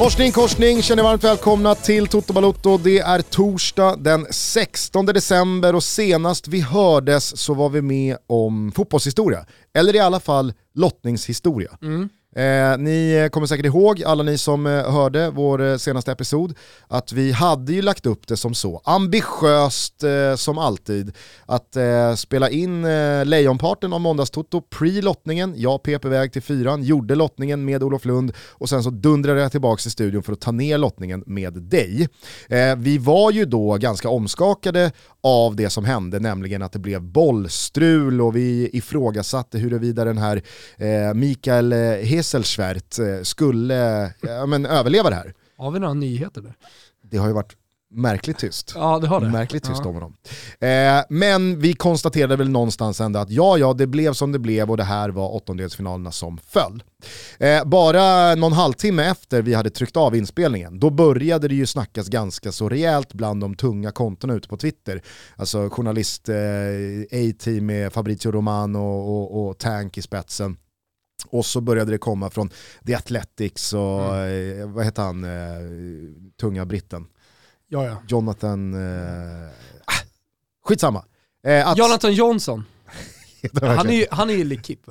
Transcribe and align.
Korsning, 0.00 0.32
korsning, 0.32 0.82
känner 0.82 1.02
varmt 1.02 1.24
välkomna 1.24 1.74
till 1.74 2.06
Toto 2.06 2.32
Balotto. 2.32 2.78
Det 2.78 2.98
är 2.98 3.22
torsdag 3.22 3.96
den 3.96 4.26
16 4.30 5.06
december 5.06 5.74
och 5.74 5.82
senast 5.82 6.48
vi 6.48 6.60
hördes 6.60 7.36
så 7.36 7.54
var 7.54 7.68
vi 7.68 7.82
med 7.82 8.16
om 8.26 8.72
fotbollshistoria. 8.72 9.46
Eller 9.74 9.96
i 9.96 9.98
alla 9.98 10.20
fall 10.20 10.52
lottningshistoria. 10.74 11.70
Mm. 11.82 12.08
Eh, 12.36 12.78
ni 12.78 13.28
kommer 13.32 13.46
säkert 13.46 13.66
ihåg, 13.66 14.02
alla 14.02 14.22
ni 14.22 14.38
som 14.38 14.66
eh, 14.66 14.92
hörde 14.92 15.30
vår 15.30 15.62
eh, 15.62 15.76
senaste 15.76 16.12
episod, 16.12 16.54
att 16.88 17.12
vi 17.12 17.32
hade 17.32 17.72
ju 17.72 17.82
lagt 17.82 18.06
upp 18.06 18.26
det 18.26 18.36
som 18.36 18.54
så, 18.54 18.82
ambitiöst 18.84 20.02
eh, 20.02 20.36
som 20.36 20.58
alltid, 20.58 21.12
att 21.46 21.76
eh, 21.76 22.14
spela 22.14 22.50
in 22.50 22.84
eh, 22.84 23.24
lejonparten 23.24 23.92
av 23.92 24.00
Måndagstoto 24.00 24.60
pre-lottningen, 24.60 25.54
jag 25.56 25.82
pep 25.82 26.04
iväg 26.04 26.32
till 26.32 26.42
fyran, 26.42 26.82
gjorde 26.82 27.14
lottningen 27.14 27.64
med 27.64 27.82
Olof 27.82 28.04
Lund 28.04 28.32
och 28.50 28.68
sen 28.68 28.82
så 28.82 28.90
dundrade 28.90 29.40
jag 29.40 29.50
tillbaka 29.50 29.80
till 29.80 29.90
studion 29.90 30.22
för 30.22 30.32
att 30.32 30.40
ta 30.40 30.52
ner 30.52 30.78
lottningen 30.78 31.24
med 31.26 31.52
dig. 31.52 32.08
Eh, 32.48 32.76
vi 32.76 32.98
var 32.98 33.30
ju 33.30 33.44
då 33.44 33.76
ganska 33.76 34.08
omskakade 34.08 34.92
av 35.22 35.56
det 35.56 35.70
som 35.70 35.84
hände, 35.84 36.18
nämligen 36.18 36.62
att 36.62 36.72
det 36.72 36.78
blev 36.78 37.02
bollstrul 37.02 38.20
och 38.20 38.36
vi 38.36 38.70
ifrågasatte 38.72 39.58
huruvida 39.58 40.04
den 40.04 40.18
här 40.18 40.42
eh, 40.76 41.14
Mikael 41.14 41.72
eh, 41.72 41.78
eh, 42.98 43.22
skulle 43.22 44.12
ja, 44.20 44.46
men, 44.46 44.66
överleva 44.66 45.10
det 45.10 45.16
här. 45.16 45.34
Har 45.56 45.70
vi 45.70 45.78
några 45.78 45.94
nyheter 45.94 46.40
där? 46.40 46.54
Det 47.02 47.16
har 47.16 47.26
ju 47.26 47.32
varit 47.32 47.56
märkligt 47.90 48.38
tyst. 48.38 48.72
Ja 48.74 48.98
det 48.98 49.06
har 49.06 49.20
det. 49.20 49.28
Märkligt 49.28 49.64
tyst 49.64 49.80
ja. 49.84 49.88
om 49.88 49.94
honom. 49.94 50.16
Eh, 50.60 51.04
men 51.08 51.60
vi 51.60 51.72
konstaterade 51.72 52.36
väl 52.36 52.48
någonstans 52.48 53.00
ändå 53.00 53.18
att 53.18 53.30
ja, 53.30 53.58
ja, 53.58 53.72
det 53.72 53.86
blev 53.86 54.12
som 54.12 54.32
det 54.32 54.38
blev 54.38 54.70
och 54.70 54.76
det 54.76 54.84
här 54.84 55.08
var 55.08 55.34
åttondelsfinalerna 55.34 56.12
som 56.12 56.38
föll. 56.38 56.82
Eh, 57.38 57.64
bara 57.64 58.34
någon 58.34 58.52
halvtimme 58.52 59.04
efter 59.04 59.42
vi 59.42 59.54
hade 59.54 59.70
tryckt 59.70 59.96
av 59.96 60.16
inspelningen, 60.16 60.80
då 60.80 60.90
började 60.90 61.48
det 61.48 61.54
ju 61.54 61.66
snackas 61.66 62.08
ganska 62.08 62.52
så 62.52 62.68
rejält 62.68 63.14
bland 63.14 63.40
de 63.40 63.54
tunga 63.54 63.90
kontona 63.90 64.34
ute 64.34 64.48
på 64.48 64.56
Twitter. 64.56 65.02
Alltså 65.36 65.68
journalist 65.68 66.28
eh, 66.28 66.36
A-team 67.12 67.66
med 67.66 67.92
Fabrizio 67.92 68.30
Romano 68.30 68.78
och, 68.78 69.34
och, 69.34 69.48
och 69.48 69.58
Tank 69.58 69.98
i 69.98 70.02
spetsen. 70.02 70.56
Och 71.26 71.46
så 71.46 71.60
började 71.60 71.90
det 71.90 71.98
komma 71.98 72.30
från 72.30 72.50
The 72.86 72.94
Athletics 72.94 73.72
och 73.72 74.14
mm. 74.14 74.60
eh, 74.60 74.66
vad 74.66 74.84
heter 74.84 75.02
han, 75.02 75.24
eh, 75.24 75.30
tunga 76.40 76.66
britten? 76.66 77.06
Ja, 77.68 77.86
ja. 77.86 78.02
Jonathan, 78.08 78.74
eh, 78.74 79.48
ah, 79.84 79.92
skitsamma. 80.64 81.04
Eh, 81.46 81.68
att... 81.68 81.78
Jonathan 81.78 82.12
Johnson. 82.12 82.64
han, 83.60 83.88
är 83.88 83.92
ju, 83.92 84.06
han 84.10 84.30
är 84.30 84.34
ju 84.34 84.44
Likip. 84.44 84.80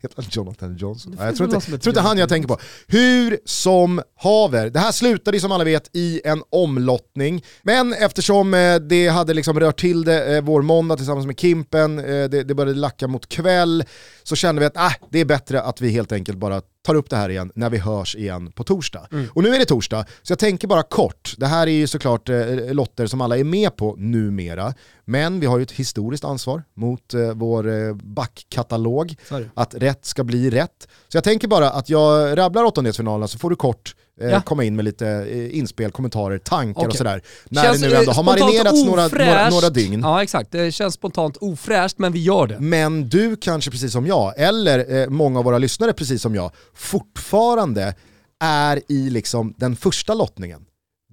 Heter 0.00 0.16
han 0.16 0.24
Jonathan 0.30 0.76
Johnson? 0.76 1.16
jag 1.18 1.36
tror 1.36 1.54
inte, 1.54 1.66
tror 1.66 1.88
inte 1.88 2.00
han 2.00 2.18
jag 2.18 2.28
tänker 2.28 2.48
på. 2.48 2.58
Hur 2.86 3.38
som 3.44 4.02
haver, 4.16 4.70
det 4.70 4.78
här 4.78 4.92
slutade 4.92 5.40
som 5.40 5.52
alla 5.52 5.64
vet 5.64 5.90
i 5.92 6.20
en 6.24 6.42
omlottning. 6.50 7.44
Men 7.62 7.92
eftersom 7.92 8.54
eh, 8.54 8.76
det 8.76 9.08
hade 9.08 9.34
liksom 9.34 9.60
rört 9.60 9.80
till 9.80 10.04
det 10.04 10.36
eh, 10.36 10.42
vår 10.42 10.62
måndag 10.62 10.96
tillsammans 10.96 11.26
med 11.26 11.40
Kimpen, 11.40 11.98
eh, 11.98 12.04
det, 12.04 12.42
det 12.42 12.54
började 12.54 12.78
lacka 12.78 13.08
mot 13.08 13.28
kväll, 13.28 13.84
så 14.22 14.36
kände 14.36 14.60
vi 14.60 14.66
att 14.66 14.76
äh, 14.76 14.92
det 15.10 15.20
är 15.20 15.24
bättre 15.24 15.62
att 15.62 15.80
vi 15.80 15.90
helt 15.90 16.12
enkelt 16.12 16.38
bara 16.38 16.62
tar 16.84 16.94
upp 16.94 17.10
det 17.10 17.16
här 17.16 17.28
igen 17.28 17.52
när 17.54 17.70
vi 17.70 17.78
hörs 17.78 18.16
igen 18.16 18.52
på 18.52 18.64
torsdag. 18.64 19.08
Mm. 19.12 19.26
Och 19.32 19.42
nu 19.42 19.54
är 19.54 19.58
det 19.58 19.64
torsdag, 19.64 20.06
så 20.22 20.32
jag 20.32 20.38
tänker 20.38 20.68
bara 20.68 20.82
kort, 20.82 21.34
det 21.38 21.46
här 21.46 21.66
är 21.66 21.72
ju 21.72 21.86
såklart 21.86 22.28
eh, 22.28 22.74
lotter 22.74 23.06
som 23.06 23.20
alla 23.20 23.38
är 23.38 23.44
med 23.44 23.76
på 23.76 23.94
numera, 23.98 24.74
men 25.04 25.40
vi 25.40 25.46
har 25.46 25.58
ju 25.58 25.62
ett 25.62 25.72
historiskt 25.72 26.24
ansvar 26.24 26.62
mot 26.74 27.14
eh, 27.14 27.34
vår 27.34 27.68
eh, 27.68 27.94
backkatalog, 27.94 29.14
att 29.54 29.73
rätt 29.74 30.04
ska 30.04 30.24
bli 30.24 30.50
rätt. 30.50 30.88
Så 31.08 31.16
jag 31.16 31.24
tänker 31.24 31.48
bara 31.48 31.70
att 31.70 31.88
jag 31.88 32.38
rabblar 32.38 32.64
åttondelsfinalerna 32.64 33.28
så 33.28 33.38
får 33.38 33.50
du 33.50 33.56
kort 33.56 33.94
eh, 34.20 34.28
ja. 34.28 34.40
komma 34.40 34.64
in 34.64 34.76
med 34.76 34.84
lite 34.84 35.08
eh, 35.08 35.58
inspel, 35.58 35.90
kommentarer, 35.90 36.38
tankar 36.38 36.80
okay. 36.80 36.88
och 36.88 36.96
sådär. 36.96 37.22
När 37.48 37.62
känns, 37.62 37.80
det 37.80 37.88
nu 37.88 37.94
ändå 37.94 38.12
har 38.12 38.22
marinerats 38.22 38.84
några, 38.84 39.08
några, 39.08 39.50
några 39.50 39.70
dygn. 39.70 40.00
Ja 40.00 40.22
exakt, 40.22 40.52
det 40.52 40.72
känns 40.72 40.94
spontant 40.94 41.36
ofräscht 41.36 41.98
men 41.98 42.12
vi 42.12 42.22
gör 42.22 42.46
det. 42.46 42.60
Men 42.60 43.08
du 43.08 43.36
kanske 43.36 43.70
precis 43.70 43.92
som 43.92 44.06
jag, 44.06 44.34
eller 44.36 45.02
eh, 45.02 45.08
många 45.08 45.38
av 45.38 45.44
våra 45.44 45.58
lyssnare 45.58 45.92
precis 45.92 46.22
som 46.22 46.34
jag, 46.34 46.50
fortfarande 46.74 47.94
är 48.40 48.82
i 48.88 49.10
liksom 49.10 49.54
den 49.56 49.76
första 49.76 50.14
lottningen 50.14 50.60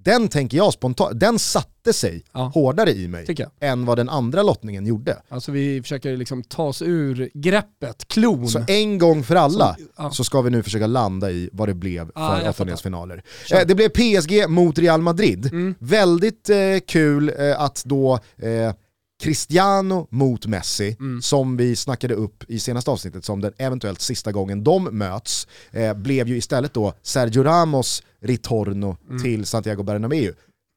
den 0.04 0.28
tänker 0.28 0.56
jag 0.56 0.72
spontant, 0.72 1.20
den 1.20 1.38
satte 1.38 1.92
sig 1.92 2.24
ja. 2.32 2.50
hårdare 2.54 2.90
i 2.90 3.08
mig 3.08 3.26
än 3.60 3.86
vad 3.86 3.98
den 3.98 4.08
andra 4.08 4.42
lottningen 4.42 4.86
gjorde. 4.86 5.16
Alltså 5.28 5.52
vi 5.52 5.82
försöker 5.82 6.16
liksom 6.16 6.42
ta 6.42 6.62
oss 6.62 6.82
ur 6.82 7.30
greppet, 7.34 8.08
klon. 8.08 8.48
Så 8.48 8.64
en 8.66 8.98
gång 8.98 9.22
för 9.22 9.36
alla 9.36 9.74
så, 9.74 9.84
ja. 9.96 10.10
så 10.10 10.24
ska 10.24 10.40
vi 10.40 10.50
nu 10.50 10.62
försöka 10.62 10.86
landa 10.86 11.30
i 11.30 11.50
vad 11.52 11.68
det 11.68 11.74
blev 11.74 12.06
för 12.06 12.40
ja, 12.44 12.50
åttondelsfinaler. 12.50 13.22
Eh, 13.52 13.66
det 13.66 13.74
blev 13.74 13.88
PSG 13.88 14.48
mot 14.48 14.78
Real 14.78 15.00
Madrid. 15.00 15.46
Mm. 15.46 15.74
Väldigt 15.78 16.50
eh, 16.50 16.56
kul 16.86 17.32
eh, 17.38 17.60
att 17.60 17.82
då 17.84 18.18
eh, 18.36 18.72
Cristiano 19.22 20.06
mot 20.10 20.46
Messi, 20.46 20.96
mm. 21.00 21.22
som 21.22 21.56
vi 21.56 21.76
snackade 21.76 22.14
upp 22.14 22.44
i 22.48 22.58
senaste 22.58 22.90
avsnittet 22.90 23.24
som 23.24 23.40
den 23.40 23.52
eventuellt 23.58 24.00
sista 24.00 24.32
gången 24.32 24.64
de 24.64 24.84
möts, 24.84 25.46
eh, 25.70 25.94
blev 25.94 26.28
ju 26.28 26.36
istället 26.36 26.74
då 26.74 26.94
Sergio 27.02 27.42
Ramos 27.42 28.02
ritorno 28.20 28.96
mm. 29.08 29.22
till 29.22 29.46
Santiago 29.46 29.82
Bernabéu. 29.82 30.32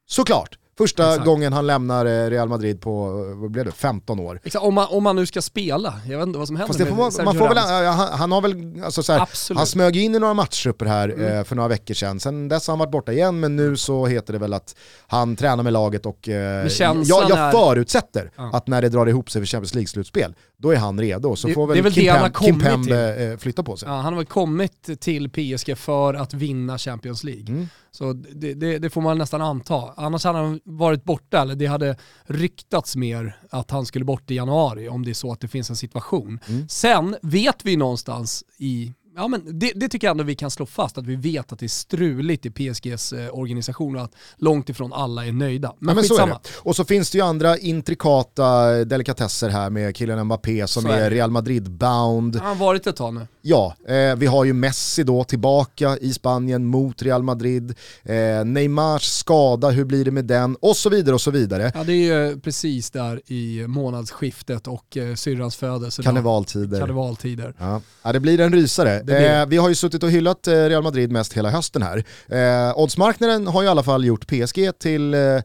Såklart, 0.07 0.57
Första 0.77 1.09
Exakt. 1.09 1.25
gången 1.25 1.53
han 1.53 1.67
lämnar 1.67 2.05
eh, 2.05 2.29
Real 2.29 2.49
Madrid 2.49 2.81
på, 2.81 3.11
vad 3.35 3.51
blev 3.51 3.65
det, 3.65 3.71
15 3.71 4.19
år. 4.19 4.39
Exakt, 4.43 4.65
om, 4.65 4.73
man, 4.73 4.87
om 4.89 5.03
man 5.03 5.15
nu 5.15 5.25
ska 5.25 5.41
spela, 5.41 5.93
jag 6.09 6.17
vet 6.17 6.27
inte 6.27 6.39
vad 6.39 6.47
som 6.47 6.55
händer 6.55 6.67
Fast 6.67 6.79
det 6.79 6.85
får 6.85 6.95
man, 6.95 7.11
man 7.25 7.37
får 7.37 7.47
väl, 7.47 7.57
han, 7.57 8.19
han, 8.19 8.31
har 8.31 8.41
väl, 8.41 8.83
alltså 8.83 9.03
så 9.03 9.13
här, 9.13 9.55
han 9.55 9.67
smög 9.67 9.97
in 9.97 10.15
i 10.15 10.19
några 10.19 10.33
matchtrupper 10.33 10.85
här 10.85 11.09
mm. 11.09 11.37
eh, 11.37 11.43
för 11.43 11.55
några 11.55 11.69
veckor 11.69 11.93
sedan, 11.93 12.19
sen 12.19 12.47
dess 12.47 12.67
har 12.67 12.71
han 12.71 12.79
varit 12.79 12.91
borta 12.91 13.11
igen, 13.11 13.39
men 13.39 13.55
nu 13.55 13.77
så 13.77 14.05
heter 14.05 14.33
det 14.33 14.39
väl 14.39 14.53
att 14.53 14.75
han 15.07 15.35
tränar 15.35 15.63
med 15.63 15.73
laget 15.73 16.05
och 16.05 16.29
eh, 16.29 16.67
jag, 16.79 17.03
jag 17.03 17.31
är... 17.31 17.51
förutsätter 17.51 18.31
ja. 18.35 18.49
att 18.53 18.67
när 18.67 18.81
det 18.81 18.89
drar 18.89 19.07
ihop 19.07 19.31
sig 19.31 19.41
för 19.41 19.45
Champions 19.45 19.73
League-slutspel, 19.73 20.33
då 20.57 20.71
är 20.71 20.77
han 20.77 20.99
redo. 20.99 21.35
Så 21.35 21.47
det, 21.47 21.53
får 21.53 21.67
väl, 21.67 21.93
Kim, 21.93 22.33
Kim 22.39 22.59
Pembe 22.59 23.31
eh, 23.31 23.37
flytta 23.37 23.63
på 23.63 23.77
sig. 23.77 23.89
Ja, 23.89 23.95
han 23.95 24.13
har 24.13 24.15
väl 24.15 24.25
kommit 24.25 25.01
till 25.01 25.29
PSG 25.29 25.77
för 25.77 26.13
att 26.13 26.33
vinna 26.33 26.77
Champions 26.77 27.23
League. 27.23 27.45
Mm. 27.47 27.67
Så 27.91 28.13
det, 28.13 28.53
det, 28.53 28.77
det, 28.77 28.89
får 28.89 29.01
man 29.01 29.17
nästan 29.17 29.41
anta. 29.41 29.93
Annars 29.97 30.23
hade 30.23 30.39
han 30.39 30.59
varit 30.63 31.03
borta, 31.03 31.41
eller 31.41 31.55
det 31.55 31.65
hade 31.65 31.97
ryktats 32.23 32.95
mer 32.95 33.37
att 33.49 33.71
han 33.71 33.85
skulle 33.85 34.05
bort 34.05 34.31
i 34.31 34.35
januari 34.35 34.89
om 34.89 35.05
det 35.05 35.11
är 35.11 35.13
så 35.13 35.31
att 35.31 35.41
det 35.41 35.47
finns 35.47 35.69
en 35.69 35.75
situation. 35.75 36.39
Mm. 36.47 36.67
Sen 36.69 37.15
vet 37.21 37.65
vi 37.65 37.77
någonstans 37.77 38.43
i 38.57 38.93
ja, 39.15 39.27
men 39.27 39.59
det, 39.59 39.71
det, 39.75 39.89
tycker 39.89 40.07
jag 40.07 40.11
ändå 40.11 40.23
vi 40.23 40.35
kan 40.35 40.51
slå 40.51 40.65
fast, 40.65 40.97
att 40.97 41.05
vi 41.05 41.15
vet 41.15 41.51
att 41.51 41.59
det 41.59 41.65
är 41.65 41.67
struligt 41.67 42.45
i 42.45 42.51
PSGs 42.51 43.13
eh, 43.13 43.39
organisation 43.39 43.95
och 43.95 44.01
att 44.01 44.15
långt 44.37 44.69
ifrån 44.69 44.93
alla 44.93 45.25
är 45.25 45.31
nöjda. 45.31 45.73
Men, 45.79 45.89
ja, 45.89 45.95
men 45.95 46.03
så 46.03 46.17
är 46.21 46.27
det. 46.27 46.39
Och 46.55 46.75
så 46.75 46.85
finns 46.85 47.11
det 47.11 47.17
ju 47.17 47.23
andra 47.23 47.57
intrikata 47.57 48.71
delikatesser 48.85 49.49
här 49.49 49.69
med 49.69 49.95
killen 49.95 50.23
Mbappé 50.23 50.67
som 50.67 50.85
är, 50.85 50.89
är 50.89 51.09
Real 51.09 51.31
Madrid-bound. 51.31 52.35
Han 52.35 52.47
har 52.47 52.65
varit 52.65 52.87
ett 52.87 52.95
tag 52.95 53.13
nu. 53.13 53.27
Ja, 53.41 53.75
eh, 53.87 54.15
vi 54.15 54.25
har 54.25 54.45
ju 54.45 54.53
Messi 54.53 55.03
då 55.03 55.23
tillbaka 55.23 55.97
i 55.97 56.13
Spanien 56.13 56.65
mot 56.65 57.01
Real 57.01 57.23
Madrid. 57.23 57.75
Eh, 58.03 58.45
Neymars 58.45 59.03
skada, 59.03 59.69
hur 59.69 59.85
blir 59.85 60.05
det 60.05 60.11
med 60.11 60.25
den? 60.25 60.55
Och 60.55 60.77
så 60.77 60.89
vidare 60.89 61.15
och 61.15 61.21
så 61.21 61.31
vidare. 61.31 61.71
Ja, 61.75 61.83
det 61.83 61.93
är 61.93 62.27
ju 62.27 62.39
precis 62.39 62.91
där 62.91 63.21
i 63.31 63.67
månadsskiftet 63.67 64.67
och 64.67 64.97
eh, 64.97 65.15
syrrans 65.15 65.55
födelse. 65.55 66.03
Karnevaltider. 66.03 66.79
Karnevaltider. 66.79 67.53
Ja. 67.57 67.81
ja, 68.03 68.13
det 68.13 68.19
blir 68.19 68.39
en 68.39 68.53
rysare. 68.53 69.01
Eh, 69.09 69.45
vi 69.45 69.57
har 69.57 69.69
ju 69.69 69.75
suttit 69.75 70.03
och 70.03 70.11
hyllat 70.11 70.47
eh, 70.47 70.53
Real 70.53 70.83
Madrid 70.83 71.11
mest 71.11 71.33
hela 71.33 71.49
hösten 71.49 71.81
här. 71.81 72.03
Eh, 72.27 72.77
oddsmarknaden 72.79 73.47
har 73.47 73.61
ju 73.61 73.67
i 73.67 73.71
alla 73.71 73.83
fall 73.83 74.05
gjort 74.05 74.27
PSG 74.27 74.79
till 74.79 75.13
eh, 75.13 75.41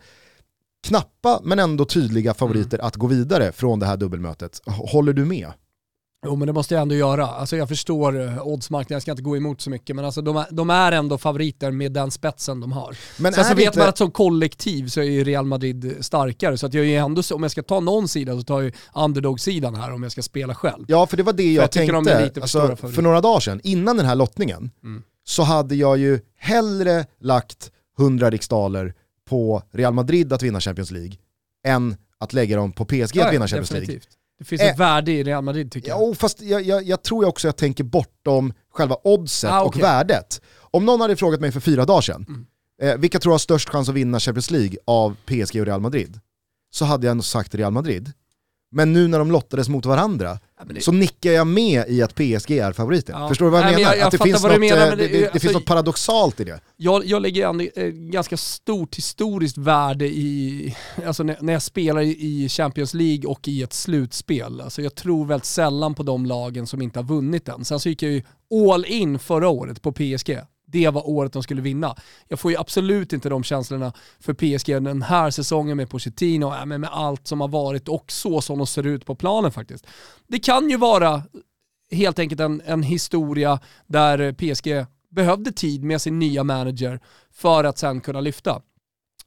knappa 0.87 1.41
men 1.45 1.59
ändå 1.59 1.85
tydliga 1.85 2.35
favoriter 2.35 2.79
mm. 2.79 2.87
att 2.87 2.97
gå 2.97 3.07
vidare 3.07 3.53
från 3.53 3.79
det 3.79 3.87
här 3.87 3.97
dubbelmötet. 3.97 4.61
Håller 4.67 5.13
du 5.13 5.25
med? 5.25 5.53
Jo 6.27 6.37
men 6.37 6.47
det 6.47 6.53
måste 6.53 6.75
jag 6.75 6.83
ändå 6.83 6.95
göra. 6.95 7.27
Alltså 7.27 7.57
jag 7.57 7.69
förstår 7.69 8.21
eh, 8.21 8.47
oddsmarknaden, 8.47 8.95
jag 8.95 9.03
ska 9.03 9.11
inte 9.11 9.23
gå 9.23 9.37
emot 9.37 9.61
så 9.61 9.71
mycket, 9.71 9.97
men 9.97 10.05
alltså 10.05 10.23
de, 10.23 10.37
är, 10.37 10.47
de 10.51 10.71
är 10.71 10.93
ändå 10.93 11.19
favoriter 11.19 11.71
med 11.71 11.93
den 11.93 12.11
spetsen 12.11 12.61
de 12.61 12.73
har. 12.73 12.97
Men 13.19 13.33
Sen 13.33 13.45
så 13.45 13.55
vet 13.55 13.67
inte... 13.67 13.79
man 13.79 13.89
att 13.89 13.99
som 13.99 14.11
kollektiv 14.11 14.87
så 14.89 15.01
är 15.01 15.05
ju 15.05 15.25
Real 15.25 15.45
Madrid 15.45 15.97
starkare, 16.01 16.59
så 16.59 16.67
att 16.67 16.75
jag 16.75 16.87
är 16.87 17.01
ändå, 17.01 17.23
om 17.35 17.43
jag 17.43 17.53
ska 17.53 17.63
ta 17.63 17.81
någon 17.81 18.09
sida 18.09 18.37
så 18.37 18.43
tar 18.43 18.63
jag 18.63 18.75
underdog-sidan 18.95 19.75
här 19.75 19.93
om 19.93 20.03
jag 20.03 20.13
ska 20.13 20.23
spela 20.23 20.55
själv. 20.55 20.85
Ja 20.89 21.07
för 21.07 21.17
det 21.17 21.23
var 21.23 21.33
det 21.33 21.53
jag, 21.53 21.63
jag 21.63 21.71
tänkte, 21.71 21.93
de 21.93 22.25
lite 22.25 22.41
alltså, 22.41 22.77
för, 22.77 22.89
för 22.89 23.03
några 23.03 23.21
dagar 23.21 23.41
sedan, 23.41 23.61
innan 23.65 23.97
den 23.97 24.07
här 24.07 24.15
lottningen, 24.15 24.71
mm. 24.85 25.03
så 25.25 25.43
hade 25.43 25.75
jag 25.75 25.99
ju 25.99 26.21
hellre 26.39 27.07
lagt 27.21 27.71
100 27.99 28.31
riksdaler 28.31 28.95
på 29.29 29.63
Real 29.73 29.95
Madrid 29.95 30.33
att 30.33 30.43
vinna 30.43 30.61
Champions 30.61 30.91
League, 30.91 31.13
än 31.65 31.97
att 32.19 32.33
lägga 32.33 32.57
dem 32.57 32.73
på 32.73 32.85
PSG 32.85 33.17
ja, 33.17 33.27
att 33.27 33.35
vinna 33.35 33.49
Champions 33.49 33.69
definitivt. 33.69 33.89
League. 33.89 34.20
Det 34.41 34.45
finns 34.45 34.63
ett 34.63 34.75
eh, 34.75 34.79
värde 34.79 35.13
i 35.13 35.23
Real 35.23 35.45
Madrid 35.45 35.73
tycker 35.73 35.89
jag. 35.89 36.03
Ja, 36.03 36.15
fast 36.15 36.43
jag, 36.43 36.63
jag, 36.63 36.83
jag 36.83 37.03
tror 37.03 37.25
också 37.25 37.49
jag 37.49 37.57
tänker 37.57 37.85
bortom 37.85 38.53
själva 38.71 38.97
oddset 39.05 39.51
ah, 39.51 39.65
okay. 39.65 39.81
och 39.81 39.85
värdet. 39.85 40.41
Om 40.59 40.85
någon 40.85 41.01
hade 41.01 41.17
frågat 41.17 41.41
mig 41.41 41.53
för 41.53 41.61
fyra 41.61 41.85
dagar 41.85 42.01
sedan, 42.01 42.27
mm. 42.29 42.47
eh, 42.83 43.01
vilka 43.01 43.19
tror 43.19 43.31
jag 43.31 43.35
har 43.35 43.39
störst 43.39 43.69
chans 43.69 43.89
att 43.89 43.95
vinna 43.95 44.21
Champions 44.21 44.51
League 44.51 44.79
av 44.85 45.17
PSG 45.27 45.61
och 45.61 45.67
Real 45.67 45.81
Madrid? 45.81 46.21
Så 46.71 46.85
hade 46.85 47.07
jag 47.07 47.17
nog 47.17 47.25
sagt 47.25 47.55
Real 47.55 47.73
Madrid. 47.73 48.13
Men 48.71 48.93
nu 48.93 49.09
när 49.09 49.19
de 49.19 49.31
lottades 49.31 49.69
mot 49.69 49.87
varandra 49.87 50.39
det... 50.65 50.81
så 50.81 50.93
nickar 50.93 51.31
jag 51.31 51.47
med 51.47 51.85
i 51.89 52.03
att 52.03 52.15
PSG 52.15 52.51
är 52.51 52.73
favoriten. 52.73 53.21
Ja. 53.21 53.29
Förstår 53.29 53.47
du 53.47 53.51
vad 53.51 53.61
jag 53.61 53.67
Nej, 53.67 53.75
menar? 53.75 53.91
Jag, 53.91 53.99
jag 53.99 54.07
att 54.07 54.13
det 54.13 54.19
finns, 54.19 54.43
något, 54.43 54.61
menar, 54.61 54.87
eh, 54.87 54.91
det, 54.91 54.97
det, 54.97 55.09
det 55.09 55.25
alltså, 55.25 55.39
finns 55.39 55.55
något 55.55 55.65
paradoxalt 55.65 56.41
i 56.41 56.45
det. 56.45 56.61
Jag, 56.77 57.05
jag 57.07 57.23
lägger 57.23 57.47
an, 57.47 57.61
eh, 57.61 57.87
ganska 57.87 58.37
stort 58.37 58.97
historiskt 58.97 59.59
värde 59.59 60.07
i, 60.07 60.77
alltså 61.07 61.23
när, 61.23 61.37
när 61.41 61.53
jag 61.53 61.63
spelar 61.63 62.01
i 62.01 62.49
Champions 62.49 62.95
League 62.95 63.31
och 63.31 63.49
i 63.49 63.63
ett 63.63 63.73
slutspel. 63.73 64.61
Alltså 64.61 64.83
jag 64.83 64.95
tror 64.95 65.27
väldigt 65.27 65.45
sällan 65.45 65.95
på 65.95 66.03
de 66.03 66.27
lagen 66.27 66.67
som 66.67 66.83
inte 66.83 66.99
har 66.99 67.05
vunnit 67.05 67.49
än. 67.49 67.65
Sen 67.65 67.81
så 67.81 67.89
gick 67.89 68.03
jag 68.03 68.13
ju 68.13 68.23
all 68.73 68.85
in 68.85 69.19
förra 69.19 69.49
året 69.49 69.83
på 69.83 69.93
PSG 69.93 70.39
det 70.73 70.89
var 70.89 71.09
året 71.09 71.33
de 71.33 71.43
skulle 71.43 71.63
vinna. 71.63 71.97
Jag 72.29 72.41
får 72.41 72.51
ju 72.51 72.57
absolut 72.57 73.13
inte 73.13 73.29
de 73.29 73.43
känslorna 73.43 73.93
för 74.21 74.35
PSG 74.35 74.83
den 74.83 75.03
här 75.03 75.31
säsongen 75.31 75.77
med 75.77 75.91
Pochettino, 75.91 76.55
äh, 76.55 76.67
med, 76.67 76.81
med 76.81 76.91
allt 76.93 77.27
som 77.27 77.41
har 77.41 77.49
varit 77.49 77.89
och 77.89 78.13
så 78.13 78.41
som 78.41 78.59
de 78.59 78.67
ser 78.67 78.87
ut 78.87 79.07
på 79.07 79.15
planen 79.15 79.53
faktiskt. 79.53 79.87
Det 80.29 80.39
kan 80.39 80.71
ju 80.71 80.77
vara 80.77 81.23
helt 81.91 82.19
enkelt 82.19 82.41
en, 82.41 82.63
en 82.65 82.83
historia 82.83 83.61
där 83.87 84.33
PSG 84.33 84.87
behövde 85.11 85.53
tid 85.53 85.85
med 85.85 86.03
sin 86.03 86.19
nya 86.19 86.45
manager 86.45 87.01
för 87.33 87.65
att 87.65 87.79
sen 87.79 88.01
kunna 88.01 88.21
lyfta. 88.21 88.63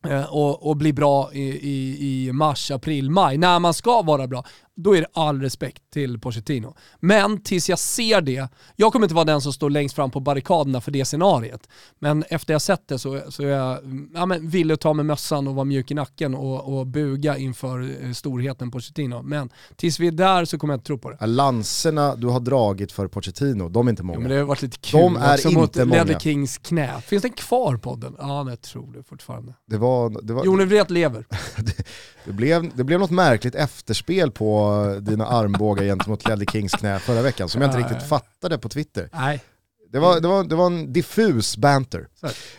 Eh, 0.07 0.33
och, 0.33 0.69
och, 0.69 0.77
bli 0.77 0.93
bra 0.93 1.33
i, 1.33 1.41
i, 1.41 1.97
i, 1.99 2.31
mars, 2.31 2.71
april, 2.71 3.09
maj, 3.09 3.37
när 3.37 3.59
man 3.59 3.73
ska 3.73 4.01
vara 4.01 4.27
bra, 4.27 4.45
då 4.75 4.95
är 4.95 5.01
det 5.01 5.07
all 5.13 5.41
respekt 5.41 5.83
till 5.93 6.19
Pochettino. 6.19 6.75
Men 6.99 7.41
tills 7.41 7.69
jag 7.69 7.79
ser 7.79 8.21
det, 8.21 8.49
jag 8.75 8.91
kommer 8.91 9.05
inte 9.05 9.15
vara 9.15 9.25
den 9.25 9.41
som 9.41 9.53
står 9.53 9.69
längst 9.69 9.95
fram 9.95 10.11
på 10.11 10.19
barrikaderna 10.19 10.81
för 10.81 10.91
det 10.91 11.05
scenariet, 11.05 11.69
men 11.99 12.23
efter 12.29 12.53
jag 12.53 12.61
sett 12.61 12.87
det 12.87 12.99
så, 12.99 13.21
så 13.29 13.43
är 13.43 13.47
jag 13.47 13.79
ja, 14.13 14.25
men, 14.25 14.49
villig 14.49 14.73
att 14.73 14.81
ta 14.81 14.93
med 14.93 15.05
mössan 15.05 15.47
och 15.47 15.55
vara 15.55 15.65
mjuk 15.65 15.91
i 15.91 15.93
nacken 15.93 16.35
och, 16.35 16.77
och 16.77 16.87
buga 16.87 17.37
inför 17.37 18.05
eh, 18.05 18.11
storheten 18.11 18.71
Pochettino. 18.71 19.21
Men 19.21 19.49
tills 19.75 19.99
vi 19.99 20.07
är 20.07 20.11
där 20.11 20.45
så 20.45 20.57
kommer 20.57 20.73
jag 20.73 20.77
inte 20.77 20.87
tro 20.87 20.97
på 20.97 21.09
det. 21.09 21.25
Lanserna 21.25 22.15
du 22.15 22.27
har 22.27 22.39
dragit 22.39 22.91
för 22.91 23.07
Pochettino, 23.07 23.69
de 23.69 23.87
är 23.87 23.89
inte 23.89 24.03
många. 24.03 24.17
Ja, 24.17 24.21
men 24.21 24.31
det 24.31 24.37
har 24.37 24.43
varit 24.43 24.61
lite 24.61 24.77
kul 24.77 24.99
de 24.99 25.15
är 25.15 25.33
också 25.33 25.47
inte 25.47 25.59
mot 25.59 25.75
många. 25.75 26.03
Ledder 26.03 26.19
Kings 26.19 26.57
knä. 26.57 27.01
Finns 27.01 27.21
den 27.21 27.31
kvar 27.31 27.77
podden? 27.77 28.15
Ja, 28.19 28.49
jag 28.49 28.61
tror 28.61 28.93
det 28.93 29.03
fortfarande. 29.03 29.53
Det 29.67 29.77
var... 29.77 30.21
Det 30.23 30.33
var... 30.33 30.45
Jon 30.45 30.67
Wret 30.67 30.89
lever. 30.89 31.25
det, 31.57 31.87
det, 32.25 32.31
blev, 32.31 32.75
det 32.75 32.83
blev 32.83 32.99
något 32.99 33.11
märkligt 33.11 33.55
efterspel 33.55 34.31
på 34.31 34.62
dina 35.01 35.25
armbågar 35.25 35.83
gentemot 35.83 36.27
Ledley 36.27 36.47
Kings 36.51 36.71
knä 36.71 36.99
förra 36.99 37.21
veckan 37.21 37.49
som 37.49 37.61
jag 37.61 37.69
inte 37.69 37.79
riktigt 37.79 38.09
fattade 38.09 38.57
på 38.57 38.69
Twitter. 38.69 39.09
Nej. 39.13 39.41
Det 39.91 39.99
var, 39.99 40.19
det, 40.19 40.27
var, 40.27 40.43
det 40.43 40.55
var 40.55 40.65
en 40.65 40.93
diffus 40.93 41.57
banter. 41.57 42.07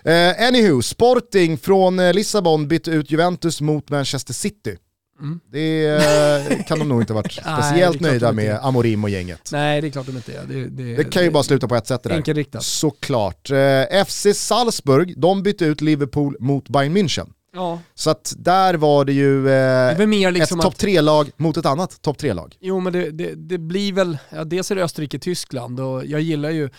Eh, 0.04 0.46
anywho, 0.48 0.82
Sporting 0.82 1.58
från 1.58 1.98
eh, 1.98 2.12
Lissabon 2.12 2.68
bytte 2.68 2.90
ut 2.90 3.10
Juventus 3.10 3.60
mot 3.60 3.90
Manchester 3.90 4.34
City. 4.34 4.76
Mm. 5.20 5.40
Det 5.52 5.86
eh, 5.86 6.64
kan 6.64 6.78
de 6.78 6.88
nog 6.88 7.02
inte 7.02 7.12
varit 7.12 7.32
speciellt 7.58 8.00
Nej, 8.00 8.10
nöjda 8.10 8.32
med, 8.32 8.58
Amorim 8.62 9.04
och 9.04 9.10
gänget. 9.10 9.48
Nej, 9.52 9.80
det 9.80 9.86
är 9.86 9.90
klart 9.90 10.06
de 10.06 10.16
inte 10.16 10.32
är. 10.32 10.44
Det, 10.46 10.68
det, 10.68 10.96
det 10.96 11.04
kan 11.04 11.24
ju 11.24 11.30
bara 11.30 11.42
sluta 11.42 11.68
på 11.68 11.74
ett 11.74 11.86
sätt 11.86 12.02
det 12.02 12.08
där. 12.08 12.16
Enkelriktat. 12.16 12.64
Såklart. 12.64 13.50
Eh, 13.50 14.04
FC 14.04 14.26
Salzburg, 14.34 15.20
de 15.20 15.42
bytte 15.42 15.64
ut 15.64 15.80
Liverpool 15.80 16.36
mot 16.40 16.68
Bayern 16.68 16.96
München. 16.96 17.26
Ja. 17.54 17.80
Så 17.94 18.10
att 18.10 18.34
där 18.38 18.74
var 18.74 19.04
det 19.04 19.12
ju 19.12 19.48
eh, 19.48 19.98
det 19.98 20.30
liksom 20.30 20.58
ett 20.58 20.64
topp 20.64 20.78
tre-lag 20.78 21.30
mot 21.36 21.56
ett 21.56 21.66
annat 21.66 22.02
topp 22.02 22.18
tre-lag. 22.18 22.56
Jo 22.60 22.80
men 22.80 22.92
det, 22.92 23.10
det, 23.10 23.34
det, 23.34 23.58
blir 23.58 23.92
väl, 23.92 24.18
ja, 24.30 24.44
dels 24.44 24.70
är 24.70 24.74
det 24.74 24.84
Österrike-Tyskland 24.84 25.80
och 25.80 26.06
jag 26.06 26.20
gillar 26.20 26.50
ju 26.50 26.70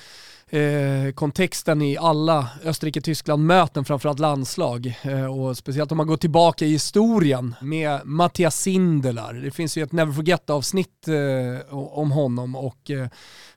eh, 0.50 1.12
kontexten 1.13 1.81
i 1.81 1.98
alla 1.98 2.48
Österrike-Tyskland-möten, 2.63 3.86
framförallt 3.86 4.19
landslag. 4.19 5.00
Eh, 5.01 5.25
och 5.25 5.57
speciellt 5.57 5.92
om 5.92 5.98
man 5.98 6.07
går 6.07 6.18
tillbaka 6.18 6.66
i 6.66 6.72
historien 6.72 7.56
med 7.62 8.01
Mattias 8.06 8.62
Sindelar. 8.62 9.33
Det 9.33 9.51
finns 9.51 9.77
ju 9.77 9.83
ett 9.83 9.92
Never 9.92 10.13
Forget-avsnitt 10.13 11.07
eh, 11.07 11.74
om 11.74 12.12
honom 12.12 12.56
och 12.56 12.92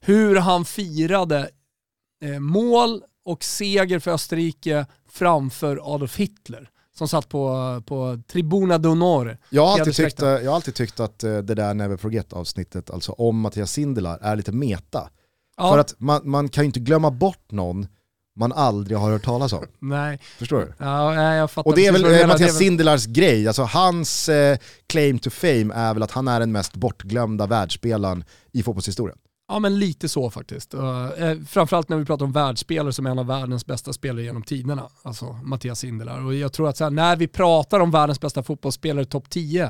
hur 0.01 0.37
han 0.37 0.65
firade 0.65 1.49
mål 2.41 3.03
och 3.25 3.45
seger 3.45 3.99
för 3.99 4.11
Österrike 4.11 4.87
framför 5.11 5.95
Adolf 5.95 6.17
Hitler 6.17 6.71
som 6.99 7.09
satt 7.09 7.29
på, 7.29 7.83
på 7.87 8.23
Tribuna 8.33 8.79
d'Onore. 8.79 9.37
Jag, 9.51 9.67
har 9.67 9.79
alltid 9.79 9.95
tyckt, 9.95 10.23
jag 10.23 10.45
har 10.45 10.55
alltid 10.55 10.75
tyckt 10.75 11.01
att 11.01 11.25
eh, 11.25 11.39
det 11.39 11.55
där 11.55 11.75
Never 11.75 11.97
Forget 11.97 12.33
avsnittet, 12.33 12.91
alltså 12.91 13.13
om 13.13 13.41
Mattias 13.41 13.73
Sindelar, 13.73 14.19
är 14.23 14.37
lite 14.37 14.53
meta. 14.53 15.11
Ja. 15.57 15.71
För 15.73 15.79
att 15.79 15.95
man, 15.99 16.31
man 16.31 16.49
kan 16.49 16.65
ju 16.65 16.67
inte 16.67 16.81
glömma 16.81 17.11
bort 17.11 17.51
någon 17.51 17.87
man 18.37 18.53
aldrig 18.53 18.99
har 18.99 19.11
hört 19.11 19.25
talas 19.25 19.53
om. 19.53 19.65
Nej. 19.79 20.21
Förstår 20.39 20.59
du? 20.59 20.73
Ja, 20.79 21.35
jag 21.35 21.51
fattar 21.51 21.71
Och 21.71 21.77
det 21.77 21.87
är 21.87 21.93
väl 21.93 22.21
eh, 22.21 22.27
Mattias 22.27 22.59
Sindelars 22.59 23.07
grej, 23.07 23.47
alltså 23.47 23.63
hans 23.63 24.29
eh, 24.29 24.59
claim 24.87 25.19
to 25.19 25.31
fame 25.31 25.75
är 25.75 25.95
väl 25.95 26.03
att 26.03 26.11
han 26.11 26.29
är 26.29 26.41
den 26.41 26.53
mest 26.53 26.77
bortglömda 26.77 27.47
världsspelaren 27.47 28.25
i 28.53 28.63
fotbollshistorien. 28.63 29.19
Ja 29.49 29.59
men 29.59 29.79
lite 29.79 30.09
så 30.09 30.31
faktiskt. 30.31 30.75
Uh, 30.75 31.11
framförallt 31.47 31.89
när 31.89 31.97
vi 31.97 32.05
pratar 32.05 32.25
om 32.25 32.33
världsspelare 32.33 32.93
som 32.93 33.07
är 33.07 33.11
en 33.11 33.19
av 33.19 33.27
världens 33.27 33.67
bästa 33.67 33.93
spelare 33.93 34.23
genom 34.23 34.43
tiderna, 34.43 34.89
alltså 35.03 35.25
Mattias 35.33 35.79
Sindelar. 35.79 36.25
Och 36.25 36.35
jag 36.35 36.53
tror 36.53 36.69
att 36.69 36.81
här, 36.81 36.91
när 36.91 37.17
vi 37.17 37.29
pratar 37.29 37.81
om 37.81 37.91
världens 37.91 38.21
bästa 38.21 38.43
fotbollsspelare 38.43 39.05
topp 39.05 39.31
10 39.31 39.65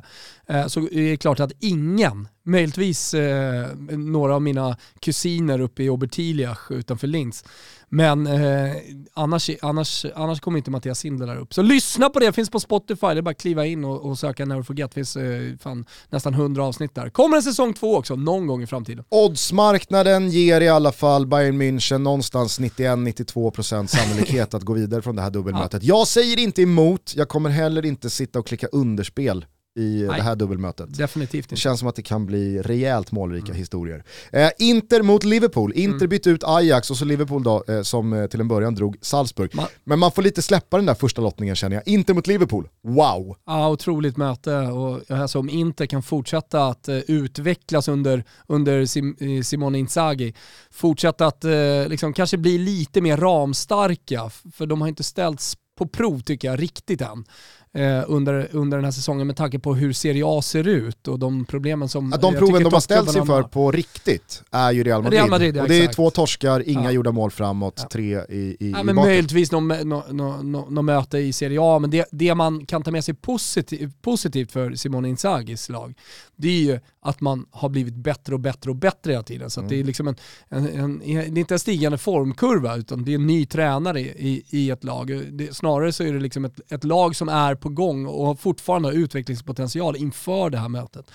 uh, 0.50 0.56
eh, 0.56 0.66
så 0.66 0.80
är 0.80 1.10
det 1.10 1.16
klart 1.16 1.40
att 1.40 1.52
ingen 1.60 2.28
möjligtvis 2.48 3.14
eh, 3.14 3.66
några 3.90 4.34
av 4.34 4.42
mina 4.42 4.76
kusiner 5.00 5.60
uppe 5.60 5.82
i 5.82 5.90
Obertiliach 5.90 6.70
utanför 6.70 7.06
Linz. 7.06 7.44
Men 7.88 8.26
eh, 8.26 8.76
annars, 9.14 9.50
annars, 9.62 10.06
annars 10.14 10.40
kommer 10.40 10.58
inte 10.58 10.70
Mattias 10.70 10.98
Sindler 10.98 11.36
upp. 11.36 11.54
Så 11.54 11.62
lyssna 11.62 12.08
på 12.08 12.18
det, 12.18 12.32
finns 12.32 12.50
på 12.50 12.60
Spotify, 12.60 13.06
det 13.06 13.18
är 13.18 13.22
bara 13.22 13.30
att 13.30 13.40
kliva 13.40 13.66
in 13.66 13.84
och, 13.84 14.10
och 14.10 14.18
söka 14.18 14.44
Never 14.44 14.62
Forget. 14.62 14.90
Det 14.90 14.94
finns 14.94 15.16
eh, 15.16 15.56
fan, 15.60 15.84
nästan 16.10 16.34
100 16.34 16.64
avsnitt 16.64 16.94
där. 16.94 17.10
Kommer 17.10 17.36
en 17.36 17.42
säsong 17.42 17.74
två 17.74 17.96
också, 17.96 18.16
någon 18.16 18.46
gång 18.46 18.62
i 18.62 18.66
framtiden. 18.66 19.04
Oddsmarknaden 19.08 20.30
ger 20.30 20.60
i 20.60 20.68
alla 20.68 20.92
fall 20.92 21.26
Bayern 21.26 21.62
München 21.62 21.98
någonstans 21.98 22.60
91-92% 22.60 23.86
sannolikhet 23.86 24.54
att 24.54 24.62
gå 24.62 24.72
vidare 24.72 25.02
från 25.02 25.16
det 25.16 25.22
här 25.22 25.30
dubbelmötet. 25.30 25.82
Ja. 25.82 25.98
Jag 25.98 26.08
säger 26.08 26.38
inte 26.38 26.62
emot, 26.62 27.12
jag 27.16 27.28
kommer 27.28 27.50
heller 27.50 27.86
inte 27.86 28.10
sitta 28.10 28.38
och 28.38 28.46
klicka 28.46 28.66
underspel 28.66 29.46
i 29.78 30.04
Nej, 30.08 30.16
det 30.16 30.22
här 30.22 30.36
dubbelmötet. 30.36 30.98
Definitivt 30.98 31.44
inte. 31.44 31.54
Det 31.54 31.58
känns 31.58 31.78
som 31.78 31.88
att 31.88 31.96
det 31.96 32.02
kan 32.02 32.26
bli 32.26 32.62
rejält 32.62 33.12
målrika 33.12 33.46
mm. 33.46 33.56
historier. 33.56 34.04
Eh, 34.32 34.50
Inter 34.58 35.02
mot 35.02 35.24
Liverpool. 35.24 35.72
Inter 35.72 35.96
mm. 35.96 36.08
bytte 36.08 36.30
ut 36.30 36.44
Ajax 36.44 36.90
och 36.90 36.96
så 36.96 37.04
Liverpool 37.04 37.42
då, 37.42 37.64
eh, 37.68 37.82
som 37.82 38.12
eh, 38.12 38.26
till 38.26 38.40
en 38.40 38.48
början 38.48 38.74
drog 38.74 38.96
Salzburg. 39.00 39.54
Man, 39.54 39.66
Men 39.84 39.98
man 39.98 40.12
får 40.12 40.22
lite 40.22 40.42
släppa 40.42 40.76
den 40.76 40.86
där 40.86 40.94
första 40.94 41.22
lottningen 41.22 41.56
känner 41.56 41.76
jag. 41.76 41.88
Inter 41.88 42.14
mot 42.14 42.26
Liverpool, 42.26 42.68
wow! 42.82 43.36
Ja, 43.46 43.68
otroligt 43.68 44.16
möte 44.16 44.56
och 44.56 45.10
alltså, 45.10 45.38
om 45.38 45.50
Inter 45.50 45.86
kan 45.86 46.02
fortsätta 46.02 46.66
att 46.66 46.88
uh, 46.88 46.98
utvecklas 46.98 47.88
under, 47.88 48.24
under 48.46 48.86
Sim, 48.86 49.16
uh, 49.22 49.42
Simone 49.42 49.78
Inzaghi, 49.78 50.34
fortsätta 50.70 51.26
att 51.26 51.44
uh, 51.44 51.88
liksom, 51.88 52.12
kanske 52.12 52.36
bli 52.36 52.58
lite 52.58 53.00
mer 53.00 53.16
ramstarka, 53.16 54.30
för 54.52 54.66
de 54.66 54.80
har 54.80 54.88
inte 54.88 55.02
ställts 55.02 55.56
på 55.78 55.86
prov 55.86 56.20
tycker 56.20 56.48
jag 56.48 56.62
riktigt 56.62 57.00
än 57.00 57.24
eh, 57.72 58.04
under, 58.06 58.48
under 58.52 58.78
den 58.78 58.84
här 58.84 58.92
säsongen 58.92 59.26
med 59.26 59.36
tanke 59.36 59.58
på 59.58 59.74
hur 59.74 59.92
Serie 59.92 60.22
A 60.26 60.42
ser 60.42 60.68
ut 60.68 61.08
och 61.08 61.18
de 61.18 61.44
problemen 61.44 61.88
som... 61.88 62.10
Ja, 62.12 62.18
de 62.18 62.34
proven 62.34 62.62
de 62.62 62.72
har 62.72 62.80
ställts 62.80 63.16
inför 63.16 63.42
på 63.42 63.72
riktigt 63.72 64.42
är 64.50 64.72
ju 64.72 64.84
Real 64.84 65.02
Madrid. 65.02 65.18
Real 65.18 65.30
Madrid 65.30 65.56
ja, 65.56 65.62
och 65.62 65.68
det 65.68 65.84
är 65.84 65.88
två 65.88 66.10
torskar, 66.10 66.68
inga 66.68 66.84
ja. 66.84 66.90
gjorda 66.90 67.12
mål 67.12 67.30
framåt, 67.30 67.90
tre 67.90 68.20
i, 68.28 68.56
i, 68.60 68.70
ja, 68.70 68.82
men 68.82 68.94
Möjligtvis 68.94 69.52
något 69.52 69.86
no, 69.86 70.02
no, 70.10 70.42
no, 70.42 70.66
no, 70.70 70.82
möte 70.82 71.18
i 71.18 71.32
Serie 71.32 71.58
A, 71.62 71.78
men 71.78 71.90
det, 71.90 72.08
det 72.10 72.34
man 72.34 72.66
kan 72.66 72.82
ta 72.82 72.90
med 72.90 73.04
sig 73.04 73.14
positiv, 73.14 73.92
positivt 74.02 74.52
för 74.52 74.74
Simone 74.74 75.08
Inzagis 75.08 75.68
lag, 75.68 75.94
det 76.36 76.48
är 76.48 76.60
ju 76.60 76.80
att 77.00 77.20
man 77.20 77.46
har 77.50 77.68
blivit 77.68 77.94
bättre 77.94 78.34
och 78.34 78.40
bättre 78.40 78.70
och 78.70 78.76
bättre 78.76 79.12
hela 79.12 79.22
tiden. 79.22 79.50
Så 79.50 79.60
mm. 79.60 79.70
det 79.70 79.80
är 79.80 79.84
liksom 79.84 80.08
en, 80.08 80.16
en, 80.48 80.66
en, 80.66 80.98
det 81.04 81.14
är 81.14 81.38
inte 81.38 81.54
en 81.54 81.58
stigande 81.58 81.98
formkurva, 81.98 82.76
utan 82.76 83.04
det 83.04 83.12
är 83.12 83.14
en 83.14 83.26
ny 83.26 83.46
tränare 83.46 84.00
i, 84.00 84.44
i 84.50 84.70
ett 84.70 84.84
lag. 84.84 85.22
Det, 85.32 85.56
snarare 85.56 85.92
så 85.92 86.04
är 86.04 86.12
det 86.12 86.20
liksom 86.20 86.44
ett, 86.44 86.72
ett 86.72 86.84
lag 86.84 87.16
som 87.16 87.28
är 87.28 87.54
på 87.60 87.68
gång 87.68 88.06
och 88.06 88.40
fortfarande 88.40 88.88
har 88.88 88.92
utvecklingspotential 88.92 89.96
inför 89.96 90.50
det 90.50 90.58
här 90.58 90.68
mötet. 90.68 91.10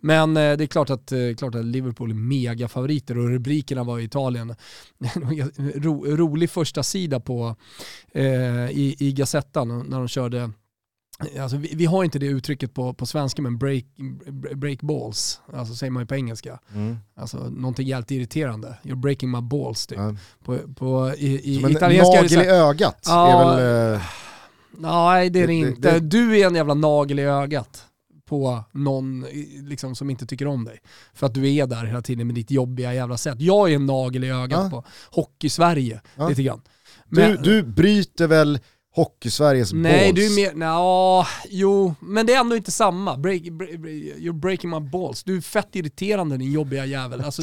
Men 0.00 0.36
eh, 0.36 0.56
det 0.56 0.64
är 0.64 0.66
klart 0.66 0.90
att, 0.90 1.12
eh, 1.12 1.34
klart 1.38 1.54
att 1.54 1.64
Liverpool 1.64 2.10
är 2.10 2.14
megafavoriter 2.14 3.18
och 3.18 3.28
rubrikerna 3.28 3.84
var 3.84 3.98
i 3.98 4.04
Italien. 4.04 4.54
Ro, 5.74 6.06
rolig 6.06 6.50
första 6.50 6.82
sida 6.82 7.20
på, 7.20 7.56
eh, 8.12 8.70
i, 8.70 8.96
i 8.98 9.12
Gazettan 9.12 9.86
när 9.88 9.98
de 9.98 10.08
körde 10.08 10.50
Alltså, 11.40 11.56
vi, 11.56 11.74
vi, 11.74 11.86
har 11.86 12.04
inte 12.04 12.18
det 12.18 12.26
uttrycket 12.26 12.74
på, 12.74 12.94
på 12.94 13.06
svenska 13.06 13.42
men 13.42 13.58
break, 13.58 13.84
break 14.54 14.80
balls, 14.82 15.40
alltså 15.52 15.74
säger 15.74 15.90
man 15.90 16.02
ju 16.02 16.06
på 16.06 16.14
engelska. 16.14 16.58
Mm. 16.74 16.96
Alltså 17.14 17.36
någonting 17.36 17.86
jävligt 17.86 18.10
irriterande. 18.10 18.76
You're 18.82 18.96
breaking 18.96 19.30
my 19.30 19.40
balls 19.40 19.86
typ. 19.86 19.98
Mm. 19.98 20.18
På, 20.44 20.58
på, 20.76 21.14
i, 21.18 21.56
i 21.56 21.60
Som 21.60 21.64
en 21.64 21.96
nagel 21.96 22.32
i 22.32 22.46
ögat 22.46 23.04
ja, 23.06 23.52
är 23.52 23.56
väl... 23.56 23.94
Uh, 23.94 24.02
nej 24.78 25.30
det 25.30 25.38
är 25.38 25.40
det, 25.40 25.46
det 25.46 25.54
inte. 25.54 25.90
Det, 25.90 26.00
du 26.00 26.38
är 26.38 26.46
en 26.46 26.54
jävla 26.54 26.74
nagel 26.74 27.18
i 27.18 27.22
ögat 27.22 27.84
på 28.26 28.64
någon 28.72 29.26
liksom, 29.62 29.96
som 29.96 30.10
inte 30.10 30.26
tycker 30.26 30.46
om 30.46 30.64
dig. 30.64 30.80
För 31.14 31.26
att 31.26 31.34
du 31.34 31.54
är 31.54 31.66
där 31.66 31.84
hela 31.84 32.02
tiden 32.02 32.26
med 32.26 32.34
ditt 32.34 32.50
jobbiga 32.50 32.94
jävla 32.94 33.16
sätt. 33.16 33.40
Jag 33.40 33.70
är 33.70 33.74
en 33.74 33.86
nagel 33.86 34.24
i 34.24 34.30
ögat 34.30 34.60
ja. 34.62 34.70
på 34.70 34.84
Hockey-Sverige 35.10 36.00
ja. 36.16 36.28
lite 36.28 36.42
grann. 36.42 36.62
Men, 37.08 37.30
du, 37.30 37.36
du 37.36 37.62
bryter 37.62 38.26
väl 38.26 38.58
Hockeysveriges 38.96 39.72
Nej, 39.72 40.12
balls. 40.12 40.14
du 40.14 40.26
är 40.26 40.36
mer, 40.36 40.54
nja, 40.54 41.26
jo, 41.48 41.94
men 42.00 42.26
det 42.26 42.34
är 42.34 42.40
ändå 42.40 42.56
inte 42.56 42.70
samma. 42.70 43.16
Break, 43.16 43.42
break, 43.42 43.70
you're 43.70 44.40
breaking 44.40 44.70
my 44.70 44.80
balls. 44.80 45.24
Du 45.24 45.36
är 45.36 45.40
fett 45.40 45.76
irriterande 45.76 46.36
din 46.36 46.52
jobbiga 46.52 46.86
jävel. 46.86 47.20
Alltså, 47.20 47.42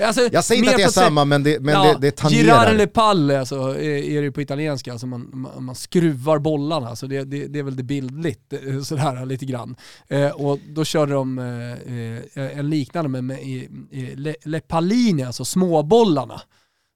alltså, 0.00 0.28
Jag 0.32 0.44
säger 0.44 0.62
inte 0.62 0.70
att 0.70 0.76
det 0.76 0.82
är 0.82 0.88
samma, 0.88 1.24
men 1.24 1.42
det, 1.42 1.60
men 1.60 1.74
Ja, 1.74 1.82
det, 1.92 1.98
det 2.00 2.10
tangerar. 2.10 2.42
Girare 2.42 2.76
le 2.76 2.86
palle 2.86 3.40
alltså, 3.40 3.56
är 3.56 3.80
är 3.80 4.22
det 4.22 4.32
på 4.32 4.40
italienska, 4.40 4.92
alltså 4.92 5.06
man, 5.06 5.30
man, 5.32 5.64
man 5.64 5.74
skruvar 5.74 6.38
bollarna. 6.38 6.96
Så 6.96 7.06
det, 7.06 7.24
det, 7.24 7.46
det 7.46 7.58
är 7.58 7.62
väl 7.62 7.76
det 7.76 7.82
bildligt, 7.82 8.52
eh, 8.52 8.82
sådär 8.82 9.26
lite 9.26 9.44
grann. 9.44 9.76
Eh, 10.08 10.30
och 10.30 10.58
då 10.68 10.84
körde 10.84 11.12
de 11.12 11.38
eh, 11.38 12.44
eh, 12.44 12.58
en 12.58 12.70
liknande 12.70 13.08
med, 13.08 13.24
med 13.24 13.42
i 13.42 13.68
le, 14.16 14.34
le 14.44 14.60
pallini, 14.60 15.22
alltså 15.22 15.44
småbollarna. 15.44 16.40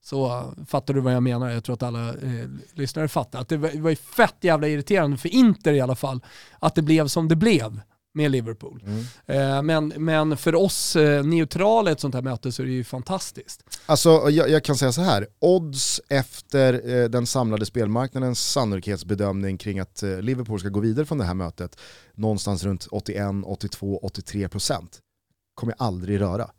Så 0.03 0.27
uh, 0.27 0.65
fattar 0.67 0.95
du 0.95 1.01
vad 1.01 1.15
jag 1.15 1.23
menar? 1.23 1.51
Jag 1.51 1.65
tror 1.65 1.75
att 1.75 1.83
alla 1.83 2.09
eh, 2.09 2.49
lyssnare 2.73 3.09
fattar. 3.09 3.41
Att 3.41 3.49
det 3.49 3.57
var, 3.57 3.69
det 3.69 3.81
var 3.81 3.91
ju 3.91 3.97
fett 3.97 4.37
jävla 4.41 4.69
irriterande 4.69 5.17
för 5.17 5.29
Inter 5.29 5.73
i 5.73 5.81
alla 5.81 5.97
fall, 5.97 6.21
att 6.59 6.75
det 6.75 6.83
blev 6.83 7.09
som 7.09 7.29
det 7.29 7.37
blev 7.37 7.81
med 8.13 8.31
Liverpool. 8.31 8.85
Mm. 8.87 9.05
Eh, 9.27 9.63
men, 9.63 10.05
men 10.05 10.37
för 10.37 10.55
oss 10.55 10.97
eh, 10.97 11.25
neutrala 11.25 11.91
i 11.91 11.93
ett 11.93 12.01
sånt 12.01 12.15
här 12.15 12.23
möte 12.23 12.53
så 12.53 12.63
är 12.63 12.67
det 12.67 12.73
ju 12.73 12.85
fantastiskt. 12.85 13.81
Alltså 13.87 14.31
jag, 14.31 14.51
jag 14.51 14.65
kan 14.65 14.77
säga 14.77 14.93
så 14.93 15.01
här, 15.01 15.27
odds 15.39 16.01
efter 16.09 17.03
eh, 17.03 17.09
den 17.09 17.27
samlade 17.27 17.67
spelmarknadens 17.67 18.51
sannolikhetsbedömning 18.53 19.59
kring 19.59 19.79
att 19.79 20.03
eh, 20.03 20.21
Liverpool 20.21 20.61
ska 20.61 20.69
gå 20.69 20.81
vidare 20.81 21.07
från 21.07 21.19
det 21.19 21.25
här 21.25 21.35
mötet, 21.35 21.77
någonstans 22.15 22.65
runt 22.65 22.87
81, 22.91 23.27
82, 23.45 24.01
83 24.03 24.49
procent, 24.49 24.99
kommer 25.55 25.75
jag 25.79 25.87
aldrig 25.87 26.21
röra. 26.21 26.51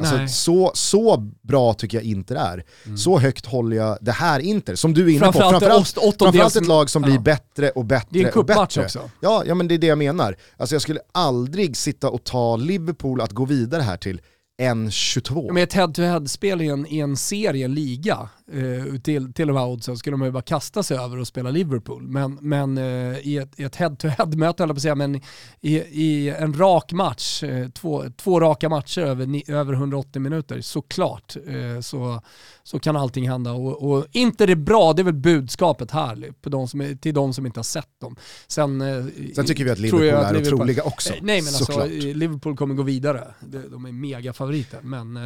Alltså, 0.00 0.26
så, 0.28 0.70
så 0.74 1.16
bra 1.42 1.74
tycker 1.74 1.98
jag 1.98 2.04
Inter 2.04 2.36
är. 2.36 2.64
Mm. 2.84 2.98
Så 2.98 3.18
högt 3.18 3.46
håller 3.46 3.76
jag 3.76 3.98
det 4.00 4.12
här 4.12 4.40
Inter, 4.40 4.74
som 4.74 4.94
du 4.94 5.04
är 5.04 5.08
inne 5.08 5.26
på. 5.26 5.32
Framförallt 5.32 5.64
Framförallt, 5.64 6.18
framförallt 6.18 6.56
ett 6.56 6.66
lag 6.66 6.90
som 6.90 7.02
blir 7.02 7.14
ja. 7.14 7.20
bättre 7.20 7.70
och 7.70 7.84
bättre 7.84 8.06
Det 8.10 8.22
är 8.22 8.26
en 8.26 8.32
och 8.32 8.44
bättre. 8.44 8.84
också. 8.84 9.10
Ja, 9.20 9.42
ja, 9.46 9.54
men 9.54 9.68
det 9.68 9.74
är 9.74 9.78
det 9.78 9.86
jag 9.86 9.98
menar. 9.98 10.36
Alltså 10.56 10.74
jag 10.74 10.82
skulle 10.82 11.00
aldrig 11.12 11.76
sitta 11.76 12.10
och 12.10 12.24
ta 12.24 12.56
Liverpool 12.56 13.20
att 13.20 13.32
gå 13.32 13.44
vidare 13.44 13.82
här 13.82 13.96
till 13.96 14.20
1.22. 14.58 15.52
Med 15.52 15.62
ett 15.62 15.72
head-to-head-spel 15.72 16.62
i 16.62 16.68
en, 16.68 16.86
i 16.86 16.98
en 16.98 17.16
serie, 17.16 17.64
en 17.64 17.74
liga, 17.74 18.28
eh, 18.52 19.00
till, 19.00 19.32
till 19.32 19.46
de 19.46 19.56
här 19.56 19.66
oddsen 19.66 19.96
skulle 19.96 20.16
man 20.16 20.28
ju 20.28 20.32
bara 20.32 20.42
kasta 20.42 20.82
sig 20.82 20.98
över 20.98 21.18
och 21.18 21.26
spela 21.26 21.50
Liverpool. 21.50 22.02
Men, 22.02 22.38
men 22.40 22.78
eh, 22.78 23.18
i, 23.18 23.38
ett, 23.38 23.60
i 23.60 23.64
ett 23.64 23.76
head-to-head-möte, 23.76 24.62
höll 24.62 24.68
jag 24.68 24.76
på 24.76 24.78
att 24.78 24.82
säga, 24.82 24.94
men 24.94 25.20
i, 25.60 25.76
i 25.76 26.28
en 26.28 26.54
rak 26.54 26.92
match, 26.92 27.42
eh, 27.42 27.68
två, 27.68 28.04
två 28.16 28.40
raka 28.40 28.68
matcher 28.68 29.00
över, 29.00 29.26
ni, 29.26 29.44
över 29.48 29.72
180 29.72 30.22
minuter, 30.22 30.60
såklart, 30.60 31.36
eh, 31.46 31.80
så, 31.80 32.22
så 32.68 32.78
kan 32.78 32.96
allting 32.96 33.28
hända. 33.28 33.52
Och, 33.52 33.90
och 33.90 34.06
inte 34.12 34.46
det 34.46 34.56
bra, 34.56 34.92
det 34.92 35.02
är 35.02 35.04
väl 35.04 35.14
budskapet 35.14 35.90
här 35.90 36.32
på 36.40 36.48
de 36.48 36.68
som, 36.68 36.80
är- 36.80 36.94
till 36.94 37.14
de 37.14 37.34
som 37.34 37.46
inte 37.46 37.58
har 37.58 37.64
sett 37.64 38.00
dem. 38.00 38.16
Sen, 38.48 38.80
eh, 38.80 39.04
Sen 39.34 39.46
tycker 39.46 39.64
vi 39.64 39.70
att 39.70 39.78
Liverpool 39.78 40.06
jag 40.06 40.22
är 40.24 40.32
Liverpool- 40.34 40.54
otroliga 40.54 40.82
också. 40.82 41.12
Eh, 41.14 41.18
Nej 41.22 41.42
men 41.42 41.48
alltså, 41.54 41.86
eh, 41.86 42.16
Liverpool 42.16 42.56
kommer 42.56 42.74
gå 42.74 42.82
vidare. 42.82 43.34
De, 43.40 43.84
är 43.86 43.92
megafavoriter. 43.92 44.80
Men 44.82 45.18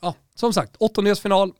ja, 0.00 0.14
som 0.34 0.52
sagt, 0.52 0.76
åttondelsfinal. 0.78 1.52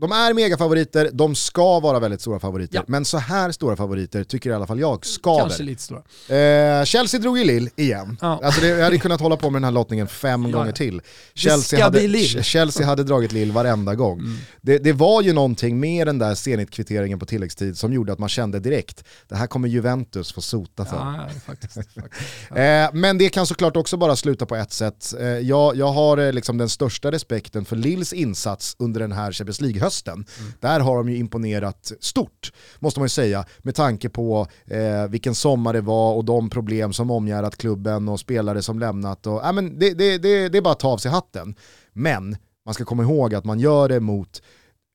De 0.00 0.12
är 0.12 0.34
megafavoriter, 0.34 1.10
de 1.12 1.34
ska 1.34 1.80
vara 1.80 1.98
väldigt 1.98 2.20
stora 2.20 2.38
favoriter. 2.40 2.76
Ja. 2.76 2.82
Men 2.86 3.04
så 3.04 3.18
här 3.18 3.52
stora 3.52 3.76
favoriter 3.76 4.24
tycker 4.24 4.50
i 4.50 4.52
alla 4.52 4.66
fall 4.66 4.80
jag 4.80 4.92
Kanske 5.02 5.10
skaver. 5.12 5.62
lite 5.62 5.82
stora. 5.82 6.02
Eh, 6.38 6.84
Chelsea 6.84 7.20
drog 7.20 7.38
ju 7.38 7.44
Lill 7.44 7.70
igen. 7.76 8.16
Ja. 8.20 8.40
Alltså 8.44 8.60
det, 8.60 8.68
jag 8.68 8.84
hade 8.84 8.98
kunnat 8.98 9.20
hålla 9.20 9.36
på 9.36 9.50
med 9.50 9.56
den 9.62 9.64
här 9.64 9.72
lottningen 9.72 10.08
fem 10.08 10.46
Ja, 10.46 10.58
gånger 10.58 10.72
till. 10.72 11.02
Chelsea 11.34 11.84
hade. 11.84 12.18
Chelsea 12.42 12.86
hade 12.86 13.04
dragit 13.04 13.32
Lill 13.32 13.52
varenda 13.52 13.94
gång. 13.94 14.18
Mm. 14.18 14.36
Det, 14.60 14.78
det 14.78 14.92
var 14.92 15.22
ju 15.22 15.32
någonting 15.32 15.80
med 15.80 16.06
den 16.06 16.18
där 16.18 16.34
Zenit-kvitteringen 16.34 17.18
på 17.18 17.26
tilläggstid 17.26 17.78
som 17.78 17.92
gjorde 17.92 18.12
att 18.12 18.18
man 18.18 18.28
kände 18.28 18.60
direkt, 18.60 19.04
det 19.28 19.36
här 19.36 19.46
kommer 19.46 19.68
Juventus 19.68 20.32
få 20.32 20.40
sota 20.40 20.84
för. 20.84 20.96
Ja, 20.96 21.28
faktiskt. 21.46 21.74
faktiskt. 21.94 22.50
Eh, 22.50 22.88
men 22.92 23.18
det 23.18 23.28
kan 23.28 23.46
såklart 23.46 23.76
också 23.76 23.96
bara 23.96 24.16
sluta 24.16 24.46
på 24.46 24.56
ett 24.56 24.72
sätt. 24.72 25.14
Eh, 25.20 25.26
jag, 25.26 25.76
jag 25.76 25.92
har 25.92 26.18
eh, 26.18 26.32
liksom 26.32 26.58
den 26.58 26.68
största 26.68 27.12
respekten 27.12 27.64
för 27.64 27.76
Lills 27.76 28.12
insats 28.12 28.76
under 28.78 29.00
den 29.00 29.12
här 29.12 29.32
Champions 29.32 29.60
League-hösten. 29.88 30.24
Där 30.60 30.80
har 30.80 30.96
de 30.96 31.08
ju 31.08 31.16
imponerat 31.16 31.92
stort, 32.00 32.52
måste 32.78 33.00
man 33.00 33.04
ju 33.04 33.08
säga, 33.10 33.44
med 33.58 33.74
tanke 33.74 34.08
på 34.08 34.46
eh, 34.66 35.08
vilken 35.08 35.34
sommar 35.34 35.72
det 35.72 35.80
var 35.80 36.14
och 36.14 36.24
de 36.24 36.50
problem 36.50 36.92
som 36.92 37.10
omgärdat 37.10 37.56
klubben 37.56 38.08
och 38.08 38.20
spelare 38.20 38.62
som 38.62 38.78
lämnat. 38.78 39.26
Och, 39.26 39.44
äh, 39.44 39.52
men 39.52 39.78
det, 39.78 39.94
det, 39.94 40.18
det, 40.18 40.48
det 40.48 40.58
är 40.58 40.62
bara 40.62 40.72
att 40.72 40.80
ta 40.80 40.88
av 40.88 40.98
sig 40.98 41.10
hatten. 41.10 41.54
Men 41.92 42.36
man 42.64 42.74
ska 42.74 42.84
komma 42.84 43.02
ihåg 43.02 43.34
att 43.34 43.44
man 43.44 43.60
gör 43.60 43.88
det 43.88 44.00
mot 44.00 44.42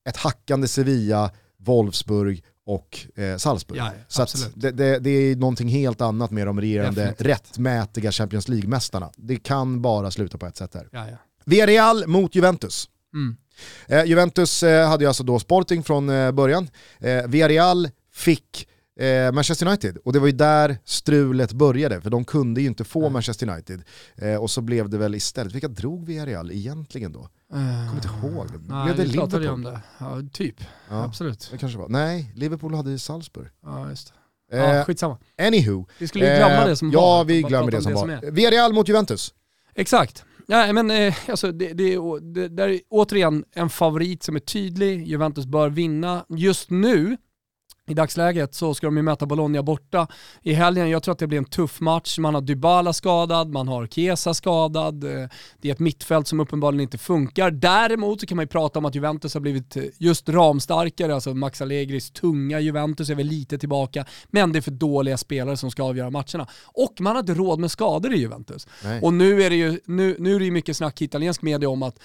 ett 0.10 0.18
hackande 0.18 0.68
Sevilla, 0.68 1.32
Wolfsburg 1.58 2.44
och 2.66 3.08
eh, 3.16 3.38
Salzburg. 3.38 3.78
Ja, 3.80 3.92
ja, 4.18 4.26
Så 4.26 4.38
det, 4.56 4.72
det, 4.72 5.00
det 5.00 5.10
är 5.10 5.36
någonting 5.36 5.68
helt 5.68 6.02
annat 6.02 6.32
med 6.32 6.48
de 6.48 6.62
regerande 6.62 7.02
Definitivt. 7.02 7.28
rättmätiga 7.28 8.12
Champions 8.12 8.48
League-mästarna. 8.48 9.12
Det 9.16 9.36
kan 9.36 9.82
bara 9.82 10.12
sluta 10.12 10.38
på 10.38 10.46
ett 10.46 10.58
sätt 10.58 10.72
där. 10.72 10.90
Ja, 10.92 11.10
ja. 11.10 11.18
Villarreal 11.46 12.08
mot 12.08 12.36
Juventus. 12.36 12.90
Mm. 13.14 13.36
Eh, 13.88 14.04
Juventus 14.04 14.64
eh, 14.64 14.88
hade 14.90 15.04
ju 15.04 15.08
alltså 15.08 15.24
då 15.24 15.40
Sporting 15.40 15.84
från 15.84 16.10
eh, 16.10 16.32
början. 16.32 16.70
Eh, 17.00 17.28
Villarreal 17.28 17.90
fick 18.14 18.68
eh, 19.00 19.32
Manchester 19.32 19.68
United 19.68 19.98
och 19.98 20.14
det 20.14 20.20
var 20.20 20.28
ju 20.28 20.34
där 20.34 20.78
strulet 20.86 21.54
började 21.54 22.02
för 22.02 22.10
de 22.10 22.26
kunde 22.26 22.62
ju 22.62 22.68
inte 22.68 22.84
få 22.84 23.02
Nej. 23.02 23.10
Manchester 23.10 23.50
United. 23.50 23.82
Eh, 24.16 24.36
och 24.36 24.50
så 24.52 24.62
blev 24.62 24.90
det 24.90 24.98
väl 24.98 25.16
istället, 25.16 25.54
vilka 25.56 25.68
drog 25.68 26.06
Villarreal 26.06 26.52
egentligen 26.52 27.12
då? 27.12 27.30
Jag 27.50 27.60
kommer 27.60 27.96
inte 27.96 28.28
ihåg. 28.28 28.48
Nej, 28.68 28.84
Blev 28.86 28.98
det 28.98 29.04
vi 29.04 29.14
pratade 29.18 29.44
ju 29.46 29.50
Liverpool? 29.52 29.54
om 29.54 29.64
det. 29.64 29.82
Ja, 30.26 30.30
typ. 30.34 30.56
Ja, 30.90 31.04
Absolut. 31.04 31.48
det 31.52 31.58
kanske 31.58 31.80
var. 31.80 31.90
Nej, 31.90 32.32
Liverpool 32.36 32.76
hade 32.76 32.92
ju 32.92 32.98
Salzburg. 32.98 33.48
Ja, 33.64 33.90
just 33.90 34.08
det. 34.08 34.14
Ja, 34.58 34.84
skitsamma. 34.86 35.18
anywho. 35.42 35.86
Vi 35.98 36.08
skulle 36.08 36.26
glömma 36.38 36.66
det 36.66 36.76
som 36.76 36.92
ja, 36.92 37.00
var. 37.02 37.26
vi 37.26 37.42
Bara 37.42 37.50
glömmer 37.50 37.72
det 37.72 37.78
om 37.78 37.84
som 37.84 38.10
är. 38.10 38.22
var. 38.22 38.32
Villarreal 38.32 38.74
mot 38.74 38.88
Juventus. 38.90 39.34
Exakt. 39.76 40.24
Nej, 40.48 40.74
men, 40.74 40.92
eh, 40.92 41.16
alltså, 41.30 41.52
det, 41.52 41.74
det, 41.74 41.96
det, 41.96 42.20
det, 42.20 42.48
där 42.48 42.70
är 42.70 42.80
återigen 42.90 43.46
en 43.56 43.70
favorit 43.70 44.24
som 44.24 44.36
är 44.36 44.40
tydlig. 44.40 45.08
Juventus 45.08 45.46
bör 45.46 45.70
vinna. 45.70 46.26
Just 46.30 46.70
nu, 46.70 47.18
i 47.88 47.94
dagsläget, 47.94 48.54
så 48.56 48.74
ska 48.74 48.88
de 48.88 48.98
ju 48.98 49.04
möta 49.04 49.26
Bologna 49.26 49.64
borta 49.64 50.08
i 50.42 50.54
helgen. 50.54 50.90
Jag 50.90 51.04
tror 51.04 51.12
att 51.12 51.20
det 51.20 51.28
blir 51.28 51.38
en 51.38 51.46
tuff 51.46 51.82
match. 51.82 52.18
Man 52.20 52.34
har 52.34 52.42
Dybala 52.42 52.94
skadad, 52.94 53.50
man 53.50 53.68
har 53.68 53.88
Chiesa 53.88 54.34
skadad. 54.34 55.04
eh, 55.04 55.30
Det 55.62 55.70
är 55.70 55.72
ett 55.74 55.80
mittfält 55.80 56.28
som 56.28 56.40
uppenbarligen 56.40 56.82
inte 56.82 56.98
funkar. 56.98 57.52
Däremot 57.52 58.20
så 58.20 58.26
kan 58.26 58.36
man 58.36 58.44
ju 58.44 58.48
prata 58.48 58.80
om 58.80 58.86
att 58.86 58.96
Juventus 58.96 59.34
har 59.34 59.42
blivit 59.42 59.78
eh, 59.78 59.84
just 59.98 60.30
ramstarkare. 60.30 61.14
Alltså 61.16 61.34
Max 61.34 61.62
Allegris 61.62 62.12
tunga 62.12 62.60
Juventus 62.60 63.10
är 63.10 63.16
väl 63.16 63.28
lite 63.28 63.58
tillbaka. 63.58 64.06
Men 64.28 64.52
det 64.52 64.60
är 64.60 64.62
för 64.62 64.72
dåliga 64.72 65.18
spelare 65.18 65.58
som 65.58 65.72
ska 65.72 65.84
avgöra 65.84 66.10
matcherna. 66.10 66.48
Och 66.66 66.94
man 67.00 67.16
har 67.16 67.20
inte 67.20 67.34
råd 67.34 67.60
med 67.60 67.72
skador 67.72 68.14
i 68.14 68.18
Juventus. 68.18 68.68
Nej. 68.84 69.02
Och 69.02 69.14
nu 69.14 69.44
är 69.44 69.50
det 69.50 69.56
ju 69.56 69.80
nu, 69.86 70.16
nu 70.20 70.36
är 70.36 70.40
det 70.40 70.52
mycket 70.52 70.78
snack 70.78 71.02
i 71.02 71.06
italiensk 71.06 71.42
media 71.42 71.70
om 71.70 71.84
att 71.84 72.00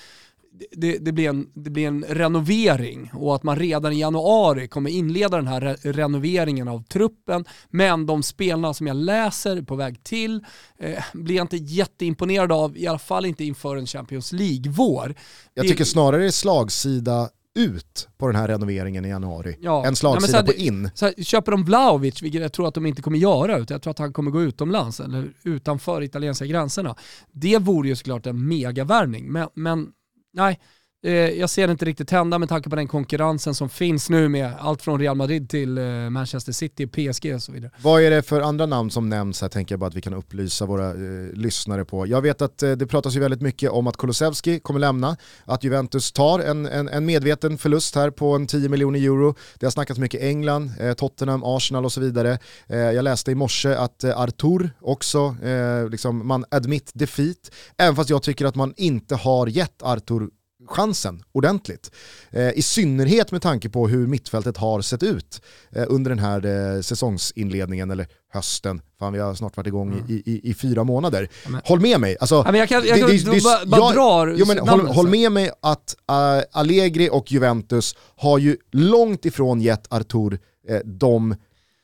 det, 0.73 0.99
det, 0.99 1.13
blir 1.13 1.29
en, 1.29 1.51
det 1.55 1.71
blir 1.71 1.87
en 1.89 2.05
renovering 2.09 3.11
och 3.15 3.35
att 3.35 3.43
man 3.43 3.57
redan 3.59 3.93
i 3.93 4.01
januari 4.01 4.69
kommer 4.69 4.91
inleda 4.91 5.37
den 5.37 5.47
här 5.47 5.61
re 5.61 5.77
renoveringen 5.93 6.69
av 6.69 6.83
truppen. 6.83 7.45
Men 7.71 8.07
de 8.07 8.23
spelarna 8.23 8.75
som 8.75 8.87
jag 8.87 8.97
läser 8.97 9.63
på 9.63 9.77
väg 9.77 10.05
till 10.05 10.45
eh, 10.79 11.05
blir 11.15 11.37
jag 11.37 11.45
inte 11.45 11.57
jätteimponerad 11.57 12.53
av, 12.53 12.77
i 12.79 12.87
alla 12.87 12.99
fall 12.99 13.27
inte 13.27 13.45
inför 13.45 13.77
en 13.77 13.87
Champions 13.87 14.33
League-vår. 14.33 15.15
Jag 15.55 15.69
tycker 15.69 15.85
snarare 15.85 16.21
det 16.21 16.27
är 16.27 16.31
slagsida 16.31 17.29
ut 17.55 18.09
på 18.19 18.27
den 18.27 18.37
här 18.37 18.49
renoveringen 18.49 19.05
i 19.05 19.09
januari 19.09 19.57
Ja. 19.61 19.87
än 19.87 19.97
slagsida 19.97 20.39
Ja, 20.39 20.47
på 20.47 20.53
in. 20.53 20.91
Så 20.95 21.05
här, 21.05 21.15
köper 21.25 21.53
de 21.53 21.65
Vlahovic, 21.65 22.23
vilket 22.23 22.41
jag 22.43 22.53
tror 22.53 22.69
att 22.69 22.75
de 22.75 22.87
inte 22.87 23.03
kommer 23.03 23.19
göra, 23.19 23.59
utan 23.59 23.75
jag 23.75 23.83
tror 23.83 23.91
att 23.91 23.99
han 23.99 24.13
kommer 24.13 24.31
gå 24.31 24.43
utomlands 24.43 25.01
eller 25.01 25.33
utanför 25.45 26.03
italienska 26.03 26.47
gränserna. 26.47 26.97
Det 27.33 27.59
vore 27.59 27.89
ju 27.89 27.97
såklart 27.97 28.27
en 28.27 28.49
megavärvning, 28.49 29.33
men, 29.33 29.49
men 29.55 29.89
nej, 30.33 30.53
eh, 30.53 30.59
Eh, 31.05 31.13
jag 31.13 31.51
ser 31.51 31.67
det 31.67 31.71
inte 31.71 31.85
riktigt 31.85 32.11
hända 32.11 32.39
med 32.39 32.49
tanke 32.49 32.71
på 32.71 32.77
den 32.77 32.89
konkurrensen 32.89 33.55
som 33.55 33.69
finns 33.69 34.11
nu 34.11 34.29
med 34.29 34.53
allt 34.59 34.83
från 34.83 35.01
Real 35.01 35.17
Madrid 35.17 35.51
till 35.51 35.79
eh, 35.79 35.85
Manchester 35.85 36.53
City, 36.53 36.87
PSG 36.87 37.35
och 37.35 37.43
så 37.43 37.53
vidare. 37.53 37.71
Vad 37.83 38.03
är 38.03 38.11
det 38.11 38.23
för 38.23 38.41
andra 38.41 38.67
namn 38.67 38.91
som 38.91 39.09
nämns 39.09 39.43
här 39.43 39.49
tänker 39.49 39.73
jag 39.73 39.81
bara 39.81 39.87
att 39.87 39.95
vi 39.95 40.01
kan 40.01 40.15
upplysa 40.15 40.67
våra 40.67 40.91
eh, 40.91 41.33
lyssnare 41.33 41.85
på. 41.85 42.07
Jag 42.07 42.23
vet 42.23 42.43
att 42.43 42.63
eh, 42.63 42.73
det 42.73 42.87
pratas 42.87 43.17
ju 43.17 43.21
väldigt 43.21 43.41
mycket 43.41 43.71
om 43.71 43.87
att 43.87 43.97
Kulusevski 43.97 44.61
kommer 44.61 44.81
lämna, 44.81 45.17
att 45.45 45.65
Juventus 45.65 46.13
tar 46.13 46.41
en, 46.41 46.67
en, 46.67 46.89
en 46.89 47.07
medveten 47.07 47.59
förlust 47.59 47.95
här 47.95 48.11
på 48.11 48.35
en 48.35 48.47
10 48.47 48.69
miljoner 48.69 48.99
euro. 49.01 49.35
Det 49.59 49.67
har 49.67 49.71
snackats 49.71 50.01
mycket 50.01 50.23
England, 50.23 50.73
eh, 50.81 50.95
Tottenham, 50.95 51.45
Arsenal 51.45 51.85
och 51.85 51.93
så 51.93 52.01
vidare. 52.01 52.39
Eh, 52.67 52.79
jag 52.79 53.03
läste 53.03 53.31
i 53.31 53.35
morse 53.35 53.75
att 53.75 54.05
eh, 54.05 54.21
Artur 54.21 54.71
också, 54.81 55.37
eh, 55.43 55.89
liksom, 55.89 56.27
man 56.27 56.45
admit 56.51 56.91
defeat, 56.95 57.51
även 57.77 57.97
fast 57.97 58.11
jag 58.11 58.23
tycker 58.23 58.47
att 58.47 58.55
man 58.55 58.75
inte 58.77 59.15
har 59.15 59.47
gett 59.47 59.83
Artur 59.83 60.29
chansen 60.69 61.23
ordentligt. 61.33 61.91
Eh, 62.31 62.51
I 62.59 62.63
synnerhet 62.63 63.33
med 63.33 63.43
tanke 63.43 63.69
på 63.69 63.89
hur 63.89 64.07
mittfältet 64.07 64.57
har 64.57 64.81
sett 64.81 65.03
ut 65.03 65.43
eh, 65.71 65.85
under 65.89 66.09
den 66.11 66.19
här 66.19 66.47
eh, 66.77 66.81
säsongsinledningen, 66.81 67.91
eller 67.91 68.07
hösten, 68.33 68.81
fan 68.99 69.13
vi 69.13 69.19
har 69.19 69.35
snart 69.35 69.57
varit 69.57 69.67
igång 69.67 70.05
i, 70.09 70.13
i, 70.13 70.51
i 70.51 70.55
fyra 70.55 70.85
månader. 70.85 71.29
Men- 71.49 71.61
Håll 71.65 71.81
med 71.81 72.01
mig, 72.01 72.17
alltså, 72.21 72.35
Ja, 72.35 72.51
men 72.53 72.61
jag 72.61 72.69
kan, 72.69 72.87
jag 72.87 72.97
det- 72.97 73.01
kan 73.01 73.09
det- 73.11 73.31
det- 73.31 73.43
bara, 73.45 73.67
bara 73.67 73.81
jag- 73.81 73.95
dra 73.95 74.35
jo, 74.39 74.47
men 74.47 74.59
håll, 74.89 75.09
med 75.09 75.33
mig 75.33 75.51
att 75.63 75.97
uh, 76.11 76.43
Allegri 76.53 77.09
och 77.13 77.33
Juventus 77.33 77.97
har 78.17 78.39
ju 78.39 78.57
långt 78.73 79.25
ifrån 79.25 79.61
gett 79.61 79.93
Artur 79.93 80.39
eh, 80.69 80.79
de 80.85 81.35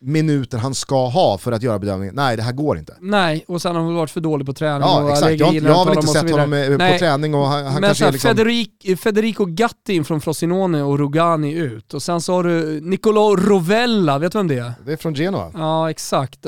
minuter 0.04 0.58
han 0.58 0.74
ska 0.74 1.08
ha 1.08 1.38
för 1.38 1.52
att 1.52 1.62
göra 1.62 1.78
bedömningen, 1.78 2.14
nej 2.14 2.36
det 2.36 2.42
här 2.42 2.52
går 2.52 2.78
inte. 2.78 2.96
Nej, 3.00 3.44
och 3.48 3.62
sen 3.62 3.76
har 3.76 3.82
han 3.82 3.94
varit 3.94 4.10
för 4.10 4.20
dålig 4.20 4.46
på 4.46 4.52
träning. 4.52 4.88
Ja 4.88 5.12
exakt, 5.12 5.40
jag, 5.40 5.54
jag 5.54 5.74
har 5.74 5.84
väl 5.84 5.94
inte 5.94 6.06
sett 6.06 6.30
honom 6.30 6.52
eh, 6.52 6.66
på 6.66 6.76
nej. 6.76 6.98
träning 6.98 7.34
och 7.34 7.46
han, 7.46 7.64
han 7.64 7.74
Men 7.74 7.82
kanske 7.82 8.04
så 8.04 8.08
är 8.08 8.12
liksom... 8.12 8.28
Federico, 8.28 8.96
Federico 8.96 9.44
Gatti 9.44 10.04
från 10.04 10.20
Frosinone 10.20 10.82
och 10.82 10.98
Rugani 10.98 11.52
ut. 11.52 11.94
Och 11.94 12.02
sen 12.02 12.20
så 12.20 12.32
har 12.32 12.44
du 12.44 12.80
Nicolo 12.80 13.36
Rovella, 13.36 14.18
vet 14.18 14.32
du 14.32 14.38
vem 14.38 14.48
det 14.48 14.58
är? 14.58 14.72
Det 14.86 14.92
är 14.92 14.96
från 14.96 15.14
Genoa. 15.14 15.50
Ja 15.54 15.90
exakt. 15.90 16.46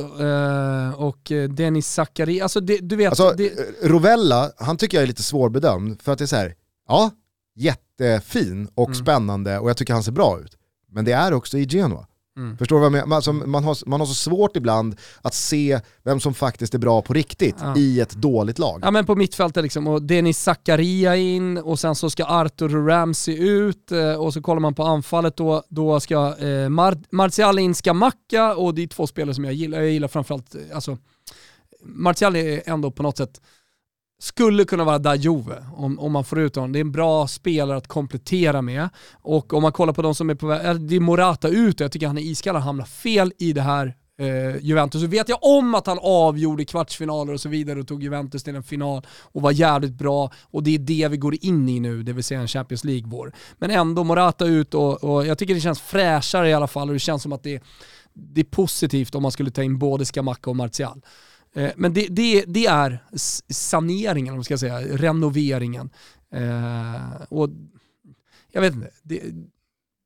Och 0.96 1.32
eh, 1.32 1.48
Denis 1.48 1.92
Zachari, 1.92 2.40
alltså 2.40 2.60
det, 2.60 2.78
du 2.78 2.96
vet... 2.96 3.08
Alltså 3.08 3.34
det... 3.36 3.52
Rovella, 3.82 4.50
han 4.58 4.76
tycker 4.76 4.96
jag 4.96 5.02
är 5.02 5.08
lite 5.08 5.22
svårbedömd 5.22 6.02
för 6.02 6.12
att 6.12 6.18
det 6.18 6.24
är 6.24 6.26
så 6.26 6.36
här, 6.36 6.54
ja, 6.88 7.10
jättefin 7.56 8.68
och 8.74 8.88
mm. 8.88 8.94
spännande 8.94 9.58
och 9.58 9.70
jag 9.70 9.76
tycker 9.76 9.92
han 9.92 10.02
ser 10.02 10.12
bra 10.12 10.40
ut. 10.40 10.56
Men 10.92 11.04
det 11.04 11.12
är 11.12 11.32
också 11.32 11.58
i 11.58 11.64
Genoa. 11.64 12.06
Mm. 12.36 12.58
Förstår 12.58 12.76
du 12.76 12.80
vad 12.80 12.86
jag 12.86 12.92
menar? 12.92 13.16
Alltså, 13.16 13.32
man, 13.32 13.64
har, 13.64 13.88
man 13.88 14.00
har 14.00 14.06
så 14.06 14.14
svårt 14.14 14.56
ibland 14.56 14.96
att 15.22 15.34
se 15.34 15.80
vem 16.02 16.20
som 16.20 16.34
faktiskt 16.34 16.74
är 16.74 16.78
bra 16.78 17.02
på 17.02 17.12
riktigt 17.12 17.56
ja. 17.60 17.76
i 17.76 18.00
ett 18.00 18.10
dåligt 18.10 18.58
lag. 18.58 18.80
Ja 18.82 18.90
men 18.90 19.06
på 19.06 19.14
mittfältet 19.14 19.62
liksom, 19.62 19.86
och 19.86 20.02
Denis 20.02 20.42
Zakaria 20.42 21.16
in 21.16 21.58
och 21.58 21.78
sen 21.78 21.94
så 21.94 22.10
ska 22.10 22.24
Arthur 22.24 22.86
Ramsey 22.86 23.36
ut 23.36 23.92
eh, 23.92 24.14
och 24.14 24.32
så 24.32 24.42
kollar 24.42 24.60
man 24.60 24.74
på 24.74 24.82
anfallet 24.82 25.36
då, 25.36 25.62
då 25.68 26.00
ska 26.00 26.36
eh, 26.38 26.68
Mar 26.68 26.98
Martial 27.10 27.58
in 27.58 27.74
Skamacka 27.74 28.54
och 28.54 28.74
det 28.74 28.82
är 28.82 28.86
två 28.86 29.06
spelare 29.06 29.34
som 29.34 29.44
jag 29.44 29.54
gillar. 29.54 29.80
Jag 29.80 29.90
gillar 29.90 30.08
framförallt, 30.08 30.54
eh, 30.54 30.60
alltså 30.74 30.98
Martial 31.82 32.36
är 32.36 32.62
ändå 32.66 32.90
på 32.90 33.02
något 33.02 33.16
sätt 33.16 33.40
skulle 34.18 34.64
kunna 34.64 34.84
vara 34.84 34.98
Dajove 34.98 35.64
om, 35.76 35.98
om 35.98 36.12
man 36.12 36.24
får 36.24 36.40
ut 36.40 36.56
honom. 36.56 36.72
Det 36.72 36.78
är 36.78 36.80
en 36.80 36.92
bra 36.92 37.26
spelare 37.26 37.76
att 37.76 37.88
komplettera 37.88 38.62
med. 38.62 38.88
Och 39.12 39.54
om 39.54 39.62
man 39.62 39.72
kollar 39.72 39.92
på 39.92 40.02
de 40.02 40.14
som 40.14 40.30
är 40.30 40.34
på 40.34 40.46
väg, 40.46 40.80
det 40.80 40.96
är 40.96 41.00
Morata 41.00 41.48
ut 41.48 41.80
och 41.80 41.84
jag 41.84 41.92
tycker 41.92 42.06
han 42.06 42.18
är 42.18 42.22
iskall, 42.22 42.54
han 42.54 42.62
hamnar 42.62 42.84
fel 42.84 43.32
i 43.38 43.52
det 43.52 43.62
här 43.62 43.94
eh, 44.18 44.56
Juventus. 44.64 45.00
Så 45.00 45.06
vet 45.06 45.28
jag 45.28 45.38
om 45.42 45.74
att 45.74 45.86
han 45.86 45.98
avgjorde 46.02 46.64
kvartsfinaler 46.64 47.32
och 47.32 47.40
så 47.40 47.48
vidare 47.48 47.80
och 47.80 47.88
tog 47.88 48.02
Juventus 48.02 48.42
till 48.42 48.56
en 48.56 48.62
final 48.62 49.06
och 49.22 49.42
var 49.42 49.52
jävligt 49.52 49.94
bra 49.94 50.32
och 50.42 50.62
det 50.62 50.74
är 50.74 50.78
det 50.78 51.08
vi 51.08 51.16
går 51.16 51.44
in 51.44 51.68
i 51.68 51.80
nu, 51.80 52.02
det 52.02 52.12
vill 52.12 52.24
säga 52.24 52.40
en 52.40 52.48
Champions 52.48 52.84
League-vår. 52.84 53.32
Men 53.58 53.70
ändå 53.70 54.04
Morata 54.04 54.44
ut 54.44 54.74
och, 54.74 55.04
och 55.04 55.26
jag 55.26 55.38
tycker 55.38 55.54
det 55.54 55.60
känns 55.60 55.80
fräschare 55.80 56.50
i 56.50 56.54
alla 56.54 56.66
fall 56.66 56.88
och 56.88 56.94
det 56.94 57.00
känns 57.00 57.22
som 57.22 57.32
att 57.32 57.42
det, 57.42 57.62
det 58.14 58.40
är 58.40 58.44
positivt 58.44 59.14
om 59.14 59.22
man 59.22 59.32
skulle 59.32 59.50
ta 59.50 59.62
in 59.62 59.78
både 59.78 60.04
Skamacka 60.04 60.50
och 60.50 60.56
Martial. 60.56 61.00
Eh, 61.56 61.70
men 61.76 61.92
det, 61.92 62.06
det, 62.10 62.44
det, 62.46 62.66
är 62.66 63.04
saneringen, 63.48 64.32
om 64.32 64.36
man 64.36 64.44
ska 64.44 64.58
säga, 64.58 64.80
renoveringen. 64.80 65.90
Eh, 66.32 67.22
och 67.28 67.48
jag 68.52 68.60
vet 68.60 68.74
inte, 68.74 68.90
det, 69.02 69.22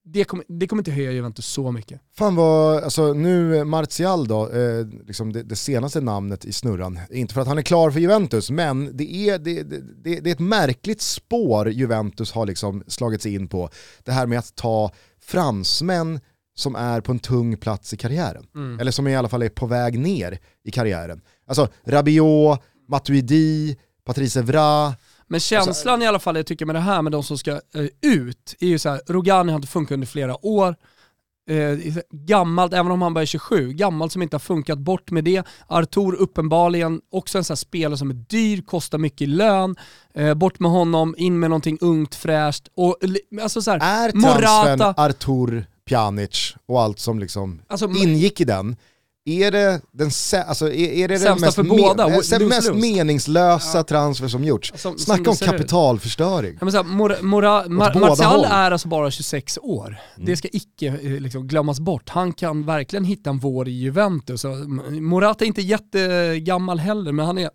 det 0.04 0.24
kommer, 0.24 0.44
det 0.48 0.66
kommer 0.66 0.80
inte 0.80 0.90
höja 0.90 1.12
Juventus 1.12 1.46
så 1.46 1.72
mycket. 1.72 2.00
Fan 2.14 2.34
vad, 2.34 2.82
alltså 2.82 3.12
nu 3.12 3.64
Martial 3.64 4.28
då, 4.28 4.50
eh, 4.50 4.86
liksom 5.06 5.32
det, 5.32 5.42
det, 5.42 5.56
senaste 5.56 6.00
namnet 6.00 6.44
i 6.44 6.52
snurran, 6.52 6.98
inte 7.10 7.34
för 7.34 7.40
att 7.40 7.46
han 7.48 7.58
är 7.58 7.62
klar 7.62 7.90
för 7.90 8.00
Juventus, 8.00 8.50
men 8.50 8.96
det 8.96 9.14
är, 9.14 9.38
det, 9.38 9.62
det, 9.62 9.80
det, 10.20 10.30
är 10.30 10.32
ett 10.32 10.38
märkligt 10.38 11.00
spår 11.00 11.70
Juventus 11.70 12.32
har 12.32 12.46
liksom 12.46 12.84
slagit 12.86 13.22
sig 13.22 13.34
in 13.34 13.48
på. 13.48 13.70
Det 14.04 14.12
här 14.12 14.26
med 14.26 14.38
att 14.38 14.54
ta 14.54 14.92
fransmän 15.20 16.20
som 16.60 16.74
är 16.74 17.00
på 17.00 17.12
en 17.12 17.18
tung 17.18 17.56
plats 17.56 17.94
i 17.94 17.96
karriären. 17.96 18.46
Mm. 18.54 18.80
Eller 18.80 18.92
som 18.92 19.08
i 19.08 19.16
alla 19.16 19.28
fall 19.28 19.42
är 19.42 19.48
på 19.48 19.66
väg 19.66 19.98
ner 19.98 20.38
i 20.64 20.70
karriären. 20.70 21.20
Alltså 21.50 21.68
Rabiot, 21.84 22.62
Matuidi, 22.88 23.76
Patrice 24.04 24.36
Evra. 24.36 24.94
Men 25.28 25.40
känslan 25.40 25.94
alltså, 25.94 26.04
i 26.04 26.06
alla 26.06 26.18
fall 26.18 26.36
jag 26.36 26.46
tycker 26.46 26.66
med 26.66 26.74
det 26.74 26.80
här 26.80 27.02
med 27.02 27.12
de 27.12 27.22
som 27.22 27.38
ska 27.38 27.52
uh, 27.52 27.86
ut, 28.00 28.54
är 28.60 28.66
ju 28.66 28.78
så 28.78 28.88
här, 28.88 29.00
Rogani 29.06 29.52
har 29.52 29.56
inte 29.56 29.68
funkat 29.68 29.94
under 29.94 30.06
flera 30.06 30.46
år. 30.46 30.76
Uh, 31.50 31.78
gammalt, 32.10 32.72
även 32.72 32.92
om 32.92 33.02
han 33.02 33.14
bara 33.14 33.22
är 33.22 33.26
27, 33.26 33.72
gammalt 33.72 34.12
som 34.12 34.22
inte 34.22 34.34
har 34.34 34.40
funkat, 34.40 34.78
bort 34.78 35.10
med 35.10 35.24
det. 35.24 35.46
Artur 35.66 36.14
uppenbarligen 36.14 37.00
också 37.10 37.38
en 37.38 37.44
sån 37.44 37.54
här 37.54 37.56
spelare 37.56 37.98
som 37.98 38.10
är 38.10 38.14
dyr, 38.14 38.62
kostar 38.62 38.98
mycket 38.98 39.20
i 39.20 39.26
lön. 39.26 39.76
Uh, 40.18 40.34
bort 40.34 40.60
med 40.60 40.70
honom, 40.70 41.14
in 41.18 41.38
med 41.38 41.50
någonting 41.50 41.78
ungt, 41.80 42.14
fräscht. 42.14 42.68
Och, 42.74 42.96
alltså 43.42 43.62
så 43.62 43.70
här, 43.70 43.78
är 43.78 44.10
transfern 44.10 44.78
Morata, 44.78 45.02
Artur, 45.02 45.66
Pjanic 45.84 46.54
och 46.66 46.80
allt 46.80 46.98
som 46.98 47.18
liksom 47.18 47.62
alltså, 47.68 47.88
ingick 47.88 48.40
i 48.40 48.44
den, 48.44 48.76
är 49.24 49.50
det 49.50 49.80
den, 49.92 50.10
alltså, 50.46 50.72
är, 50.72 50.88
är 50.92 51.08
det 51.08 51.18
den 51.18 51.40
mest, 51.40 51.54
för 51.54 51.62
båda, 51.62 52.08
me 52.08 52.16
lose, 52.16 52.38
mest 52.38 52.68
lose. 52.68 52.80
meningslösa 52.80 53.78
ja. 53.78 53.84
transfer 53.84 54.28
som 54.28 54.44
gjorts? 54.44 54.72
Som, 54.76 54.98
Snacka 54.98 55.34
som 55.34 55.46
om 55.48 55.52
kapitalförstöring. 55.52 56.58
Ja, 56.60 56.70
så 56.70 56.76
här, 56.76 56.84
Mora, 56.84 57.16
Mora, 57.20 57.68
Mar 57.68 57.94
Martial 57.94 58.44
är 58.44 58.70
alltså 58.70 58.88
bara 58.88 59.10
26 59.10 59.58
år. 59.62 59.86
Mm. 59.86 60.26
Det 60.26 60.36
ska 60.36 60.48
icke 60.52 60.86
eh, 60.86 61.20
liksom, 61.20 61.46
glömmas 61.46 61.80
bort. 61.80 62.08
Han 62.08 62.32
kan 62.32 62.66
verkligen 62.66 63.04
hitta 63.04 63.30
en 63.30 63.38
vår 63.38 63.68
i 63.68 63.72
Juventus. 63.72 64.44
Morata 64.90 65.44
är 65.44 65.46
inte 65.46 65.62
jättegammal 65.62 66.78
heller, 66.78 67.12
men 67.12 67.26
han 67.26 67.38
är 67.38 67.50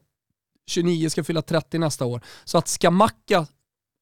29, 0.68 1.10
ska 1.10 1.24
fylla 1.24 1.42
30 1.42 1.78
nästa 1.78 2.06
år. 2.06 2.22
Så 2.46 2.58
att 2.58 2.68
Skamacka 2.68 3.48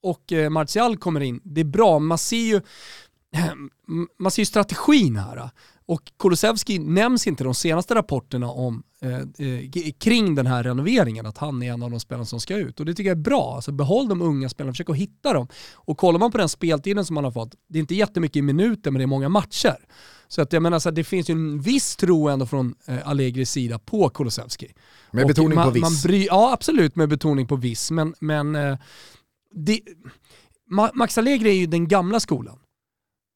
och 0.03 0.33
eh, 0.33 0.49
Martial 0.49 0.97
kommer 0.97 1.21
in, 1.21 1.41
det 1.43 1.61
är 1.61 1.65
bra. 1.65 1.99
Man 1.99 2.17
ser 2.17 2.37
ju, 2.37 2.61
man 4.19 4.31
ser 4.31 4.41
ju 4.41 4.45
strategin 4.45 5.15
här. 5.15 5.49
Och 5.85 6.11
Kulusevski 6.19 6.79
nämns 6.79 7.27
inte 7.27 7.43
de 7.43 7.55
senaste 7.55 7.95
rapporterna 7.95 8.49
om, 8.51 8.83
eh, 9.01 9.47
eh, 9.47 9.91
kring 9.99 10.35
den 10.35 10.47
här 10.47 10.63
renoveringen, 10.63 11.25
att 11.25 11.37
han 11.37 11.63
är 11.63 11.73
en 11.73 11.83
av 11.83 11.91
de 11.91 11.99
spelarna 11.99 12.25
som 12.25 12.39
ska 12.39 12.55
ut. 12.55 12.79
Och 12.79 12.85
det 12.85 12.93
tycker 12.93 13.09
jag 13.09 13.17
är 13.17 13.21
bra. 13.21 13.55
Alltså 13.55 13.71
behåll 13.71 14.07
de 14.07 14.21
unga 14.21 14.49
spelarna, 14.49 14.73
försök 14.73 14.89
att 14.89 14.95
hitta 14.95 15.33
dem. 15.33 15.47
Och 15.73 15.97
kollar 15.97 16.19
man 16.19 16.31
på 16.31 16.37
den 16.37 16.49
speltiden 16.49 17.05
som 17.05 17.17
han 17.17 17.23
har 17.23 17.31
fått, 17.31 17.55
det 17.67 17.77
är 17.77 17.79
inte 17.79 17.95
jättemycket 17.95 18.35
i 18.35 18.41
minuter 18.41 18.91
men 18.91 18.99
det 18.99 19.03
är 19.03 19.07
många 19.07 19.29
matcher. 19.29 19.77
Så 20.27 20.41
att 20.41 20.53
jag 20.53 20.61
menar, 20.61 20.79
så 20.79 20.91
det 20.91 21.03
finns 21.03 21.29
ju 21.29 21.31
en 21.31 21.61
viss 21.61 21.95
tro 21.95 22.27
ändå 22.27 22.45
från 22.45 22.75
eh, 22.87 23.07
Allegris 23.07 23.51
sida 23.51 23.79
på 23.79 24.09
Kulusevski. 24.09 24.73
Med 25.11 25.27
betoning 25.27 25.55
man, 25.55 25.65
på 25.65 25.71
viss? 25.71 25.81
Man 25.81 25.93
bry, 26.03 26.25
ja 26.25 26.53
absolut 26.53 26.95
med 26.95 27.09
betoning 27.09 27.47
på 27.47 27.55
viss, 27.55 27.91
men, 27.91 28.13
men 28.19 28.55
eh, 28.55 28.77
det, 29.51 29.79
Max 30.93 31.17
Allegri 31.17 31.49
är 31.49 31.55
ju 31.55 31.65
den 31.65 31.87
gamla 31.87 32.19
skolan. 32.19 32.59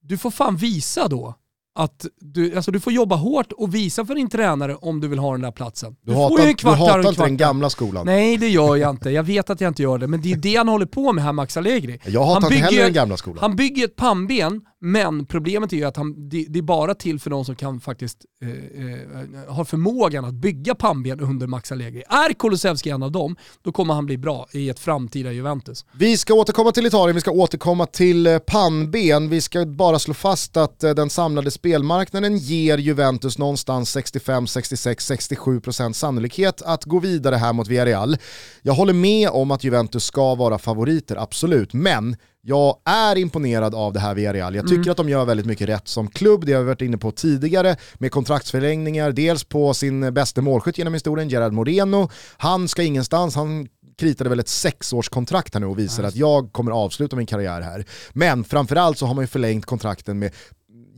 Du 0.08 0.18
får 0.18 0.30
fan 0.30 0.56
visa 0.56 1.08
då 1.08 1.34
att 1.78 2.06
du, 2.20 2.56
alltså 2.56 2.70
du 2.70 2.80
får 2.80 2.92
jobba 2.92 3.16
hårt 3.16 3.52
och 3.52 3.74
visa 3.74 4.06
för 4.06 4.14
din 4.14 4.28
tränare 4.28 4.74
om 4.74 5.00
du 5.00 5.08
vill 5.08 5.18
ha 5.18 5.32
den 5.32 5.40
där 5.40 5.50
platsen. 5.50 5.96
Du, 6.02 6.12
du 6.12 6.16
hatar, 6.18 6.28
får 6.28 6.40
ju 6.40 6.46
en 6.46 6.54
kvart 6.54 6.78
du 6.78 6.84
hatar 6.84 7.08
inte 7.08 7.22
den 7.22 7.36
gamla 7.36 7.70
skolan. 7.70 8.06
Nej 8.06 8.36
det 8.36 8.48
gör 8.48 8.76
jag 8.76 8.90
inte, 8.90 9.10
jag 9.10 9.22
vet 9.22 9.50
att 9.50 9.60
jag 9.60 9.70
inte 9.70 9.82
gör 9.82 9.98
det, 9.98 10.06
men 10.06 10.20
det 10.22 10.32
är 10.32 10.36
det 10.36 10.56
han 10.56 10.68
håller 10.68 10.86
på 10.86 11.12
med 11.12 11.24
här 11.24 11.32
Max 11.32 11.56
Allegri. 11.56 12.00
Jag 12.06 12.24
hatar 12.24 12.40
han 12.40 12.52
inte 12.52 12.64
heller 12.64 12.82
den 12.84 12.92
gamla 12.92 13.16
skolan. 13.16 13.38
Han 13.40 13.56
bygger 13.56 13.84
ett 13.84 13.96
pannben, 13.96 14.60
men 14.80 15.26
problemet 15.26 15.72
är 15.72 15.76
ju 15.76 15.84
att 15.84 15.96
han, 15.96 16.28
det, 16.28 16.46
det 16.48 16.58
är 16.58 16.62
bara 16.62 16.94
till 16.94 17.20
för 17.20 17.30
de 17.30 17.44
som 17.44 17.54
kan 17.54 17.80
faktiskt 17.80 18.18
eh, 18.42 18.48
eh, 18.48 19.54
har 19.54 19.64
förmågan 19.64 20.24
att 20.24 20.34
bygga 20.34 20.74
pannben 20.74 21.20
under 21.20 21.46
Max 21.46 21.72
Allegri. 21.72 22.02
Är 22.08 22.32
Kulusevski 22.32 22.90
en 22.90 23.02
av 23.02 23.12
dem, 23.12 23.36
då 23.62 23.72
kommer 23.72 23.94
han 23.94 24.06
bli 24.06 24.18
bra 24.18 24.46
i 24.52 24.68
ett 24.68 24.78
framtida 24.78 25.32
Juventus. 25.32 25.84
Vi 25.92 26.16
ska 26.16 26.34
återkomma 26.34 26.72
till 26.72 26.86
Italien, 26.86 27.14
vi 27.14 27.20
ska 27.20 27.30
återkomma 27.30 27.86
till 27.86 28.26
eh, 28.26 28.38
pannben. 28.38 29.28
Vi 29.28 29.40
ska 29.40 29.66
bara 29.66 29.98
slå 29.98 30.14
fast 30.14 30.56
att 30.56 30.84
eh, 30.84 30.90
den 30.90 31.10
samlade 31.10 31.50
spelmarknaden 31.50 32.36
ger 32.36 32.78
Juventus 32.78 33.38
någonstans 33.38 33.90
65, 33.90 34.46
66, 34.46 35.10
67% 35.10 35.92
sannolikhet 35.92 36.62
att 36.62 36.84
gå 36.84 36.98
vidare 36.98 37.36
här 37.36 37.52
mot 37.52 37.68
Villarreal. 37.68 38.16
Jag 38.62 38.72
håller 38.72 38.92
med 38.92 39.28
om 39.30 39.50
att 39.50 39.64
Juventus 39.64 40.04
ska 40.04 40.34
vara 40.34 40.58
favoriter, 40.58 41.16
absolut, 41.16 41.72
men 41.72 42.16
jag 42.42 42.76
är 42.84 43.18
imponerad 43.18 43.74
av 43.74 43.92
det 43.92 44.00
här 44.00 44.14
Villarreal. 44.14 44.54
Jag 44.54 44.64
tycker 44.64 44.76
mm. 44.76 44.90
att 44.90 44.96
de 44.96 45.08
gör 45.08 45.24
väldigt 45.24 45.46
mycket 45.46 45.68
rätt 45.68 45.88
som 45.88 46.08
klubb, 46.08 46.46
det 46.46 46.52
har 46.52 46.60
vi 46.60 46.66
varit 46.66 46.82
inne 46.82 46.98
på 46.98 47.10
tidigare, 47.10 47.76
med 47.94 48.12
kontraktsförlängningar, 48.12 49.12
dels 49.12 49.44
på 49.44 49.74
sin 49.74 50.14
bästa 50.14 50.40
målskytt 50.40 50.78
genom 50.78 50.94
historien, 50.94 51.28
Gerard 51.28 51.52
Moreno. 51.52 52.10
Han 52.36 52.68
ska 52.68 52.82
ingenstans, 52.82 53.34
han 53.34 53.68
kritade 53.98 54.30
väl 54.30 54.40
ett 54.40 54.48
sexårskontrakt 54.48 55.54
här 55.54 55.60
nu 55.60 55.66
och 55.66 55.78
visade 55.78 56.08
att 56.08 56.16
jag 56.16 56.52
kommer 56.52 56.72
avsluta 56.72 57.16
min 57.16 57.26
karriär 57.26 57.60
här. 57.60 57.84
Men 58.12 58.44
framförallt 58.44 58.98
så 58.98 59.06
har 59.06 59.14
man 59.14 59.24
ju 59.24 59.28
förlängt 59.28 59.66
kontrakten 59.66 60.18
med 60.18 60.32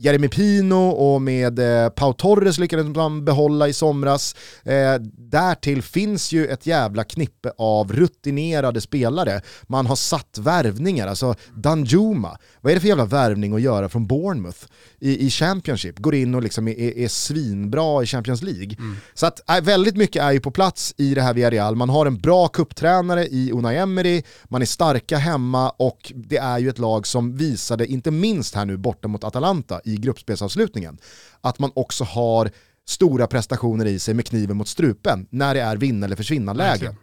Jeremy 0.03 0.27
Pino 0.27 0.89
och 0.89 1.21
med 1.21 1.59
eh, 1.59 1.89
Pau 1.89 2.13
Torres 2.13 2.57
lyckades 2.57 2.95
man 2.95 3.25
behålla 3.25 3.67
i 3.67 3.73
somras. 3.73 4.35
Eh, 4.63 4.95
därtill 5.17 5.81
finns 5.81 6.31
ju 6.31 6.47
ett 6.47 6.65
jävla 6.65 7.03
knippe 7.03 7.51
av 7.57 7.93
rutinerade 7.93 8.81
spelare. 8.81 9.41
Man 9.63 9.85
har 9.85 9.95
satt 9.95 10.37
värvningar, 10.37 11.07
alltså 11.07 11.35
Danjuma. 11.55 12.37
Vad 12.61 12.71
är 12.71 12.75
det 12.75 12.79
för 12.79 12.87
jävla 12.87 13.05
värvning 13.05 13.53
att 13.53 13.61
göra 13.61 13.89
från 13.89 14.07
Bournemouth 14.07 14.59
i, 14.99 15.25
i 15.25 15.29
Championship? 15.29 15.99
Går 15.99 16.15
in 16.15 16.35
och 16.35 16.41
liksom 16.43 16.67
är, 16.67 16.97
är 16.97 17.07
svinbra 17.07 18.03
i 18.03 18.05
Champions 18.05 18.41
League. 18.41 18.75
Mm. 18.79 18.95
Så 19.13 19.25
att 19.25 19.49
äh, 19.49 19.61
väldigt 19.61 19.97
mycket 19.97 20.23
är 20.23 20.31
ju 20.31 20.39
på 20.39 20.51
plats 20.51 20.93
i 20.97 21.13
det 21.13 21.21
här 21.21 21.33
Villarreal. 21.33 21.75
Man 21.75 21.89
har 21.89 22.05
en 22.05 22.17
bra 22.17 22.47
kupptränare 22.47 23.27
i 23.27 23.51
Unai 23.51 23.77
Emery, 23.77 24.23
man 24.43 24.61
är 24.61 24.65
starka 24.65 25.17
hemma 25.17 25.69
och 25.69 26.13
det 26.15 26.37
är 26.37 26.59
ju 26.59 26.69
ett 26.69 26.79
lag 26.79 27.07
som 27.07 27.37
visade, 27.37 27.87
inte 27.87 28.11
minst 28.11 28.55
här 28.55 28.65
nu 28.65 28.77
borta 28.77 29.07
mot 29.07 29.23
Atalanta 29.23 29.81
i 29.93 29.97
gruppspelsavslutningen, 29.97 30.97
att 31.41 31.59
man 31.59 31.71
också 31.75 32.03
har 32.03 32.51
stora 32.87 33.27
prestationer 33.27 33.85
i 33.85 33.99
sig 33.99 34.13
med 34.13 34.25
kniven 34.25 34.57
mot 34.57 34.67
strupen 34.67 35.27
när 35.29 35.53
det 35.53 35.61
är 35.61 35.77
vinna 35.77 36.05
eller 36.05 36.15
försvinna 36.15 36.53
läge. 36.53 36.95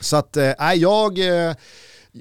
Så 0.00 0.16
att, 0.16 0.36
äh, 0.36 0.52
jag... 0.76 1.18
Äh, 1.18 1.54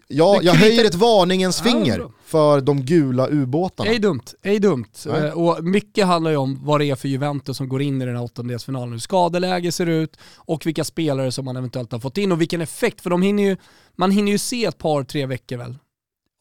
Ja, 0.07 0.39
jag 0.43 0.53
höjer 0.53 0.85
ett 0.85 0.95
varningens 0.95 1.61
finger 1.61 2.07
för 2.25 2.61
de 2.61 2.81
gula 2.81 3.27
ubåtarna. 3.29 3.89
Ej 3.89 3.99
dumt, 3.99 4.21
ej 4.43 4.59
dumt. 4.59 4.85
Nej. 5.05 5.27
Eh, 5.27 5.33
Och 5.33 5.63
mycket 5.63 6.05
handlar 6.05 6.31
ju 6.31 6.37
om 6.37 6.65
vad 6.65 6.79
det 6.81 6.85
är 6.85 6.95
för 6.95 7.07
Juventus 7.07 7.57
som 7.57 7.69
går 7.69 7.81
in 7.81 8.01
i 8.01 8.05
den 8.05 8.15
här 8.15 8.23
åttondelsfinalen, 8.23 8.91
hur 8.91 8.99
skadeläge 8.99 9.71
ser 9.71 9.85
ut 9.85 10.17
och 10.35 10.65
vilka 10.65 10.83
spelare 10.83 11.31
som 11.31 11.45
man 11.45 11.57
eventuellt 11.57 11.91
har 11.91 11.99
fått 11.99 12.17
in 12.17 12.31
och 12.31 12.41
vilken 12.41 12.61
effekt. 12.61 13.01
För 13.01 13.09
de 13.09 13.21
hinner 13.21 13.43
ju, 13.43 13.57
man 13.95 14.11
hinner 14.11 14.31
ju 14.31 14.37
se 14.37 14.65
ett 14.65 14.77
par, 14.77 15.03
tre 15.03 15.25
veckor 15.25 15.57
väl 15.57 15.77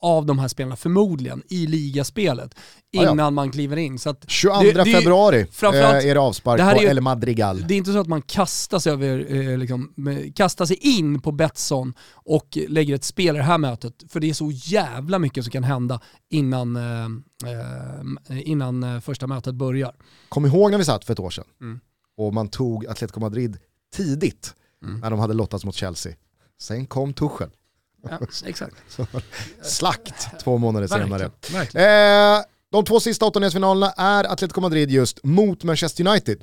av 0.01 0.27
de 0.27 0.39
här 0.39 0.49
spelarna 0.49 0.77
förmodligen 0.77 1.43
i 1.49 1.67
ligaspelet 1.67 2.55
Ja, 2.91 3.03
ja. 3.03 3.13
innan 3.13 3.35
man 3.35 3.51
kliver 3.53 3.77
in. 3.77 3.99
Så 3.99 4.11
att 4.11 4.31
22 4.31 4.61
det- 4.63 4.73
det 4.73 4.85
februari 4.93 5.41
eh, 5.41 6.11
är 6.11 6.15
det 6.15 6.21
avspark 6.21 6.59
det 6.59 6.63
här 6.65 6.75
på 6.75 6.79
är 6.81 6.83
ju- 6.85 6.89
El 6.91 7.01
Madrigal. 7.01 7.65
det 7.69 7.75
är 7.75 7.79
inte 7.79 7.93
så 7.93 7.99
att 7.99 8.07
man 8.07 8.23
kastar 8.23 8.79
sig, 8.79 8.93
över, 8.93 9.35
eh, 9.53 9.59
liksom, 9.59 9.93
med- 9.97 10.37
kastar 10.37 10.67
sig 10.67 10.77
in 10.99 11.21
på 11.21 11.33
Betsson 11.33 11.95
och 12.13 12.59
lägger 12.69 12.95
ett 12.95 13.05
spel 13.05 13.35
i 13.37 13.39
det 13.39 13.45
här 13.45 13.59
mötet. 13.59 13.95
För 14.09 14.21
det 14.21 14.31
är 14.31 14.35
så 14.35 14.51
jävla 14.53 15.19
mycket 15.19 15.45
som 15.45 15.51
kan 15.51 15.65
hända 15.65 16.01
innan, 16.31 16.77
eh, 16.77 17.05
eh, 18.31 18.49
innan 18.49 18.83
eh, 18.83 19.01
första 19.01 19.27
mötet 19.27 19.55
börjar. 19.55 19.95
Kom 20.29 20.47
ihåg 20.47 20.71
när 20.71 20.79
vi 20.79 20.85
satt 20.85 21.05
för 21.05 21.13
ett 21.13 21.21
år 21.21 21.31
sedan 21.31 21.45
Mm. 21.61 21.81
och 22.17 22.35
man 22.35 22.49
tog 22.49 22.87
Atletico 22.87 23.21
Madrid 23.21 23.59
tidigt 23.97 24.55
Mm. 24.85 25.01
när 25.01 25.11
de 25.11 25.19
hade 25.19 25.35
lottats 25.35 25.65
mot 25.65 25.75
Chelsea. 25.75 26.13
Sen 26.61 26.87
kom 26.87 27.13
Tuchel. 27.13 27.51
Ja, 28.03 28.19
exakt. 28.47 28.75
Slakt 29.63 30.41
två 30.45 30.59
månader 30.59 30.87
senare. 30.87 31.09
Verkligen. 31.09 31.61
verkligen. 31.61 32.37
Eh, 32.37 32.43
de 32.73 32.85
två 32.85 33.01
sista 33.01 33.27
åttondelsfinalerna 33.27 33.93
är 33.97 34.25
Atletico 34.25 34.61
Madrid 34.61 34.91
just 34.91 35.25
mot 35.25 35.65
Manchester 35.65 36.09
United. 36.09 36.43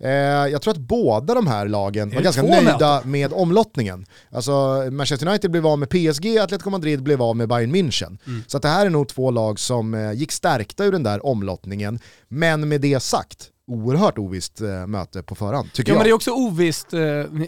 Eh, 0.00 0.10
jag 0.10 0.62
tror 0.62 0.74
att 0.74 0.80
båda 0.80 1.34
de 1.34 1.46
här 1.46 1.68
lagen 1.68 2.10
var 2.10 2.20
ganska 2.20 2.42
nöjda 2.42 3.02
med 3.04 3.32
omlottningen. 3.32 4.06
Alltså 4.30 4.52
Manchester 4.90 5.28
United 5.28 5.50
blev 5.50 5.66
av 5.66 5.78
med 5.78 5.88
PSG, 5.88 6.38
Atletico 6.38 6.70
Madrid 6.70 7.02
blev 7.02 7.22
av 7.22 7.36
med 7.36 7.48
Bayern 7.48 7.74
München. 7.74 8.18
Mm. 8.26 8.44
Så 8.46 8.56
att 8.56 8.62
det 8.62 8.68
här 8.68 8.86
är 8.86 8.90
nog 8.90 9.08
två 9.08 9.30
lag 9.30 9.60
som 9.60 9.94
eh, 9.94 10.12
gick 10.12 10.32
stärkta 10.32 10.84
ur 10.84 10.92
den 10.92 11.02
där 11.02 11.26
omlottningen. 11.26 11.98
Men 12.28 12.68
med 12.68 12.80
det 12.80 13.00
sagt, 13.00 13.50
oerhört 13.66 14.18
ovisst 14.18 14.60
eh, 14.60 14.86
möte 14.86 15.22
på 15.22 15.34
förhand, 15.34 15.72
tycker 15.72 15.92
Ja, 15.92 15.98
men 15.98 16.04
det 16.04 16.08
är 16.08 16.10
jag. 16.10 16.16
också 16.16 16.30
ovisst 16.30 16.92
eh, 16.92 17.00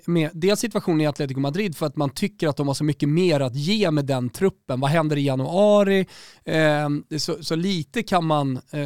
med 0.06 0.30
dels 0.32 0.60
situationen 0.60 1.00
i 1.00 1.06
Atletico 1.06 1.40
Madrid 1.40 1.76
för 1.76 1.86
att 1.86 1.96
man 1.96 2.10
tycker 2.10 2.48
att 2.48 2.56
de 2.56 2.66
har 2.66 2.74
så 2.74 2.84
mycket 2.84 3.08
mer 3.08 3.40
att 3.40 3.54
ge 3.56 3.90
med 3.90 4.04
den 4.06 4.30
truppen. 4.30 4.80
Vad 4.80 4.90
händer 4.90 5.16
i 5.16 5.22
januari? 5.26 6.06
Eh, 6.44 7.18
så, 7.18 7.36
så 7.44 7.54
lite 7.54 8.02
kan 8.02 8.24
man... 8.26 8.60
Eh, 8.70 8.80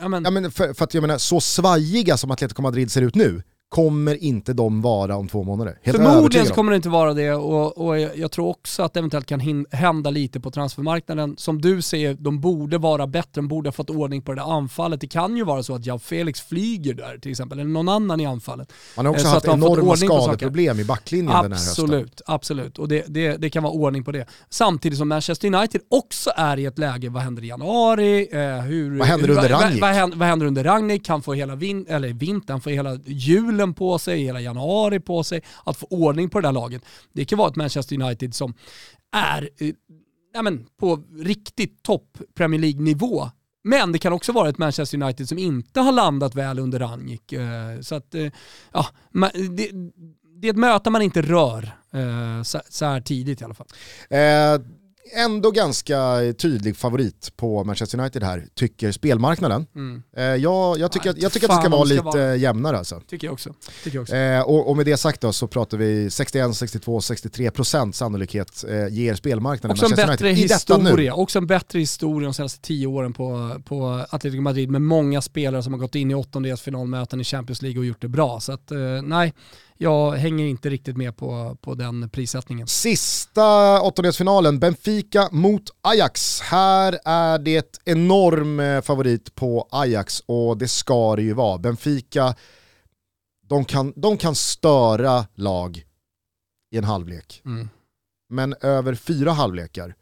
ja, 0.00 0.08
men, 0.08 0.24
Ja, 0.24 0.30
men 0.30 0.50
för, 0.50 0.74
för 0.74 0.84
att 0.84 0.94
jag 0.94 1.02
menar, 1.02 1.18
så 1.18 1.40
svajiga 1.40 2.16
som 2.16 2.30
Atletico 2.30 2.62
Madrid 2.62 2.90
ser 2.92 3.02
ut 3.02 3.14
nu, 3.14 3.42
kommer 3.70 4.22
inte 4.24 4.52
de 4.52 4.80
vara 4.82 5.16
om 5.16 5.28
två 5.28 5.42
månader. 5.42 5.78
Helt 5.82 5.96
Förmodligen 5.96 6.46
så 6.46 6.52
om. 6.52 6.54
kommer 6.56 6.72
det 6.72 6.76
inte 6.76 6.88
vara 6.88 7.14
det 7.14 7.32
och, 7.32 7.78
och 7.86 8.00
jag, 8.00 8.18
jag 8.18 8.30
tror 8.30 8.48
också 8.48 8.82
att 8.82 8.94
det 8.94 9.00
eventuellt 9.00 9.26
kan 9.26 9.40
hin- 9.40 9.66
hända 9.70 10.10
lite 10.10 10.40
på 10.40 10.50
transfermarknaden. 10.50 11.34
Som 11.38 11.60
du 11.60 11.82
säger, 11.82 12.14
de 12.14 12.40
borde 12.40 12.78
vara 12.78 13.06
bättre, 13.06 13.28
de 13.34 13.48
borde 13.48 13.68
ha 13.68 13.72
fått 13.72 13.90
ordning 13.90 14.22
på 14.22 14.32
det 14.32 14.40
där 14.40 14.52
anfallet. 14.56 15.00
Det 15.00 15.06
kan 15.06 15.36
ju 15.36 15.44
vara 15.44 15.62
så 15.62 15.74
att 15.74 15.86
jag 15.86 16.02
Felix 16.02 16.40
flyger 16.40 16.94
där 16.94 17.18
till 17.18 17.30
exempel, 17.30 17.58
eller 17.58 17.70
någon 17.70 17.88
annan 17.88 18.20
i 18.20 18.26
anfallet. 18.26 18.72
Man 18.96 19.06
har 19.06 19.12
också 19.12 19.26
Eh, 19.26 19.28
så 19.30 19.34
haft 19.34 19.46
enorma 19.48 19.96
skadeproblem 19.96 20.80
i 20.80 20.84
backlinjen 20.84 21.26
den 21.26 21.36
här 21.36 21.48
hösten. 21.48 21.84
Absolut, 21.84 22.22
absolut. 22.26 22.78
Och 22.78 22.88
det, 22.88 23.04
det, 23.08 23.36
det 23.36 23.50
kan 23.50 23.62
vara 23.62 23.72
ordning 23.72 24.04
på 24.04 24.12
det. 24.12 24.26
Samtidigt 24.48 24.98
som 24.98 25.08
Manchester 25.08 25.54
United 25.54 25.80
också 25.90 26.30
är 26.36 26.56
i 26.58 26.64
ett 26.66 26.78
läge, 26.78 27.08
vad 27.08 27.22
händer 27.22 27.44
i 27.44 27.46
januari? 27.46 28.28
Eh, 28.32 28.38
hur, 28.60 28.98
Vad 28.98 29.08
händer 29.08 29.30
under 29.30 29.42
vad, 29.50 29.62
vad, 29.62 29.80
vad, 29.80 29.90
händer, 29.90 30.16
vad 30.18 30.28
händer 30.28 30.46
under 30.46 30.64
Rangnick? 30.64 31.08
Han 31.08 31.22
får 31.22 31.34
hela 31.34 31.54
vin, 31.56 31.86
eller 31.88 32.08
vintern, 32.08 32.60
får 32.60 32.70
hela 32.70 32.98
julen 33.06 33.59
på 33.66 33.98
sig, 33.98 34.22
hela 34.22 34.40
januari 34.40 35.00
på 35.00 35.24
sig. 35.24 35.42
Att 35.64 35.76
få 35.76 35.86
ordning 35.90 36.30
på 36.30 36.40
det 36.40 36.48
där 36.48 36.52
laget. 36.52 36.82
Det 37.12 37.24
kan 37.24 37.38
vara 37.38 37.48
ett 37.48 37.56
Manchester 37.56 38.02
United 38.02 38.34
som 38.34 38.54
är 39.12 39.50
eh, 39.58 40.42
men, 40.42 40.66
på 40.80 41.02
riktigt 41.18 41.82
topp 41.82 42.18
Premier 42.34 42.60
League-nivå. 42.60 43.30
Men 43.64 43.92
det 43.92 43.98
kan 43.98 44.12
också 44.12 44.32
vara 44.32 44.48
ett 44.48 44.58
Manchester 44.58 45.02
United 45.02 45.28
som 45.28 45.38
inte 45.38 45.80
har 45.80 45.92
landat 45.92 46.34
väl 46.34 46.58
under 46.58 46.78
Rangnick. 46.78 47.32
Eh, 47.32 47.80
Så 47.80 47.94
att, 47.94 48.14
eh, 48.14 48.32
ja, 48.72 48.86
det, 49.56 49.70
det 50.40 50.48
är 50.48 50.50
ett 50.50 50.56
möte 50.56 50.90
man 50.90 51.02
inte 51.02 51.22
rör 51.22 51.76
eh, 51.92 52.42
så, 52.42 52.60
så 52.68 52.84
här 52.84 53.00
tidigt 53.00 53.40
i 53.40 53.44
alla 53.44 53.54
fall. 53.54 53.66
Eh, 54.10 54.60
ändå 55.14 55.50
ganska 55.50 56.18
tydlig 56.38 56.76
favorit 56.76 57.32
på 57.36 57.64
Manchester 57.64 57.98
United 57.98 58.22
här, 58.22 58.46
tycker 58.54 58.92
spelmarknaden. 58.92 59.66
Mm. 59.74 60.02
Eh, 60.16 60.24
jag, 60.24 60.78
jag, 60.78 60.92
tycker, 60.92 61.14
jag 61.18 61.32
tycker 61.32 61.48
att 61.48 61.56
det 61.56 61.62
ska 61.62 61.70
vara 61.76 61.84
lite 61.84 62.02
vara- 62.02 62.36
jämnare 62.36 62.78
alltså. 62.78 63.00
Tycker 63.08 63.26
jag 63.26 63.32
också. 63.32 63.54
Tycker 63.84 63.96
jag 63.96 64.02
också. 64.02 64.16
Eh, 64.16 64.40
och, 64.40 64.70
och 64.70 64.76
med 64.76 64.86
det 64.86 64.96
sagt 64.96 65.20
då 65.20 65.32
så 65.32 65.46
pratar 65.46 65.78
vi 65.78 66.10
61, 66.10 66.56
62, 66.56 66.98
63% 67.00 67.92
sannolikhet 67.92 68.64
eh, 68.68 68.88
ger 68.88 69.14
spelmarknaden 69.14 69.70
Också 69.70 69.84
en 69.84 69.90
Manchester 69.90 70.06
bättre 70.12 70.28
United 70.28 70.78
historia, 70.78 71.14
också 71.14 71.38
en 71.38 71.46
bättre 71.46 71.78
historia 71.78 72.26
de 72.26 72.34
senaste 72.34 72.60
tio 72.60 72.86
åren 72.86 73.12
på, 73.12 73.60
på 73.64 74.06
Atletico 74.10 74.42
Madrid 74.42 74.70
med 74.70 74.82
många 74.82 75.22
spelare 75.22 75.62
som 75.62 75.72
har 75.72 75.80
gått 75.80 75.94
in 75.94 76.10
i 76.10 76.14
åttondelsfinalmöten 76.14 77.20
i 77.20 77.24
Champions 77.24 77.62
League 77.62 77.78
och 77.78 77.86
gjort 77.86 78.00
det 78.00 78.08
bra. 78.08 78.40
Så 78.40 78.52
att, 78.52 78.70
eh, 78.70 78.78
nej, 79.02 79.34
jag 79.82 80.12
hänger 80.12 80.46
inte 80.46 80.70
riktigt 80.70 80.96
med 80.96 81.16
på, 81.16 81.56
på 81.60 81.74
den 81.74 82.10
prissättningen. 82.10 82.66
Sista 82.66 83.80
åttondelsfinalen, 83.82 84.58
Benfica 84.58 85.28
mot 85.32 85.62
Ajax. 85.82 86.40
Här 86.40 86.98
är 87.04 87.38
det 87.38 87.78
enorm 87.84 88.60
eh, 88.60 88.80
favorit 88.80 89.34
på 89.34 89.68
Ajax 89.70 90.22
och 90.26 90.58
det 90.58 90.68
ska 90.68 91.16
det 91.16 91.22
ju 91.22 91.32
vara. 91.32 91.58
Benfica, 91.58 92.34
de 93.48 93.64
kan, 93.64 93.92
de 93.96 94.16
kan 94.16 94.34
störa 94.34 95.26
lag 95.34 95.84
i 96.70 96.78
en 96.78 96.84
halvlek. 96.84 97.42
Mm. 97.44 97.68
Men 98.28 98.54
över 98.60 98.94
fyra 98.94 99.32
halvlekar, 99.32 99.94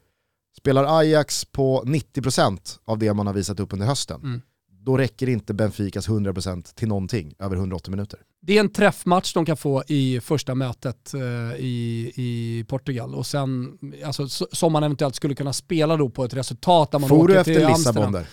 spelar 0.57 0.99
Ajax 0.99 1.45
på 1.45 1.83
90% 1.83 2.79
av 2.85 2.97
det 2.97 3.13
man 3.13 3.27
har 3.27 3.33
visat 3.33 3.59
upp 3.59 3.73
under 3.73 3.85
hösten, 3.85 4.21
Mm. 4.21 4.41
Då 4.89 4.97
räcker 4.97 5.29
inte 5.29 5.53
Benficas 5.53 6.09
100% 6.09 6.75
till 6.75 6.87
någonting 6.87 7.33
över 7.39 7.55
180 7.55 7.91
minuter. 7.91 8.19
Det 8.41 8.55
är 8.55 8.59
en 8.59 8.69
träffmatch 8.69 9.33
de 9.33 9.45
kan 9.45 9.57
få 9.57 9.83
i 9.87 10.19
första 10.19 10.55
mötet 10.55 11.13
eh, 11.13 11.21
i, 11.59 12.11
i 12.15 12.65
Portugal 12.67 13.15
och 13.15 13.25
sen, 13.25 13.77
alltså, 14.05 14.27
som 14.51 14.73
man 14.73 14.83
eventuellt 14.83 15.15
skulle 15.15 15.35
kunna 15.35 15.53
spela 15.53 15.97
då 15.97 16.09
på 16.09 16.23
ett 16.23 16.33
resultat 16.33 16.91
där 16.91 16.99
man 16.99 17.09
For 17.09 17.23
åker 17.23 17.37
du 17.37 17.43
till 17.43 17.53
efter 17.53 17.65
Amsterdam. 17.65 17.95
Lissabon 17.95 18.11
där 18.11 18.27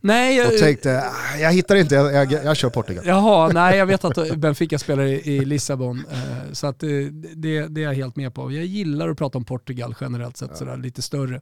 Nej, 0.00 0.36
jag, 0.36 0.52
och 0.52 0.58
tänkte, 0.58 1.02
"Ah, 1.02 1.36
jag 1.36 1.52
hittar 1.52 1.76
inte, 1.76 1.94
jag, 1.94 2.32
jag, 2.32 2.44
jag 2.44 2.56
kör 2.56 2.70
Portugal. 2.70 3.04
Jaha, 3.06 3.48
nej 3.54 3.78
jag 3.78 3.86
vet 3.86 4.04
att 4.04 4.36
Benfica 4.36 4.78
spelar 4.78 5.02
i, 5.04 5.12
i 5.12 5.44
Lissabon, 5.44 6.04
eh, 6.10 6.52
så 6.52 6.66
att, 6.66 6.82
eh, 6.82 6.88
det, 7.36 7.66
det 7.66 7.80
är 7.80 7.84
jag 7.84 7.94
helt 7.94 8.16
med 8.16 8.34
på. 8.34 8.52
Jag 8.52 8.64
gillar 8.64 9.08
att 9.08 9.18
prata 9.18 9.38
om 9.38 9.44
Portugal 9.44 9.94
generellt 10.00 10.36
sett, 10.36 10.56
sådär, 10.56 10.76
lite 10.76 11.02
större. 11.02 11.40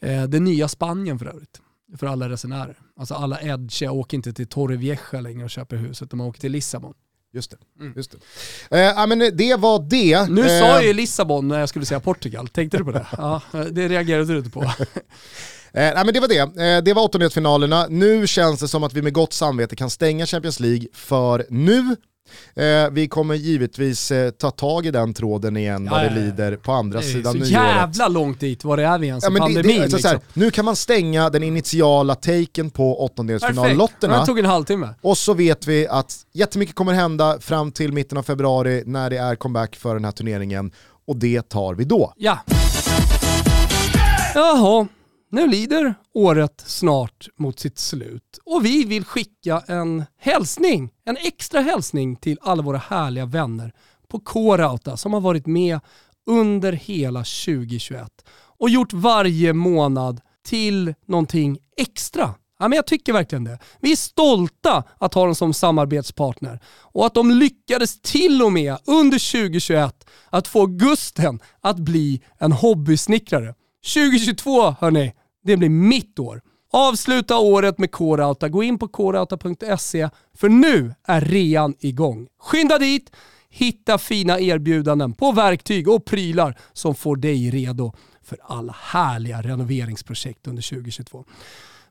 Eh, 0.00 0.22
det 0.22 0.40
nya 0.40 0.68
Spanien 0.68 1.18
för 1.18 1.26
övrigt, 1.26 1.60
för 1.98 2.06
alla 2.06 2.28
resenärer. 2.28 2.76
Alltså 2.96 3.14
alla 3.14 3.40
Edge 3.40 3.82
åker 3.82 4.16
inte 4.16 4.32
till 4.32 4.46
Torrevieja 4.46 5.20
längre 5.20 5.44
och 5.44 5.50
köper 5.50 5.76
huset, 5.76 6.10
de 6.10 6.20
åker 6.20 6.40
till 6.40 6.52
Lissabon. 6.52 6.94
Just 7.34 7.50
det. 7.50 7.56
Mm. 7.80 7.92
Just 7.96 8.14
det. 8.70 8.86
Eh, 8.98 9.06
men 9.06 9.18
det 9.18 9.56
var 9.56 9.78
det. 9.90 10.30
Nu 10.30 10.40
Eh, 10.40 10.46
sa 10.46 10.66
jag 10.66 10.84
ju 10.84 10.92
Lissabon 10.92 11.48
när 11.48 11.60
jag 11.60 11.68
skulle 11.68 11.86
säga 11.86 12.00
Portugal, 12.00 12.48
tänkte 12.48 12.76
du 12.78 12.84
på 12.84 12.92
det? 12.92 13.06
Ja, 13.18 13.40
det 13.72 13.88
reagerade 13.88 14.32
du 14.32 14.38
inte 14.38 14.50
på. 14.50 14.62
Eh, 15.76 15.94
nej, 15.94 16.04
men 16.04 16.14
det 16.14 16.20
var 16.20 16.28
det. 16.28 16.38
Eh, 16.38 16.82
det 16.82 16.92
var 16.92 17.02
åttondelsfinalerna. 17.02 17.86
Nu 17.90 18.26
känns 18.26 18.60
det 18.60 18.68
som 18.68 18.84
att 18.84 18.92
vi 18.92 19.02
med 19.02 19.12
gott 19.12 19.32
samvete 19.32 19.76
kan 19.76 19.90
stänga 19.90 20.26
Champions 20.26 20.60
League 20.60 20.86
för 20.92 21.46
nu. 21.50 21.96
Eh, 22.56 22.90
vi 22.92 23.08
kommer 23.08 23.34
givetvis 23.34 24.10
eh, 24.10 24.30
ta 24.30 24.50
tag 24.50 24.86
i 24.86 24.90
den 24.90 25.14
tråden 25.14 25.56
igen 25.56 25.88
vad 25.90 26.00
Ja, 26.04 26.08
det 26.08 26.14
ja, 26.14 26.20
ja. 26.20 26.24
lider 26.26 26.56
på 26.56 26.72
andra 26.72 26.98
Det 27.00 27.06
är 27.06 27.12
sidan 27.12 27.32
så 27.32 27.38
nyåret. 27.38 27.50
jävla 27.50 28.08
långt 28.08 28.40
dit, 28.40 28.64
var 28.64 28.78
är 28.78 28.98
vi 28.98 29.06
ens 29.06 29.24
i 29.24 29.26
Ja, 29.26 29.30
men 29.30 29.40
det, 29.40 29.46
pandemin? 29.54 29.76
det, 29.76 29.82
alltså, 29.82 29.98
så 29.98 30.08
här, 30.08 30.14
liksom. 30.14 30.30
nu 30.42 30.50
kan 30.50 30.64
man 30.64 30.76
stänga 30.76 31.30
den 31.30 31.42
initiala 31.42 32.14
taken 32.14 32.70
på 32.70 33.04
åttondelsfinallotterna 33.04 34.20
det 34.20 34.26
tog 34.26 34.38
en 34.38 34.44
halvtimme. 34.46 34.88
och 35.00 35.18
så 35.18 35.34
vet 35.34 35.66
vi 35.66 35.86
att 35.88 36.16
jättemycket 36.32 36.74
kommer 36.74 36.92
hända 36.92 37.40
fram 37.40 37.72
till 37.72 37.92
mitten 37.92 38.18
av 38.18 38.22
februari 38.22 38.82
när 38.86 39.10
det 39.10 39.16
är 39.16 39.36
comeback 39.36 39.76
för 39.76 39.94
den 39.94 40.04
här 40.04 40.12
turneringen 40.12 40.70
och 41.06 41.16
det 41.16 41.48
tar 41.48 41.74
vi 41.74 41.84
då. 41.84 42.12
Ja. 42.16 42.38
Jaha, 44.34 44.86
nu 45.34 45.46
lider 45.46 45.94
året 46.14 46.64
snart 46.66 47.28
mot 47.36 47.60
sitt 47.60 47.78
slut 47.78 48.38
och 48.44 48.64
vi 48.64 48.84
vill 48.84 49.04
skicka 49.04 49.62
en 49.66 50.04
hälsning, 50.18 50.90
en 51.04 51.16
extra 51.16 51.60
hälsning 51.60 52.16
till 52.16 52.38
alla 52.42 52.62
våra 52.62 52.78
härliga 52.78 53.26
vänner 53.26 53.72
på 54.08 54.20
K-Rauta 54.20 54.96
som 54.96 55.12
har 55.12 55.20
varit 55.20 55.46
med 55.46 55.80
under 56.26 56.72
hela 56.72 57.18
2021 57.18 58.08
och 58.36 58.70
gjort 58.70 58.92
varje 58.92 59.52
månad 59.52 60.20
till 60.46 60.94
någonting 61.06 61.58
extra. 61.76 62.34
Ja, 62.58 62.68
men 62.68 62.76
jag 62.76 62.86
tycker 62.86 63.12
verkligen 63.12 63.44
det. 63.44 63.58
Vi 63.80 63.92
är 63.92 63.96
stolta 63.96 64.84
att 64.98 65.14
ha 65.14 65.24
dem 65.24 65.34
som 65.34 65.54
samarbetspartner 65.54 66.60
och 66.66 67.06
att 67.06 67.14
de 67.14 67.30
lyckades 67.30 68.00
till 68.00 68.42
och 68.42 68.52
med 68.52 68.76
under 68.84 69.32
2021 69.32 70.06
att 70.30 70.48
få 70.48 70.66
Gusten 70.66 71.40
att 71.60 71.78
bli 71.78 72.22
en 72.38 72.52
hobbysnickrare. 72.52 73.54
2022 73.94 74.74
hörni, 74.80 75.12
det 75.44 75.56
blir 75.56 75.68
mitt 75.68 76.18
år. 76.18 76.42
Avsluta 76.70 77.38
året 77.38 77.78
med 77.78 77.90
K-Rauta. 77.90 78.48
Gå 78.48 78.62
in 78.62 78.78
på 78.78 78.88
krauta.se 78.88 80.08
för 80.36 80.48
nu 80.48 80.94
är 81.04 81.20
rean 81.20 81.74
igång. 81.80 82.26
Skynda 82.38 82.78
dit, 82.78 83.12
hitta 83.48 83.98
fina 83.98 84.40
erbjudanden 84.40 85.12
på 85.12 85.32
verktyg 85.32 85.88
och 85.88 86.04
prylar 86.04 86.58
som 86.72 86.94
får 86.94 87.16
dig 87.16 87.50
redo 87.50 87.92
för 88.22 88.38
alla 88.42 88.76
härliga 88.80 89.42
renoveringsprojekt 89.42 90.46
under 90.46 90.62
2022. 90.62 91.24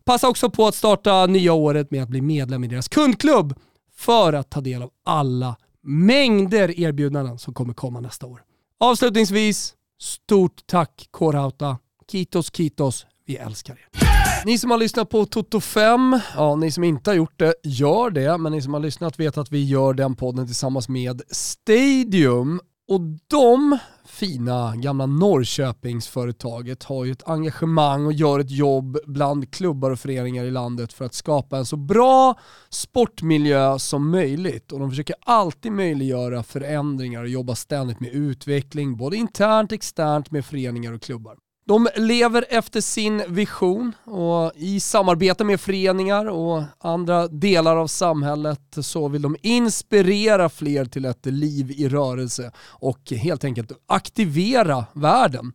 Passa 0.05 0.29
också 0.29 0.49
på 0.49 0.67
att 0.67 0.75
starta 0.75 1.25
nya 1.25 1.53
året 1.53 1.91
med 1.91 2.03
att 2.03 2.09
bli 2.09 2.21
medlem 2.21 2.63
i 2.63 2.67
deras 2.67 2.87
kundklubb 2.87 3.55
för 3.95 4.33
att 4.33 4.49
ta 4.49 4.61
del 4.61 4.81
av 4.81 4.89
alla 5.05 5.55
mängder 5.83 6.79
erbjudanden 6.79 7.39
som 7.39 7.53
kommer 7.53 7.73
komma 7.73 7.99
nästa 7.99 8.25
år. 8.25 8.43
Avslutningsvis, 8.79 9.73
stort 9.99 10.67
tack 10.67 11.07
Coreouta. 11.11 11.77
Kitos 12.11 12.51
Kitos, 12.51 13.05
vi 13.25 13.35
älskar 13.35 13.73
er. 13.73 14.45
Ni 14.45 14.57
som 14.57 14.71
har 14.71 14.77
lyssnat 14.77 15.09
på 15.09 15.25
Toto 15.25 15.59
5, 15.59 16.19
ja 16.35 16.55
ni 16.55 16.71
som 16.71 16.83
inte 16.83 17.09
har 17.09 17.15
gjort 17.15 17.39
det, 17.39 17.53
gör 17.63 18.09
det. 18.09 18.37
Men 18.37 18.51
ni 18.51 18.61
som 18.61 18.73
har 18.73 18.81
lyssnat 18.81 19.19
vet 19.19 19.37
att 19.37 19.51
vi 19.51 19.63
gör 19.63 19.93
den 19.93 20.15
podden 20.15 20.45
tillsammans 20.45 20.89
med 20.89 21.21
Stadium. 21.31 22.61
Och 22.87 23.01
de 23.27 23.77
fina 24.05 24.75
gamla 24.75 25.05
Norrköpingsföretaget 25.05 26.83
har 26.83 27.05
ju 27.05 27.11
ett 27.11 27.27
engagemang 27.27 28.05
och 28.05 28.13
gör 28.13 28.39
ett 28.39 28.51
jobb 28.51 28.97
bland 29.05 29.53
klubbar 29.53 29.91
och 29.91 29.99
föreningar 29.99 30.45
i 30.45 30.51
landet 30.51 30.93
för 30.93 31.05
att 31.05 31.13
skapa 31.13 31.57
en 31.57 31.65
så 31.65 31.75
bra 31.77 32.39
sportmiljö 32.69 33.79
som 33.79 34.09
möjligt. 34.09 34.71
Och 34.71 34.79
de 34.79 34.89
försöker 34.89 35.15
alltid 35.19 35.71
möjliggöra 35.71 36.43
förändringar 36.43 37.21
och 37.21 37.29
jobba 37.29 37.55
ständigt 37.55 37.99
med 37.99 38.13
utveckling, 38.13 38.97
både 38.97 39.17
internt 39.17 39.71
och 39.71 39.75
externt 39.75 40.31
med 40.31 40.45
föreningar 40.45 40.93
och 40.93 41.01
klubbar. 41.01 41.37
De 41.65 41.89
lever 41.95 42.45
efter 42.49 42.81
sin 42.81 43.23
vision 43.27 43.95
och 44.03 44.51
i 44.55 44.79
samarbete 44.79 45.43
med 45.43 45.61
föreningar 45.61 46.25
och 46.25 46.63
andra 46.79 47.27
delar 47.27 47.77
av 47.77 47.87
samhället 47.87 48.59
så 48.81 49.07
vill 49.07 49.21
de 49.21 49.35
inspirera 49.41 50.49
fler 50.49 50.85
till 50.85 51.05
ett 51.05 51.25
liv 51.25 51.71
i 51.71 51.89
rörelse 51.89 52.51
och 52.59 53.11
helt 53.11 53.43
enkelt 53.43 53.71
aktivera 53.87 54.85
världen. 54.93 55.53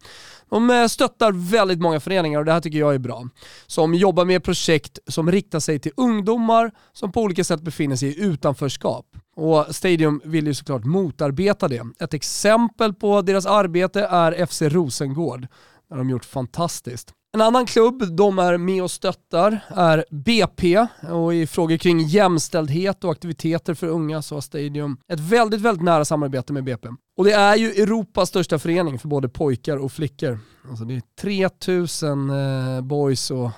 De 0.51 0.71
eh, 0.71 0.87
stöttar 0.87 1.33
väldigt 1.51 1.81
många 1.81 2.01
föreningar 2.01 2.38
och 2.38 2.44
det 2.44 2.53
här 2.53 2.61
tycker 2.61 2.79
jag 2.79 2.94
är 2.94 2.99
bra. 2.99 3.29
Som 3.66 3.94
jobbar 3.94 4.25
med 4.25 4.44
projekt 4.44 4.99
som 5.07 5.33
riktar 5.33 5.61
sig 5.61 5.79
till 5.79 5.92
ungdomar 5.97 6.71
som 6.92 7.12
på 7.12 7.23
olika 7.23 7.44
sätt 7.44 7.61
befinner 7.61 7.97
sig 7.97 8.09
i 8.09 8.25
utanförskap. 8.25 9.07
Och 9.37 9.66
Stadium 9.71 10.21
vill 10.25 10.47
ju 10.47 10.55
såklart 10.55 10.85
motarbeta 10.85 11.68
det. 11.68 11.83
Ett 12.01 12.14
exempel 12.14 12.94
på 12.94 13.23
deras 13.23 13.47
arbete 13.47 14.01
är 14.11 14.47
FC 14.47 14.62
Rosengård 14.62 15.47
det 15.88 15.94
har 15.94 15.98
de 15.98 16.11
gjort 16.11 16.24
fantastiskt. 16.24 17.12
En 17.35 17.40
annan 17.40 17.66
klubb 17.66 18.16
de 18.16 18.38
är 18.38 18.57
med 18.57 18.83
och 18.83 18.90
stöttar 18.90 19.61
är 19.68 20.05
BP 20.11 20.87
och 21.11 21.35
i 21.35 21.46
frågor 21.46 21.77
kring 21.77 22.01
jämställdhet 22.01 23.05
och 23.05 23.12
aktiviteter 23.12 23.74
för 23.74 23.87
unga 23.87 24.22
så 24.22 24.37
har 24.37 24.40
Stadium 24.40 24.96
ett 25.12 25.20
väldigt, 25.20 25.61
väldigt 25.61 25.85
nära 25.85 26.05
samarbete 26.05 26.53
med 26.53 26.64
BP. 26.64 26.88
Och 27.16 27.24
det 27.24 27.33
är 27.33 27.57
ju 27.57 27.70
Europas 27.70 28.29
största 28.29 28.59
förening 28.59 28.98
för 28.98 29.09
både 29.09 29.29
pojkar 29.29 29.77
och 29.77 29.92
flickor. 29.92 30.38
Alltså 30.68 30.85
det 30.85 30.94
är 30.94 31.03
3000 31.20 32.31
eh, 32.31 32.81
boys 32.81 33.31
och 33.31 33.51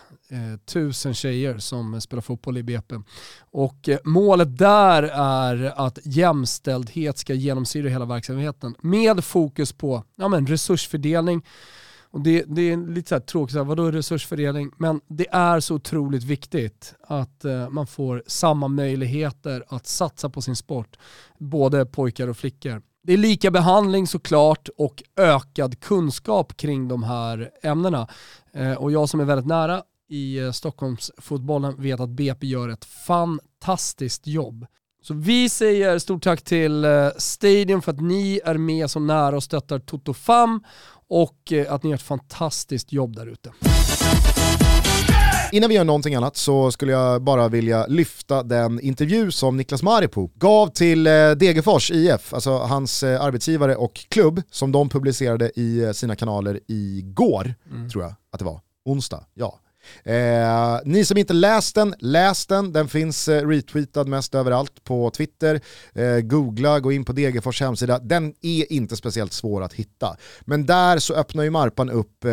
eh, 0.75 1.13
tjejer 1.13 1.59
som 1.59 2.01
spelar 2.01 2.21
fotboll 2.21 2.59
i 2.59 2.63
BP. 2.63 2.95
Och 3.51 3.89
eh, 3.89 3.99
målet 4.05 4.59
där 4.59 5.03
är 5.03 5.87
att 5.87 5.99
jämställdhet 6.05 7.19
ska 7.19 7.35
genomsyra 7.35 7.89
hela 7.89 8.05
verksamheten 8.05 8.75
med 8.81 9.25
fokus 9.25 9.73
på 9.73 10.05
ja, 10.17 10.29
men 10.29 10.47
resursfördelning, 10.47 11.43
och 12.13 12.21
det, 12.21 12.45
det 12.49 12.63
är 12.63 12.95
lite 12.95 13.09
så 13.09 13.15
här 13.15 13.21
tråkigt, 13.21 13.53
så 13.53 13.59
här, 13.59 13.65
vadå 13.65 13.91
resursfördelning? 13.91 14.71
Men 14.79 15.01
det 15.09 15.27
är 15.31 15.61
så 15.61 15.75
otroligt 15.75 16.25
viktigt 16.25 16.95
att 17.03 17.45
eh, 17.45 17.69
man 17.69 17.87
får 17.87 18.23
samma 18.27 18.69
möjligheter 18.69 19.65
att 19.69 19.87
satsa 19.87 20.31
på 20.31 20.43
sin 20.43 20.57
sport, 20.57 20.99
både 21.39 21.87
pojkar 21.87 22.29
och 22.29 22.37
flickor. 22.37 22.83
Det 23.03 23.13
är 23.13 23.17
lika 23.17 23.51
behandling 23.51 24.07
såklart 24.07 24.69
och 24.77 25.03
ökad 25.17 25.81
kunskap 25.81 26.57
kring 26.57 26.89
de 26.89 27.03
här 27.03 27.51
ämnena. 27.63 28.09
Eh, 28.53 28.73
och 28.73 28.93
jag 28.93 29.09
som 29.09 29.21
är 29.21 29.25
väldigt 29.25 29.47
nära 29.47 29.83
i 30.09 30.39
eh, 30.39 30.53
Stockholmsfotbollen 30.53 31.83
vet 31.83 32.01
att 32.01 32.11
BP 32.11 32.47
gör 32.47 32.69
ett 32.69 32.85
fantastiskt 32.85 34.27
jobb. 34.27 34.67
Så 35.03 35.15
vi 35.15 35.49
säger 35.49 35.99
stort 35.99 36.23
tack 36.23 36.43
till 36.43 36.85
eh, 36.85 37.09
Stadium 37.17 37.83
för 37.83 37.93
att 37.93 38.01
ni 38.01 38.41
är 38.45 38.55
med 38.55 38.91
så 38.91 39.01
nära 39.01 39.37
och 39.37 39.43
stöttar 39.43 39.79
Toto 39.79 40.15
Fam 40.15 40.65
och 41.11 41.53
eh, 41.53 41.73
att 41.73 41.83
ni 41.83 41.91
gör 41.91 41.97
ett 41.97 42.03
fantastiskt 42.03 42.93
jobb 42.93 43.17
där 43.17 43.27
ute. 43.27 43.53
Innan 45.53 45.69
vi 45.69 45.75
gör 45.75 45.85
någonting 45.85 46.15
annat 46.15 46.37
så 46.37 46.73
skulle 46.73 46.93
jag 46.93 47.23
bara 47.23 47.49
vilja 47.49 47.87
lyfta 47.87 48.43
den 48.43 48.81
intervju 48.81 49.31
som 49.31 49.57
Niklas 49.57 49.83
Maripo 49.83 50.31
gav 50.35 50.69
till 50.69 51.07
eh, 51.07 51.31
Degerfors 51.31 51.91
IF, 51.91 52.35
alltså 52.35 52.59
hans 52.59 53.03
eh, 53.03 53.23
arbetsgivare 53.23 53.77
och 53.77 53.95
klubb, 53.95 54.43
som 54.51 54.73
de 54.73 54.89
publicerade 54.89 55.51
i 55.61 55.93
sina 55.95 56.17
kanaler 56.17 56.61
igår, 56.69 57.55
mm. 57.71 57.91
tror 57.91 58.05
jag 58.05 58.15
att 58.33 58.39
det 58.39 58.45
var, 58.45 58.61
onsdag, 58.85 59.25
ja. 59.35 59.59
Eh, 60.05 60.79
ni 60.85 61.05
som 61.05 61.17
inte 61.17 61.33
läst 61.33 61.75
den, 61.75 61.95
läs 61.99 62.47
den. 62.47 62.73
Den 62.73 62.89
finns 62.89 63.29
eh, 63.29 63.49
retweetad 63.49 64.05
mest 64.05 64.35
överallt 64.35 64.85
på 64.85 65.11
Twitter. 65.11 65.61
Eh, 65.93 66.21
googla, 66.21 66.81
gå 66.81 66.93
in 66.93 67.05
på 67.05 67.13
Degerfors 67.13 67.61
hemsida. 67.61 67.99
Den 67.99 68.35
är 68.43 68.73
inte 68.73 68.97
speciellt 68.97 69.33
svår 69.33 69.63
att 69.63 69.73
hitta. 69.73 70.17
Men 70.41 70.67
där 70.67 70.99
så 70.99 71.15
öppnar 71.15 71.45
ju 71.45 71.51
Marpan 71.51 71.91
upp 71.91 72.25
eh, 72.25 72.31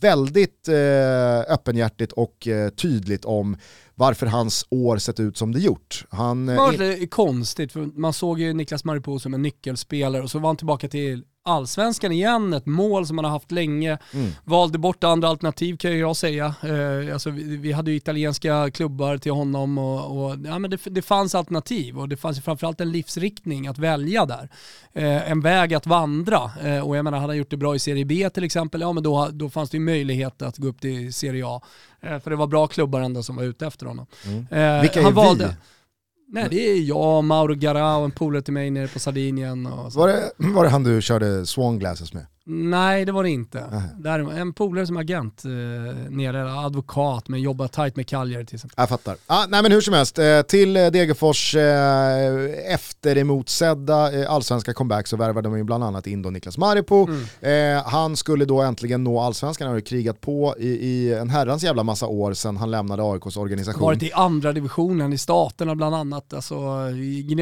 väldigt 0.00 0.68
eh, 0.68 1.54
öppenhjärtigt 1.54 2.12
och 2.12 2.48
eh, 2.48 2.68
tydligt 2.68 3.24
om 3.24 3.56
varför 3.94 4.26
hans 4.26 4.66
år 4.70 4.98
sett 4.98 5.20
ut 5.20 5.36
som 5.36 5.52
det 5.52 5.60
gjort. 5.60 6.04
Han, 6.10 6.48
eh, 6.48 6.54
det 6.54 6.60
var 6.60 6.82
är... 6.82 7.06
konstigt, 7.06 7.72
för 7.72 8.00
man 8.00 8.12
såg 8.12 8.40
ju 8.40 8.52
Niklas 8.52 8.84
Maripo 8.84 9.18
som 9.18 9.34
en 9.34 9.42
nyckelspelare 9.42 10.22
och 10.22 10.30
så 10.30 10.38
var 10.38 10.48
han 10.48 10.56
tillbaka 10.56 10.88
till 10.88 11.24
allsvenskan 11.46 12.12
igen, 12.12 12.52
ett 12.52 12.66
mål 12.66 13.06
som 13.06 13.16
man 13.16 13.24
har 13.24 13.32
haft 13.32 13.52
länge. 13.52 13.98
Mm. 14.12 14.30
Valde 14.44 14.78
bort 14.78 15.04
andra 15.04 15.28
alternativ 15.28 15.76
kan 15.76 15.98
jag 15.98 16.16
säga. 16.16 16.54
Eh, 16.62 17.12
alltså, 17.12 17.30
vi, 17.30 17.56
vi, 17.56 17.72
hade 17.72 17.90
ju 17.90 17.96
italienska 17.96 18.70
klubbar 18.70 19.18
till 19.18 19.32
honom 19.32 19.78
och, 19.78 20.26
och 20.26 20.36
ja, 20.44 20.58
men 20.58 20.70
det, 20.70 20.80
det, 20.84 21.02
fanns 21.02 21.34
alternativ 21.34 21.98
och 21.98 22.08
det 22.08 22.16
fanns 22.16 22.38
ju 22.38 22.42
framförallt 22.42 22.80
en 22.80 22.92
livsriktning 22.92 23.66
att 23.66 23.78
välja 23.78 24.26
där. 24.26 24.48
Eh, 24.92 25.30
en 25.30 25.40
väg 25.40 25.74
att 25.74 25.86
vandra 25.86 26.50
eh, 26.62 26.80
och 26.80 26.96
jag 26.96 27.04
menar, 27.04 27.18
hade 27.18 27.30
han 27.32 27.38
gjort 27.38 27.50
det 27.50 27.56
bra 27.56 27.74
i 27.74 27.78
Serie 27.78 28.04
B 28.04 28.30
till 28.30 28.44
exempel, 28.44 28.80
ja 28.80 28.92
men 28.92 29.02
då, 29.02 29.28
då 29.32 29.50
fanns 29.50 29.70
det 29.70 29.76
ju 29.76 29.84
möjlighet 29.84 30.42
att 30.42 30.58
gå 30.58 30.68
upp 30.68 30.80
till 30.80 31.14
Serie 31.14 31.46
A. 31.46 31.62
Eh, 32.00 32.18
för 32.18 32.30
det 32.30 32.36
var 32.36 32.46
bra 32.46 32.66
klubbar 32.66 33.00
ändå 33.00 33.22
som 33.22 33.36
var 33.36 33.42
ute 33.42 33.66
efter 33.66 33.86
honom. 33.86 34.06
Mm. 34.24 34.38
Eh, 34.50 34.80
Vilka 34.80 35.00
är 35.00 35.04
han 35.04 35.14
valde, 35.14 35.46
vi? 35.46 35.54
Nej 36.28 36.48
det 36.50 36.70
är 36.70 36.80
jag, 36.80 37.24
Mauro 37.24 37.54
Garau, 37.54 37.98
och 37.98 38.04
en 38.04 38.10
polare 38.10 38.42
till 38.42 38.54
mig 38.54 38.70
nere 38.70 38.88
på 38.88 38.98
Sardinien. 38.98 39.66
Och 39.66 39.92
så. 39.92 39.98
Var, 39.98 40.08
det, 40.08 40.30
var 40.36 40.64
det 40.64 40.70
han 40.70 40.82
du 40.82 41.02
körde 41.02 41.46
Swan 41.46 41.78
Glasses 41.78 42.12
med? 42.12 42.26
Nej 42.48 43.04
det 43.04 43.12
var 43.12 43.22
det 43.22 43.30
inte. 43.30 43.82
Där, 43.98 44.32
en 44.32 44.52
polare 44.52 44.86
som 44.86 44.96
agent 44.96 45.44
eh, 45.44 45.50
nere, 46.10 46.52
advokat 46.52 47.28
men 47.28 47.40
jobbar 47.40 47.68
tajt 47.68 47.96
med 47.96 48.06
Cagliari 48.06 48.46
till 48.46 48.54
exempel. 48.54 48.74
Jag 48.76 48.88
fattar. 48.88 49.16
Ah, 49.26 49.46
nej 49.48 49.62
men 49.62 49.72
hur 49.72 49.80
som 49.80 49.94
helst, 49.94 50.18
eh, 50.18 50.42
till 50.42 50.76
eh, 50.76 50.86
Degerfors 50.86 51.54
eh, 51.54 52.72
efter 52.74 53.16
emotsedda 53.16 54.22
eh, 54.22 54.30
allsvenska 54.30 54.74
comeback 54.74 55.06
så 55.06 55.16
värvade 55.16 55.48
de 55.48 55.58
ju 55.58 55.64
bland 55.64 55.84
annat 55.84 56.06
in 56.06 56.22
då 56.22 56.30
Niklas 56.30 56.58
Maripo. 56.58 57.08
Mm. 57.40 57.76
Eh, 57.76 57.84
han 57.84 58.16
skulle 58.16 58.44
då 58.44 58.62
äntligen 58.62 59.04
nå 59.04 59.20
allsvenskan, 59.20 59.66
han 59.66 59.76
har 59.76 59.80
krigat 59.80 60.20
på 60.20 60.54
i, 60.58 60.68
i, 60.68 61.14
en 61.14 61.30
herrans 61.30 61.62
jävla 61.62 61.82
massa 61.82 62.06
år 62.06 62.32
sedan 62.32 62.56
han 62.56 62.70
lämnade 62.70 63.02
AIKs 63.02 63.36
organisation. 63.36 63.82
Varit 63.82 64.02
i 64.02 64.12
andra 64.12 64.52
divisionen 64.52 65.12
i 65.12 65.18
staterna 65.18 65.74
bland 65.74 65.94
annat, 65.94 66.32
alltså, 66.32 66.54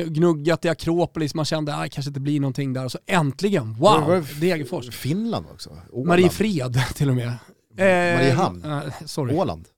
gnuggat 0.07 0.65
i 0.65 0.69
Akropolis, 0.69 1.35
man 1.35 1.45
kände 1.45 1.75
att 1.75 1.83
det 1.83 1.89
kanske 1.89 2.11
inte 2.11 2.21
blir 2.21 2.41
någonting 2.41 2.73
där 2.73 2.85
och 2.85 2.93
så 2.93 2.99
äntligen, 3.07 3.75
wow, 3.75 4.27
Degerfors. 4.41 4.94
Finland 4.95 5.47
också. 5.53 5.71
Åland. 5.93 6.09
Mariefred 6.09 6.83
till 6.95 7.09
och 7.11 7.17
med. 7.17 7.33
Mariehamn. 7.79 8.65
Eh, 8.65 8.83
sorry. 9.07 9.35
Åland. 9.35 9.69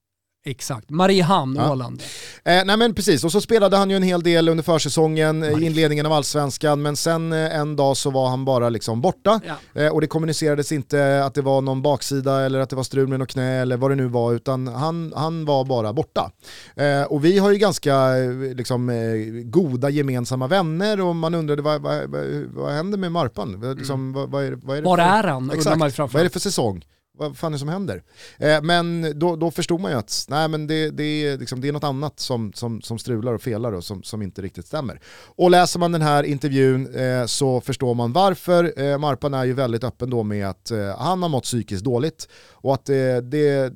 Exakt, 0.46 0.90
Mariehamn, 0.90 1.56
ja. 1.56 1.72
Åland. 1.72 2.02
Eh, 2.44 2.64
nej 2.64 2.76
men 2.76 2.94
precis, 2.94 3.24
och 3.24 3.32
så 3.32 3.40
spelade 3.40 3.76
han 3.76 3.90
ju 3.90 3.96
en 3.96 4.02
hel 4.02 4.22
del 4.22 4.48
under 4.48 4.64
försäsongen, 4.64 5.44
i 5.44 5.66
inledningen 5.66 6.06
av 6.06 6.12
allsvenskan, 6.12 6.82
men 6.82 6.96
sen 6.96 7.32
eh, 7.32 7.56
en 7.56 7.76
dag 7.76 7.96
så 7.96 8.11
var 8.11 8.28
han 8.28 8.44
bara 8.44 8.68
liksom 8.68 9.00
borta. 9.00 9.40
Ja. 9.46 9.82
Eh, 9.82 9.92
och 9.92 10.00
det 10.00 10.06
kommunicerades 10.06 10.72
inte 10.72 11.24
att 11.24 11.35
det 11.35 11.42
var 11.42 11.61
någon 11.61 11.82
baksida 11.82 12.40
eller 12.40 12.61
att 12.61 12.70
det 12.70 12.76
var 12.76 12.82
strul 12.82 13.09
med 13.09 13.18
något 13.18 13.28
knä 13.28 13.62
eller 13.62 13.76
vad 13.76 13.90
det 13.90 13.94
nu 13.94 14.06
var, 14.06 14.32
utan 14.32 14.66
han, 14.66 15.12
han 15.16 15.44
var 15.44 15.64
bara 15.64 15.92
borta. 15.92 16.30
Eh, 16.76 17.02
och 17.02 17.24
vi 17.24 17.38
har 17.38 17.50
ju 17.50 17.59
ganska 17.59 18.18
eh, 18.18 18.54
liksom, 18.54 18.88
eh, 18.88 18.96
goda 19.44 19.90
gemensamma 19.90 20.46
vänner 20.46 21.00
och 21.00 21.16
man 21.16 21.35
undrade 21.35 21.62
vad, 21.62 21.82
vad, 21.82 22.11
vad, 22.11 22.24
vad 22.54 22.72
händer 22.72 22.98
med 22.98 23.12
Marpan? 23.12 23.74
Liksom, 23.76 24.00
mm. 24.00 24.12
vad, 24.12 24.30
vad, 24.30 24.44
är, 24.44 24.59
vad 24.62 24.76
är 24.76 24.82
det 24.82 24.88
Var 24.88 24.98
är 24.98 25.24
han? 25.24 25.50
Exakt, 25.50 25.98
vad 25.98 26.14
är 26.14 26.24
det 26.24 26.30
för 26.30 26.40
säsong? 26.40 26.85
Vad 27.16 27.37
fan 27.37 27.52
är 27.52 27.55
det 27.55 27.59
som 27.59 27.68
händer? 27.68 28.02
Eh, 28.38 28.62
men 28.62 29.12
då, 29.18 29.37
då 29.37 29.50
förstod 29.50 29.81
man 29.81 29.90
ju 29.90 29.98
att 29.98 30.26
nej, 30.29 30.48
men 30.48 30.66
det, 30.66 30.90
det, 30.90 31.05
är, 31.05 31.38
liksom, 31.38 31.61
det 31.61 31.68
är 31.68 31.72
något 31.72 31.85
annat 31.85 32.20
som, 32.20 32.52
som, 32.52 32.83
som 32.83 32.98
strular 32.98 33.33
och 33.33 33.42
felar 33.42 33.72
och 33.72 33.85
som, 33.85 34.02
som 34.02 34.22
inte 34.22 34.42
riktigt 34.42 34.66
stämmer. 34.66 35.00
Och 35.37 35.50
läser 35.50 35.79
man 35.79 35.92
den 35.92 36.02
här 36.02 36.22
intervjun 36.22 36.94
eh, 36.94 37.26
så 37.26 37.61
förstår 37.61 37.94
man 37.94 38.12
varför. 38.12 38.81
Eh, 38.83 38.98
Marpan 38.98 39.35
är 39.35 39.44
ju 39.44 39.52
väldigt 39.52 39.85
öppen 39.85 40.11
då 40.11 40.22
med 40.22 40.48
att 40.48 40.70
eh, 40.70 40.98
han 40.98 41.22
har 41.22 41.29
mått 41.29 41.44
psykiskt 41.44 41.85
dåligt 41.85 42.29
och 42.52 42.74
att 42.74 42.88
eh, 42.88 43.16
det, 43.22 43.72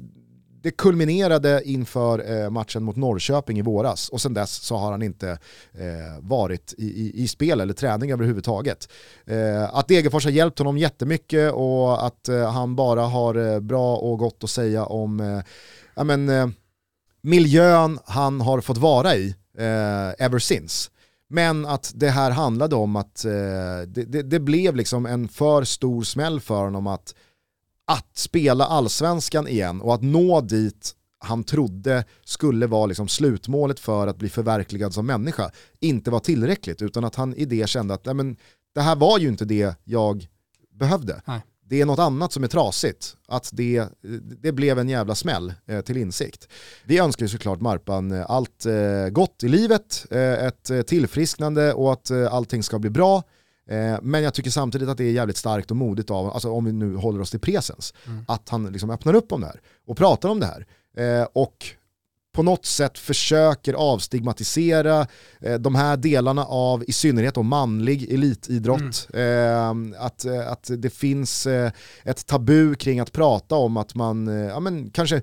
det 0.62 0.70
kulminerade 0.70 1.62
inför 1.64 2.32
eh, 2.32 2.50
matchen 2.50 2.82
mot 2.82 2.96
Norrköping 2.96 3.58
i 3.58 3.62
våras 3.62 4.08
och 4.08 4.20
sen 4.20 4.34
dess 4.34 4.52
så 4.52 4.76
har 4.76 4.90
han 4.90 5.02
inte 5.02 5.30
eh, 5.72 6.20
varit 6.20 6.74
i, 6.78 6.84
i, 6.84 7.22
i, 7.22 7.28
spel 7.28 7.60
eller 7.60 7.74
träning 7.74 8.12
överhuvudtaget. 8.12 8.88
Eh, 9.26 9.74
att 9.74 9.88
Degerfors 9.88 10.24
har 10.24 10.30
hjälpt 10.30 10.58
honom 10.58 10.78
jättemycket 10.78 11.52
och 11.52 12.06
att 12.06 12.28
eh, 12.28 12.52
han 12.52 12.76
bara 12.76 13.02
har 13.02 13.34
eh, 13.34 13.60
bra 13.60 13.96
och 13.96 14.18
gott 14.18 14.44
att 14.44 14.50
säga 14.50 14.84
om 14.84 15.20
eh, 15.20 15.40
ja, 15.94 16.04
men, 16.04 16.28
eh, 16.28 16.48
miljön 17.22 17.98
han 18.04 18.40
har 18.40 18.60
fått 18.60 18.78
vara 18.78 19.16
i 19.16 19.34
eh, 19.58 20.24
ever 20.24 20.38
since. 20.38 20.90
Men 21.28 21.66
att 21.66 21.92
det 21.94 22.08
här 22.08 22.30
handlade 22.30 22.76
om 22.76 22.96
att 22.96 23.24
eh, 23.24 23.30
det, 23.86 24.04
det, 24.04 24.22
det 24.22 24.40
blev 24.40 24.76
liksom 24.76 25.06
en 25.06 25.28
för 25.28 25.64
stor 25.64 26.02
smäll 26.02 26.40
för 26.40 26.64
honom 26.64 26.86
att 26.86 27.14
att 27.90 28.16
spela 28.16 28.64
allsvenskan 28.64 29.48
igen 29.48 29.80
och 29.80 29.94
att 29.94 30.02
nå 30.02 30.40
dit 30.40 30.94
han 31.18 31.44
trodde 31.44 32.04
skulle 32.24 32.66
vara 32.66 32.86
liksom 32.86 33.08
slutmålet 33.08 33.80
för 33.80 34.06
att 34.06 34.16
bli 34.16 34.28
förverkligad 34.28 34.94
som 34.94 35.06
människa 35.06 35.50
inte 35.80 36.10
var 36.10 36.20
tillräckligt 36.20 36.82
utan 36.82 37.04
att 37.04 37.14
han 37.14 37.34
i 37.34 37.44
det 37.44 37.68
kände 37.68 37.94
att 37.94 38.04
nej 38.04 38.14
men, 38.14 38.36
det 38.74 38.80
här 38.80 38.96
var 38.96 39.18
ju 39.18 39.28
inte 39.28 39.44
det 39.44 39.74
jag 39.84 40.28
behövde. 40.74 41.22
Nej. 41.24 41.40
Det 41.64 41.80
är 41.80 41.86
något 41.86 41.98
annat 41.98 42.32
som 42.32 42.44
är 42.44 42.48
trasigt. 42.48 43.16
Att 43.28 43.50
det, 43.52 43.84
det 44.42 44.52
blev 44.52 44.78
en 44.78 44.88
jävla 44.88 45.14
smäll 45.14 45.54
eh, 45.66 45.80
till 45.80 45.96
insikt. 45.96 46.48
Vi 46.84 46.98
önskar 46.98 47.24
ju 47.24 47.28
såklart 47.28 47.60
Marpan 47.60 48.12
eh, 48.12 48.30
allt 48.30 48.66
eh, 48.66 49.08
gott 49.10 49.44
i 49.44 49.48
livet, 49.48 50.06
eh, 50.10 50.44
ett 50.46 50.70
eh, 50.70 50.82
tillfrisknande 50.82 51.72
och 51.72 51.92
att 51.92 52.10
eh, 52.10 52.34
allting 52.34 52.62
ska 52.62 52.78
bli 52.78 52.90
bra. 52.90 53.22
Eh, 53.70 53.98
men 54.02 54.22
jag 54.22 54.34
tycker 54.34 54.50
samtidigt 54.50 54.88
att 54.88 54.98
det 54.98 55.04
är 55.04 55.12
jävligt 55.12 55.36
starkt 55.36 55.70
och 55.70 55.76
modigt 55.76 56.10
av 56.10 56.30
alltså 56.30 56.50
om 56.50 56.64
vi 56.64 56.72
nu 56.72 56.96
håller 56.96 57.20
oss 57.20 57.30
till 57.30 57.40
presens, 57.40 57.94
mm. 58.06 58.24
att 58.28 58.48
han 58.48 58.66
liksom 58.72 58.90
öppnar 58.90 59.14
upp 59.14 59.32
om 59.32 59.40
det 59.40 59.46
här 59.46 59.60
och 59.86 59.96
pratar 59.96 60.28
om 60.28 60.40
det 60.40 60.46
här. 60.46 60.66
Eh, 60.96 61.26
och 61.32 61.74
på 62.32 62.42
något 62.42 62.66
sätt 62.66 62.98
försöker 62.98 63.74
avstigmatisera 63.74 65.06
eh, 65.40 65.54
de 65.54 65.74
här 65.74 65.96
delarna 65.96 66.44
av 66.44 66.84
i 66.86 66.92
synnerhet 66.92 67.34
då 67.34 67.42
manlig 67.42 68.12
elitidrott. 68.12 69.08
Mm. 69.14 69.92
Eh, 69.92 70.02
att, 70.02 70.26
att 70.26 70.70
det 70.78 70.90
finns 70.90 71.46
eh, 71.46 71.72
ett 72.04 72.26
tabu 72.26 72.74
kring 72.74 73.00
att 73.00 73.12
prata 73.12 73.54
om 73.54 73.76
att 73.76 73.94
man 73.94 74.26
ja, 74.26 74.60
men 74.60 74.90
kanske 74.90 75.22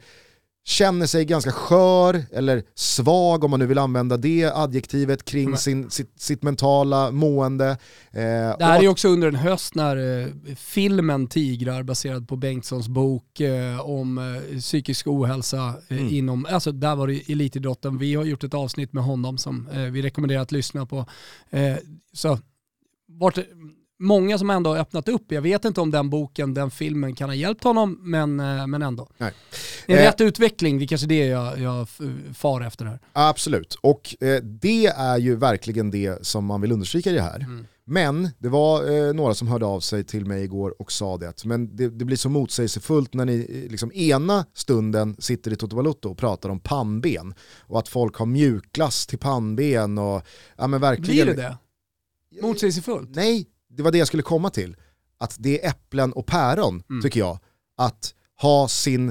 känner 0.68 1.06
sig 1.06 1.26
ganska 1.26 1.52
skör 1.52 2.24
eller 2.32 2.64
svag 2.76 3.44
om 3.44 3.52
man 3.52 3.60
nu 3.60 3.66
vill 3.66 3.78
använda 3.78 4.18
det 4.18 4.52
adjektivet 4.56 5.26
kring 5.26 5.58
sin, 5.58 5.90
sitt, 5.90 6.22
sitt, 6.22 6.44
mentala 6.44 7.12
mående. 7.12 7.70
Eh, 8.12 8.58
det 8.60 8.66
här 8.66 8.84
är 8.84 8.88
också 8.88 9.08
under 9.08 9.28
en 9.28 9.36
höst 9.36 9.76
när 9.76 10.22
eh, 10.22 10.28
filmen 10.56 11.28
Tigrar 11.28 11.84
baserad 11.84 12.28
på 12.28 12.36
Bengtssons 12.36 12.88
bok 12.88 13.40
eh, 13.40 13.80
om 13.80 14.18
eh, 14.18 14.60
psykisk 14.60 15.08
ohälsa 15.08 15.74
eh, 15.88 15.98
mm. 15.98 16.14
inom, 16.14 16.46
alltså 16.50 16.72
där 16.72 16.96
var 16.96 17.08
det 17.08 17.32
elitidrotten. 17.32 17.98
Vi 17.98 18.16
har 18.16 18.26
gjort 18.26 18.44
ett 18.44 18.54
avsnitt 18.54 18.94
med 18.94 19.04
honom 19.04 19.38
som 19.38 19.68
eh, 19.68 19.80
vi 19.82 20.02
rekommenderar 20.02 20.42
att 20.42 20.52
lyssna 20.52 20.86
på. 20.86 21.06
så 22.14 22.40
vart, 23.08 23.38
många 24.00 24.38
som 24.38 24.50
ändå 24.50 24.70
har 24.70 24.78
öppnat 24.78 25.10
upp. 25.10 25.32
Jag 25.32 25.42
vet 25.42 25.66
inte 25.66 25.82
om 25.82 25.92
den 25.92 26.10
boken, 26.10 26.54
den 26.54 26.72
filmen 26.72 27.16
kan 27.16 27.30
ha 27.30 27.36
hjälpt 27.36 27.64
honom, 27.64 28.00
men, 28.02 28.40
eh, 28.40 28.68
men 28.68 28.82
ändå. 28.82 29.10
Nej. 29.18 29.34
En 29.86 29.98
eh, 29.98 30.02
rätt 30.02 30.22
utveckling, 30.22 30.78
det 30.78 30.86
är 30.86 30.88
kanske 30.88 31.08
det 31.08 31.26
jag, 31.26 31.60
jag 31.60 31.88
far 32.34 32.62
efter 32.62 32.86
här. 32.86 33.00
Absolut, 33.14 33.78
och 33.82 34.16
eh, 34.20 34.44
det 34.44 34.86
är 34.86 35.18
ju 35.18 35.36
verkligen 35.36 35.92
det 35.92 36.26
som 36.26 36.46
man 36.46 36.62
vill 36.62 36.72
understryka 36.72 37.10
i 37.10 37.14
det 37.14 37.22
här. 37.22 37.40
Mm. 37.40 37.66
Men 37.90 38.30
det 38.38 38.50
var 38.50 38.92
eh, 38.92 39.14
några 39.14 39.34
som 39.34 39.48
hörde 39.48 39.66
av 39.66 39.80
sig 39.80 40.04
till 40.04 40.26
mig 40.26 40.44
igår 40.44 40.82
och 40.82 40.92
sa 40.92 41.18
det, 41.18 41.46
men 41.46 41.76
det, 41.76 41.90
det 41.90 42.06
blir 42.06 42.18
så 42.18 42.30
motsägelsefullt 42.30 43.14
när 43.14 43.26
ni 43.26 43.48
eh, 43.50 43.72
liksom 43.72 43.92
ena 43.92 44.46
stunden 44.54 45.16
sitter 45.20 45.54
i 45.54 45.56
Toto 45.56 45.76
Balotto 45.76 46.10
och 46.10 46.18
pratar 46.18 46.50
om 46.50 46.60
pannben 46.60 47.34
och 47.60 47.80
att 47.80 47.88
folk 47.88 48.16
har 48.16 48.26
mjukglass 48.26 49.08
till 49.08 49.18
pannben 49.20 49.98
och 49.98 50.22
ja 50.58 50.68
men 50.68 50.82
verkligen. 50.82 51.26
Blir 51.26 51.36
det 51.36 51.42
det? 51.42 51.58
Motsägelsefullt? 52.42 53.16
Nej, 53.16 53.48
det 53.78 53.84
var 53.84 53.92
det 53.92 53.98
jag 53.98 54.08
skulle 54.08 54.24
komma 54.24 54.50
till. 54.50 54.76
Att 55.20 55.36
det 55.40 55.64
är 55.64 55.70
äpplen 55.70 56.14
och 56.14 56.26
päron, 56.26 56.84
mm. 56.90 57.02
tycker 57.02 57.20
jag. 57.20 57.40
Att 57.78 58.14
ha 58.42 58.68
sin 58.68 59.08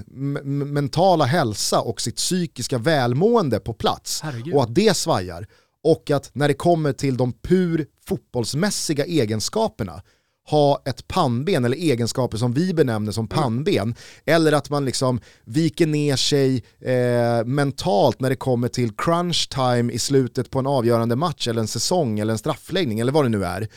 mentala 0.74 1.24
hälsa 1.24 1.80
och 1.80 2.00
sitt 2.00 2.16
psykiska 2.16 2.78
välmående 2.78 3.60
på 3.60 3.72
plats. 3.72 4.20
Herregud. 4.22 4.54
Och 4.54 4.62
att 4.62 4.74
det 4.74 4.96
svajar. 4.96 5.46
Och 5.82 6.10
att 6.10 6.30
när 6.32 6.48
det 6.48 6.54
kommer 6.54 6.92
till 6.92 7.16
de 7.16 7.32
pur 7.32 7.86
fotbollsmässiga 8.06 9.04
egenskaperna 9.04 10.02
ha 10.48 10.82
ett 10.84 11.08
pannben 11.08 11.64
eller 11.64 11.76
egenskaper 11.76 12.38
som 12.38 12.52
vi 12.52 12.74
benämner 12.74 13.12
som 13.12 13.24
mm. 13.24 13.28
pannben. 13.28 13.82
Mm. 13.82 13.94
Eller 14.24 14.52
att 14.52 14.70
man 14.70 14.84
liksom 14.84 15.20
viker 15.44 15.86
ner 15.86 16.16
sig 16.16 16.64
eh, 16.80 17.44
mentalt 17.44 18.20
när 18.20 18.30
det 18.30 18.36
kommer 18.36 18.68
till 18.68 18.92
crunch 18.96 19.48
time 19.48 19.92
i 19.92 19.98
slutet 19.98 20.50
på 20.50 20.58
en 20.58 20.66
avgörande 20.66 21.16
match 21.16 21.48
eller 21.48 21.60
en 21.60 21.68
säsong 21.68 22.18
eller 22.18 22.32
en 22.32 22.38
straffläggning 22.38 23.00
eller 23.00 23.12
vad 23.12 23.24
det 23.24 23.28
nu 23.28 23.44
är. 23.44 23.68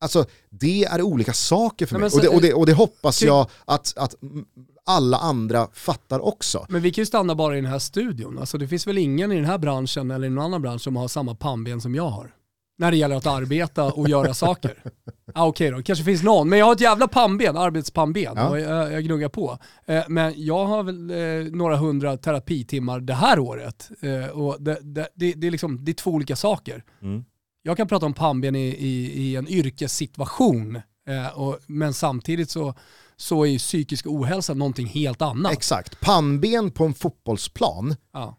Alltså 0.00 0.24
det 0.50 0.84
är 0.84 1.02
olika 1.02 1.32
saker 1.32 1.86
för 1.86 1.98
mig. 1.98 2.10
Så, 2.10 2.16
och, 2.16 2.22
det, 2.22 2.28
och, 2.28 2.40
det, 2.40 2.54
och, 2.54 2.66
det, 2.66 2.72
hoppas 2.72 3.18
ty... 3.18 3.26
jag 3.26 3.46
att, 3.64 3.94
att 3.96 4.14
alla 4.86 5.16
andra 5.16 5.68
fattar 5.72 6.20
också. 6.20 6.66
Men 6.68 6.82
vi 6.82 6.92
kan 6.92 7.02
ju 7.02 7.06
stanna 7.06 7.34
bara 7.34 7.58
i 7.58 7.60
den 7.60 7.70
här 7.70 7.78
studion. 7.78 8.38
Alltså 8.38 8.58
det 8.58 8.68
finns 8.68 8.86
väl 8.86 8.98
ingen 8.98 9.32
i 9.32 9.36
den 9.36 9.44
här 9.44 9.58
branschen 9.58 10.10
eller 10.10 10.26
i 10.26 10.30
någon 10.30 10.44
annan 10.44 10.62
bransch 10.62 10.82
som 10.82 10.96
har 10.96 11.08
samma 11.08 11.34
pannben 11.34 11.80
som 11.80 11.94
jag 11.94 12.08
har. 12.08 12.34
När 12.78 12.90
det 12.90 12.96
gäller 12.96 13.16
att 13.16 13.26
arbeta 13.26 13.84
och 13.84 14.08
göra 14.08 14.34
saker. 14.34 14.74
Ah, 15.34 15.46
Okej 15.46 15.68
okay 15.68 15.76
då, 15.78 15.82
kanske 15.82 16.04
finns 16.04 16.22
någon. 16.22 16.48
Men 16.48 16.58
jag 16.58 16.66
har 16.66 16.72
ett 16.72 16.80
jävla 16.80 17.08
pannben, 17.08 17.56
arbetspannben. 17.56 18.32
Ja. 18.36 18.48
Och 18.48 18.60
jag, 18.60 18.92
jag, 18.92 19.04
gnuggar 19.04 19.28
på. 19.28 19.58
Eh, 19.86 20.04
men 20.08 20.34
jag 20.36 20.66
har 20.66 20.82
väl 20.82 21.10
eh, 21.10 21.52
några 21.52 21.76
hundra 21.76 22.16
terapitimmar 22.16 23.00
det 23.00 23.14
här 23.14 23.38
året. 23.38 23.90
Eh, 24.00 24.30
och 24.30 24.56
det, 24.60 24.78
det, 24.82 25.08
det, 25.14 25.32
det, 25.32 25.46
är 25.46 25.50
liksom, 25.50 25.84
det 25.84 25.90
är 25.90 25.94
två 25.94 26.10
olika 26.10 26.36
saker. 26.36 26.84
Mm 27.02 27.24
jag 27.62 27.76
kan 27.76 27.88
prata 27.88 28.06
om 28.06 28.14
pannben 28.14 28.56
i, 28.56 28.68
i, 28.68 29.22
i 29.22 29.36
en 29.36 29.48
yrkessituation, 29.48 30.76
eh, 31.08 31.38
och, 31.38 31.58
men 31.66 31.94
samtidigt 31.94 32.50
så, 32.50 32.74
så 33.16 33.46
är 33.46 33.58
psykisk 33.58 34.06
ohälsa 34.06 34.54
någonting 34.54 34.86
helt 34.86 35.22
annat. 35.22 35.52
Exakt, 35.52 36.00
pannben 36.00 36.70
på 36.70 36.84
en 36.84 36.94
fotbollsplan, 36.94 37.96
ja. 38.12 38.36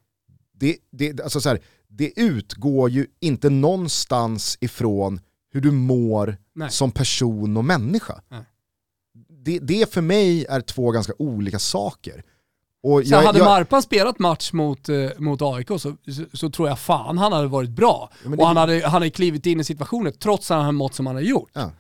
det, 0.54 0.78
det, 0.92 1.22
alltså 1.22 1.42
så 1.42 1.50
här, 1.50 1.60
det 1.88 2.12
utgår 2.16 2.90
ju 2.90 3.08
inte 3.20 3.50
någonstans 3.50 4.58
ifrån 4.62 5.20
hur 5.54 5.62
du 5.62 5.72
mår 5.72 6.38
Nej. 6.54 6.72
som 6.72 6.92
person 6.92 7.58
och 7.58 7.66
människa. 7.66 8.22
Det, 9.44 9.60
det 9.60 9.94
för 9.94 10.02
mig 10.02 10.46
är 10.46 10.62
två 10.62 10.92
ganska 10.92 11.14
olika 11.20 11.60
saker. 11.60 12.24
Och 12.84 13.08
så 13.08 13.14
jag, 13.14 13.22
hade 13.22 13.40
jag... 13.40 13.46
Marpan 13.46 13.82
spelat 13.82 14.20
match 14.20 14.54
mot, 14.54 14.90
eh, 14.90 15.10
mot 15.18 15.42
AIK 15.42 15.68
så, 15.68 15.80
så, 15.80 15.94
så, 16.34 16.50
tror 16.50 16.70
jag 16.70 16.80
fan 16.80 17.18
han 17.18 17.34
hade 17.34 17.48
varit 17.48 17.70
bra. 17.70 18.10
Ja, 18.24 18.32
och 18.38 18.48
han, 18.48 18.58
hade, 18.58 18.82
han 18.84 18.92
hade 18.92 19.10
klivit 19.10 19.46
in 19.46 19.60
i 19.60 19.64
situationen 19.64 20.14
trots 20.20 20.52
att 20.52 20.56
han 20.56 20.66
hade 20.66 20.78
mått 20.78 20.96
som 20.96 21.06
han 21.06 21.16
hade 21.16 21.28
gjort. 21.28 21.50
Ja. 21.54 21.72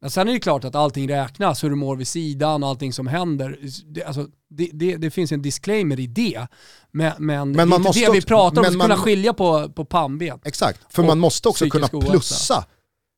Men 0.00 0.10
sen 0.10 0.28
är 0.28 0.32
det 0.32 0.40
klart 0.40 0.64
att 0.64 0.74
allting 0.74 1.08
räknas, 1.08 1.64
hur 1.64 1.70
du 1.70 1.76
mår 1.76 1.96
vid 1.96 2.08
sidan 2.08 2.62
och 2.62 2.68
allting 2.68 2.92
som 2.92 3.06
händer. 3.06 3.58
Det, 3.86 4.04
alltså, 4.04 4.26
det, 4.50 4.70
det, 4.72 4.96
det 4.96 5.10
finns 5.10 5.32
en 5.32 5.42
disclaimer 5.42 6.00
i 6.00 6.06
det. 6.06 6.46
Men, 6.90 7.12
men, 7.18 7.52
men 7.52 7.70
det 7.70 7.76
är 7.76 7.78
inte 7.78 8.00
det 8.00 8.12
vi 8.12 8.22
pratar 8.22 8.60
om, 8.60 8.66
att 8.66 8.80
kunna 8.80 8.96
skilja 8.96 9.34
på, 9.34 9.68
på 9.68 9.84
pannben. 9.84 10.40
Exakt, 10.44 10.80
för 10.88 11.02
man 11.02 11.18
måste 11.18 11.48
också 11.48 11.68
kunna 11.68 11.88
plussa 11.88 12.64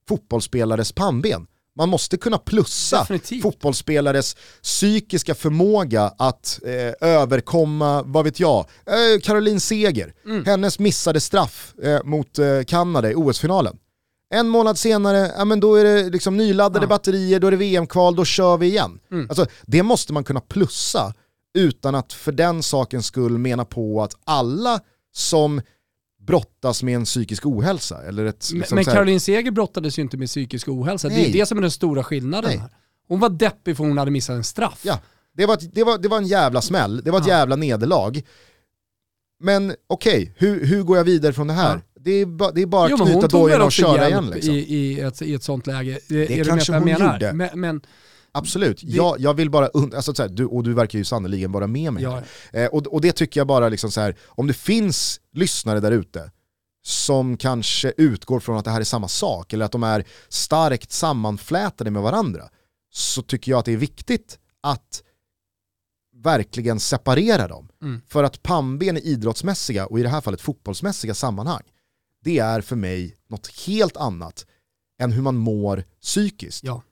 fotbollsspelares 0.09 0.93
pannben. 0.93 1.47
Man 1.77 1.89
måste 1.89 2.17
kunna 2.17 2.39
plussa 2.39 3.01
Definitivt. 3.01 3.43
fotbollsspelares 3.43 4.37
psykiska 4.63 5.35
förmåga 5.35 6.13
att 6.19 6.61
eh, 6.65 7.09
överkomma, 7.09 8.03
vad 8.03 8.25
vet 8.25 8.41
jag, 8.41 8.59
eh, 8.87 9.21
Caroline 9.23 9.61
Seger, 9.61 10.15
mm. 10.27 10.45
hennes 10.45 10.79
missade 10.79 11.21
straff 11.21 11.75
eh, 11.83 12.05
mot 12.05 12.39
eh, 12.39 12.63
Kanada 12.67 13.11
i 13.11 13.15
OS-finalen. 13.15 13.79
En 14.35 14.49
månad 14.49 14.79
senare, 14.79 15.33
ja, 15.37 15.45
men 15.45 15.61
då 15.61 15.75
är 15.75 15.85
det 15.85 16.03
liksom 16.11 16.37
nyladdade 16.37 16.85
ja. 16.85 16.89
batterier, 16.89 17.41
då 17.41 17.47
är 17.47 17.51
det 17.51 17.57
VM-kval, 17.57 18.17
då 18.17 18.25
kör 18.25 18.57
vi 18.57 18.67
igen. 18.67 19.01
Mm. 19.13 19.27
Alltså, 19.31 19.47
det 19.67 19.83
måste 19.83 20.13
man 20.13 20.25
kunna 20.25 20.41
plussa 20.41 21.15
utan 21.59 21.95
att 21.95 22.13
för 22.13 22.33
den 22.33 22.63
sakens 22.63 23.07
skull 23.07 23.39
mena 23.39 23.65
på 23.65 24.03
att 24.03 24.17
alla 24.25 24.81
som 25.15 25.61
brottas 26.27 26.83
med 26.83 26.95
en 26.95 27.05
psykisk 27.05 27.47
ohälsa. 27.47 28.03
Eller 28.03 28.25
ett, 28.25 28.51
liksom 28.53 28.75
men 28.75 28.85
Caroline 28.85 29.21
Seger 29.21 29.51
brottades 29.51 29.99
ju 29.99 30.03
inte 30.03 30.17
med 30.17 30.29
psykisk 30.29 30.69
ohälsa. 30.69 31.09
Nej. 31.09 31.23
Det 31.23 31.29
är 31.29 31.41
det 31.41 31.47
som 31.47 31.59
är 31.59 31.63
den 31.63 31.71
stora 31.71 32.05
skillnaden 32.05 32.51
Nej. 32.51 32.59
här. 32.59 32.71
Hon 33.09 33.21
var 33.21 33.29
deppig 33.29 33.77
för 33.77 33.85
hon 33.85 33.99
hade 33.99 34.11
missat 34.11 34.37
en 34.37 34.45
straff. 34.45 34.81
Ja, 34.83 35.01
det 35.37 35.47
var, 35.47 35.59
det 35.73 35.85
var, 35.85 35.99
det 35.99 36.09
var 36.09 36.19
en 36.19 36.27
jävla 36.27 36.63
smäll, 36.63 37.03
det 37.05 37.11
var 37.11 37.21
ett 37.21 37.27
ja. 37.27 37.35
jävla 37.35 37.57
nederlag. 37.57 38.23
Men 39.41 39.75
okej, 39.87 40.23
okay, 40.23 40.33
hur, 40.37 40.67
hur 40.67 40.83
går 40.83 40.97
jag 40.97 41.05
vidare 41.05 41.33
från 41.33 41.47
det 41.47 41.53
här? 41.53 41.75
Ja. 41.75 42.01
Det, 42.01 42.11
är 42.11 42.27
ba, 42.27 42.51
det 42.51 42.63
är 42.63 42.67
bara 42.67 42.95
att 42.95 43.01
knyta 43.01 43.29
dojorna 43.29 43.65
och 43.65 43.73
köra 43.73 44.09
igen. 44.09 44.31
Liksom. 44.31 44.55
I, 44.55 44.59
i, 44.59 45.01
ett, 45.01 45.23
I 45.23 45.35
ett 45.35 45.43
sånt 45.43 45.67
läge. 45.67 45.99
Det 46.09 46.41
är 46.41 46.45
kanske 46.45 46.73
hon 46.73 46.85
menar? 46.85 47.13
gjorde. 47.13 47.33
Men, 47.33 47.61
men 47.61 47.81
Absolut, 48.37 48.81
det... 48.81 48.87
jag, 48.87 49.21
jag 49.21 49.35
vill 49.35 49.51
bara, 49.51 49.69
alltså 49.97 50.15
så 50.15 50.23
här, 50.23 50.29
du, 50.29 50.45
och 50.45 50.63
du 50.63 50.75
verkar 50.75 50.99
ju 50.99 51.05
sannoliken 51.05 51.53
vara 51.53 51.67
med 51.67 51.93
mig 51.93 52.03
ja. 52.03 52.23
eh, 52.53 52.67
och, 52.67 52.87
och 52.87 53.01
det 53.01 53.13
tycker 53.13 53.41
jag 53.41 53.47
bara, 53.47 53.69
liksom 53.69 53.91
så 53.91 54.01
här, 54.01 54.17
om 54.27 54.47
det 54.47 54.55
finns 54.55 55.21
lyssnare 55.33 55.81
där 55.81 55.93
ute 55.93 56.31
som 56.87 57.37
kanske 57.37 57.93
utgår 57.97 58.41
från 58.41 58.57
att 58.57 58.65
det 58.65 58.71
här 58.71 58.81
är 58.81 58.85
samma 58.85 59.09
sak, 59.09 59.53
eller 59.53 59.65
att 59.65 59.73
de 59.73 59.83
är 59.83 60.05
starkt 60.29 60.93
sammanflätade 60.93 61.91
med 61.91 62.03
varandra, 62.03 62.49
så 62.93 63.23
tycker 63.23 63.53
jag 63.53 63.59
att 63.59 63.65
det 63.65 63.73
är 63.73 63.77
viktigt 63.77 64.39
att 64.63 65.03
verkligen 66.17 66.81
separera 66.81 67.49
dem. 67.49 67.69
Mm. 67.83 68.01
För 68.09 68.25
att 68.25 68.43
pannben 68.43 68.97
i 68.97 69.01
idrottsmässiga, 69.01 69.87
och 69.87 70.01
i 70.01 70.03
det 70.03 70.09
här 70.09 70.21
fallet 70.21 70.41
fotbollsmässiga 70.41 71.15
sammanhang, 71.15 71.63
det 72.25 72.39
är 72.39 72.61
för 72.61 72.77
mig 72.77 73.17
något 73.29 73.47
helt 73.67 73.97
annat 73.97 74.47
än 75.01 75.13
hur 75.13 75.23
man 75.23 75.37
mår 75.37 75.85
psykiskt. 76.03 76.65
Ja. 76.65 76.83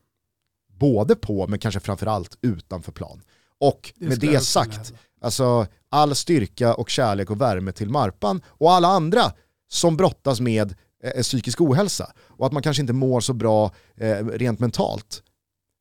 Både 0.85 1.16
på, 1.16 1.47
men 1.47 1.59
kanske 1.59 1.80
framförallt 1.80 2.39
utanför 2.43 2.93
plan. 2.93 3.22
Och 3.61 3.93
det 3.97 4.07
med 4.09 4.18
det 4.20 4.41
sagt, 4.41 4.93
alltså 5.20 5.66
all 5.89 6.14
styrka 6.14 6.74
och 6.74 6.91
kärlek 6.91 7.30
och 7.30 7.41
värme 7.41 7.72
till 7.72 7.91
Marpan 7.91 8.43
och 8.47 8.72
alla 8.72 8.89
andra 8.89 9.32
som 9.68 9.97
brottas 9.97 10.41
med 10.41 10.74
eh, 11.05 11.22
psykisk 11.22 11.61
ohälsa. 11.61 12.12
Och 12.18 12.47
att 12.47 12.53
man 12.53 12.62
kanske 12.62 12.80
inte 12.80 12.93
mår 12.93 13.20
så 13.20 13.32
bra 13.32 13.70
eh, 13.97 14.26
rent 14.26 14.61
mentalt. 14.61 15.22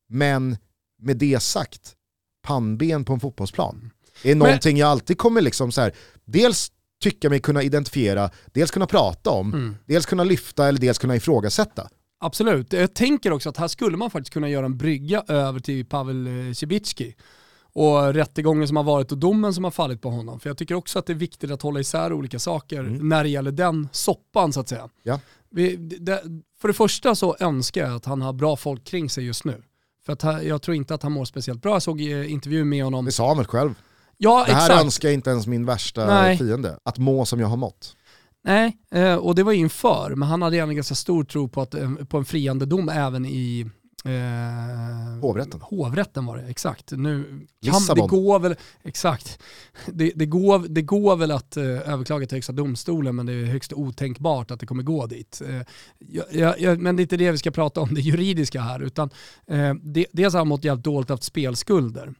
Men 0.08 0.56
med 1.02 1.16
det 1.16 1.42
sagt, 1.42 1.94
pannben 2.42 3.04
på 3.04 3.12
en 3.12 3.20
fotbollsplan 3.20 3.90
är 4.22 4.34
någonting 4.34 4.74
Men... 4.74 4.80
jag 4.80 4.88
alltid 4.88 5.18
kommer 5.18 5.40
liksom 5.40 5.72
så 5.72 5.80
här, 5.80 5.94
dels 6.24 6.72
tycka 7.02 7.30
mig 7.30 7.40
kunna 7.40 7.62
identifiera, 7.62 8.30
dels 8.52 8.70
kunna 8.70 8.86
prata 8.86 9.30
om, 9.30 9.52
mm. 9.54 9.76
dels 9.86 10.06
kunna 10.06 10.24
lyfta 10.24 10.68
eller 10.68 10.80
dels 10.80 10.98
kunna 10.98 11.16
ifrågasätta. 11.16 11.88
Absolut, 12.24 12.72
jag 12.72 12.94
tänker 12.94 13.32
också 13.32 13.48
att 13.48 13.56
här 13.56 13.68
skulle 13.68 13.96
man 13.96 14.10
faktiskt 14.10 14.32
kunna 14.32 14.48
göra 14.48 14.66
en 14.66 14.76
brygga 14.76 15.24
över 15.28 15.60
till 15.60 15.86
Pavel 15.86 16.26
eh, 16.26 16.52
Cibicki 16.52 17.14
och 17.72 18.14
rättegången 18.14 18.68
som 18.68 18.76
har 18.76 18.84
varit 18.84 19.12
och 19.12 19.18
domen 19.18 19.54
som 19.54 19.64
har 19.64 19.70
fallit 19.70 20.02
på 20.02 20.10
honom. 20.10 20.40
För 20.40 20.50
jag 20.50 20.58
tycker 20.58 20.74
också 20.74 20.98
att 20.98 21.06
det 21.06 21.12
är 21.12 21.14
viktigt 21.14 21.50
att 21.50 21.62
hålla 21.62 21.80
isär 21.80 22.12
olika 22.12 22.38
saker 22.38 22.80
mm. 22.80 23.08
när 23.08 23.22
det 23.22 23.28
gäller 23.28 23.52
den 23.52 23.88
soppan 23.92 24.52
så 24.52 24.60
att 24.60 24.68
säga. 24.68 24.88
Ja. 25.02 25.20
Vi, 25.50 25.76
det, 25.76 26.22
för 26.60 26.68
det 26.68 26.74
första 26.74 27.14
så 27.14 27.36
önskar 27.40 27.80
jag 27.80 27.94
att 27.94 28.04
han 28.04 28.22
har 28.22 28.32
bra 28.32 28.56
folk 28.56 28.84
kring 28.84 29.10
sig 29.10 29.24
just 29.24 29.44
nu. 29.44 29.62
För 30.06 30.12
att 30.12 30.44
jag 30.44 30.62
tror 30.62 30.74
inte 30.74 30.94
att 30.94 31.02
han 31.02 31.12
mår 31.12 31.24
speciellt 31.24 31.62
bra. 31.62 31.72
Jag 31.72 31.82
såg 31.82 32.00
intervju 32.00 32.64
med 32.64 32.84
honom. 32.84 33.04
Det 33.04 33.12
sa 33.12 33.28
han 33.28 33.36
väl 33.36 33.46
själv? 33.46 33.74
Ja, 34.16 34.44
det 34.46 34.52
här 34.52 34.66
exakt. 34.66 34.84
önskar 34.84 35.10
inte 35.10 35.30
ens 35.30 35.46
min 35.46 35.66
värsta 35.66 36.06
Nej. 36.06 36.38
fiende, 36.38 36.78
att 36.82 36.98
må 36.98 37.26
som 37.26 37.40
jag 37.40 37.46
har 37.46 37.56
mått. 37.56 37.96
Nej, 38.44 38.76
eh, 38.90 39.14
och 39.14 39.34
det 39.34 39.42
var 39.42 39.52
inför, 39.52 40.14
men 40.14 40.28
han 40.28 40.42
hade 40.42 40.58
en 40.58 40.74
ganska 40.74 40.94
stor 40.94 41.24
tro 41.24 41.48
på, 41.48 41.62
att, 41.62 41.74
eh, 41.74 41.94
på 41.94 42.18
en 42.18 42.24
friande 42.24 42.66
dom 42.66 42.88
även 42.88 43.26
i 43.26 43.70
Eh, 44.06 45.20
hovrätten. 45.20 45.60
Hovrätten 45.60 46.26
var 46.26 46.36
det, 46.36 46.42
exakt. 46.42 46.90
Nu 46.90 47.46
kan, 47.64 47.96
det 47.96 48.06
går 48.06 48.38
väl, 48.38 48.56
exakt. 48.82 49.38
Det, 49.86 50.12
det, 50.14 50.26
går, 50.26 50.58
det 50.68 50.82
går 50.82 51.16
väl 51.16 51.30
att 51.30 51.56
eh, 51.56 51.64
överklaga 51.64 52.26
till 52.26 52.36
högsta 52.36 52.52
domstolen 52.52 53.16
men 53.16 53.26
det 53.26 53.32
är 53.32 53.44
högst 53.44 53.72
otänkbart 53.72 54.50
att 54.50 54.60
det 54.60 54.66
kommer 54.66 54.82
gå 54.82 55.06
dit. 55.06 55.42
Eh, 55.46 55.60
jag, 56.32 56.60
jag, 56.60 56.80
men 56.80 56.96
det 56.96 57.00
är 57.00 57.04
inte 57.04 57.16
det 57.16 57.30
vi 57.30 57.38
ska 57.38 57.50
prata 57.50 57.80
om, 57.80 57.94
det 57.94 58.00
juridiska 58.00 58.60
här. 58.60 58.82
Utan, 58.82 59.10
eh, 59.46 59.74
det, 59.74 60.06
dels 60.12 60.34
har 60.34 60.40
han 60.40 60.48
mått 60.48 60.64
jävligt 60.64 60.84
dåligt 60.84 61.10
av 61.10 61.16
spelskulder. 61.16 62.14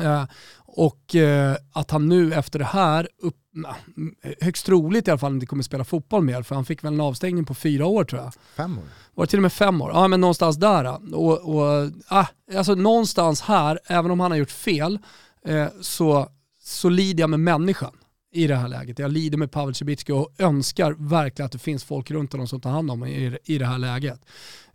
Eh, 0.00 0.24
och 0.66 1.16
att 1.72 1.90
han 1.90 2.08
nu 2.08 2.32
efter 2.32 2.58
det 2.58 2.64
här, 2.64 3.08
upp, 3.22 3.36
högst 4.40 4.66
troligt 4.66 5.08
i 5.08 5.10
alla 5.10 5.18
fall, 5.18 5.34
inte 5.34 5.46
kommer 5.46 5.62
spela 5.62 5.84
fotboll 5.84 6.24
mer, 6.24 6.42
för 6.42 6.54
han 6.54 6.64
fick 6.64 6.84
väl 6.84 6.92
en 6.92 7.00
avstängning 7.00 7.44
på 7.44 7.54
fyra 7.54 7.86
år 7.86 8.04
tror 8.04 8.22
jag. 8.22 8.32
Fem 8.56 8.78
år? 8.78 8.84
Var 9.14 9.24
det 9.24 9.30
till 9.30 9.38
och 9.38 9.42
med 9.42 9.52
fem 9.52 9.82
år? 9.82 9.90
Ja 9.94 10.08
men 10.08 10.20
någonstans 10.20 10.56
där. 10.56 11.14
Och, 11.14 11.54
och, 11.54 11.90
ah, 12.08 12.26
alltså 12.56 12.74
någonstans 12.74 13.40
här, 13.40 13.78
även 13.86 14.10
om 14.10 14.20
han 14.20 14.30
har 14.30 14.38
gjort 14.38 14.50
fel, 14.50 14.98
eh, 15.44 15.66
så, 15.80 16.28
så 16.60 16.88
lider 16.88 17.22
jag 17.22 17.30
med 17.30 17.40
människan 17.40 17.92
i 18.32 18.46
det 18.46 18.56
här 18.56 18.68
läget. 18.68 18.98
Jag 18.98 19.12
lider 19.12 19.38
med 19.38 19.50
Pavel 19.50 19.74
Cibicki 19.74 20.12
och 20.12 20.34
önskar 20.38 20.94
verkligen 20.98 21.46
att 21.46 21.52
det 21.52 21.58
finns 21.58 21.84
folk 21.84 22.10
runt 22.10 22.32
honom 22.32 22.48
som 22.48 22.60
tar 22.60 22.70
hand 22.70 22.90
om 22.90 23.04
i, 23.04 23.38
i 23.44 23.58
det 23.58 23.66
här 23.66 23.78
läget. 23.78 24.20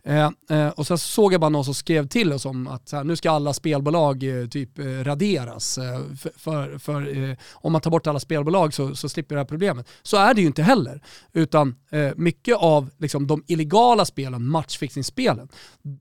Eh, 0.06 0.30
eh, 0.50 0.68
och 0.68 0.86
så 0.86 0.98
såg 0.98 1.32
jag 1.32 1.40
bara 1.40 1.48
någon 1.48 1.64
som 1.64 1.74
skrev 1.74 2.08
till 2.08 2.32
oss 2.32 2.46
om 2.46 2.66
att 2.66 2.92
här, 2.92 3.04
nu 3.04 3.16
ska 3.16 3.30
alla 3.30 3.52
spelbolag 3.52 4.22
eh, 4.22 4.46
typ 4.48 4.78
eh, 4.78 4.84
raderas. 4.84 5.78
Eh, 5.78 6.00
för, 6.36 6.78
för, 6.78 7.30
eh, 7.30 7.36
om 7.52 7.72
man 7.72 7.80
tar 7.80 7.90
bort 7.90 8.06
alla 8.06 8.20
spelbolag 8.20 8.74
så, 8.74 8.94
så 8.94 9.08
slipper 9.08 9.34
det 9.34 9.40
här 9.40 9.46
problemet. 9.46 9.88
Så 10.02 10.16
är 10.16 10.34
det 10.34 10.40
ju 10.40 10.46
inte 10.46 10.62
heller. 10.62 11.02
Utan 11.32 11.74
eh, 11.90 12.10
mycket 12.16 12.56
av 12.56 12.90
liksom, 12.98 13.26
de 13.26 13.44
illegala 13.46 14.04
spelen, 14.04 14.48
matchfixningsspelen, 14.48 15.48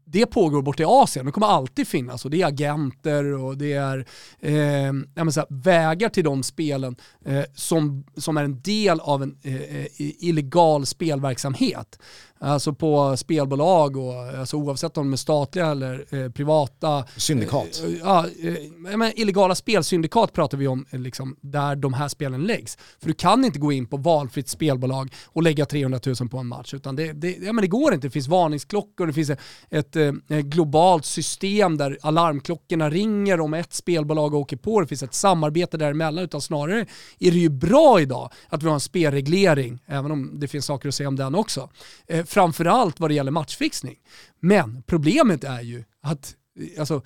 det 0.06 0.26
pågår 0.26 0.62
bort 0.62 0.80
i 0.80 0.84
Asien. 0.86 1.26
Det 1.26 1.32
kommer 1.32 1.48
alltid 1.48 1.88
finnas 1.88 2.26
och 2.26 2.32
det 2.32 2.42
är 2.42 2.48
agenter 2.48 3.24
och 3.34 3.58
det 3.58 3.74
är 3.74 3.98
eh, 4.40 5.30
så 5.30 5.40
här, 5.40 5.48
vägar 5.50 6.10
till 6.10 6.24
de 6.24 6.44
spelen 6.44 6.96
eh, 7.26 7.44
som, 7.56 8.06
som 8.18 8.38
är 8.38 8.44
en 8.44 8.62
del 8.62 9.00
av 9.00 9.24
en 9.24 9.38
eh, 9.44 9.86
illegal 9.98 10.86
spelverksamhet 10.86 12.00
alltså 12.44 12.74
på 12.74 13.18
spelbolag 13.18 13.98
och 13.98 14.14
alltså 14.40 14.58
oavsett 14.58 14.98
om 14.98 15.06
de 15.06 15.14
är 15.14 15.18
statliga 15.18 15.68
eller 15.68 16.06
eh, 16.10 16.30
privata. 16.30 17.06
Syndikat. 17.18 17.84
Eh, 17.86 17.92
ja, 18.04 18.26
eh, 18.44 18.98
men 18.98 19.20
illegala 19.20 19.56
spelsyndikat 19.56 20.34
pratar 20.34 20.58
vi 20.58 20.68
om 20.68 20.86
liksom, 20.90 21.36
där 21.42 21.76
de 21.76 21.94
här 21.94 22.08
spelen 22.08 22.44
läggs. 22.44 22.78
För 23.00 23.08
du 23.08 23.14
kan 23.14 23.46
inte 23.46 23.60
gå 23.60 23.72
in 23.72 23.86
på 23.86 23.98
valfritt 23.98 24.50
spelbolag 24.50 25.14
och 25.26 25.44
lägga 25.44 25.66
300 25.66 26.00
000 26.20 26.30
på 26.30 26.38
en 26.38 26.48
match. 26.48 26.74
Utan 26.74 26.96
det, 26.96 27.14
det, 27.14 27.38
ja, 27.42 27.54
men 27.54 27.62
det 27.62 27.68
går 27.68 27.94
inte. 27.94 28.08
Det 28.08 28.12
finns 28.12 28.28
varningsklockor, 28.28 29.08
det 29.08 29.14
finns 29.14 29.32
ett, 29.70 29.96
eh, 29.96 30.12
globalt 30.28 31.06
system 31.06 31.78
där 31.78 31.98
alarmklockorna 32.02 32.90
ringer 32.90 33.42
om 33.42 33.54
ett 33.54 33.74
spelbolag 33.74 34.34
åker 34.34 34.58
på. 34.58 34.82
Det 34.82 34.88
finns 34.88 35.04
ett 35.04 35.14
samarbete 35.14 35.78
däremellan. 35.78 36.24
Utan 36.24 36.42
snarare 36.42 36.86
är 37.20 37.32
det 37.32 37.38
ju 37.38 37.50
bra 37.50 38.02
idag 38.02 38.32
att 38.50 38.64
vi 38.64 38.68
har 38.68 38.74
en 38.74 38.80
spelreglering, 38.80 39.80
även 39.86 40.12
om 40.12 40.40
det 40.40 40.48
finns 40.48 40.66
saker 40.66 40.90
att 40.90 40.96
säga 40.96 41.08
om 41.08 41.16
den 41.16 41.36
också 41.36 41.70
eh, 42.08 42.26
framförallt 42.34 43.00
vad 43.00 43.10
det 43.10 43.14
gäller 43.14 43.32
matchfixning. 43.32 43.98
Men 44.40 44.84
problemet 44.88 45.44
är 45.44 45.62
ju 45.62 45.84
att 46.02 46.36
alltså, 46.80 47.02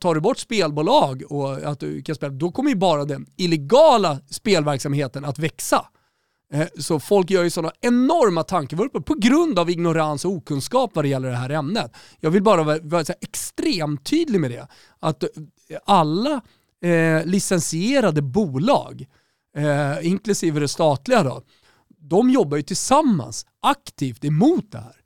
tar 0.00 0.14
du 0.14 0.20
bort 0.20 0.38
spelbolag 0.38 1.22
och 1.28 1.52
att 1.52 1.80
du 1.80 2.02
kan 2.02 2.14
spela, 2.14 2.32
då 2.32 2.52
kommer 2.52 2.70
ju 2.70 2.76
bara 2.76 3.04
den 3.04 3.26
illegala 3.36 4.18
spelverksamheten 4.30 5.24
att 5.24 5.38
växa. 5.38 5.86
Eh, 6.52 6.66
så 6.78 7.00
folk 7.00 7.30
gör 7.30 7.42
ju 7.42 7.50
sådana 7.50 7.72
enorma 7.80 8.42
tankevurpor 8.42 9.00
på 9.00 9.14
grund 9.14 9.58
av 9.58 9.70
ignorans 9.70 10.24
och 10.24 10.32
okunskap 10.32 10.90
vad 10.94 11.04
det 11.04 11.08
gäller 11.08 11.30
det 11.30 11.36
här 11.36 11.50
ämnet. 11.50 11.92
Jag 12.20 12.30
vill 12.30 12.42
bara 12.42 12.62
vara, 12.62 12.78
vara 12.82 13.04
extremt 13.20 14.04
tydlig 14.04 14.40
med 14.40 14.50
det. 14.50 14.66
Att 15.00 15.22
eh, 15.22 15.28
alla 15.84 16.40
eh, 16.84 17.24
licensierade 17.24 18.22
bolag, 18.22 19.06
eh, 19.56 20.06
inklusive 20.06 20.60
det 20.60 20.68
statliga 20.68 21.22
då, 21.22 21.42
de 22.02 22.30
jobbar 22.30 22.56
ju 22.56 22.62
tillsammans 22.62 23.46
aktivt 23.60 24.24
emot 24.24 24.72
det 24.72 24.78
här. 24.78 24.96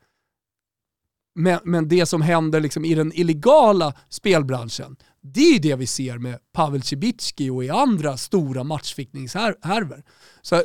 Men, 1.35 1.61
men 1.65 1.89
det 1.89 2.07
som 2.07 2.23
händer 2.23 2.61
liksom 2.61 2.85
i 2.85 2.95
den 2.95 3.13
illegala 3.15 3.95
spelbranschen, 4.09 4.97
det 5.33 5.55
är 5.55 5.61
det 5.61 5.75
vi 5.75 5.87
ser 5.87 6.19
med 6.19 6.39
Pavel 6.53 6.83
Cibicki 6.83 7.51
och 7.51 7.65
i 7.65 7.71
andra 7.71 8.17
stora 8.17 8.65
matchfickningshärvor. 8.65 10.03
Så 10.43 10.63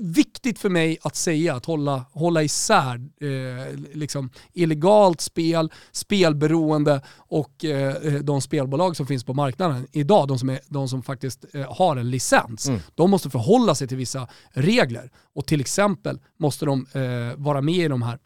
viktigt 0.00 0.58
för 0.58 0.68
mig 0.68 0.98
att 1.02 1.16
säga, 1.16 1.54
att 1.54 1.66
hålla, 1.66 2.04
hålla 2.12 2.42
isär 2.42 2.94
eh, 3.20 3.78
liksom 3.92 4.30
illegalt 4.52 5.20
spel, 5.20 5.72
spelberoende 5.92 7.02
och 7.16 7.64
eh, 7.64 7.94
de 8.22 8.40
spelbolag 8.40 8.96
som 8.96 9.06
finns 9.06 9.24
på 9.24 9.34
marknaden 9.34 9.86
idag, 9.92 10.28
de 10.28 10.38
som, 10.38 10.50
är, 10.50 10.60
de 10.68 10.88
som 10.88 11.02
faktiskt 11.02 11.44
eh, 11.52 11.74
har 11.74 11.96
en 11.96 12.10
licens. 12.10 12.68
Mm. 12.68 12.80
De 12.94 13.10
måste 13.10 13.30
förhålla 13.30 13.74
sig 13.74 13.88
till 13.88 13.96
vissa 13.96 14.28
regler 14.50 15.10
och 15.34 15.46
till 15.46 15.60
exempel 15.60 16.20
måste 16.38 16.64
de 16.64 16.86
eh, 16.92 17.36
vara 17.36 17.60
med 17.60 17.74
i 17.74 17.88
de 17.88 18.02
här 18.02 18.18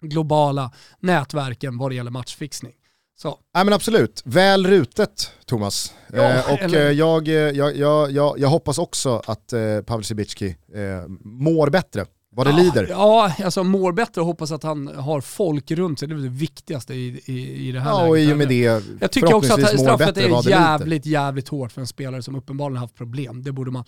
globala 0.00 0.72
nätverken 1.00 1.78
vad 1.78 1.90
det 1.90 1.94
gäller 1.94 2.10
matchfixning. 2.10 2.72
Så. 3.18 3.38
Ja, 3.52 3.64
men 3.64 3.74
absolut, 3.74 4.22
väl 4.24 4.66
rutet 4.66 5.30
Thomas. 5.46 5.94
Ja, 6.12 6.22
eh, 6.22 6.52
och 6.52 6.58
eller... 6.60 6.86
Eh, 6.86 6.92
jag, 6.92 7.28
eh, 7.28 7.34
jag, 7.34 7.76
jag, 7.76 8.10
jag, 8.10 8.38
jag 8.38 8.48
hoppas 8.48 8.78
också 8.78 9.22
att 9.26 9.52
eh, 9.52 9.80
Pavel 9.86 10.04
Cibicki 10.04 10.56
eh, 10.74 11.08
mår 11.20 11.70
bättre 11.70 12.06
vad 12.34 12.46
det 12.46 12.50
ja, 12.50 12.56
lider. 12.56 12.86
Ja, 12.90 13.32
alltså 13.44 13.64
mår 13.64 13.92
bättre 13.92 14.20
och 14.20 14.26
hoppas 14.26 14.52
att 14.52 14.62
han 14.62 14.88
har 14.88 15.20
folk 15.20 15.70
runt 15.70 15.98
sig. 15.98 16.08
Det 16.08 16.14
är 16.14 16.18
det 16.18 16.28
viktigaste 16.28 16.94
i, 16.94 17.22
i, 17.24 17.68
i 17.68 17.72
det 17.72 17.80
här 17.80 17.90
Ja, 17.90 17.96
läget. 17.98 18.10
och 18.10 18.18
i 18.18 18.32
och 18.32 18.36
med 18.36 18.48
det 18.48 18.82
Jag 19.00 19.10
tycker 19.12 19.34
också 19.34 19.52
att 19.54 19.80
straffet 19.80 20.16
är 20.16 20.50
jävligt, 20.50 21.06
jävligt 21.06 21.48
hårt 21.48 21.72
för 21.72 21.80
en 21.80 21.86
spelare 21.86 22.22
som 22.22 22.34
uppenbarligen 22.34 22.80
haft 22.80 22.94
problem. 22.94 23.42
Det 23.42 23.52
borde 23.52 23.70
man, 23.70 23.84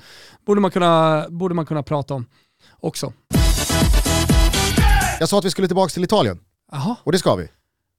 borde 0.47 0.61
man, 0.61 0.71
kunna, 0.71 1.27
borde 1.29 1.55
man 1.55 1.67
kunna 1.67 1.83
prata 1.83 2.15
om 2.15 2.27
också. 2.81 3.13
Jag 5.21 5.29
sa 5.29 5.39
att 5.39 5.45
vi 5.45 5.51
skulle 5.51 5.69
tillbaka 5.69 5.91
till 5.91 6.05
Italien. 6.05 6.39
Aha. 6.73 6.97
Och 7.05 7.13
det 7.13 7.19
ska 7.19 7.35
vi. 7.35 7.49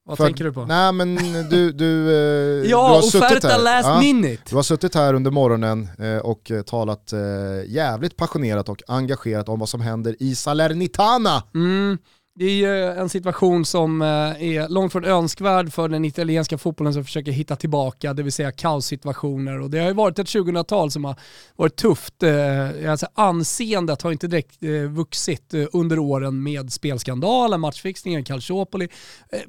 Vad 0.07 0.17
För, 0.17 0.25
tänker 0.25 0.43
du 0.43 0.53
på? 0.53 0.65
Nej 0.65 0.91
men 0.91 1.15
du, 1.49 1.71
du, 1.71 2.09
eh, 2.09 2.69
ja, 2.69 2.87
du 2.87 2.93
har 2.95 3.01
suttit 3.01 3.43
här. 3.43 3.63
last 3.63 3.87
ja, 3.87 3.99
minute. 3.99 4.43
Du 4.49 4.55
har 4.55 4.63
suttit 4.63 4.95
här 4.95 5.13
under 5.13 5.31
morgonen 5.31 5.87
eh, 5.99 6.17
och 6.17 6.51
eh, 6.51 6.61
talat 6.61 7.13
eh, 7.13 7.19
jävligt 7.67 8.17
passionerat 8.17 8.69
och 8.69 8.81
engagerat 8.87 9.49
om 9.49 9.59
vad 9.59 9.69
som 9.69 9.81
händer 9.81 10.15
i 10.19 10.35
Salernitana. 10.35 11.43
Mm. 11.53 11.97
Det 12.37 12.45
är 12.45 12.55
ju 12.55 12.99
en 12.99 13.09
situation 13.09 13.65
som 13.65 14.01
eh, 14.01 14.07
är 14.07 14.69
långt 14.69 14.91
från 14.91 15.05
önskvärd 15.05 15.73
för 15.73 15.89
den 15.89 16.05
italienska 16.05 16.57
fotbollen 16.57 16.93
som 16.93 17.03
försöker 17.03 17.31
hitta 17.31 17.55
tillbaka, 17.55 18.13
det 18.13 18.23
vill 18.23 18.31
säga 18.31 18.51
kaossituationer. 18.51 19.59
Och 19.59 19.69
det 19.69 19.79
har 19.79 19.87
ju 19.87 19.93
varit 19.93 20.19
ett 20.19 20.27
2000-tal 20.27 20.91
som 20.91 21.05
har 21.05 21.15
varit 21.55 21.75
tufft. 21.75 22.23
Eh, 22.23 22.91
alltså 22.91 23.07
anseendet 23.13 24.01
har 24.01 24.11
inte 24.11 24.27
direkt 24.27 24.63
eh, 24.63 24.71
vuxit 24.71 25.53
under 25.73 25.99
åren 25.99 26.43
med 26.43 26.73
spelskandalen, 26.73 27.61
matchfixningen, 27.61 28.23
Calciopoli, 28.23 28.87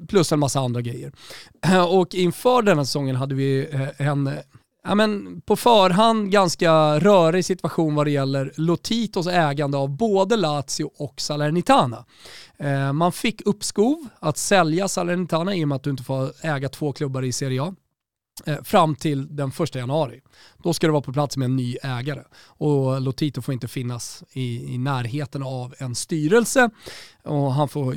plus 0.07 0.31
en 0.31 0.39
massa 0.39 0.59
andra 0.59 0.81
grejer. 0.81 1.11
Och 1.89 2.15
inför 2.15 2.61
denna 2.61 2.85
säsongen 2.85 3.15
hade 3.15 3.35
vi 3.35 3.67
en 3.97 4.29
ja, 4.87 4.95
men 4.95 5.41
på 5.41 5.55
förhand 5.55 6.31
ganska 6.31 6.99
rörig 6.99 7.45
situation 7.45 7.95
vad 7.95 8.07
det 8.07 8.11
gäller 8.11 8.51
Lotitos 8.55 9.27
ägande 9.27 9.77
av 9.77 9.89
både 9.89 10.35
Lazio 10.35 10.91
och 10.97 11.21
Salernitana. 11.21 12.05
Eh, 12.57 12.93
man 12.93 13.11
fick 13.11 13.41
uppskov 13.45 14.07
att 14.19 14.37
sälja 14.37 14.87
Salernitana 14.87 15.55
i 15.55 15.63
och 15.63 15.67
med 15.67 15.75
att 15.75 15.83
du 15.83 15.89
inte 15.89 16.03
får 16.03 16.31
äga 16.41 16.69
två 16.69 16.93
klubbar 16.93 17.23
i 17.23 17.31
Serie 17.31 17.63
A 17.63 17.75
eh, 18.45 18.63
fram 18.63 18.95
till 18.95 19.35
den 19.35 19.51
första 19.51 19.79
januari. 19.79 20.21
Då 20.63 20.73
ska 20.73 20.87
det 20.87 20.93
vara 20.93 21.01
på 21.01 21.13
plats 21.13 21.37
med 21.37 21.45
en 21.45 21.55
ny 21.55 21.77
ägare 21.83 22.23
och 22.45 23.01
Lotito 23.01 23.41
får 23.41 23.53
inte 23.53 23.67
finnas 23.67 24.23
i, 24.31 24.73
i 24.73 24.77
närheten 24.77 25.43
av 25.43 25.75
en 25.77 25.95
styrelse 25.95 26.69
och 27.23 27.53
han 27.53 27.69
får 27.69 27.95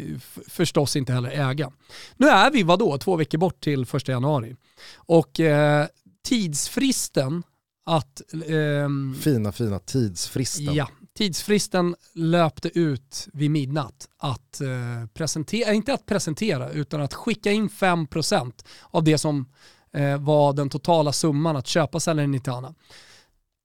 förstås 0.48 0.96
inte 0.96 1.12
heller 1.12 1.50
äga. 1.50 1.72
Nu 2.16 2.28
är 2.28 2.50
vi 2.50 2.62
vadå, 2.62 2.98
två 2.98 3.16
veckor 3.16 3.38
bort 3.38 3.60
till 3.60 3.86
första 3.86 4.12
januari 4.12 4.56
och 4.96 5.40
eh, 5.40 5.86
tidsfristen 6.30 7.42
att... 7.86 8.22
Ehm, 8.46 9.14
fina, 9.20 9.52
fina 9.52 9.78
tidsfristen. 9.78 10.74
Ja, 10.74 10.88
tidsfristen 11.14 11.96
löpte 12.14 12.78
ut 12.78 13.28
vid 13.32 13.50
midnatt 13.50 14.08
att 14.18 14.60
eh, 14.60 15.06
presentera, 15.14 15.72
inte 15.72 15.94
att 15.94 16.06
presentera, 16.06 16.70
utan 16.70 17.00
att 17.00 17.14
skicka 17.14 17.52
in 17.52 17.68
5% 17.68 18.64
av 18.90 19.04
det 19.04 19.18
som 19.18 19.46
eh, 19.92 20.18
var 20.18 20.52
den 20.52 20.70
totala 20.70 21.12
summan 21.12 21.56
att 21.56 21.66
köpa 21.66 22.00
Salernitana. 22.00 22.74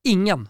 Ingen 0.04 0.48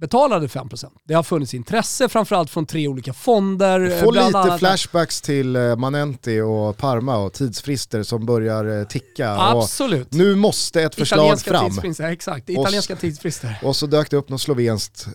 betalade 0.00 0.46
5%. 0.46 0.90
Det 1.04 1.14
har 1.14 1.22
funnits 1.22 1.54
intresse 1.54 2.08
framförallt 2.08 2.50
från 2.50 2.66
tre 2.66 2.88
olika 2.88 3.12
fonder. 3.12 3.80
Jag 3.80 4.00
får 4.00 4.12
lite 4.12 4.38
annat. 4.38 4.58
flashbacks 4.58 5.20
till 5.20 5.56
eh, 5.56 5.76
Manenti 5.76 6.40
och 6.40 6.76
Parma 6.76 7.16
och 7.16 7.32
tidsfrister 7.32 8.02
som 8.02 8.26
börjar 8.26 8.78
eh, 8.80 8.86
ticka. 8.86 9.30
Absolut. 9.30 10.12
Nu 10.12 10.34
måste 10.34 10.82
ett 10.82 10.94
förslag 10.94 11.18
Italienska 11.18 11.50
fram. 11.50 11.70
Tidsfrister, 11.70 12.04
exakt, 12.04 12.50
italienska 12.50 12.94
och, 12.94 13.00
tidsfrister. 13.00 13.58
Och 13.64 13.76
så 13.76 13.86
dök 13.86 14.10
det 14.10 14.16
upp 14.16 14.28
något 14.28 14.40
slovenskt 14.40 15.06
eh, 15.06 15.12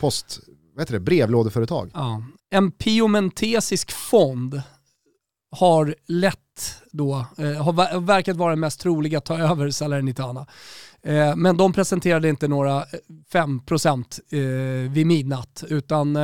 post, 0.00 0.40
vad 0.74 0.82
heter 0.82 0.92
det, 0.92 1.00
brevlådeföretag. 1.00 1.90
Ja. 1.94 2.22
En 2.50 2.70
piomentesisk 2.72 3.92
fond 3.92 4.62
har 5.56 5.94
lätt 6.06 6.38
då, 6.92 7.26
eh, 7.38 7.52
har 7.52 8.00
verkat 8.00 8.36
vara 8.36 8.50
den 8.50 8.60
mest 8.60 8.80
troliga 8.80 9.18
att 9.18 9.24
ta 9.24 9.38
över 9.38 9.70
Salernitana. 9.70 10.46
Eh, 11.06 11.36
men 11.36 11.56
de 11.56 11.72
presenterade 11.72 12.28
inte 12.28 12.48
några 12.48 12.84
5% 13.32 14.20
eh, 14.30 14.40
eh, 14.40 14.90
vid 14.90 15.06
midnatt 15.06 15.64
utan 15.68 16.18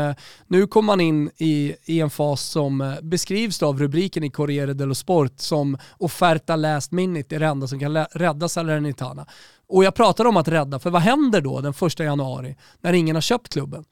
nu 0.46 0.66
kommer 0.66 0.86
man 0.86 1.00
in 1.00 1.30
i, 1.36 1.74
i 1.84 2.00
en 2.00 2.10
fas 2.10 2.42
som 2.42 2.96
beskrivs 3.02 3.62
av 3.62 3.78
rubriken 3.78 4.24
i 4.24 4.30
Corriere 4.30 4.74
dello 4.74 4.94
Sport 4.94 5.32
som 5.36 5.78
offerta 5.98 6.56
last 6.56 6.92
minute 6.92 7.34
är 7.34 7.40
det 7.40 7.46
enda 7.46 7.66
som 7.66 7.80
kan 7.80 7.96
rädda 8.04 8.48
Salernitana. 8.48 9.26
Och 9.68 9.84
jag 9.84 9.94
pratar 9.94 10.24
om 10.24 10.36
att 10.36 10.48
rädda, 10.48 10.78
för 10.78 10.90
vad 10.90 11.02
händer 11.02 11.40
då 11.40 11.60
den 11.60 11.74
första 11.74 12.04
januari 12.04 12.56
när 12.80 12.92
ingen 12.92 13.16
har 13.16 13.22
köpt 13.22 13.48
klubben? 13.48 13.84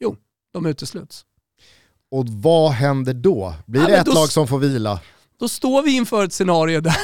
Jo, 0.00 0.16
de 0.52 0.66
utesluts. 0.66 1.24
Och 2.10 2.28
vad 2.28 2.70
händer 2.70 3.14
då? 3.14 3.54
Blir 3.66 3.80
ja, 3.80 3.88
det 3.88 3.96
ett 3.96 4.06
då, 4.06 4.12
lag 4.12 4.28
som 4.28 4.48
får 4.48 4.58
vila? 4.58 5.00
Då 5.38 5.48
står 5.48 5.82
vi 5.82 5.96
inför 5.96 6.24
ett 6.24 6.32
scenario 6.32 6.80
där 6.80 6.96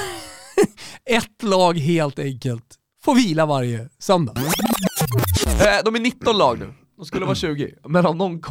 ett 1.04 1.42
lag 1.42 1.78
helt 1.78 2.18
enkelt 2.18 2.78
får 3.04 3.14
vila 3.14 3.46
varje 3.46 3.88
söndag. 3.98 4.34
Eh, 5.46 5.84
de 5.84 5.94
är 5.94 6.00
19 6.00 6.38
lag 6.38 6.58
nu, 6.58 6.74
de 6.96 7.06
skulle 7.06 7.24
vara 7.24 7.34
20. 7.34 7.74
Men 7.88 8.06
av 8.06 8.16
någon, 8.16 8.32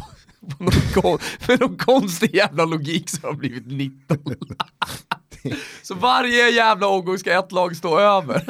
någon, 0.58 1.18
någon 1.60 1.76
konstig 1.76 2.34
jävla 2.34 2.64
logik 2.64 3.10
så 3.10 3.20
har 3.22 3.32
de 3.32 3.38
blivit 3.38 3.66
19. 3.66 4.18
så 5.82 5.94
varje 5.94 6.50
jävla 6.50 6.86
omgång 6.86 7.18
ska 7.18 7.38
ett 7.38 7.52
lag 7.52 7.76
stå 7.76 7.98
över. 7.98 8.44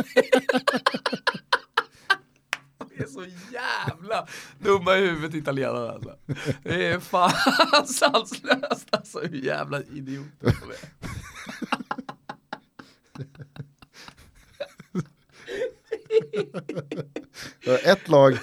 Det 2.97 3.03
är 3.03 3.07
så 3.07 3.25
jävla 3.53 4.27
dumma 4.59 4.97
i 4.97 5.01
huvudet 5.01 5.35
italienarna 5.35 5.91
alltså. 5.91 6.17
Det 6.63 6.87
är 6.87 7.01
fan 7.01 7.31
sanslöst 7.87 8.89
alltså 8.91 9.21
hur 9.21 9.45
jävla 9.45 9.83
idioter 9.83 10.31
de 10.41 10.71
är. 10.71 11.15
Ett 17.85 18.09
lag, 18.09 18.39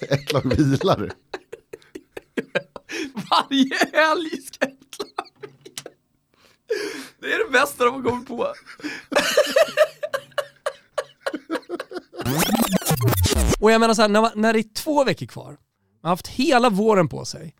ett 0.00 0.32
lag 0.32 0.54
vilar. 0.56 1.12
Varje 3.30 3.76
helg 3.92 4.42
ska 4.42 4.66
ett 4.66 4.98
lag 4.98 5.28
vila. 5.40 5.90
Det 7.20 7.32
är 7.32 7.44
det 7.46 7.50
bästa 7.52 7.84
de 7.84 7.94
har 7.94 8.02
kommit 8.02 8.28
på. 8.28 8.54
Och 13.60 13.70
jag 13.72 13.80
menar 13.80 13.94
så 13.94 14.02
här, 14.02 14.08
när, 14.08 14.32
när 14.34 14.52
det 14.52 14.58
är 14.58 14.74
två 14.74 15.04
veckor 15.04 15.26
kvar, 15.26 15.46
man 15.46 15.58
har 16.02 16.10
haft 16.10 16.28
hela 16.28 16.70
våren 16.70 17.08
på 17.08 17.24
sig, 17.24 17.54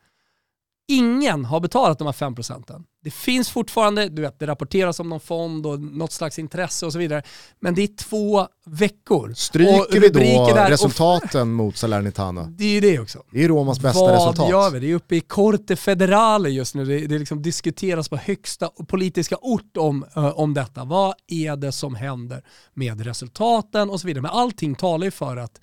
ingen 0.89 1.45
har 1.45 1.61
betalat 1.61 1.99
de 1.99 2.07
här 2.07 2.13
5 2.13 2.35
procenten. 2.35 2.85
Det 3.05 3.11
finns 3.11 3.51
fortfarande, 3.51 4.09
du 4.09 4.23
vet, 4.23 4.39
det 4.39 4.47
rapporteras 4.47 5.01
om 5.01 5.09
någon 5.09 5.21
fond 5.21 5.67
och 5.67 5.81
något 5.81 6.13
slags 6.13 6.39
intresse 6.39 6.87
och 6.87 6.93
så 6.93 6.99
vidare. 6.99 7.23
Men 7.61 7.75
det 7.75 7.83
är 7.83 7.97
två 7.97 8.49
veckor. 8.67 9.33
Stryker 9.35 10.01
vi 10.01 10.09
då 10.09 10.55
resultaten 10.55 11.53
mot 11.53 11.77
Salernitana? 11.77 12.43
Det 12.45 12.65
är 12.65 12.69
ju 12.69 12.81
det 12.81 12.99
också. 12.99 13.23
Det 13.31 13.45
är 13.45 13.49
Romas 13.49 13.81
bästa 13.81 14.01
Vad 14.01 14.13
resultat. 14.13 14.39
Vad 14.39 14.51
gör 14.51 14.71
vi? 14.71 14.81
Det 14.81 14.91
är 14.91 14.95
uppe 14.95 15.17
i 15.17 15.21
Corte 15.21 15.77
Federale 15.77 16.49
just 16.49 16.75
nu. 16.75 16.85
Det, 16.85 17.07
det 17.07 17.19
liksom 17.19 17.43
diskuteras 17.43 18.09
på 18.09 18.17
högsta 18.17 18.71
politiska 18.89 19.37
ort 19.41 19.77
om, 19.77 20.05
uh, 20.17 20.39
om 20.39 20.55
detta. 20.55 20.85
Vad 20.85 21.15
är 21.27 21.57
det 21.57 21.73
som 21.73 21.95
händer 21.95 22.45
med 22.75 23.01
resultaten 23.01 23.91
och 23.91 24.01
så 24.01 24.07
vidare. 24.07 24.23
Men 24.23 24.31
allting 24.31 24.75
talar 24.75 25.05
ju 25.05 25.11
för 25.11 25.37
att 25.37 25.61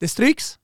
det 0.00 0.08
stryks 0.08 0.58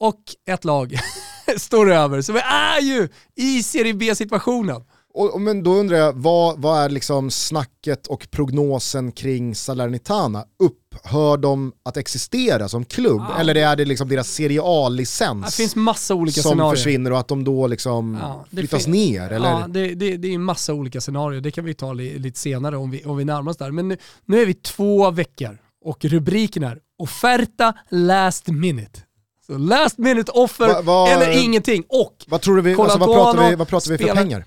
och 0.00 0.20
ett 0.48 0.64
lag 0.64 0.98
står 1.56 1.92
över. 1.92 2.22
Så 2.22 2.32
vi 2.32 2.40
är 2.40 2.80
ju 2.80 3.08
i 3.36 3.62
Serie 3.62 3.94
B-situationen. 3.94 4.84
Och, 5.18 5.40
men 5.40 5.62
då 5.62 5.70
undrar 5.74 5.96
jag, 5.96 6.12
vad, 6.12 6.58
vad 6.58 6.84
är 6.84 6.88
liksom 6.88 7.30
snacket 7.30 8.06
och 8.06 8.30
prognosen 8.30 9.12
kring 9.12 9.54
Salernitana? 9.54 10.44
Upphör 10.58 11.36
de 11.36 11.72
att 11.82 11.96
existera 11.96 12.68
som 12.68 12.84
klubb? 12.84 13.22
Ja. 13.28 13.38
Eller 13.40 13.54
är 13.54 13.76
det 13.76 13.84
liksom 13.84 14.08
deras 14.08 14.28
Serie 14.28 14.60
A-licens 14.64 15.46
Det 15.46 15.52
finns 15.52 15.76
massa 15.76 16.14
olika 16.14 16.42
som 16.42 16.50
scenarier. 16.50 16.76
försvinner 16.76 17.12
och 17.12 17.18
att 17.18 17.28
de 17.28 17.44
då 17.44 17.66
liksom 17.66 18.18
ja, 18.20 18.44
flyttas 18.50 18.86
ner? 18.86 19.32
Eller? 19.32 19.50
Ja, 19.50 19.66
det, 19.68 19.94
det, 19.94 20.16
det 20.16 20.34
är 20.34 20.38
massa 20.38 20.74
olika 20.74 21.00
scenarier. 21.00 21.40
Det 21.40 21.50
kan 21.50 21.64
vi 21.64 21.74
ta 21.74 21.92
li, 21.92 22.18
lite 22.18 22.38
senare 22.38 22.76
om 22.76 22.90
vi, 22.90 23.04
om 23.04 23.16
vi 23.16 23.24
närmar 23.24 23.50
oss 23.50 23.56
där. 23.56 23.70
Men 23.70 23.88
nu, 23.88 23.96
nu 24.24 24.42
är 24.42 24.46
vi 24.46 24.54
två 24.54 25.10
veckor 25.10 25.58
och 25.84 26.04
rubriken 26.04 26.62
är 26.62 26.78
“Offerta 26.98 27.74
last 27.90 28.46
minute”. 28.48 29.00
Så 29.46 29.58
last 29.58 29.98
minute 29.98 30.32
offer 30.32 30.66
va, 30.66 30.80
va, 30.82 31.08
eller 31.08 31.44
ingenting. 31.44 31.84
Och 31.88 32.24
vad, 32.26 32.40
tror 32.40 32.56
du 32.56 32.62
vi, 32.62 32.74
alltså, 32.74 32.98
vad 32.98 33.12
pratar 33.12 33.50
vi, 33.50 33.54
vad 33.54 33.68
pratar 33.68 33.90
vi 33.90 33.98
för 33.98 34.14
pengar? 34.14 34.44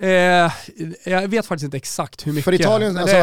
Eh, 0.00 0.52
jag 1.04 1.28
vet 1.28 1.46
faktiskt 1.46 1.64
inte 1.64 1.76
exakt 1.76 2.26
hur 2.26 2.32
mycket. 2.32 2.44
För 2.44 2.52
Italien, 2.52 2.96
alltså, 2.96 3.16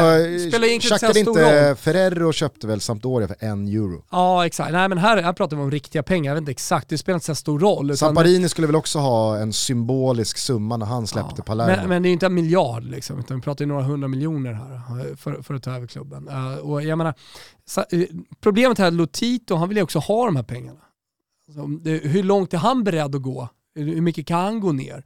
checkade 0.80 1.18
inte 1.20 1.76
Ferrero 1.80 2.32
köpte 2.32 2.66
väl 2.66 2.80
Sampdoria 2.80 3.28
för 3.28 3.36
en 3.40 3.68
euro? 3.68 4.04
Ja 4.10 4.46
exakt, 4.46 4.72
nej 4.72 4.88
men 4.88 4.98
här, 4.98 5.22
här 5.22 5.32
pratar 5.32 5.56
vi 5.56 5.62
om 5.62 5.70
riktiga 5.70 6.02
pengar, 6.02 6.30
jag 6.30 6.34
vet 6.34 6.40
inte 6.40 6.50
exakt, 6.50 6.88
det 6.88 6.98
spelar 6.98 7.14
inte 7.14 7.26
så 7.26 7.34
stor 7.34 7.58
roll. 7.58 7.96
Samparini 7.96 8.48
skulle 8.48 8.66
väl 8.66 8.76
också 8.76 8.98
ha 8.98 9.38
en 9.38 9.52
symbolisk 9.52 10.38
summa 10.38 10.76
när 10.76 10.86
han 10.86 11.06
släppte 11.06 11.34
ja, 11.36 11.44
Palermo. 11.44 11.76
Men, 11.76 11.88
men, 11.88 12.02
det 12.02 12.08
är 12.08 12.12
inte 12.12 12.26
en 12.26 12.34
miljard 12.34 12.84
liksom, 12.84 13.18
utan 13.18 13.36
vi 13.36 13.42
pratar 13.42 13.64
ju 13.64 13.68
några 13.68 13.82
hundra 13.82 14.08
miljoner 14.08 14.52
här 14.52 15.10
eh, 15.10 15.16
för, 15.16 15.42
för 15.42 15.54
att 15.54 15.62
ta 15.62 15.70
över 15.76 15.86
klubben. 15.86 16.28
Uh, 16.28 16.56
och 16.56 16.82
jag 16.82 16.98
menar, 16.98 17.14
uh, 17.94 18.04
problemet 18.40 18.78
här, 18.78 18.90
Lotito, 18.90 19.54
han 19.54 19.68
vill 19.68 19.76
ju 19.76 19.82
också 19.82 19.98
ha 19.98 20.26
de 20.26 20.36
här 20.36 20.42
pengarna. 20.42 20.80
Alltså, 21.58 21.90
hur 22.08 22.22
långt 22.22 22.54
är 22.54 22.58
han 22.58 22.84
beredd 22.84 23.14
att 23.14 23.22
gå? 23.22 23.48
Hur 23.74 24.00
mycket 24.00 24.26
kan 24.26 24.40
han 24.40 24.60
gå 24.60 24.72
ner? 24.72 25.04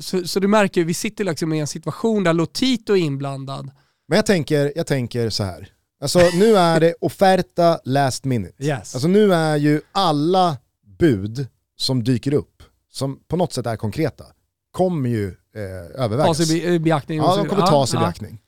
Så, 0.00 0.28
så 0.28 0.40
du 0.40 0.48
märker, 0.48 0.84
vi 0.84 0.94
sitter 0.94 1.24
liksom 1.24 1.52
i 1.52 1.60
en 1.60 1.66
situation 1.66 2.24
där 2.24 2.32
Lotito 2.32 2.92
är 2.92 3.00
inblandad. 3.00 3.70
Men 4.08 4.16
jag 4.16 4.26
tänker, 4.26 4.72
jag 4.76 4.86
tänker 4.86 5.30
så 5.30 5.44
här. 5.44 5.68
Alltså 6.00 6.18
nu 6.34 6.56
är 6.56 6.80
det 6.80 6.94
offerta 7.00 7.80
last 7.84 8.24
minute. 8.24 8.64
Yes. 8.64 8.94
Alltså 8.94 9.08
nu 9.08 9.34
är 9.34 9.56
ju 9.56 9.80
alla 9.92 10.56
bud 10.98 11.46
som 11.76 12.04
dyker 12.04 12.34
upp, 12.34 12.62
som 12.90 13.20
på 13.28 13.36
något 13.36 13.52
sätt 13.52 13.66
är 13.66 13.76
konkreta, 13.76 14.24
kommer 14.70 15.08
ju 15.08 15.26
eh, 15.28 16.02
övervägas. 16.04 16.38
Tas 16.38 16.50
i 16.50 16.78
beaktning? 16.78 17.18
Ja, 17.18 17.36
de 17.36 17.48
kommer 17.48 17.66
tas 17.66 17.94
i 17.94 17.96
beaktning. 17.96 18.40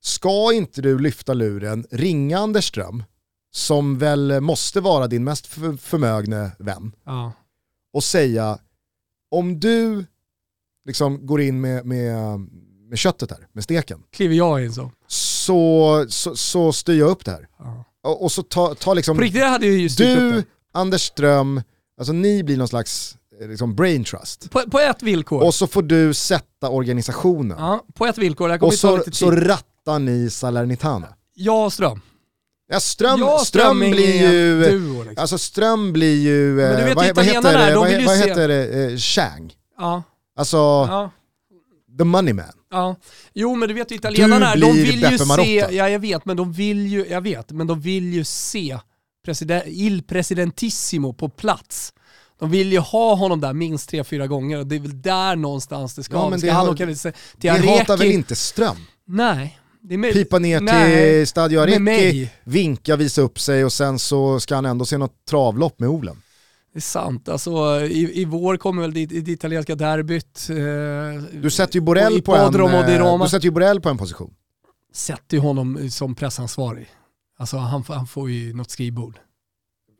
Ska 0.00 0.52
inte 0.52 0.82
du 0.82 0.98
lyfta 0.98 1.34
luren, 1.34 1.86
ringa 1.90 2.38
Anders 2.38 2.64
Ström, 2.68 3.04
som 3.50 3.98
väl 3.98 4.40
måste 4.40 4.80
vara 4.80 5.06
din 5.06 5.24
mest 5.24 5.46
förmögne 5.80 6.50
vän, 6.58 6.92
ja. 7.04 7.32
och 7.92 8.04
säga 8.04 8.58
om 9.30 9.60
du 9.60 10.04
liksom 10.84 11.26
går 11.26 11.40
in 11.40 11.60
med, 11.60 11.86
med, 11.86 12.40
med 12.88 12.98
köttet 12.98 13.30
här, 13.30 13.46
med 13.52 13.64
steken. 13.64 14.02
Kliver 14.12 14.34
jag 14.34 14.64
in 14.64 14.72
så. 14.72 14.90
Så, 15.06 16.06
så, 16.08 16.36
så 16.36 16.72
styr 16.72 16.98
jag 16.98 17.10
upp 17.10 17.24
det 17.24 17.30
här. 17.30 17.48
Ja. 17.58 17.84
Och, 18.02 18.24
och, 18.24 18.32
så 18.32 18.42
ta, 18.42 18.74
ta 18.74 18.94
liksom... 18.94 19.16
På 19.16 19.22
riktigt 19.22 19.44
hade 19.44 19.66
jag 19.66 19.76
ju 19.76 19.88
Du, 19.88 20.44
Anders 20.72 21.02
Ström, 21.02 21.62
alltså 21.98 22.12
ni 22.12 22.42
blir 22.42 22.56
någon 22.56 22.68
slags 22.68 23.16
eh, 23.40 23.48
liksom 23.48 23.74
brain 23.74 24.04
trust. 24.04 24.50
På, 24.50 24.62
på 24.70 24.78
ett 24.78 25.02
villkor. 25.02 25.42
Och 25.42 25.54
så 25.54 25.66
får 25.66 25.82
du 25.82 26.14
sätta 26.14 26.68
organisationen. 26.68 27.56
Ja, 27.60 27.84
på 27.94 28.06
ett 28.06 28.18
villkor. 28.18 28.64
och 28.64 28.74
så, 28.74 29.02
så 29.12 29.30
rattar 29.30 29.98
ni 29.98 30.30
Salernitana. 30.30 31.08
Jag 31.34 31.64
och 31.64 31.72
Ström. 31.72 32.00
Ja, 32.70 32.80
Ström, 32.80 33.20
Ja, 33.20 33.38
Ström 33.38 33.78
blir 33.78 34.22
ju... 34.22 34.64
duo, 34.64 35.02
liksom. 35.02 35.22
Alltså 35.22 35.38
Ström 35.38 35.92
blir 35.92 36.16
ju... 36.16 36.60
Eh, 36.60 36.84
vet 36.84 36.96
vad, 36.96 37.06
ju 37.06 37.12
vad 37.12 37.24
heter 37.24 37.70
de 37.70 37.74
Vad, 37.80 37.90
ju 37.90 38.06
vad 38.06 38.18
se- 38.18 38.28
heter 38.28 38.48
det? 38.48 38.92
Eh, 38.92 38.96
Chang. 38.96 39.52
Ja, 39.78 40.02
Alltså, 40.36 40.56
ja. 40.56 41.10
the 41.98 42.04
money 42.04 42.32
man. 42.34 42.44
Ja, 42.70 42.96
jo 43.34 43.54
men 43.56 43.68
du 43.68 43.74
vet 43.74 43.90
ju 43.92 43.94
italienarna, 43.96 44.54
Du 44.54 44.60
de 44.60 44.72
vill 44.72 44.94
ju 44.94 45.00
Beppe 45.00 45.18
se, 45.18 45.24
Marotta. 45.24 45.48
ja 45.72 45.88
jag 45.88 45.98
vet, 45.98 46.24
men 46.24 46.36
de 46.36 46.52
vill 46.52 46.86
ju, 46.86 47.06
jag 47.10 47.20
vet, 47.20 47.50
men 47.50 47.66
de 47.66 47.80
vill 47.80 48.12
ju 48.14 48.24
se 48.24 48.78
president, 49.24 49.64
Il 49.66 50.02
Presidentissimo 50.02 51.12
på 51.12 51.28
plats. 51.28 51.92
De 52.38 52.50
vill 52.50 52.72
ju 52.72 52.78
ha 52.78 53.14
honom 53.14 53.40
där 53.40 53.52
minst 53.52 53.88
tre, 53.90 54.04
fyra 54.04 54.26
gånger 54.26 54.58
och 54.58 54.66
det 54.66 54.76
är 54.76 54.80
väl 54.80 55.02
där 55.02 55.36
någonstans 55.36 55.94
det 55.94 56.02
ska, 56.02 56.14
Ja, 56.16 56.30
men 56.30 56.40
det 56.40 56.48
han 56.50 56.68
åka 56.68 56.86
till 56.86 57.12
Vi 57.40 57.48
Areki? 57.48 57.68
hatar 57.68 57.96
väl 57.96 58.06
inte 58.12 58.36
Ström? 58.36 58.76
Nej. 59.06 59.58
Pipa 60.12 60.38
ner 60.38 60.60
nej, 60.60 61.20
till 61.20 61.26
Stadio 61.28 61.78
mig. 61.80 62.34
vinka, 62.44 62.96
visa 62.96 63.22
upp 63.22 63.40
sig 63.40 63.64
och 63.64 63.72
sen 63.72 63.98
så 63.98 64.40
ska 64.40 64.54
han 64.54 64.66
ändå 64.66 64.84
se 64.84 64.98
något 64.98 65.24
travlopp 65.28 65.80
med 65.80 65.88
Olen. 65.88 66.16
Det 66.72 66.78
är 66.78 66.80
sant, 66.80 67.28
alltså 67.28 67.80
i, 67.80 68.20
i 68.20 68.24
vår 68.24 68.56
kommer 68.56 68.82
väl 68.82 68.94
det, 68.94 69.06
det 69.06 69.32
italienska 69.32 69.74
derbyt. 69.74 70.46
Eh, 70.50 71.40
Du 71.40 71.50
sätter 71.50 71.74
ju 71.74 71.80
Borrell 71.80 72.22
på 72.22 72.36
en, 72.36 72.54
eh, 72.54 73.18
du 73.24 73.28
sätter 73.30 73.44
ju 73.44 73.50
Borrell 73.50 73.80
på 73.80 73.88
en 73.88 73.98
position. 73.98 74.34
Sätter 74.94 75.36
ju 75.36 75.40
honom 75.40 75.90
som 75.90 76.14
pressansvarig. 76.14 76.88
Alltså 77.38 77.56
han, 77.56 77.84
får- 77.84 77.94
han 77.94 78.06
får 78.06 78.30
ju 78.30 78.54
något 78.54 78.70
skrivbord. 78.70 79.18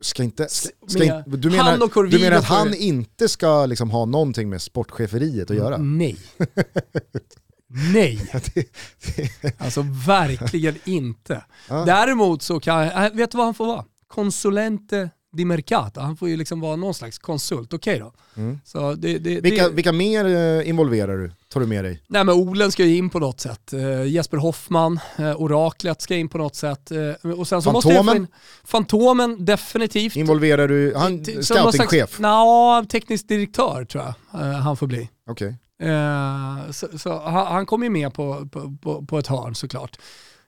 Ska 0.01 0.23
inte, 0.23 0.47
ska, 0.49 0.69
ska 0.87 0.99
du, 1.25 1.49
menar, 1.49 2.07
du 2.09 2.19
menar 2.19 2.37
att 2.37 2.43
han 2.43 2.73
inte 2.73 3.29
ska 3.29 3.65
liksom 3.65 3.89
ha 3.91 4.05
någonting 4.05 4.49
med 4.49 4.61
sportcheferiet 4.61 5.51
att 5.51 5.57
göra? 5.57 5.77
Nej. 5.77 6.17
Nej. 7.69 8.31
Alltså 9.57 9.85
verkligen 10.05 10.75
inte. 10.83 11.43
Däremot 11.67 12.41
så 12.41 12.59
kan, 12.59 12.83
äh, 12.83 13.11
vet 13.13 13.31
du 13.31 13.37
vad 13.37 13.47
han 13.47 13.53
får 13.53 13.67
vara? 13.67 13.85
Consulente 14.07 15.09
di 15.31 15.45
mercato. 15.45 16.01
Han 16.01 16.17
får 16.17 16.29
ju 16.29 16.37
liksom 16.37 16.59
vara 16.59 16.75
någon 16.75 16.93
slags 16.93 17.19
konsult, 17.19 17.73
okej 17.73 17.99
då. 17.99 18.13
Mm. 18.35 18.59
Så 18.65 18.93
det, 18.93 19.17
det, 19.17 19.41
Vilka, 19.41 19.63
det, 19.63 19.75
vilka 19.75 19.91
mer 19.91 20.25
eh, 20.25 20.69
involverar 20.69 21.17
du, 21.17 21.31
tar 21.47 21.59
du 21.59 21.65
med 21.65 21.83
dig? 21.83 22.03
Nej 22.07 22.23
men 22.23 22.35
Olen 22.35 22.71
ska 22.71 22.85
ju 22.85 22.97
in 22.97 23.09
på 23.09 23.19
något 23.19 23.39
sätt. 23.39 23.73
Eh, 23.73 24.03
Jesper 24.03 24.37
Hoffman, 24.37 24.99
eh, 25.17 25.41
Oraklet 25.41 26.01
ska 26.01 26.15
in 26.15 26.29
på 26.29 26.37
något 26.37 26.55
sätt. 26.55 26.91
Och 27.37 27.47
sen 27.47 27.61
så 27.61 27.71
måste 27.71 27.93
Fantomen? 27.93 28.17
in, 28.17 28.27
Fantomen, 28.63 29.45
definitivt. 29.45 30.15
Involverar 30.15 30.67
du, 30.67 30.93
han, 30.95 31.25
scoutingchef? 31.25 32.19
Nja, 32.19 32.85
teknisk 32.89 33.27
direktör 33.27 33.85
tror 33.85 34.03
jag 34.03 34.39
han 34.39 34.77
får 34.77 34.87
bli. 34.87 35.09
Okej. 35.29 35.55
Eh, 35.83 36.71
så, 36.71 36.97
så 36.97 37.19
han, 37.23 37.47
han 37.47 37.65
kom 37.65 37.83
ju 37.83 37.89
med 37.89 38.13
på, 38.13 38.49
på, 38.51 38.77
på, 38.83 39.05
på 39.05 39.19
ett 39.19 39.27
hörn 39.27 39.55
såklart. 39.55 39.97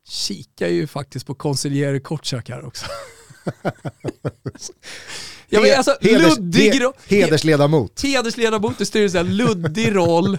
Kikar 0.08 0.68
ju 0.68 0.88
faktiskt 0.88 1.28
på 1.28 1.36
konsiljere 1.36 2.00
Kortsak 2.00 2.50
här 2.50 2.66
också. 2.66 2.86
jag 5.50 5.62
vet, 5.62 5.78
alltså, 5.78 5.98
Heders- 6.02 6.30
luddig 6.30 6.74
he- 6.74 6.94
hedersledamot. 7.08 8.02
hedersledamot 8.04 8.82
i 8.82 8.86
styrelsen, 8.86 9.38
luddig 9.38 9.96
roll, 9.96 10.38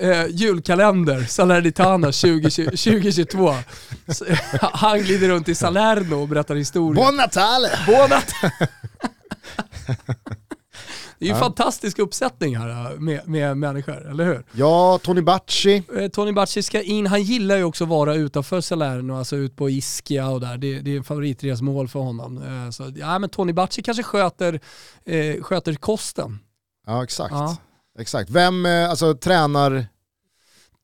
eh, 0.00 0.26
julkalender, 0.26 1.24
Salernitana 1.24 2.12
20, 2.12 2.50
2022. 2.50 3.54
Så, 4.08 4.24
han 4.60 4.98
glider 5.02 5.28
runt 5.28 5.48
i 5.48 5.54
Salerno 5.54 6.14
och 6.22 6.28
berättar 6.28 6.54
historier. 6.54 7.04
Buon 7.04 7.16
Natale! 7.16 7.68
Bånat! 7.86 8.32
Det 11.22 11.26
är 11.26 11.28
ju 11.28 11.34
en 11.34 11.40
fantastisk 11.40 11.98
uppsättning 11.98 12.56
här 12.56 12.92
eh, 12.92 13.00
med, 13.00 13.28
med 13.28 13.56
människor, 13.56 14.10
eller 14.10 14.24
hur? 14.24 14.44
Ja, 14.52 14.98
Tony 15.02 15.20
Bacci. 15.20 15.82
Eh, 15.96 16.08
Tony 16.08 16.32
Bacci 16.32 16.62
ska 16.62 16.82
in, 16.82 17.06
han 17.06 17.22
gillar 17.22 17.56
ju 17.56 17.64
också 17.64 17.84
att 17.84 17.90
vara 17.90 18.14
utanför 18.14 18.60
Salerno, 18.60 19.18
alltså 19.18 19.36
ut 19.36 19.56
på 19.56 19.70
Ischia 19.70 20.28
och 20.28 20.40
där. 20.40 20.56
Det, 20.58 20.80
det 20.80 20.92
är 20.92 20.96
en 20.96 21.04
favoritresmål 21.04 21.88
för 21.88 22.00
honom. 22.00 22.42
Eh, 22.42 22.70
Så, 22.70 22.92
ja, 22.96 23.18
men 23.18 23.30
Tony 23.30 23.52
Bacci 23.52 23.82
kanske 23.82 24.02
sköter, 24.02 24.60
eh, 25.04 25.42
sköter 25.42 25.74
kosten. 25.74 26.38
Ja, 26.86 27.04
exakt. 27.04 27.32
Ja. 27.32 27.56
exakt. 27.98 28.30
Vem, 28.30 28.66
eh, 28.66 28.90
alltså 28.90 29.14
tränar, 29.14 29.86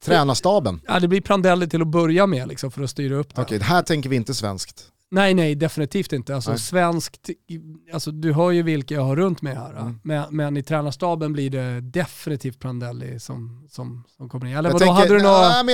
tränarstaben? 0.05 0.81
Ja, 0.89 1.01
det 1.01 1.09
blir 1.09 1.21
Prandelli 1.21 1.69
till 1.69 1.83
att 1.83 1.89
börja 1.89 2.27
med 2.27 2.49
liksom, 2.49 2.71
för 2.71 2.83
att 2.83 2.91
styra 2.91 3.15
upp 3.17 3.35
det. 3.35 3.43
Okej, 3.43 3.59
här 3.61 3.83
tänker 3.83 4.11
vi 4.11 4.17
inte 4.17 4.35
svenskt. 4.35 4.85
Nej, 5.11 5.35
nej, 5.35 5.55
definitivt 5.55 6.13
inte. 6.13 6.35
Alltså, 6.35 6.51
Nej. 6.51 6.61
svenskt, 6.61 7.31
alltså, 7.93 8.11
du 8.11 8.33
hör 8.33 8.51
ju 8.51 8.63
vilka 8.63 8.95
jag 8.95 9.03
har 9.03 9.17
runt 9.17 9.43
mig 9.43 9.55
här. 9.55 9.71
Mm. 9.81 10.01
Men, 10.05 10.37
men 10.37 10.57
i 10.57 10.63
tränarstaben 10.63 11.33
blir 11.33 11.51
det 11.51 11.81
definitivt 11.81 12.59
Prandelli 12.59 13.21
som, 13.21 13.67
som, 13.71 14.05
som 14.17 14.29
kommer 14.29 14.47
in. 14.47 14.57
Eller 14.57 14.71
vadå, 14.71 14.93
hade 14.93 15.15
du 15.15 15.21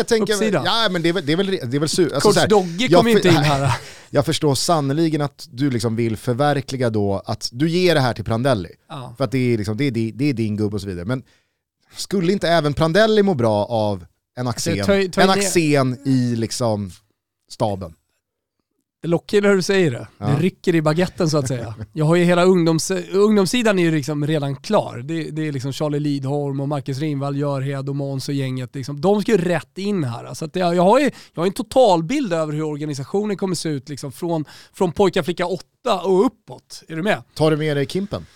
tänker, 0.04 0.34
uppsida? 0.34 0.62
Ja, 0.64 0.88
men 0.90 1.02
det 1.02 1.08
är 1.08 1.12
väl, 1.12 1.26
det 1.26 1.32
är 1.32 1.36
väl, 1.36 1.46
det 1.46 1.76
är 1.76 1.80
väl 1.80 1.88
su- 1.88 2.14
alltså, 2.14 2.32
Coach 2.32 2.48
Dogge 2.48 2.88
kom 2.88 3.08
inte 3.08 3.28
in 3.28 3.34
här. 3.34 3.76
Jag 4.10 4.26
förstår 4.26 4.54
sannoliken 4.54 5.20
att 5.20 5.48
du 5.50 5.70
liksom 5.70 5.96
vill 5.96 6.16
förverkliga 6.16 6.90
då 6.90 7.22
att 7.26 7.48
du 7.52 7.68
ger 7.68 7.94
det 7.94 8.00
här 8.00 8.14
till 8.14 8.24
Prandelli. 8.24 8.68
Ja. 8.88 9.14
För 9.16 9.24
att 9.24 9.30
det 9.32 9.38
är, 9.54 9.58
liksom, 9.58 9.76
det 9.76 9.84
är, 9.84 9.90
det 9.90 10.24
är 10.24 10.32
din 10.32 10.56
gubbe 10.56 10.74
och 10.76 10.80
så 10.80 10.86
vidare. 10.88 11.04
Men 11.04 11.22
skulle 11.96 12.32
inte 12.32 12.48
även 12.48 12.74
Prandelli 12.74 13.22
må 13.22 13.34
bra 13.34 13.64
av 13.64 14.06
en 14.36 14.48
Axén, 14.48 14.78
ta- 14.78 14.84
ta 14.86 14.92
en 14.92 15.08
ner- 15.28 15.30
Axén 15.38 15.98
i 16.08 16.36
liksom 16.36 16.90
staben? 17.50 17.94
Det 19.04 19.08
lockar 19.08 19.40
när 19.40 19.54
du 19.54 19.62
säger 19.62 19.90
det. 19.90 20.08
Ja. 20.18 20.26
Det 20.26 20.42
rycker 20.42 20.74
i 20.74 20.82
baguetten 20.82 21.30
så 21.30 21.38
att 21.38 21.48
säga. 21.48 21.74
Jag 21.92 22.04
har 22.04 22.16
ju 22.16 22.24
hela 22.24 22.44
ungdoms, 22.44 22.90
ungdomssidan 23.12 23.78
är 23.78 23.82
ju 23.82 23.90
liksom 23.90 24.26
redan 24.26 24.56
klar. 24.56 25.02
Det, 25.04 25.30
det 25.30 25.48
är 25.48 25.52
liksom 25.52 25.72
Charlie 25.72 26.00
Lidholm 26.00 26.60
och 26.60 26.68
Marcus 26.68 26.98
Ringvall, 26.98 27.36
Görhed 27.36 27.88
och 27.88 27.96
Måns 27.96 28.28
och 28.28 28.34
gänget. 28.34 28.74
Liksom. 28.74 29.00
De 29.00 29.22
ska 29.22 29.32
ju 29.32 29.38
rätt 29.38 29.78
in 29.78 30.04
här. 30.04 30.34
Så 30.34 30.44
att 30.44 30.56
jag, 30.56 30.82
har 30.82 30.98
ju, 30.98 31.10
jag 31.34 31.42
har 31.42 31.46
en 31.46 31.52
totalbild 31.52 32.32
över 32.32 32.52
hur 32.52 32.62
organisationen 32.62 33.36
kommer 33.36 33.54
se 33.54 33.68
ut 33.68 33.88
liksom 33.88 34.12
från, 34.12 34.44
från 34.72 34.92
pojkar 34.92 35.22
flicka 35.22 35.46
8 35.46 35.64
och 36.04 36.26
uppåt. 36.26 36.82
Är 36.88 36.96
du 36.96 37.02
med? 37.02 37.22
Tar 37.34 37.50
du 37.50 37.56
med 37.56 37.76
dig 37.76 37.86
Kimpen? 37.86 38.26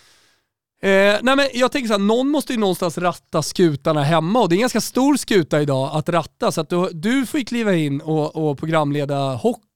Eh, 0.81 0.89
nej 1.21 1.35
men 1.35 1.47
jag 1.53 1.71
tänker 1.71 1.87
så 1.87 1.93
här, 1.93 1.99
någon 1.99 2.29
måste 2.29 2.53
ju 2.53 2.59
någonstans 2.59 2.97
ratta 2.97 3.41
skutarna 3.41 4.03
hemma 4.03 4.39
och 4.39 4.49
det 4.49 4.53
är 4.53 4.57
en 4.57 4.61
ganska 4.61 4.81
stor 4.81 5.17
skuta 5.17 5.61
idag 5.61 5.89
att 5.93 6.09
ratta 6.09 6.51
så 6.51 6.61
att 6.61 6.69
du, 6.69 6.89
du 6.93 7.25
får 7.25 7.39
kliva 7.39 7.75
in 7.75 8.01
och, 8.01 8.35
och 8.35 8.57
programleda 8.57 9.35
hockey, 9.35 9.68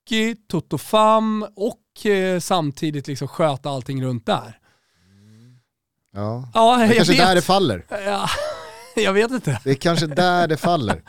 Toto 0.47 0.77
Fam 0.77 1.45
och 1.55 2.05
eh, 2.05 2.39
samtidigt 2.39 3.07
liksom 3.07 3.27
sköta 3.27 3.69
allting 3.69 4.03
runt 4.03 4.25
där. 4.25 4.59
Ja. 6.13 6.49
Ja, 6.53 6.77
Det 6.77 6.83
är 6.83 6.93
kanske 6.95 7.13
vet. 7.13 7.21
där 7.21 7.35
det 7.35 7.41
faller. 7.41 7.85
Ja, 7.89 8.29
jag 8.95 9.13
vet 9.13 9.31
inte. 9.31 9.59
Det 9.63 9.69
är 9.69 9.75
kanske 9.75 10.07
där 10.07 10.47
det 10.47 10.57
faller. 10.57 11.01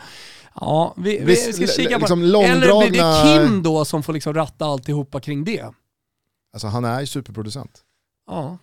Ja, 0.55 0.93
vi, 0.97 1.19
vi 1.19 1.35
ska 1.35 1.67
kika 1.67 1.93
på 1.93 1.99
liksom 1.99 2.23
Eller 2.23 2.39
blir 2.43 2.61
det 2.61 2.67
långdragna- 2.67 3.23
Kim 3.45 3.63
då 3.63 3.85
som 3.85 4.03
får 4.03 4.13
liksom 4.13 4.33
ratta 4.33 4.65
alltihopa 4.65 5.19
kring 5.19 5.43
det? 5.43 5.65
Alltså 6.53 6.67
han 6.67 6.85
är 6.85 6.99
ju 7.01 7.07
superproducent. 7.07 7.81
Ja. 8.27 8.57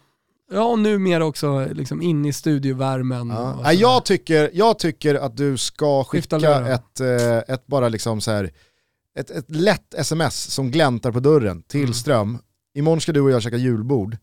Ja, 0.52 0.64
och 0.64 0.78
numera 0.78 1.24
också 1.26 1.66
liksom 1.72 2.02
in 2.02 2.24
i 2.24 2.32
studiovärmen. 2.32 3.30
Ja. 3.30 3.72
jag, 3.72 4.04
tycker, 4.04 4.50
jag 4.52 4.78
tycker 4.78 5.14
att 5.14 5.36
du 5.36 5.56
ska 5.58 6.04
skicka 6.04 6.66
ett, 6.68 7.00
eh, 7.00 7.54
ett 7.54 7.66
bara 7.66 7.88
liksom 7.88 8.20
så 8.20 8.30
här, 8.30 8.50
ett, 9.18 9.30
ett 9.30 9.50
lätt 9.50 9.94
sms 9.94 10.42
som 10.50 10.70
gläntar 10.70 11.12
på 11.12 11.20
dörren 11.20 11.62
till 11.62 11.80
Mm. 11.80 11.94
Ström. 11.94 12.38
Imorgon 12.74 13.00
ska 13.00 13.12
du 13.12 13.20
och 13.20 13.30
jag 13.30 13.42
käka 13.42 13.56
julbord. 13.56 14.16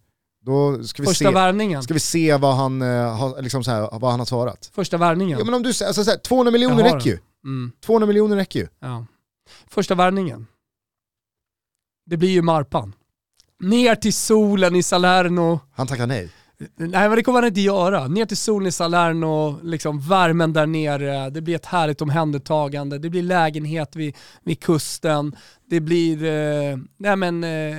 Då 0.45 0.83
ska 0.83 1.03
vi, 1.03 1.07
Första 1.07 1.25
se, 1.25 1.33
värvningen. 1.33 1.83
ska 1.83 1.93
vi 1.93 1.99
se 1.99 2.37
vad 2.37 2.55
han, 2.55 2.81
eh, 2.81 3.41
liksom 3.41 3.63
så 3.63 3.71
här, 3.71 3.99
vad 3.99 4.11
han 4.11 4.19
har 4.19 4.25
svarat. 4.25 4.71
Första 4.73 4.97
värvningen. 4.97 5.39
Ja, 5.39 5.45
men 5.45 5.53
om 5.53 5.63
du, 5.63 5.69
alltså, 5.69 6.03
så 6.03 6.11
här, 6.11 6.17
200 6.17 6.51
miljoner 6.51 6.83
räcker 6.83 7.09
ju. 7.09 7.19
Mm. 7.43 7.71
200 7.85 8.07
miljoner 8.07 8.35
räcker 8.35 8.59
ju. 8.59 8.67
Ja. 8.79 9.05
Första 9.67 9.95
värvningen. 9.95 10.47
Det 12.05 12.17
blir 12.17 12.29
ju 12.29 12.41
Marpan. 12.41 12.93
Ner 13.59 13.95
till 13.95 14.13
solen 14.13 14.75
i 14.75 14.83
Salerno. 14.83 15.59
Han 15.73 15.87
tackar 15.87 16.07
nej. 16.07 16.29
Nej 16.75 17.09
men 17.09 17.15
det 17.15 17.23
kommer 17.23 17.39
han 17.39 17.47
inte 17.47 17.61
göra. 17.61 18.07
Ner 18.07 18.25
till 18.25 18.37
solen 18.37 18.67
i 18.67 18.71
Salerno, 18.71 19.59
liksom 19.63 19.99
värmen 19.99 20.53
där 20.53 20.65
nere. 20.65 21.29
Det 21.29 21.41
blir 21.41 21.55
ett 21.55 21.65
härligt 21.65 22.01
omhändertagande. 22.01 22.97
Det 22.97 23.09
blir 23.09 23.23
lägenhet 23.23 23.95
vid, 23.95 24.15
vid 24.43 24.59
kusten. 24.59 25.35
Det 25.69 25.79
blir 25.79 26.23
eh, 26.23 26.77
nej 26.97 27.15
men, 27.15 27.43
eh, 27.43 27.77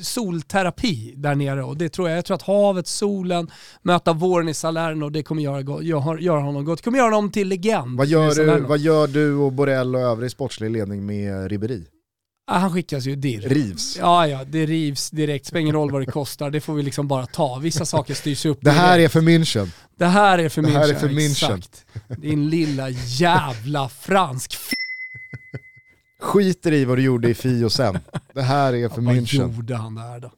solterapi 0.00 1.14
där 1.16 1.34
nere. 1.34 1.64
Och 1.64 1.76
det 1.76 1.88
tror 1.88 2.08
jag. 2.08 2.18
Jag 2.18 2.24
tror 2.24 2.34
att 2.34 2.42
havet, 2.42 2.86
solen, 2.86 3.50
möta 3.82 4.12
våren 4.12 4.48
i 4.48 4.54
Salerno, 4.54 5.10
det 5.10 5.22
kommer 5.22 5.42
göra, 5.42 5.82
göra, 5.82 6.20
göra 6.20 6.40
honom 6.40 6.64
gott. 6.64 6.78
Det 6.78 6.84
kommer 6.84 6.98
göra 6.98 7.14
honom 7.14 7.32
till 7.32 7.48
legend. 7.48 7.98
Vad 7.98 8.06
gör, 8.06 8.34
du, 8.34 8.60
vad 8.60 8.78
gör 8.78 9.06
du 9.06 9.34
och 9.34 9.52
Borrell 9.52 9.94
och 9.94 10.00
övrig 10.00 10.30
sportslig 10.30 10.70
ledning 10.70 11.06
med 11.06 11.50
Ribéry? 11.50 11.86
Ah, 12.52 12.58
han 12.58 12.72
skickas 12.72 13.04
ju 13.06 13.16
dirr. 13.16 13.40
Rivs. 13.40 13.96
Ja, 14.00 14.26
ja, 14.26 14.44
det 14.44 14.66
rivs 14.66 15.10
direkt. 15.10 15.46
Spelar 15.46 15.60
ingen 15.60 15.74
roll 15.74 15.90
vad 15.90 16.02
det 16.02 16.06
kostar. 16.12 16.50
Det 16.50 16.60
får 16.60 16.74
vi 16.74 16.82
liksom 16.82 17.08
bara 17.08 17.26
ta. 17.26 17.58
Vissa 17.58 17.84
saker 17.86 18.14
styrs 18.14 18.46
upp 18.46 18.58
Det 18.60 18.70
här 18.70 18.98
är 18.98 19.08
för 19.08 19.20
München. 19.20 19.70
det 19.98 20.06
här 20.06 20.38
är 20.38 20.48
för 20.48 20.62
det 20.62 20.68
München. 20.68 20.72
här 20.78 20.88
är 20.88 20.94
för 20.94 21.08
München. 21.08 21.56
Exakt. 21.58 21.84
Din 22.22 22.50
lilla 22.50 22.88
jävla 22.90 23.88
fransk 23.88 24.54
f- 24.54 24.70
Skiter 26.20 26.72
i 26.72 26.84
vad 26.84 26.98
du 26.98 27.02
gjorde 27.02 27.28
i 27.30 27.34
Fio 27.34 27.70
sen. 27.70 27.98
Det 28.34 28.42
här 28.42 28.72
är 28.74 28.88
för 28.88 29.00
Vad 29.02 29.14
München. 29.14 29.54
gjorde 29.56 29.76
han 29.76 29.94
där 29.94 30.20
då? 30.20 30.30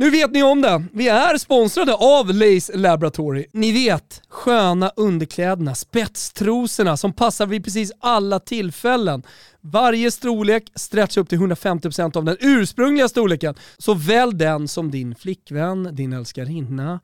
Nu 0.00 0.10
vet 0.10 0.30
ni 0.30 0.42
om 0.42 0.60
det. 0.60 0.84
Vi 0.92 1.08
är 1.08 1.38
sponsrade 1.38 1.94
av 1.94 2.34
Lace 2.34 2.76
Laboratory. 2.76 3.46
Ni 3.52 3.72
vet, 3.72 4.22
sköna 4.28 4.92
underkläderna, 4.96 5.74
spetstrosorna 5.74 6.96
som 6.96 7.12
passar 7.12 7.46
vid 7.46 7.64
precis 7.64 7.92
alla 8.00 8.40
tillfällen. 8.40 9.22
Varje 9.60 10.10
storlek 10.10 10.72
stretchar 10.74 11.20
upp 11.20 11.28
till 11.28 11.38
150% 11.38 12.16
av 12.16 12.24
den 12.24 12.36
ursprungliga 12.40 13.08
storleken. 13.08 13.54
Så 13.78 13.94
välj 13.94 14.34
den 14.34 14.68
som 14.68 14.90
din 14.90 15.14
flickvän, 15.14 15.96
din 15.96 16.12
älskarinna, 16.12 17.00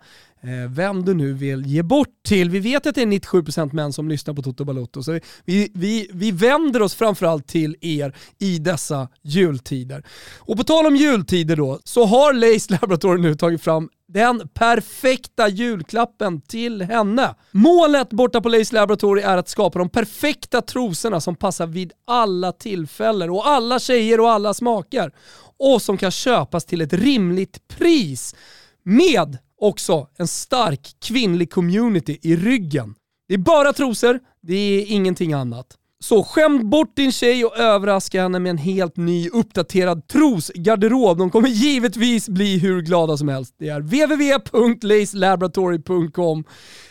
Eh, 0.47 0.71
vem 0.71 1.05
du 1.05 1.15
nu 1.15 1.33
vill 1.33 1.67
ge 1.67 1.83
bort 1.83 2.09
till. 2.27 2.51
Vi 2.51 2.59
vet 2.59 2.87
att 2.87 2.95
det 2.95 3.03
är 3.03 3.07
97% 3.07 3.73
män 3.73 3.93
som 3.93 4.09
lyssnar 4.09 4.35
på 4.35 4.43
Toto 4.43 4.65
Balotto, 4.65 5.03
så 5.03 5.21
vi, 5.45 5.71
vi, 5.75 6.11
vi 6.13 6.31
vänder 6.31 6.83
oss 6.83 6.95
framförallt 6.95 7.47
till 7.49 7.77
er 7.81 8.17
i 8.39 8.59
dessa 8.59 9.09
jultider. 9.23 10.05
Och 10.39 10.57
på 10.57 10.65
tal 10.65 10.87
om 10.87 10.97
jultider 10.97 11.57
då, 11.57 11.81
så 11.85 12.05
har 12.05 12.33
Lace 12.33 12.79
Laboratory 12.81 13.23
nu 13.23 13.35
tagit 13.35 13.63
fram 13.63 13.89
den 14.09 14.49
perfekta 14.49 15.49
julklappen 15.49 16.41
till 16.41 16.83
henne. 16.83 17.35
Målet 17.51 18.11
borta 18.11 18.41
på 18.41 18.49
Lace 18.49 18.75
Laboratory 18.75 19.23
är 19.23 19.37
att 19.37 19.49
skapa 19.49 19.79
de 19.79 19.89
perfekta 19.89 20.63
trosorna 20.63 21.21
som 21.21 21.37
passar 21.37 21.67
vid 21.67 21.93
alla 22.05 22.53
tillfällen 22.53 23.31
och 23.31 23.49
alla 23.49 23.79
tjejer 23.79 24.21
och 24.21 24.31
alla 24.31 24.55
smaker. 24.55 25.13
Och 25.59 25.83
som 25.83 25.97
kan 25.97 26.11
köpas 26.11 26.65
till 26.65 26.81
ett 26.81 26.93
rimligt 26.93 27.69
pris. 27.69 28.35
Med 28.83 29.39
också 29.61 30.09
en 30.19 30.29
stark 30.29 30.97
kvinnlig 31.01 31.53
community 31.53 32.19
i 32.23 32.37
ryggen. 32.37 32.95
Det 33.29 33.35
är 33.35 33.39
bara 33.39 33.73
trosor, 33.73 34.21
det 34.43 34.55
är 34.55 34.93
ingenting 34.93 35.33
annat. 35.33 35.67
Så 36.01 36.25
skäm 36.25 36.71
bort 36.71 36.97
din 36.97 37.13
tjej 37.13 37.45
och 37.45 37.59
överraska 37.59 38.23
henne 38.23 38.39
med 38.39 38.51
en 38.51 38.59
helt 38.59 38.97
ny 38.97 39.29
uppdaterad 39.29 40.09
trosgarderob. 40.09 41.19
De 41.19 41.31
kommer 41.31 41.49
givetvis 41.49 42.29
bli 42.29 42.59
hur 42.59 42.83
glada 42.83 43.17
som 43.17 43.29
helst. 43.29 43.55
Det 43.59 43.69
är 43.69 43.81
www.lacelaboratory.com. 43.81 46.45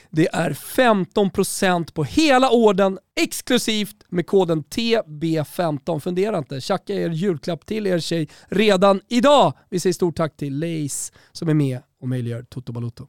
Det 0.09 0.27
är 0.33 0.51
15% 0.51 1.93
på 1.93 2.03
hela 2.03 2.49
orden 2.49 2.99
exklusivt 3.21 3.95
med 4.09 4.27
koden 4.27 4.63
TB15. 4.63 5.99
Fundera 5.99 6.37
inte, 6.37 6.61
tjacka 6.61 6.93
er 6.93 7.09
julklapp 7.09 7.65
till 7.65 7.87
er 7.87 7.99
tjej 7.99 8.29
redan 8.47 9.01
idag. 9.09 9.53
Vi 9.69 9.79
säger 9.79 9.93
stort 9.93 10.15
tack 10.15 10.37
till 10.37 10.59
Lace 10.59 11.13
som 11.31 11.49
är 11.49 11.53
med 11.53 11.79
och 12.05 12.09
möjliggör 12.09 12.43
Toto 12.43 12.73
Balotto. 12.73 13.07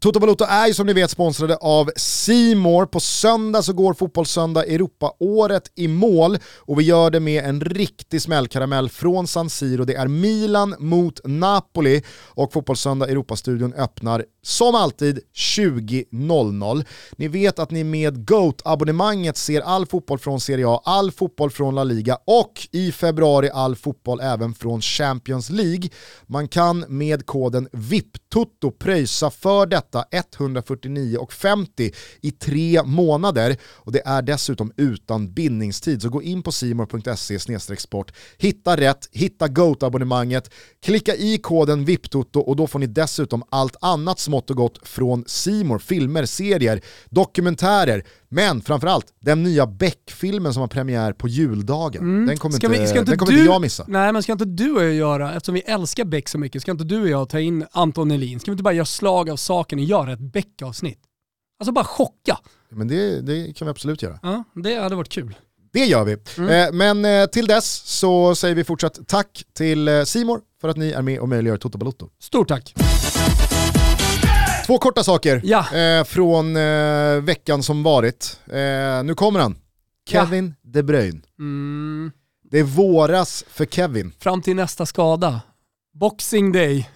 Toto 0.00 0.20
Balotto 0.20 0.44
är 0.44 0.66
ju 0.66 0.74
som 0.74 0.86
ni 0.86 0.92
vet 0.92 1.10
sponsrade 1.10 1.56
av 1.56 1.90
Simor. 1.96 2.86
På 2.86 3.00
söndag 3.00 3.62
så 3.62 3.72
går 3.72 3.94
Fotbollssöndag 3.94 4.64
Europa-året 4.64 5.72
i 5.74 5.88
mål 5.88 6.38
och 6.58 6.80
vi 6.80 6.84
gör 6.84 7.10
det 7.10 7.20
med 7.20 7.44
en 7.44 7.60
riktig 7.60 8.22
smällkaramell 8.22 8.88
från 8.88 9.26
San 9.26 9.50
Siro. 9.50 9.84
Det 9.84 9.94
är 9.94 10.08
Milan 10.08 10.74
mot 10.78 11.20
Napoli 11.24 12.02
och 12.28 12.52
Fotbollssöndag 12.52 13.08
Europastudion 13.08 13.74
öppnar 13.74 14.24
som 14.42 14.74
alltid 14.74 15.20
20.00. 15.34 16.84
Ni 17.16 17.28
vet 17.28 17.58
att 17.58 17.70
ni 17.70 17.84
med 17.84 18.28
GOAT-abonnemanget 18.28 19.36
ser 19.36 19.60
all 19.60 19.86
fotboll 19.86 20.18
från 20.18 20.40
Serie 20.40 20.68
A, 20.68 20.82
all 20.84 21.12
fotboll 21.12 21.50
från 21.50 21.74
La 21.74 21.84
Liga 21.84 22.18
och 22.26 22.68
i 22.72 22.92
februari 22.92 23.50
all 23.50 23.76
fotboll 23.76 24.20
även 24.20 24.54
från 24.54 24.80
Champions 24.80 25.50
League. 25.50 25.88
Man 26.26 26.48
kan 26.48 26.84
med 26.88 27.26
koden 27.26 27.68
VIP 27.72 28.21
VIPTOTO 28.32 28.70
pröjsa 28.70 29.30
för 29.30 29.66
detta 29.66 30.04
149,50 30.10 31.94
i 32.20 32.30
tre 32.30 32.82
månader 32.84 33.56
och 33.64 33.92
det 33.92 34.02
är 34.04 34.22
dessutom 34.22 34.72
utan 34.76 35.32
bindningstid. 35.32 36.02
Så 36.02 36.08
gå 36.08 36.22
in 36.22 36.42
på 36.42 36.52
simor.se 36.52 37.38
sport, 37.76 38.12
hitta 38.38 38.76
rätt, 38.76 39.08
hitta 39.12 39.48
GOAT-abonnemanget, 39.48 40.50
klicka 40.82 41.14
i 41.14 41.38
koden 41.38 41.84
VIPTOTO 41.84 42.40
och 42.40 42.56
då 42.56 42.66
får 42.66 42.78
ni 42.78 42.86
dessutom 42.86 43.42
allt 43.50 43.76
annat 43.80 44.18
smått 44.18 44.50
och 44.50 44.56
gott 44.56 44.88
från 44.88 45.24
Simor, 45.26 45.78
filmer, 45.78 46.24
serier, 46.24 46.80
dokumentärer, 47.10 48.04
men 48.28 48.60
framförallt 48.60 49.06
den 49.20 49.42
nya 49.42 49.66
Beck-filmen 49.66 50.54
som 50.54 50.60
har 50.60 50.68
premiär 50.68 51.12
på 51.12 51.28
juldagen. 51.28 52.02
Mm. 52.02 52.26
Den 52.26 52.36
kommer, 52.36 52.54
inte, 52.54 52.68
vi, 52.68 52.80
inte, 52.80 53.02
den 53.02 53.18
kommer 53.18 53.32
du, 53.32 53.38
inte 53.38 53.52
jag 53.52 53.60
missa. 53.60 53.84
Nej 53.88 54.12
men 54.12 54.22
ska 54.22 54.32
inte 54.32 54.44
du 54.44 54.72
och 54.72 54.84
jag 54.84 54.94
göra, 54.94 55.34
eftersom 55.34 55.54
vi 55.54 55.60
älskar 55.60 56.04
Beck 56.04 56.28
så 56.28 56.38
mycket, 56.38 56.62
ska 56.62 56.70
inte 56.70 56.84
du 56.84 57.02
och 57.02 57.08
jag 57.08 57.28
ta 57.28 57.40
in 57.40 57.66
Anton 57.72 58.10
Elin? 58.22 58.40
Ska 58.40 58.50
vi 58.50 58.52
inte 58.52 58.62
bara 58.62 58.74
göra 58.74 58.86
slag 58.86 59.30
av 59.30 59.36
saken 59.36 59.78
och 59.78 59.84
göra 59.84 60.12
ett 60.12 60.20
Beck-avsnitt? 60.20 60.98
Alltså 61.58 61.72
bara 61.72 61.84
chocka. 61.84 62.38
Men 62.68 62.88
det, 62.88 63.20
det 63.20 63.56
kan 63.56 63.66
vi 63.66 63.70
absolut 63.70 64.02
göra. 64.02 64.18
Ja, 64.22 64.44
det 64.54 64.74
hade 64.74 64.96
varit 64.96 65.08
kul. 65.08 65.34
Det 65.72 65.84
gör 65.84 66.04
vi. 66.04 66.16
Mm. 66.38 66.50
Eh, 66.50 66.72
men 66.72 67.04
eh, 67.04 67.26
till 67.26 67.46
dess 67.46 67.72
så 67.74 68.34
säger 68.34 68.54
vi 68.54 68.64
fortsatt 68.64 68.98
tack 69.06 69.44
till 69.52 69.88
eh, 69.88 70.02
Simor 70.02 70.40
för 70.60 70.68
att 70.68 70.76
ni 70.76 70.90
är 70.90 71.02
med 71.02 71.18
och 71.18 71.28
möjliggör 71.28 71.56
Toto 71.56 71.78
Balotto. 71.78 72.08
Stort 72.18 72.48
tack. 72.48 72.74
Två 74.66 74.78
korta 74.78 75.04
saker 75.04 75.40
ja. 75.44 76.04
från 76.04 76.54
veckan 77.24 77.62
som 77.62 77.82
varit. 77.82 78.40
Nu 79.04 79.14
kommer 79.14 79.40
han. 79.40 79.56
Kevin 80.08 80.54
ja. 80.62 80.70
De 80.70 80.82
Bruyne. 80.82 81.20
Mm. 81.38 82.12
Det 82.50 82.58
är 82.58 82.62
våras 82.62 83.44
för 83.48 83.64
Kevin. 83.64 84.12
Fram 84.18 84.42
till 84.42 84.56
nästa 84.56 84.86
skada. 84.86 85.40
Boxing 85.94 86.52
day. 86.52 86.90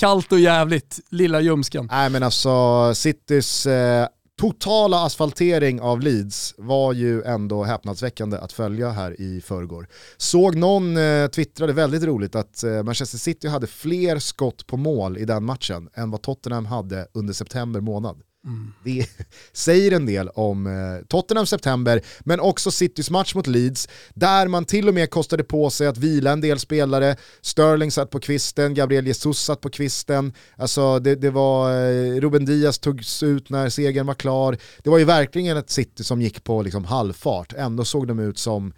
Kallt 0.00 0.32
och 0.32 0.40
jävligt, 0.40 1.00
lilla 1.10 1.40
ljumsken. 1.40 1.88
Nej 1.90 2.10
men 2.10 2.22
alltså, 2.22 2.94
Citys 2.94 3.66
eh, 3.66 4.06
totala 4.40 5.04
asfaltering 5.04 5.80
av 5.80 6.00
Leeds 6.00 6.54
var 6.58 6.92
ju 6.92 7.22
ändå 7.22 7.64
häpnadsväckande 7.64 8.36
att 8.36 8.52
följa 8.52 8.90
här 8.90 9.20
i 9.20 9.40
förrgår. 9.40 9.86
Såg 10.16 10.56
någon 10.56 10.96
eh, 10.96 11.26
twittrade 11.26 11.72
väldigt 11.72 12.02
roligt 12.02 12.34
att 12.34 12.64
eh, 12.64 12.82
Manchester 12.82 13.18
City 13.18 13.48
hade 13.48 13.66
fler 13.66 14.18
skott 14.18 14.66
på 14.66 14.76
mål 14.76 15.18
i 15.18 15.24
den 15.24 15.44
matchen 15.44 15.88
än 15.94 16.10
vad 16.10 16.22
Tottenham 16.22 16.66
hade 16.66 17.06
under 17.12 17.32
september 17.32 17.80
månad. 17.80 18.22
Mm. 18.46 18.72
Det 18.84 19.06
säger 19.52 19.92
en 19.92 20.06
del 20.06 20.28
om 20.28 20.66
eh, 20.66 21.06
Tottenham 21.08 21.46
september, 21.46 22.02
men 22.20 22.40
också 22.40 22.70
Citys 22.70 23.10
match 23.10 23.34
mot 23.34 23.46
Leeds, 23.46 23.88
där 24.14 24.48
man 24.48 24.64
till 24.64 24.88
och 24.88 24.94
med 24.94 25.10
kostade 25.10 25.44
på 25.44 25.70
sig 25.70 25.86
att 25.86 25.98
vila 25.98 26.32
en 26.32 26.40
del 26.40 26.58
spelare. 26.58 27.16
Sterling 27.40 27.90
satt 27.90 28.10
på 28.10 28.20
kvisten, 28.20 28.74
Gabriel 28.74 29.06
Jesus 29.06 29.38
satt 29.42 29.60
på 29.60 29.70
kvisten, 29.70 30.32
alltså 30.56 30.98
det, 30.98 31.14
det 31.14 31.30
var, 31.30 31.70
eh, 31.70 32.20
Ruben 32.20 32.44
Diaz 32.44 32.78
togs 32.78 33.22
ut 33.22 33.50
när 33.50 33.68
segern 33.68 34.06
var 34.06 34.14
klar. 34.14 34.58
Det 34.82 34.90
var 34.90 34.98
ju 34.98 35.04
verkligen 35.04 35.56
ett 35.56 35.70
City 35.70 36.04
som 36.04 36.22
gick 36.22 36.44
på 36.44 36.62
liksom 36.62 36.84
halvfart, 36.84 37.52
ändå 37.52 37.84
såg 37.84 38.08
de 38.08 38.18
ut 38.18 38.38
som, 38.38 38.72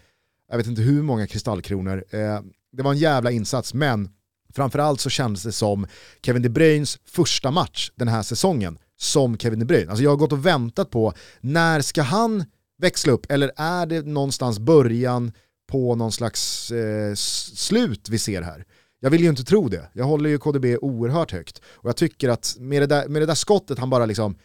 jag 0.51 0.57
vet 0.57 0.67
inte 0.67 0.83
hur 0.83 1.03
många 1.03 1.27
kristallkronor. 1.27 2.05
Eh, 2.11 2.41
det 2.73 2.83
var 2.83 2.91
en 2.91 2.99
jävla 2.99 3.31
insats, 3.31 3.75
men 3.75 4.09
framförallt 4.55 5.01
så 5.01 5.11
kändes 5.11 5.43
det 5.43 5.53
som 5.53 5.87
Kevin 6.23 6.43
De 6.43 6.49
Bruynes 6.49 6.99
första 7.05 7.51
match 7.51 7.91
den 7.95 8.09
här 8.09 8.23
säsongen 8.23 8.79
som 9.03 9.39
Kevin 9.39 9.59
De 9.59 9.65
Bruyne. 9.65 9.91
Alltså 9.91 10.05
jag 10.05 10.11
har 10.11 10.17
gått 10.17 10.33
och 10.33 10.47
väntat 10.47 10.91
på 10.91 11.13
när 11.41 11.81
ska 11.81 12.03
han 12.03 12.45
växla 12.79 13.13
upp 13.13 13.33
eller 13.33 13.53
är 13.57 13.87
det 13.87 14.07
någonstans 14.07 14.59
början 14.59 15.33
på 15.71 15.95
någon 15.95 16.13
slags 16.13 16.71
eh, 16.71 17.15
slut 17.55 18.09
vi 18.09 18.19
ser 18.19 18.43
här? 18.43 18.65
Jag 19.01 19.11
vill 19.11 19.23
ju 19.23 19.29
inte 19.29 19.45
tro 19.45 19.69
det. 19.69 19.89
Jag 19.93 20.05
håller 20.05 20.31
ju 20.31 20.39
KDB 20.39 20.65
oerhört 20.81 21.33
högt. 21.33 21.63
Och 21.65 21.89
jag 21.89 21.97
tycker 21.97 22.29
att 22.29 22.57
med 22.59 22.83
det 22.83 22.87
där, 22.87 23.09
med 23.09 23.23
det 23.23 23.27
där 23.27 23.35
skottet 23.35 23.79
han 23.79 23.91
bara 23.91 24.07
liksom, 24.07 24.37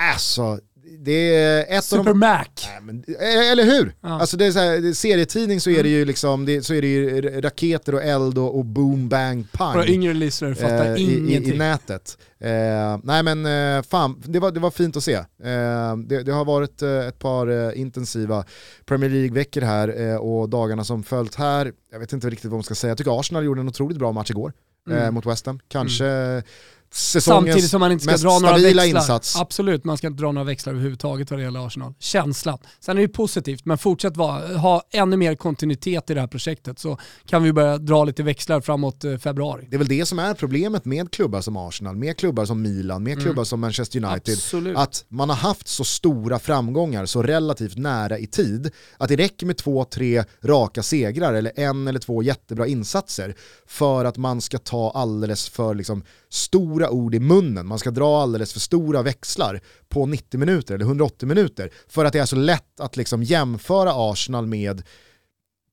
alltså 0.00 0.60
det 0.98 1.34
är 1.34 1.78
ett 1.78 1.84
Super 1.84 1.98
av 1.98 2.04
de... 2.04 2.18
Mac. 2.18 2.44
Nej, 2.66 2.80
men, 2.82 3.04
eh, 3.08 3.50
eller 3.52 3.64
hur? 3.64 3.94
Ja. 4.00 4.20
Alltså 4.20 4.36
det 4.36 4.46
är 4.46 4.52
så 4.52 4.58
här, 4.58 4.92
serietidning 4.92 5.60
så 5.60 5.70
är 5.70 5.82
det 5.82 5.88
ju 5.88 6.04
liksom, 6.04 6.44
det, 6.44 6.62
så 6.62 6.74
är 6.74 6.82
det 6.82 6.88
ju 6.88 7.20
raketer 7.40 7.94
och 7.94 8.02
eld 8.02 8.38
och, 8.38 8.58
och 8.58 8.64
boom, 8.64 9.08
bang, 9.08 9.52
pang. 9.52 9.74
Våra 9.74 9.86
yngre 9.86 10.14
lyssnare 10.14 10.54
fattar 10.54 10.86
eh, 10.86 11.02
ingenting. 11.02 11.52
I, 11.52 11.54
I, 11.54 11.58
nätet. 11.58 12.18
Eh, 12.40 12.98
nej 13.02 13.22
men 13.22 13.46
eh, 13.46 13.82
fan, 13.82 14.22
det 14.24 14.38
var, 14.38 14.50
det 14.50 14.60
var 14.60 14.70
fint 14.70 14.96
att 14.96 15.04
se. 15.04 15.14
Eh, 15.14 15.96
det, 15.96 16.22
det, 16.22 16.32
har 16.32 16.44
varit 16.44 16.82
eh, 16.82 17.06
ett 17.06 17.18
par 17.18 17.74
intensiva 17.74 18.44
Premier 18.86 19.10
League-veckor 19.10 19.60
här 19.60 20.18
och 20.18 20.48
dagarna 20.48 20.84
som 20.84 21.02
följt 21.02 21.34
här, 21.34 21.72
jag 21.92 21.98
vet 21.98 22.12
inte 22.12 22.30
riktigt 22.30 22.50
vad 22.50 22.58
man 22.58 22.62
ska 22.64 22.74
säga, 22.74 22.90
jag 22.90 22.98
tycker 22.98 23.20
Arsenal 23.20 23.44
gjorde 23.44 23.60
en 23.60 23.68
otroligt 23.68 23.98
bra 23.98 24.12
match 24.12 24.30
igår 24.30 24.52
mm. 24.90 25.14
mot 25.14 25.26
West 25.26 25.46
Ham. 25.46 25.60
Kanske 25.68 26.06
mm 26.06 26.42
Samtidigt 26.90 27.70
som 27.70 27.80
man 27.80 27.92
inte 27.92 28.04
ska 28.04 28.28
dra 28.28 28.38
några 28.38 28.58
växlar. 28.58 28.84
Insats. 28.84 29.36
Absolut, 29.36 29.84
man 29.84 29.98
ska 29.98 30.06
inte 30.06 30.22
dra 30.22 30.32
några 30.32 30.44
växlar 30.44 30.72
överhuvudtaget 30.72 31.30
vad 31.30 31.40
det 31.40 31.44
gäller 31.44 31.66
Arsenal. 31.66 31.94
Känslan. 31.98 32.58
Sen 32.80 32.92
är 32.92 32.96
det 32.96 33.02
ju 33.02 33.08
positivt, 33.08 33.64
men 33.64 33.78
fortsätt 33.78 34.16
vara, 34.16 34.56
ha 34.58 34.82
ännu 34.90 35.16
mer 35.16 35.34
kontinuitet 35.34 36.10
i 36.10 36.14
det 36.14 36.20
här 36.20 36.28
projektet 36.28 36.78
så 36.78 36.98
kan 37.26 37.42
vi 37.42 37.52
börja 37.52 37.78
dra 37.78 38.04
lite 38.04 38.22
växlar 38.22 38.60
framåt 38.60 39.04
eh, 39.04 39.16
februari. 39.16 39.66
Det 39.70 39.76
är 39.76 39.78
väl 39.78 39.88
det 39.88 40.06
som 40.06 40.18
är 40.18 40.34
problemet 40.34 40.84
med 40.84 41.10
klubbar 41.10 41.40
som 41.40 41.56
Arsenal, 41.56 41.96
med 41.96 42.16
klubbar 42.16 42.44
som 42.44 42.62
Milan, 42.62 43.02
med 43.02 43.12
mm. 43.12 43.24
klubbar 43.24 43.44
som 43.44 43.60
Manchester 43.60 44.04
United. 44.04 44.34
Absolut. 44.34 44.76
Att 44.76 45.04
man 45.08 45.28
har 45.28 45.36
haft 45.36 45.68
så 45.68 45.84
stora 45.84 46.38
framgångar 46.38 47.06
så 47.06 47.22
relativt 47.22 47.76
nära 47.76 48.18
i 48.18 48.26
tid 48.26 48.70
att 48.98 49.08
det 49.08 49.16
räcker 49.16 49.46
med 49.46 49.56
två, 49.56 49.84
tre 49.84 50.24
raka 50.44 50.82
segrar 50.82 51.34
eller 51.34 51.52
en 51.56 51.88
eller 51.88 52.00
två 52.00 52.22
jättebra 52.22 52.66
insatser 52.66 53.34
för 53.66 54.04
att 54.04 54.16
man 54.16 54.40
ska 54.40 54.58
ta 54.58 54.90
alldeles 54.90 55.48
för 55.48 55.74
liksom, 55.74 56.02
stora 56.30 56.90
ord 56.90 57.14
i 57.14 57.20
munnen, 57.20 57.66
man 57.66 57.78
ska 57.78 57.90
dra 57.90 58.22
alldeles 58.22 58.52
för 58.52 58.60
stora 58.60 59.02
växlar 59.02 59.60
på 59.88 60.06
90 60.06 60.40
minuter 60.40 60.74
eller 60.74 60.84
180 60.84 61.28
minuter 61.28 61.70
för 61.88 62.04
att 62.04 62.12
det 62.12 62.18
är 62.18 62.26
så 62.26 62.36
lätt 62.36 62.80
att 62.80 62.96
liksom 62.96 63.22
jämföra 63.22 63.92
Arsenal 63.94 64.46
med 64.46 64.82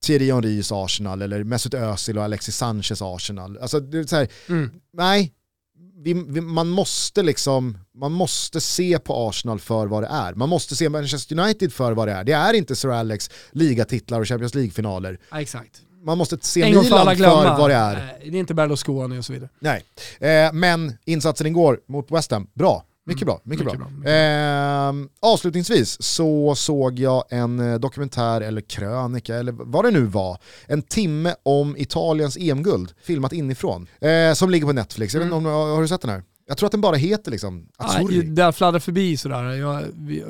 Thierry 0.04 0.32
Henrys 0.32 0.72
Arsenal 0.72 1.22
eller 1.22 1.44
Mesut 1.44 1.74
Özil 1.74 2.18
och 2.18 2.24
Alexis 2.24 2.56
Sanchez 2.56 3.02
Arsenal. 3.02 3.58
Alltså, 3.58 3.80
det 3.80 3.98
är 3.98 4.04
så 4.04 4.16
här, 4.16 4.28
Mm. 4.48 4.70
nej, 4.92 5.32
vi, 5.98 6.12
vi, 6.28 6.40
man, 6.40 6.68
måste 6.68 7.22
liksom, 7.22 7.78
man 7.94 8.12
måste 8.12 8.60
se 8.60 8.98
på 8.98 9.28
Arsenal 9.28 9.60
för 9.60 9.86
vad 9.86 10.02
det 10.02 10.06
är. 10.06 10.34
Man 10.34 10.48
måste 10.48 10.76
se 10.76 10.88
Manchester 10.88 11.38
United 11.40 11.72
för 11.72 11.92
vad 11.92 12.08
det 12.08 12.12
är. 12.12 12.24
Det 12.24 12.32
är 12.32 12.52
inte 12.54 12.76
Sir 12.76 12.88
Alex 12.88 13.30
ligatitlar 13.52 14.20
och 14.20 14.28
Champions 14.28 14.54
League-finaler. 14.54 15.18
Ja, 15.30 15.40
exakt. 15.40 15.82
Man 16.06 16.18
måste 16.18 16.38
se 16.40 16.62
En 16.62 16.68
Milan 16.68 16.84
för 16.84 17.58
vad 17.58 17.70
det 17.70 17.74
är. 17.74 17.94
Nej, 17.94 18.28
Det 18.30 18.36
är 18.36 18.40
inte 18.40 18.54
Berlusconi 18.54 19.18
och 19.18 19.24
så 19.24 19.32
vidare. 19.32 19.48
Nej. 19.58 19.84
Eh, 20.20 20.52
men 20.52 20.92
insatsen 21.04 21.46
igår 21.46 21.80
mot 21.88 22.10
West 22.10 22.30
Ham, 22.30 22.46
bra. 22.54 22.84
Mycket 23.08 23.26
bra. 23.26 23.40
Mycket, 23.44 23.64
Mycket 23.66 23.80
bra. 23.80 23.88
bra, 24.02 24.10
Eh, 24.12 24.92
avslutningsvis 25.20 26.02
så 26.02 26.54
såg 26.54 26.98
jag 26.98 27.24
en 27.30 27.60
eh, 27.72 27.78
dokumentär 27.78 28.40
eller 28.40 28.60
krönika 28.60 29.36
eller 29.36 29.52
vad 29.52 29.84
det 29.84 29.90
nu 29.90 30.00
var. 30.00 30.38
En 30.66 30.82
timme 30.82 31.34
om 31.42 31.76
Italiens 31.76 32.36
EM-guld, 32.36 32.92
filmat 33.02 33.32
inifrån. 33.32 33.86
Eh, 34.00 34.32
som 34.34 34.50
ligger 34.50 34.66
på 34.66 34.72
Netflix. 34.72 35.14
Jag 35.14 35.20
vet 35.24 35.32
om, 35.32 35.44
har 35.44 35.82
du 35.82 35.88
sett 35.88 36.00
den 36.00 36.10
här? 36.10 36.22
Jag 36.48 36.56
tror 36.58 36.66
att 36.66 36.72
den 36.72 36.80
bara 36.80 36.96
heter 36.96 37.30
liksom 37.30 37.68
Ja, 37.78 37.84
Azzurri. 37.84 38.22
där 38.22 38.52
fladdrar 38.52 38.80
förbi 38.80 39.16
sådär. 39.16 39.42
Jag, 39.52 39.82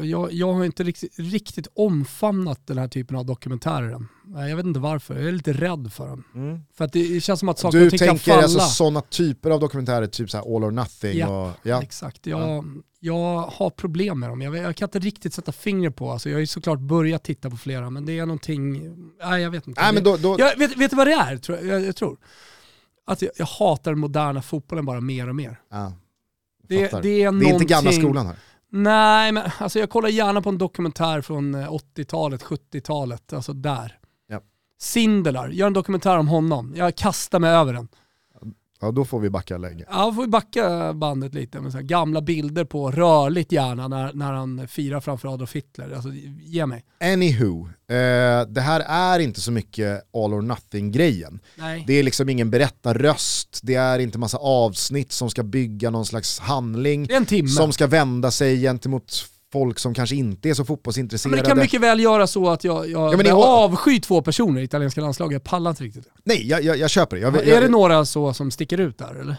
jag, 0.07 0.33
jag 0.33 0.53
har 0.53 0.65
inte 0.65 0.83
riktigt, 0.85 1.19
riktigt 1.19 1.67
omfamnat 1.75 2.67
den 2.67 2.79
här 2.79 2.89
typen 2.89 3.17
av 3.17 3.27
dokumentärer 3.27 3.91
än. 3.91 4.09
Jag 4.49 4.57
vet 4.57 4.67
inte 4.67 4.81
varför, 4.81 5.15
jag 5.15 5.29
är 5.29 5.33
lite 5.33 5.53
rädd 5.53 5.93
för 5.93 6.09
dem. 6.09 6.25
Mm. 6.35 6.61
För 6.75 6.85
att 6.85 6.93
det 6.93 7.21
känns 7.23 7.41
som 7.41 7.49
att 7.49 7.59
saker 7.59 7.79
Du 7.79 7.85
och 7.85 7.91
ting 7.91 7.99
kan 7.99 8.09
tänker 8.09 8.31
falla. 8.31 8.43
alltså 8.43 8.61
sådana 8.61 9.01
typer 9.01 9.51
av 9.51 9.61
dokumentärer, 9.61 10.07
typ 10.07 10.31
så 10.31 10.37
här 10.37 10.57
All 10.57 10.65
or 10.65 10.71
Nothing? 10.71 11.19
Ja, 11.19 11.47
Och, 11.51 11.57
ja. 11.63 11.83
Exakt, 11.83 12.27
jag, 12.27 12.65
jag 13.01 13.41
har 13.41 13.71
problem 13.71 14.21
med 14.21 14.29
dem. 14.29 14.41
Jag, 14.43 14.57
jag 14.57 14.77
kan 14.77 14.87
inte 14.87 14.99
riktigt 14.99 15.35
sätta 15.35 15.53
fingret 15.53 15.97
på, 15.97 16.11
alltså, 16.11 16.29
jag 16.29 16.37
har 16.37 16.41
ju 16.41 16.47
såklart 16.47 16.81
börjat 16.81 17.25
titta 17.25 17.51
på 17.51 17.57
flera, 17.57 17.91
men 17.91 18.07
det 18.07 18.19
är 18.19 18.27
någonting, 18.27 18.83
nej 19.25 19.43
jag 19.43 19.51
vet 19.51 19.67
inte. 19.67 19.83
Nej, 19.83 19.95
men 19.95 20.05
då, 20.05 20.17
då, 20.17 20.37
jag, 20.39 20.57
vet, 20.59 20.77
vet 20.77 20.91
du 20.91 20.97
vad 20.97 21.07
det 21.07 21.13
är, 21.13 21.37
tror 21.37 21.59
jag, 21.59 21.85
jag, 21.85 21.97
tror? 21.97 22.17
Att 23.07 23.23
jag, 23.23 23.31
jag 23.37 23.47
hatar 23.47 23.91
den 23.91 24.01
moderna 24.01 24.43
fotbollen 24.43 24.85
bara 24.87 25.01
mer 25.01 25.29
och 25.29 25.37
mer. 25.37 25.61
ja, 25.71 25.93
Det, 26.69 27.03
det 27.03 27.23
är 27.23 27.33
det 27.33 27.47
är 27.47 27.53
inte 27.53 27.65
gamla 27.65 27.81
någonting- 27.91 28.03
skolan 28.03 28.27
här. 28.27 28.37
Nej, 28.71 29.33
men 29.33 29.51
alltså 29.59 29.79
jag 29.79 29.91
kollar 29.91 30.09
gärna 30.09 30.43
på 30.43 30.49
en 30.49 30.59
dokumentär 30.59 31.21
från 31.21 31.55
eh, 31.55 31.73
80-talet, 31.73 32.43
70-talet, 32.43 33.33
alltså 33.33 33.53
där. 33.53 33.99
Ja. 34.29 34.41
Sindelar, 34.81 35.49
gör 35.49 35.67
en 35.67 35.73
dokumentär 35.73 36.19
om 36.19 36.29
honom. 36.29 36.73
Jag 36.77 36.97
kastar 36.97 37.39
mig 37.39 37.51
över 37.51 37.73
den. 37.73 37.89
Ja, 38.81 38.91
då 38.91 39.05
får 39.05 39.21
vi 39.21 39.31
backa 39.31 39.59
länge. 39.59 39.85
Ja, 39.91 40.13
får 40.15 40.23
vi 40.23 40.29
backa 40.29 40.93
bandet 40.93 41.35
lite 41.35 41.61
med 41.61 41.73
så 41.73 41.79
gamla 41.83 42.21
bilder 42.21 42.65
på 42.65 42.91
rörligt 42.91 43.53
gärna 43.53 43.89
när, 43.89 44.13
när 44.13 44.33
han 44.33 44.69
firar 44.69 45.01
framför 45.01 45.35
Adolf 45.35 45.53
Hitler. 45.57 45.93
Alltså, 45.95 46.09
ge 46.41 46.67
mig. 46.67 46.85
Anywho, 47.01 47.69
eh, 47.89 48.47
det 48.49 48.61
här 48.61 48.81
är 48.81 49.19
inte 49.19 49.41
så 49.41 49.53
mycket 49.53 50.03
all 50.15 50.35
or 50.35 50.43
nothing-grejen. 50.43 51.41
Det 51.87 51.93
är 51.93 52.03
liksom 52.03 52.29
ingen 52.29 52.51
berättarröst, 52.51 53.61
det 53.63 53.75
är 53.75 53.99
inte 53.99 54.19
massa 54.19 54.39
avsnitt 54.39 55.13
som 55.13 55.31
ska 55.31 55.43
bygga 55.43 55.91
någon 55.91 56.07
slags 56.07 56.39
handling 56.39 57.07
Det 57.07 57.13
är 57.13 57.17
en 57.17 57.27
timme. 57.27 57.49
som 57.49 57.73
ska 57.73 57.87
vända 57.87 58.31
sig 58.31 58.61
gentemot 58.63 59.25
folk 59.53 59.79
som 59.79 59.95
kanske 59.95 60.17
inte 60.17 60.51
är 60.51 60.55
så 60.55 60.63
men 60.63 60.67
fotbollsintresserade. 60.67 61.43
det 61.43 61.49
kan 61.49 61.59
mycket 61.59 61.81
väl 61.81 62.01
göra 62.01 62.27
så 62.27 62.49
att 62.51 62.65
jag, 62.65 62.91
jag, 62.91 63.11
men 63.11 63.19
det 63.19 63.29
jag 63.29 63.39
avskyr 63.39 64.01
två 64.01 64.23
personer 64.23 64.61
i 64.61 64.65
italienska 64.65 65.01
landslaget. 65.01 65.33
Jag 65.33 65.45
pallar 65.45 65.71
inte 65.71 65.85
riktigt. 65.85 66.09
Nej, 66.25 66.49
jag, 66.49 66.63
jag, 66.63 66.77
jag 66.77 66.91
köper 66.91 67.17
det. 67.17 67.23
Jag, 67.23 67.49
är 67.49 67.61
det 67.61 67.69
några 67.69 68.05
så 68.05 68.33
som 68.33 68.51
sticker 68.51 68.81
ut 68.81 68.99
där 68.99 69.15
eller? 69.21 69.37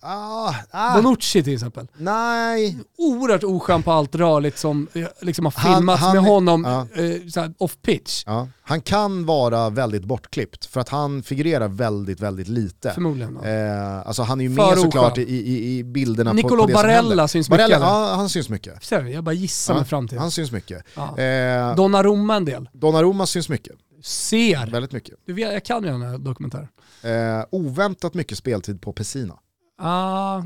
Ah, 0.00 0.54
ah, 0.70 0.94
Bonucci 1.02 1.42
till 1.42 1.54
exempel. 1.54 1.86
Nej, 1.96 2.78
Oerhört 2.98 3.44
oskön 3.44 3.82
på 3.82 3.92
allt 3.92 4.14
rörligt 4.14 4.58
som 4.58 4.88
liksom 5.20 5.44
har 5.44 5.52
Han- 5.56 5.76
filmats 5.76 6.02
han- 6.02 6.16
med 6.16 6.24
honom 6.24 6.86
ja. 6.94 7.02
eh, 7.42 7.50
off 7.58 7.76
pitch. 7.82 8.22
ja. 8.26 8.48
han 8.62 8.80
kan 8.80 9.26
vara 9.26 9.70
väldigt 9.70 10.04
bortklippt 10.04 10.64
för 10.64 10.80
att 10.80 10.88
han 10.88 11.22
figurerar 11.22 11.68
väldigt, 11.68 12.20
väldigt 12.20 12.48
lite. 12.48 12.90
Förmodligen. 12.94 13.38
Ja. 13.42 13.48
Eh, 13.48 14.06
alltså 14.06 14.22
han 14.22 14.40
är 14.40 14.44
ju 14.44 14.54
För 14.54 14.68
med 14.68 14.78
såklart 14.78 15.18
i, 15.18 15.22
i, 15.22 15.78
i 15.78 15.84
bilderna 15.84 16.30
på, 16.30 16.36
Nicolo 16.36 16.62
på 16.62 16.66
det 16.66 16.72
som 16.72 16.82
Barella 16.82 17.08
händer. 17.08 17.26
syns 17.26 17.50
mycket, 17.50 17.68
Barella, 17.68 17.86
ja, 17.86 18.14
han 18.14 18.28
syns 18.28 18.48
mycket. 18.48 18.84
Ser? 18.84 19.04
Jag 19.04 19.24
bara 19.24 19.32
gissar 19.32 19.74
Ja, 19.74 19.78
mig 19.80 19.88
fram 19.88 20.08
till. 20.08 20.18
Han 20.18 20.30
syns 20.30 20.52
mycket. 20.52 20.84
Ja. 20.94 21.18
Eh, 21.18 21.76
Donnarumma 21.76 22.36
en 22.36 22.44
del. 22.44 22.68
Donnarumma 22.72 23.26
syns 23.26 23.48
mycket. 23.48 23.72
Ser. 24.02 24.70
Väldigt 24.70 24.92
mycket. 24.92 25.14
Du 25.26 25.32
vet, 25.32 25.52
jag 25.52 25.64
kan 25.64 25.84
ju 25.84 25.90
den 25.90 26.02
här 26.02 26.18
dokumentären. 26.18 26.68
Eh, 27.02 27.44
oväntat 27.50 28.14
mycket 28.14 28.38
speltid 28.38 28.80
på 28.82 28.92
Pessina. 28.92 29.34
Ah, 29.78 30.42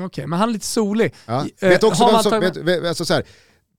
Okej, 0.00 0.26
men 0.26 0.38
han 0.38 0.48
är 0.48 0.52
lite 0.52 0.66
solig. 0.66 1.14
Ja. 1.26 1.46
Eh, 1.60 1.68
vet 1.68 1.80
du 1.80 1.86
också 1.86 2.02
man 2.12 2.22
som, 2.22 2.32
tagit- 2.32 2.56
vet, 2.56 2.84
alltså 2.84 3.04
så 3.04 3.14
här, 3.14 3.24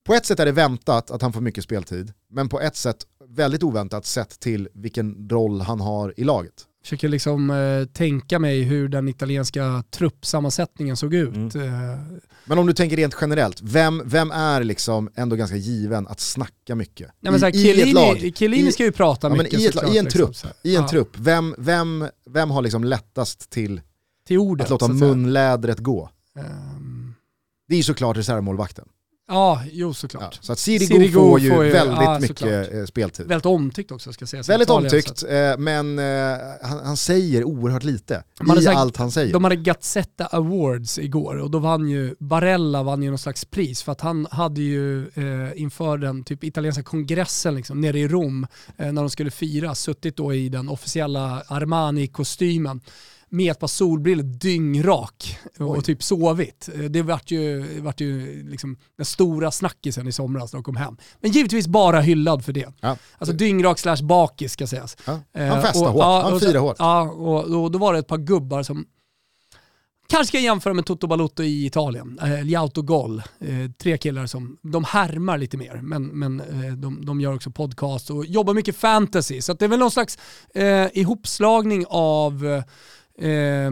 på 0.06 0.14
ett 0.14 0.26
sätt 0.26 0.40
är 0.40 0.46
det 0.46 0.52
väntat 0.52 1.12
att 1.12 1.22
han 1.22 1.34
får 1.34 1.42
mycket 1.42 1.64
speltid, 1.64 2.14
men 2.32 2.50
på 2.50 2.62
ett 2.62 2.76
sätt 2.76 2.98
väldigt 3.30 3.64
oväntat 3.64 4.06
sett 4.06 4.40
till 4.40 4.70
vilken 4.74 5.30
roll 5.30 5.62
han 5.62 5.80
har 5.82 6.14
i 6.18 6.24
laget. 6.24 6.54
Försöker 6.84 7.08
liksom 7.10 7.50
eh, 7.50 7.86
tänka 7.94 8.40
mig 8.40 8.62
hur 8.64 8.88
den 8.88 9.08
italienska 9.08 9.84
truppsammansättningen 9.92 10.98
såg 10.98 11.14
ut. 11.14 11.56
Mm. 11.56 11.92
Eh, 11.92 12.00
Men 12.46 12.58
om 12.60 12.68
du 12.68 12.74
tänker 12.74 12.98
rent 12.98 13.16
generellt, 13.22 13.62
vem, 13.62 14.02
vem 14.06 14.32
är 14.32 14.64
liksom 14.64 15.10
ändå 15.16 15.36
ganska 15.36 15.58
given 15.58 16.08
att 16.08 16.20
snacka 16.20 16.76
mycket? 16.76 17.12
nej, 17.20 17.32
men 17.32 17.40
så 17.40 17.46
här, 17.46 17.56
I, 17.56 17.60
I 17.68 17.82
ett 17.82 17.94
lag. 17.94 18.04
Chiellini, 18.16 18.34
Chiellini 18.34 18.70
I- 18.70 18.72
ska 18.72 18.84
ju 18.84 18.92
prata 18.92 19.30
Ja, 19.30 19.36
mycket 19.36 19.60
i, 19.60 19.66
ett, 19.66 19.74
såklart, 19.74 19.94
I 19.94 19.98
en 19.98 20.04
liksom, 20.06 20.20
trupp, 20.34 20.56
i 20.64 20.76
en 20.76 20.82
Ja, 20.82 20.88
trupp. 20.90 21.10
Vem, 21.18 21.56
vem, 21.58 22.06
vem 22.30 22.52
har 22.52 22.62
liksom 22.62 22.84
lättast 22.84 23.50
till 23.50 23.82
Till 24.28 24.38
ordet. 24.38 24.64
att 24.64 24.70
låta 24.70 24.86
så 24.86 24.92
att 24.92 25.00
säga. 25.00 25.10
munlädret 25.12 25.80
gå? 25.80 26.10
Ehm, 26.40 27.14
Det 27.68 27.76
är 27.76 27.78
ju 27.78 27.84
såklart 27.84 28.18
reservmålvakten. 28.18 28.86
Ja, 29.28 29.64
jo 29.72 29.88
Ja, 29.88 29.94
såklart. 29.94 30.40
så 30.42 30.54
att 30.54 30.60
Sirigu, 30.60 30.86
Sirigu 30.86 31.12
får 31.14 31.40
ju 31.40 31.50
får 31.52 31.66
ju- 31.66 31.72
väldigt 31.72 31.98
ja, 32.02 32.20
mycket 32.20 32.40
såklart. 32.40 32.74
eh, 32.74 32.86
speltid. 32.86 33.28
Väldigt 33.28 33.46
omtyckt 33.46 33.92
också 33.92 34.14
ska 34.14 34.26
sägas. 34.28 34.50
i 34.50 34.52
Väldigt 34.52 34.66
Italien, 34.70 34.94
omtyckt, 34.94 35.24
eh, 35.24 35.58
men 35.58 36.00
eh, 36.00 36.38
han, 36.62 36.80
han 36.86 36.98
säger 36.98 37.44
oerhört 37.44 37.84
lite 37.84 38.24
hade 38.40 38.60
i 38.62 38.64
sagt- 38.64 38.78
allt 38.78 38.98
han 38.98 39.12
säger. 39.12 39.34
De 39.34 39.44
hade 39.44 39.56
Gazzetta 39.56 40.26
Awards 40.26 41.00
igår 41.00 41.36
och 41.38 41.52
då 41.52 41.60
vann 41.60 41.90
ju 41.90 42.16
Barella 42.20 42.84
vann 42.84 43.04
ju 43.04 43.10
någon 43.10 43.18
slags 43.20 43.46
pris 43.46 43.84
för 43.84 43.92
att 43.92 44.02
han 44.02 44.28
hade 44.32 44.62
ju 44.62 45.08
eh, 45.08 45.62
inför 45.62 45.98
den 45.98 46.24
typ 46.24 46.44
italienska 46.44 46.84
kongressen 46.84 47.56
liksom, 47.56 47.82
nere 47.82 48.00
i 48.00 48.08
Rom 48.08 48.48
eh, 48.78 48.92
när 48.92 49.02
de 49.02 49.10
skulle 49.10 49.32
fira 49.32 49.76
suttit 49.76 50.18
då 50.18 50.34
i 50.34 50.50
den 50.50 50.70
officiella 50.70 51.44
Armani-kostymen 51.48 52.82
med 53.34 53.52
ett 53.52 53.60
par 53.60 53.68
solbrillor 53.68 54.24
dyngrak 54.24 55.38
och 55.60 55.70
Oj. 55.78 55.82
typ 55.84 56.04
sovit. 56.04 56.70
Eh, 56.76 56.80
Det 56.84 57.02
vart 57.02 57.32
ju, 57.32 57.66
vart 57.82 58.02
ju 58.02 58.44
liksom 58.50 58.78
den 58.98 59.06
stora 59.06 59.52
snackisen 59.52 60.08
i 60.08 60.12
somras 60.12 60.54
när 60.54 60.58
de 60.58 60.64
kom 60.64 60.76
hem. 60.76 60.98
Men 61.22 61.32
givetvis 61.32 61.68
bara 61.68 62.02
hyllad 62.02 62.46
för 62.46 62.54
det. 62.54 62.74
Ja. 62.82 62.98
Alltså 63.18 63.36
dyngrak 63.36 63.80
slash 63.80 64.04
bakis 64.04 64.52
ska 64.54 64.68
sägas. 64.68 64.98
Ja. 65.06 65.20
Eh, 65.34 65.48
Han 65.48 65.62
festar 65.62 65.82
och- 65.88 65.92
hårt, 65.94 66.00
ja, 66.02 66.22
han 66.30 66.40
firar 66.40 66.60
hårt. 66.60 66.76
Ja, 66.80 67.02
och, 67.02 67.64
och 67.64 67.72
då 67.72 67.80
var 67.80 67.94
det 67.94 68.00
ett 68.00 68.08
par 68.08 68.18
gubbar 68.18 68.64
som 68.64 68.86
kanske 70.10 70.28
ska 70.28 70.40
jämföra 70.40 70.74
med 70.74 70.86
Toto 70.86 71.08
Balotto 71.08 71.44
i 71.44 71.66
Italien. 71.66 72.20
Eh, 72.22 72.44
Liauto 72.44 72.82
Gol, 72.82 73.18
eh, 73.40 73.72
tre 73.78 73.98
killar 73.98 74.26
som, 74.26 74.58
de 74.62 74.84
härmar 74.84 75.38
lite 75.38 75.58
mer, 75.58 75.80
men, 75.84 76.04
men 76.06 76.40
eh, 76.40 76.74
de, 76.74 77.06
de 77.06 77.22
gör 77.22 77.36
också 77.36 77.52
podcast 77.52 78.10
och 78.10 78.26
jobbar 78.26 78.54
mycket 78.54 78.76
fantasy. 78.76 79.42
Så 79.42 79.54
det 79.54 79.66
är 79.66 79.70
väl 79.70 79.80
någon 79.80 79.92
slags 79.92 80.18
eh, 80.56 80.88
ihopslagning 80.94 81.86
av 81.90 82.64
eh, 83.20 83.72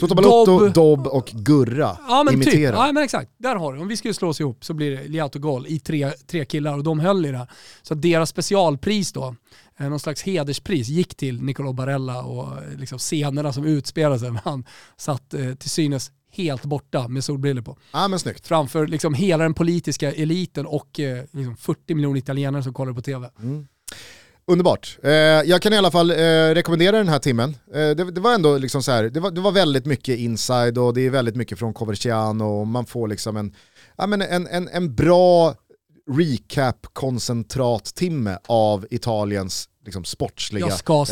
Toto 0.00 0.14
Balotto, 0.14 0.58
Dobb- 0.58 0.72
Dobb 0.74 1.06
och 1.06 1.26
Gurra 1.34 1.98
Ja 2.08 2.22
men 2.24 2.34
typ, 2.40 2.52
imiterar. 2.54 2.86
ja 2.86 2.92
men 2.92 3.02
exakt. 3.04 3.30
Där 3.38 3.56
har 3.56 3.72
du. 3.72 3.80
Om 3.80 3.88
vi 3.88 3.96
skulle 3.96 4.14
slå 4.14 4.28
oss 4.28 4.40
ihop 4.40 4.64
så 4.64 4.74
blir 4.74 4.96
det 4.96 5.08
Liato 5.08 5.38
Gol 5.38 5.66
i 5.66 5.78
tre, 5.80 6.10
tre 6.10 6.44
killar 6.44 6.76
och 6.76 6.82
de 6.84 7.00
höll 7.00 7.26
i 7.26 7.30
det. 7.32 7.46
Så 7.82 7.94
deras 7.94 8.28
specialpris 8.30 9.12
då, 9.12 9.34
eh, 9.78 9.88
någon 9.88 10.00
slags 10.00 10.22
hederspris, 10.22 10.88
gick 10.88 11.14
till 11.16 11.42
Nicolo 11.42 11.72
Barella 11.72 12.22
och 12.22 12.62
eh, 12.62 12.78
liksom 12.78 12.98
scenerna 12.98 13.52
som 13.52 13.64
utspelade 13.64 14.18
sig 14.20 14.30
när 14.30 14.40
han 14.44 14.64
satt 14.96 15.34
eh, 15.34 15.54
till 15.54 15.70
synes 15.70 16.10
helt 16.32 16.64
borta 16.64 17.08
med 17.08 17.24
solbrillor 17.24 17.62
på. 17.62 17.76
Ja 17.92 18.08
men 18.08 18.18
snyggt. 18.18 18.46
Framför 18.46 18.86
liksom 18.86 19.14
hela 19.14 19.42
den 19.42 19.54
politiska 19.54 20.12
eliten 20.12 20.66
och 20.66 21.00
eh, 21.00 21.24
liksom 21.32 21.56
40 21.56 21.94
miljoner 21.94 22.18
italienare 22.18 22.62
som 22.62 22.74
kollar 22.74 22.92
på 22.92 23.02
tv. 23.02 23.30
Underbart. 24.50 24.98
Eh, 25.02 25.10
jag 25.10 25.62
kan 25.62 25.72
i 25.72 25.76
alla 25.76 25.90
fall 25.90 26.10
eh, 26.10 26.14
rekommendera 26.54 26.96
den 26.96 27.08
här 27.08 27.18
timmen. 27.18 27.56
Eh, 27.74 27.90
det, 27.90 28.10
det 28.10 28.20
var 28.20 28.34
ändå 28.34 28.58
liksom 28.58 28.82
så 28.82 28.92
här, 28.92 29.04
det 29.04 29.20
var, 29.20 29.30
det 29.30 29.40
var 29.40 29.52
väldigt 29.52 29.86
mycket 29.86 30.18
inside 30.18 30.78
och 30.78 30.94
det 30.94 31.00
är 31.00 31.10
väldigt 31.10 31.36
mycket 31.36 31.58
från 31.58 31.74
Coverciano 31.74 32.44
och 32.44 32.66
man 32.66 32.86
får 32.86 33.08
liksom 33.08 33.36
en, 33.36 33.54
ja, 33.96 34.06
men 34.06 34.22
en, 34.22 34.46
en, 34.46 34.68
en 34.68 34.94
bra 34.94 35.54
recap-koncentrattimme 36.10 38.38
av 38.46 38.86
Italiens 38.90 39.68
liksom, 39.84 40.04
sportsliga 40.04 40.66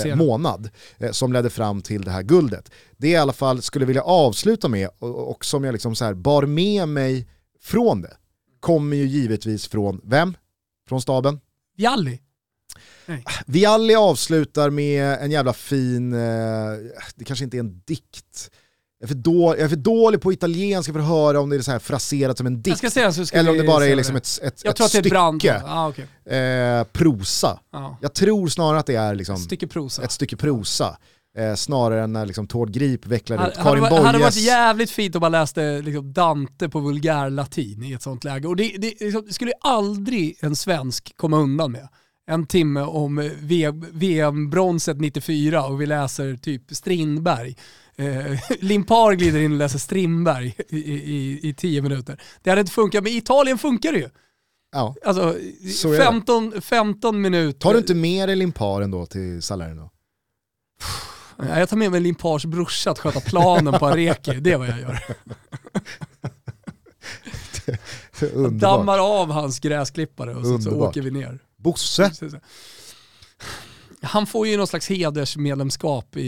eh, 0.05 0.16
månad 0.16 0.70
eh, 0.99 1.11
som 1.11 1.32
ledde 1.32 1.51
fram 1.51 1.82
till 1.82 2.03
det 2.03 2.11
här 2.11 2.22
guldet. 2.22 2.70
Det 2.97 3.09
jag 3.09 3.18
i 3.18 3.22
alla 3.22 3.32
fall 3.32 3.62
skulle 3.62 3.84
vilja 3.84 4.03
avsluta 4.03 4.68
med 4.68 4.89
och, 4.99 5.30
och 5.30 5.45
som 5.45 5.64
jag 5.64 5.72
liksom 5.72 5.95
så 5.95 6.05
här 6.05 6.14
bar 6.14 6.43
med 6.43 6.89
mig 6.89 7.28
från 7.62 8.03
det 8.03 8.16
kommer 8.61 8.97
ju 8.97 9.07
givetvis 9.07 9.68
från 9.68 10.01
vem? 10.05 10.37
Från 10.89 11.03
staben? 11.03 11.41
Vialli. 13.07 13.25
Vialli 13.47 13.95
avslutar 13.95 14.71
med 14.71 15.05
en 15.05 15.31
jävla 15.31 15.53
fin, 15.53 16.13
eh, 16.13 16.19
det 17.15 17.25
kanske 17.25 17.45
inte 17.45 17.57
är 17.57 17.61
en 17.61 17.83
dikt, 17.85 18.51
Jag 19.01 19.05
är, 19.05 19.09
för 19.09 19.15
dålig, 19.15 19.59
jag 19.61 19.65
är 19.65 19.69
för 19.69 19.77
dålig 19.77 20.21
på 20.21 20.33
italienska 20.33 20.93
för 20.93 21.01
att 21.01 21.07
höra 21.09 21.41
om 21.41 21.51
det 21.51 21.57
är 21.57 21.61
så 21.61 21.71
här 21.71 21.79
fraserat 21.79 22.39
som 22.39 22.47
en 22.47 22.63
dikt. 22.63 22.93
säga 22.93 23.13
Eller 23.33 23.51
om 23.51 23.59
det 23.59 23.65
bara 23.65 23.87
är 23.87 23.97
liksom 23.97 24.17
ett, 24.17 24.39
ett, 24.43 24.61
Jag 24.65 24.71
ett 24.71 24.77
tror 24.77 24.87
att 24.87 24.93
det 24.93 24.99
är 24.99 25.03
brand. 25.11 25.41
stycke 25.41 25.63
Ah, 25.67 25.89
okay. 25.89 26.39
eh, 26.39 26.85
prosa. 26.85 27.61
ja. 27.73 27.99
Jag 28.03 28.15
tror 28.15 28.49
snarare 28.49 28.79
att 28.81 28.87
det 28.87 28.95
är 28.97 29.15
liksom 29.15 29.35
Ett 29.35 29.41
stycke 29.43 29.67
prosa. 29.67 30.03
ett 30.03 30.13
stycke 30.13 30.37
prosa. 30.37 30.97
Eh, 31.39 31.55
snarare 31.55 32.03
än 32.03 32.13
när 32.13 32.27
liksom 32.27 32.47
Tord 32.47 32.71
Grip 32.71 33.07
vecklar 33.07 33.49
ut 33.49 33.55
Karin 33.55 33.83
hade, 33.83 33.97
hade 33.97 34.19
varit 34.19 34.21
Boyes... 34.35 34.37
jävligt 34.37 34.91
fint 34.91 35.15
om 35.15 35.21
man 35.21 35.33
läste 35.33 35.83
liksom 35.83 36.13
Dante 36.13 36.69
på 36.69 36.81
vulgärlatin 36.81 37.83
i 37.85 37.93
ett 37.93 38.03
sånt 38.03 38.25
läge. 38.25 38.49
Och 38.49 38.57
det, 38.57 38.75
det, 38.79 39.01
liksom, 39.01 39.25
det 39.27 39.33
skulle 39.33 39.53
aldrig 39.61 40.37
en 40.41 40.57
svensk 40.57 41.13
komma 41.17 41.37
undan 41.37 41.73
med. 41.73 41.89
En 42.29 42.47
timme 42.47 42.81
om 42.81 43.31
VM 43.41 43.87
VM-bronset 43.93 45.01
94 45.01 45.66
och 45.66 45.81
vi 45.81 45.87
läser 45.87 46.37
typ 46.37 46.62
Strindberg. 46.70 47.57
Eh, 47.97 48.41
Limpar 48.61 49.12
glider 49.12 49.41
in 49.41 49.53
och 49.53 49.59
läser 49.59 49.79
Strindberg 49.79 50.55
i, 50.68 50.77
i, 50.93 51.41
i 51.49 51.55
tio 51.55 51.83
minuter. 51.83 52.20
Det 52.43 52.51
hade 52.51 52.61
inte 52.61 52.72
funkat, 52.72 53.05
men 53.05 53.12
i 53.12 53.16
Italien 53.16 53.59
funkar 53.59 53.93
det 53.93 53.99
ju. 53.99 54.09
Ja. 54.72 54.95
Alltså 55.05 55.37
Så 55.74 55.93
är 55.93 55.99
det. 55.99 56.05
15, 56.05 56.61
15 56.62 57.20
minuter. 57.20 57.59
Tar 57.61 57.72
du 57.72 57.79
inte 57.79 57.95
med 57.95 58.29
dig 58.29 58.37
Limparen 58.37 58.91
då 58.91 59.07
till 59.07 59.43
Salerno? 59.43 59.91
Ja, 61.39 61.59
Jag 61.59 61.68
tar 61.68 61.77
med 61.77 61.91
mig 61.91 62.01
Limpars 62.01 62.45
brorsa 62.45 62.91
att 62.91 62.99
sköta 62.99 63.20
planen 63.20 63.79
på 63.79 63.87
Areki, 63.87 64.35
det 64.41 64.53
är 64.53 64.57
vad 64.59 64.68
jag 64.68 64.81
gör. 64.81 64.99
Underbart. 68.33 68.61
Dammar 68.61 69.20
av 69.20 69.31
hans 69.31 69.61
gräsklippare 69.61 70.35
och 70.35 70.47
så, 70.47 70.59
så 70.59 70.70
åker 70.70 71.03
vi 71.03 71.11
ner. 71.11 71.39
Bosse, 71.67 72.11
Han 74.03 74.27
får 74.27 74.47
ju 74.47 74.57
någon 74.57 74.67
slags 74.67 74.89
hedersmedlemskap 74.89 76.17
i, 76.17 76.21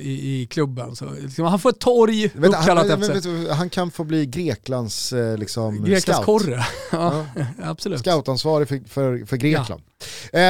i, 0.00 0.40
i 0.42 0.46
klubben. 0.46 0.96
Så, 0.96 1.10
liksom, 1.10 1.44
han 1.44 1.58
får 1.58 1.70
ett 1.70 1.78
torg 1.78 2.22
vet, 2.34 2.50
uppkallat 2.50 2.90
han, 2.90 3.02
efter 3.02 3.20
sig. 3.20 3.50
han 3.50 3.70
kan 3.70 3.90
få 3.90 4.04
bli 4.04 4.26
Greklands 4.26 5.12
eh, 5.12 5.38
liksom, 5.38 5.84
Greklands 5.84 6.04
scout. 6.04 6.24
korre. 6.24 6.66
Ja, 6.92 7.26
absolut. 7.62 8.00
Scoutansvarig 8.00 8.68
för, 8.68 8.80
för, 8.88 9.26
för 9.26 9.36
Grekland. 9.36 9.82
Eh, 10.32 10.40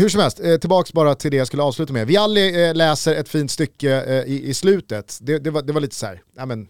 hur 0.00 0.08
som 0.08 0.20
helst, 0.20 0.40
eh, 0.40 0.56
tillbaks 0.56 0.92
bara 0.92 1.14
till 1.14 1.30
det 1.30 1.36
jag 1.36 1.46
skulle 1.46 1.62
avsluta 1.62 1.92
med. 1.92 2.06
Vialli 2.06 2.68
eh, 2.68 2.74
läser 2.74 3.14
ett 3.14 3.28
fint 3.28 3.50
stycke 3.50 4.02
eh, 4.02 4.24
i, 4.32 4.48
i 4.48 4.54
slutet. 4.54 5.18
Det, 5.22 5.38
det, 5.38 5.50
var, 5.50 5.62
det 5.62 5.72
var 5.72 5.80
lite 5.80 5.96
så 5.96 6.06
här, 6.06 6.22
ja, 6.36 6.46
men, 6.46 6.60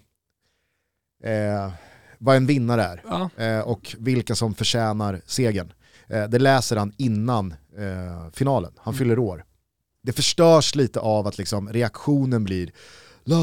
eh, 1.24 1.72
vad 2.18 2.36
en 2.36 2.46
vinnare 2.46 2.82
är 2.82 3.02
Ja. 3.38 3.62
och 3.62 3.94
vilka 3.98 4.34
som 4.34 4.54
förtjänar 4.54 5.20
segern. 5.26 5.72
Eh, 6.08 6.24
det 6.24 6.38
läser 6.38 6.76
han 6.76 6.92
innan 6.98 7.52
eh, 7.52 8.30
finalen, 8.32 8.72
han 8.78 8.94
Mm. 8.94 8.98
fyller 8.98 9.18
år. 9.18 9.44
Det 10.02 10.12
förstörs 10.12 10.74
lite 10.74 11.00
av 11.00 11.26
att 11.26 11.38
liksom, 11.38 11.68
reaktionen 11.72 12.44
blir 12.44 12.70
la 13.26 13.36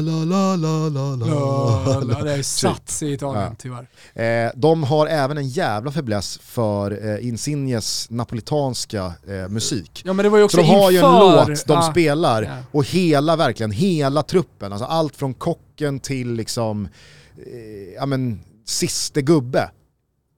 la 0.00 0.24
la 0.24 0.56
la 0.56 0.88
la 0.88 1.16
la. 1.16 1.26
Ja, 1.28 2.00
la. 2.04 2.22
det 2.22 2.32
är 2.32 2.42
satt 2.42 3.02
i 3.02 3.12
Italien 3.12 3.44
Ja. 3.50 3.54
tyvärr. 3.58 4.46
Eh, 4.46 4.52
de 4.56 4.82
har 4.82 5.06
även 5.06 5.38
en 5.38 5.48
jävla 5.48 5.92
fäbless 5.92 6.38
för 6.42 7.06
eh, 7.14 7.26
Insignes 7.28 8.10
napolitanska 8.10 9.12
eh, 9.28 9.48
musik. 9.48 10.02
Ja 10.04 10.12
men 10.12 10.22
det 10.24 10.28
var 10.30 10.38
ju 10.38 10.44
också 10.44 10.56
Så 10.56 10.62
de 10.62 10.68
har 10.68 10.90
ju 10.90 10.98
en 10.98 11.04
inför- 11.04 11.48
låt 11.48 11.66
de 11.66 11.72
ja. 11.72 11.82
spelar 11.82 12.42
Ja. 12.42 12.56
och 12.70 12.84
hela, 12.84 13.36
verkligen 13.36 13.70
hela 13.70 14.22
truppen, 14.22 14.72
alltså 14.72 14.86
allt 14.86 15.16
från 15.16 15.34
kocken 15.34 16.00
till 16.00 16.32
liksom, 16.32 16.88
eh, 17.36 17.94
ja 17.96 18.06
men, 18.06 18.40
siste 18.66 19.22
gubbe 19.22 19.70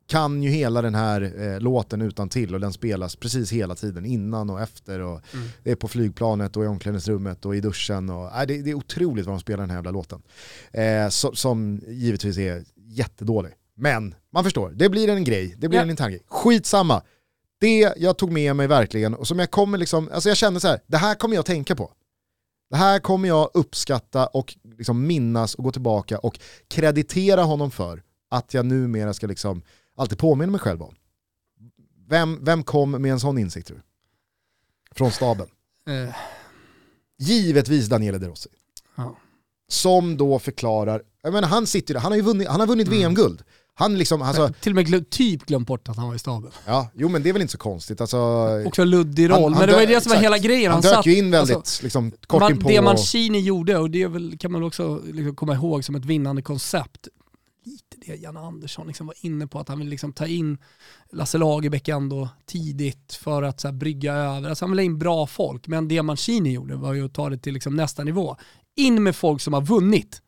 kan 0.07 0.42
ju 0.42 0.50
hela 0.50 0.82
den 0.82 0.94
här 0.94 1.32
eh, 1.42 1.61
låten 1.61 2.02
utan 2.02 2.28
till 2.28 2.54
och 2.54 2.61
den 2.61 2.72
spelas 2.72 3.16
precis 3.16 3.52
hela 3.52 3.74
tiden, 3.74 4.04
innan 4.04 4.50
och 4.50 4.61
efter. 4.61 5.00
Och 5.00 5.20
Mm. 5.34 5.48
Det 5.62 5.70
är 5.70 5.74
på 5.76 5.88
flygplanet 5.88 6.57
och 6.57 6.64
i 6.64 6.66
omklädningsrummet 6.66 7.46
och 7.46 7.57
i 7.57 7.61
duschen. 7.61 8.11
Och, 8.11 8.30
nej, 8.34 8.46
det, 8.46 8.62
det 8.62 8.70
är 8.70 8.74
otroligt 8.74 9.26
vad 9.26 9.34
de 9.34 9.40
spelar 9.40 9.59
den 9.61 9.70
här 9.70 9.76
jävla 9.76 9.90
låten. 9.90 10.22
Eh, 10.72 11.09
so, 11.09 11.34
som 11.34 11.80
givetvis 11.88 12.38
är 12.38 12.64
jättedålig. 12.76 13.52
Men 13.76 14.14
man 14.32 14.44
förstår, 14.44 14.70
det 14.70 14.88
blir 14.88 15.09
en 15.09 15.24
grej, 15.24 15.54
det 15.59 15.68
blir 15.68 15.78
Ja. 15.78 15.82
en 15.82 15.90
intern 15.90 16.11
grej. 16.11 16.22
Skitsamma. 16.28 17.02
Det 17.61 17.92
jag 17.96 18.16
tog 18.18 18.32
med 18.32 18.57
mig 18.57 18.66
verkligen 18.66 19.14
och 19.14 19.26
som 19.26 19.38
jag 19.38 19.50
kommer 19.50 19.78
liksom, 19.78 20.11
alltså 20.12 20.28
jag 20.28 20.36
kände 20.36 20.61
så 20.61 20.68
här, 20.68 20.80
det 20.86 20.96
här 20.96 21.14
kommer 21.14 21.34
jag 21.36 21.46
tänka 21.46 21.76
på. 21.76 21.92
Det 22.70 22.76
här 22.76 22.98
kommer 22.98 23.28
jag 23.28 23.50
uppskatta 23.54 24.26
och 24.26 24.57
liksom 24.78 25.07
minnas 25.07 25.54
och 25.54 25.64
gå 25.64 25.72
tillbaka 25.72 26.18
och 26.18 26.38
kreditera 26.68 27.42
honom 27.42 27.70
för 27.70 28.02
att 28.30 28.54
jag 28.54 28.66
numera 28.66 29.14
ska 29.14 29.26
liksom 29.26 29.62
alltid 29.97 30.18
påminna 30.18 30.51
mig 30.53 30.61
själv 30.61 30.82
om. 30.82 30.94
Vem, 32.09 32.44
vem 32.44 32.62
kom 32.62 32.90
med 32.90 33.12
en 33.12 33.20
sån 33.20 33.38
insikt 33.38 33.66
tror 33.68 33.76
du? 33.76 33.82
Från 34.94 35.11
staben. 35.11 35.47
Eh, 35.88 36.14
Givetvis 37.18 37.86
Daniele 37.88 38.18
De 38.18 38.26
Rossi. 38.26 38.49
Ja. 38.97 39.16
Som 39.68 40.16
då 40.16 40.38
förklarar, 40.38 41.03
jag 41.22 41.32
menar, 41.32 41.49
han 41.49 41.66
sitter 41.66 41.94
han 41.94 42.12
har 42.12 42.16
ju 42.16 42.22
vunnit, 42.22 42.49
han 42.49 42.61
har 42.61 42.66
vunnit 42.66 42.86
Mm. 42.88 42.99
VM-guld. 42.99 43.42
Han 43.78 43.99
liksom, 43.99 44.22
alltså, 44.22 44.53
till 44.61 44.72
och 44.72 44.76
med 44.76 44.86
glöm, 44.86 45.05
typ 45.05 45.47
glömt 45.47 45.66
bort 45.68 45.88
att 45.88 45.97
han 45.97 46.09
var 46.09 46.14
i 46.14 46.18
staben. 46.18 46.51
ja, 46.66 46.88
jo 46.94 47.09
men 47.09 47.22
det 47.22 47.28
är 47.28 47.32
väl 47.32 47.42
inte 47.42 47.53
så 47.53 47.59
konstigt. 47.59 48.01
Alltså, 48.01 48.18
Också 48.66 48.84
luddig 48.84 49.28
Han- 49.28 49.40
roll, 49.42 49.53
han 49.53 49.61
men 49.61 49.68
det 49.68 49.74
var 49.74 49.80
ju 49.80 49.86
det 49.86 50.01
som 50.01 50.11
var 50.12 50.16
hela 50.18 50.38
grejen. 50.38 50.72
han 50.72 50.74
Han, 50.74 50.82
dök 50.82 50.92
satt, 50.94 51.07
ju 51.07 51.16
in 51.18 51.30
väldigt 51.30 51.57
alltså, 51.57 51.82
liksom, 51.82 52.12
kort 52.26 52.40
man, 52.40 52.53
inpå. 52.53 52.68
det 52.68 52.78
och- 52.78 52.84
Mancini 52.84 53.40
gjorde, 53.40 53.78
och 53.78 53.90
det 53.90 54.03
är 54.03 54.09
väl, 54.09 54.38
kan 54.38 54.53
man 54.53 54.62
också 54.62 55.03
liksom 55.05 55.36
komma 55.36 55.55
ihåg 55.55 55.84
som 55.84 55.94
ett 55.94 56.05
vinnande 56.05 56.42
koncept, 56.42 57.09
lite 57.66 57.96
det 58.06 58.16
Jan 58.16 58.36
Andersson 58.36 58.86
liksom 58.86 59.06
var 59.06 59.14
inne 59.20 59.46
på, 59.46 59.58
att 59.58 59.68
han 59.68 59.78
vill 59.78 59.88
liksom 59.88 60.12
ta 60.12 60.26
in 60.26 60.58
Lasse 61.12 61.38
Lagerbäck 61.38 61.88
ändå 61.88 62.28
tidigt 62.46 63.14
för 63.14 63.42
att 63.42 63.60
så 63.60 63.68
här, 63.68 63.72
brygga 63.72 64.14
över. 64.14 64.48
Alltså 64.48 64.64
han 64.64 64.70
vill 64.70 64.78
ha 64.78 64.84
in 64.84 64.98
bra 64.98 65.26
folk, 65.26 65.66
men 65.68 65.88
det 65.88 66.02
Mancini 66.02 66.52
gjorde 66.52 66.76
var 66.76 66.92
ju 66.92 67.04
att 67.04 67.14
ta 67.14 67.30
det 67.30 67.38
till 67.38 67.54
liksom 67.54 67.76
nästa 67.76 68.04
nivå. 68.04 68.36
In 68.76 69.02
med 69.02 69.16
folk 69.16 69.40
som 69.40 69.52
har 69.52 69.62
vunnit. 69.62 70.22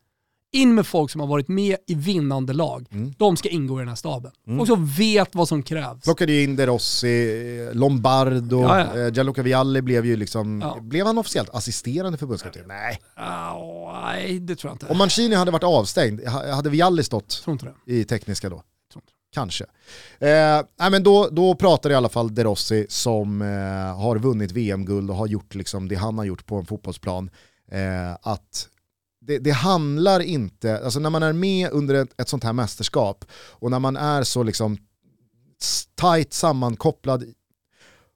In 0.51 0.75
med 0.75 0.87
folk 0.87 1.11
som 1.11 1.21
har 1.21 1.27
varit 1.27 1.47
med 1.47 1.77
i 1.87 1.95
vinnande 1.95 2.53
lag. 2.53 2.87
Mm. 2.91 3.13
De 3.17 3.37
ska 3.37 3.49
ingå 3.49 3.77
i 3.79 3.81
den 3.81 3.87
här 3.87 3.95
staben. 3.95 4.31
Mm. 4.47 4.59
Och 4.59 4.67
så 4.67 4.75
vet 4.97 5.35
vad 5.35 5.47
som 5.47 5.63
krävs. 5.63 6.03
Plockade 6.03 6.31
ju 6.33 6.43
in 6.43 6.55
De 6.55 6.65
Rossi, 6.65 7.69
Lombardo, 7.73 8.61
Ja, 8.61 8.79
ja. 8.95 8.99
eh, 9.07 9.13
Gianluca 9.13 9.41
Vialli 9.41 9.81
blev 9.81 10.05
ju 10.05 10.15
liksom, 10.15 10.61
Ja. 10.61 10.77
blev 10.81 11.05
han 11.05 11.17
officiellt 11.17 11.49
assisterande 11.49 12.17
förbundskapten? 12.17 12.63
Nej. 12.67 12.99
Ah, 13.15 14.01
nej, 14.05 14.39
det 14.39 14.55
tror 14.55 14.69
jag 14.69 14.75
inte. 14.75 14.85
Om 14.87 14.97
Mancini 14.97 15.35
hade 15.35 15.51
varit 15.51 15.63
avstängd, 15.63 16.27
ha- 16.27 16.51
hade 16.51 16.69
Vialli 16.69 17.03
stått 17.03 17.45
i 17.85 18.03
tekniska 18.03 18.49
då? 18.49 18.55
Tror 18.93 19.01
inte. 19.03 19.13
Kanske. 19.33 19.63
Eh, 20.19 20.61
nej, 20.79 20.91
men 20.91 21.03
då, 21.03 21.29
då 21.31 21.55
pratar 21.55 21.89
i 21.89 21.95
alla 21.95 22.09
fall 22.09 22.35
De 22.35 22.43
Rossi 22.43 22.85
som 22.89 23.41
eh, 23.41 23.47
har 24.01 24.17
vunnit 24.17 24.51
VM-guld 24.51 25.09
och 25.09 25.15
har 25.15 25.27
gjort 25.27 25.55
liksom 25.55 25.87
det 25.87 25.95
han 25.95 26.17
har 26.17 26.25
gjort 26.25 26.45
på 26.45 26.55
en 26.55 26.65
fotbollsplan. 26.65 27.29
Eh, 27.71 28.17
att 28.21 28.67
det, 29.21 29.39
det 29.39 29.51
handlar 29.51 30.19
inte, 30.19 30.83
alltså 30.83 30.99
när 30.99 31.09
man 31.09 31.23
är 31.23 31.33
med 31.33 31.71
under 31.71 31.95
ett, 31.95 32.21
ett 32.21 32.29
sånt 32.29 32.43
här 32.43 32.53
mästerskap 32.53 33.25
och 33.31 33.71
när 33.71 33.79
man 33.79 33.97
är 33.97 34.23
så 34.23 34.43
liksom 34.43 34.77
tight 36.01 36.33
sammankopplad 36.33 37.23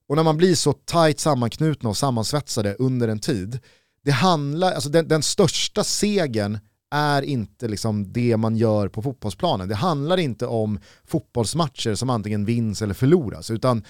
och 0.07 0.15
när 0.15 0.23
man 0.23 0.37
blir 0.37 0.55
så 0.55 0.73
tight 0.73 1.19
sammanknutna 1.19 1.89
och 1.89 1.97
sammansvetsade 1.97 2.75
under 2.79 3.07
en 3.07 3.19
tid, 3.19 3.59
det 4.03 4.11
handlar, 4.11 4.71
alltså 4.71 4.89
den, 4.89 5.07
den 5.07 5.23
största 5.23 5.83
segern 5.83 6.59
är 6.91 7.21
inte 7.21 7.67
liksom 7.67 8.13
det 8.13 8.37
man 8.37 8.57
gör 8.57 8.87
på 8.87 9.01
fotbollsplanen. 9.01 9.69
Det 9.69 9.75
handlar 9.75 10.17
inte 10.17 10.45
om 10.45 10.79
fotbollsmatcher 11.03 11.95
som 11.95 12.09
antingen 12.09 12.45
vinns 12.45 12.81
eller 12.81 12.93
förloras, 12.93 13.51
utan 13.51 13.83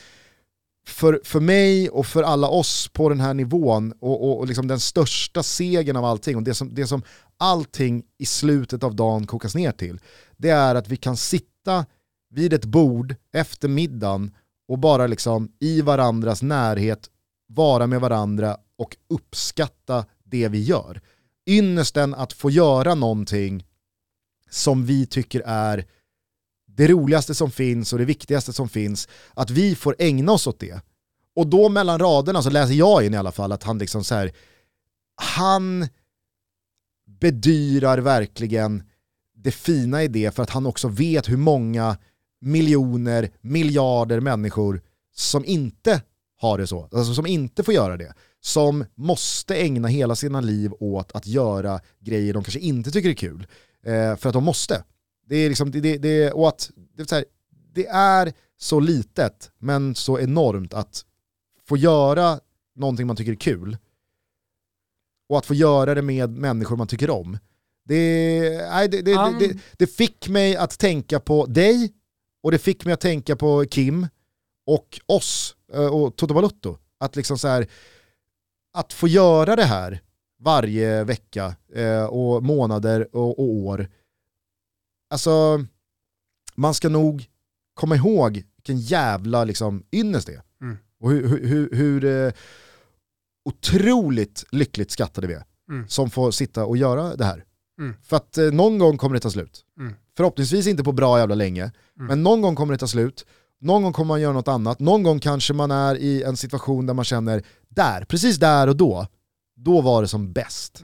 för, 0.85 1.21
för 1.23 1.39
mig 1.39 1.89
och 1.89 2.05
för 2.05 2.23
alla 2.23 2.47
oss 2.47 2.87
på 2.87 3.09
den 3.09 3.19
här 3.19 3.33
nivån 3.33 3.93
och, 3.99 4.23
och, 4.23 4.39
och 4.39 4.47
liksom 4.47 4.67
den 4.67 4.79
största 4.79 5.43
segern 5.43 5.97
av 5.97 6.05
allting 6.05 6.35
och 6.35 6.43
det 6.43 6.53
som, 6.53 6.75
det 6.75 6.87
som 6.87 7.03
allting 7.37 8.03
i 8.17 8.25
slutet 8.25 8.83
av 8.83 8.95
dagen 8.95 9.27
kokas 9.27 9.55
ner 9.55 9.71
till, 9.71 9.99
det 10.37 10.49
är 10.49 10.75
att 10.75 10.87
vi 10.87 10.97
kan 10.97 11.17
sitta 11.17 11.85
vid 12.29 12.53
ett 12.53 12.65
bord 12.65 13.15
efter 13.33 13.67
middagen 13.67 14.31
och 14.67 14.79
bara 14.79 15.07
liksom 15.07 15.51
i 15.59 15.81
varandras 15.81 16.41
närhet 16.41 17.09
vara 17.47 17.87
med 17.87 18.01
varandra 18.01 18.57
och 18.77 18.97
uppskatta 19.09 20.05
det 20.23 20.47
vi 20.47 20.63
gör. 20.63 21.01
Ynnesten 21.49 22.13
att 22.13 22.33
få 22.33 22.49
göra 22.49 22.95
någonting 22.95 23.65
som 24.49 24.85
vi 24.85 25.05
tycker 25.05 25.41
är 25.45 25.85
det 26.75 26.87
roligaste 26.87 27.35
som 27.35 27.51
finns 27.51 27.93
och 27.93 27.99
det 27.99 28.05
viktigaste 28.05 28.53
som 28.53 28.69
finns, 28.69 29.07
att 29.33 29.49
vi 29.49 29.75
får 29.75 29.95
ägna 29.99 30.31
oss 30.31 30.47
åt 30.47 30.59
det. 30.59 30.81
Och 31.35 31.47
då 31.47 31.69
mellan 31.69 31.99
raderna 31.99 32.41
så 32.41 32.49
läser 32.49 32.73
jag 32.73 33.05
in 33.05 33.13
i 33.13 33.17
alla 33.17 33.31
fall 33.31 33.51
att 33.51 33.63
han 33.63 33.77
liksom 33.77 34.03
så 34.03 34.15
här, 34.15 34.31
han 35.15 35.87
bedyrar 37.05 37.97
verkligen 37.97 38.83
det 39.35 39.51
fina 39.51 40.03
i 40.03 40.07
det 40.07 40.35
för 40.35 40.43
att 40.43 40.49
han 40.49 40.65
också 40.65 40.87
vet 40.87 41.29
hur 41.29 41.37
många 41.37 41.97
miljoner, 42.41 43.31
miljarder 43.41 44.19
människor 44.19 44.81
som 45.15 45.45
inte 45.45 46.01
har 46.37 46.57
det 46.57 46.67
så, 46.67 46.89
alltså 46.91 47.13
som 47.13 47.25
inte 47.25 47.63
får 47.63 47.73
göra 47.73 47.97
det. 47.97 48.13
Som 48.41 48.85
måste 48.95 49.55
ägna 49.55 49.87
hela 49.87 50.15
sina 50.15 50.41
liv 50.41 50.73
åt 50.79 51.11
att 51.11 51.27
göra 51.27 51.79
grejer 51.99 52.33
de 52.33 52.43
kanske 52.43 52.59
inte 52.59 52.91
tycker 52.91 53.09
är 53.09 53.13
kul. 53.13 53.47
Eh, 53.85 54.15
för 54.15 54.29
att 54.29 54.33
de 54.33 54.43
måste. 54.43 54.83
Det 55.33 55.37
är, 55.37 55.49
liksom, 55.49 55.71
det, 55.71 55.79
det, 55.79 55.97
det, 55.97 56.31
och 56.31 56.47
att, 56.47 56.71
det, 56.95 57.01
är 57.01 57.05
så 57.05 57.15
här, 57.15 57.25
det 57.73 57.87
är 57.87 58.33
så 58.57 58.79
litet 58.79 59.51
men 59.57 59.95
så 59.95 60.19
enormt 60.19 60.73
att 60.73 61.05
få 61.67 61.77
göra 61.77 62.39
någonting 62.75 63.07
man 63.07 63.15
tycker 63.15 63.31
är 63.31 63.35
kul 63.35 63.77
och 65.29 65.37
att 65.37 65.45
få 65.45 65.53
göra 65.53 65.95
det 65.95 66.01
med 66.01 66.29
människor 66.29 66.75
man 66.75 66.87
tycker 66.87 67.09
om. 67.09 67.37
Det, 67.85 68.39
nej, 68.71 68.89
det, 68.89 69.01
det, 69.01 69.13
Han- 69.13 69.39
det, 69.39 69.57
det 69.77 69.87
fick 69.87 70.29
mig 70.29 70.55
att 70.55 70.79
tänka 70.79 71.19
på 71.19 71.45
dig 71.45 71.93
och 72.43 72.51
det 72.51 72.57
fick 72.57 72.85
mig 72.85 72.93
att 72.93 73.01
tänka 73.01 73.35
på 73.35 73.65
Kim 73.65 74.07
och 74.65 74.99
oss 75.05 75.55
eh, 75.73 75.85
och 75.95 76.15
Toto 76.15 76.33
Balotto. 76.33 76.77
Att 76.97 77.15
liksom 77.15 77.37
så 77.37 77.47
här, 77.47 77.67
att 78.73 78.93
få 78.93 79.07
göra 79.07 79.55
det 79.55 79.65
här 79.65 80.01
varje 80.39 81.03
vecka 81.03 81.55
eh, 81.75 82.03
och 82.05 82.43
månader 82.43 83.15
och, 83.15 83.39
och 83.39 83.49
år. 83.53 83.89
Alltså, 85.13 85.65
man 86.55 86.73
ska 86.73 86.89
nog 86.89 87.25
komma 87.73 87.95
ihåg 87.95 88.43
vilken 88.57 88.77
jävla 88.79 89.43
liksom, 89.43 89.83
ynnest 89.91 90.27
det 90.27 90.33
är. 90.33 90.41
Mm. 90.61 90.77
Och 90.99 91.11
hur, 91.11 91.27
hur, 91.27 91.47
hur, 91.47 91.69
hur 91.75 92.05
eh, 92.05 92.33
otroligt 93.45 94.45
lyckligt 94.51 94.91
skattade 94.91 95.27
vi 95.27 95.33
är 95.33 95.43
Mm. 95.69 95.87
som 95.87 96.09
får 96.09 96.31
sitta 96.31 96.65
och 96.65 96.77
göra 96.77 97.15
det 97.15 97.25
här. 97.25 97.43
Mm. 97.79 97.93
För 98.03 98.17
att 98.17 98.37
eh, 98.37 98.45
någon 98.51 98.77
gång 98.77 98.97
kommer 98.97 99.13
det 99.13 99.19
ta 99.19 99.29
slut. 99.29 99.61
Mm. 99.79 99.93
Förhoppningsvis 100.17 100.67
inte 100.67 100.83
på 100.83 100.91
bra 100.91 101.19
jävla 101.19 101.35
länge, 101.35 101.63
Mm. 101.63 102.07
men 102.07 102.23
någon 102.23 102.41
gång 102.41 102.55
kommer 102.55 102.73
det 102.73 102.77
ta 102.77 102.87
slut. 102.87 103.25
Någon 103.61 103.83
gång 103.83 103.93
kommer 103.93 104.07
man 104.07 104.21
göra 104.21 104.33
något 104.33 104.47
annat. 104.47 104.79
Någon 104.79 105.03
gång 105.03 105.19
kanske 105.19 105.53
man 105.53 105.71
är 105.71 105.95
i 105.95 106.23
en 106.23 106.37
situation 106.37 106.85
där 106.85 106.93
man 106.93 107.05
känner, 107.05 107.43
där, 107.69 108.05
precis 108.05 108.37
där 108.37 108.67
och 108.67 108.75
då, 108.75 109.07
då 109.55 109.81
var 109.81 110.01
det 110.01 110.07
som 110.07 110.33
bäst. 110.33 110.81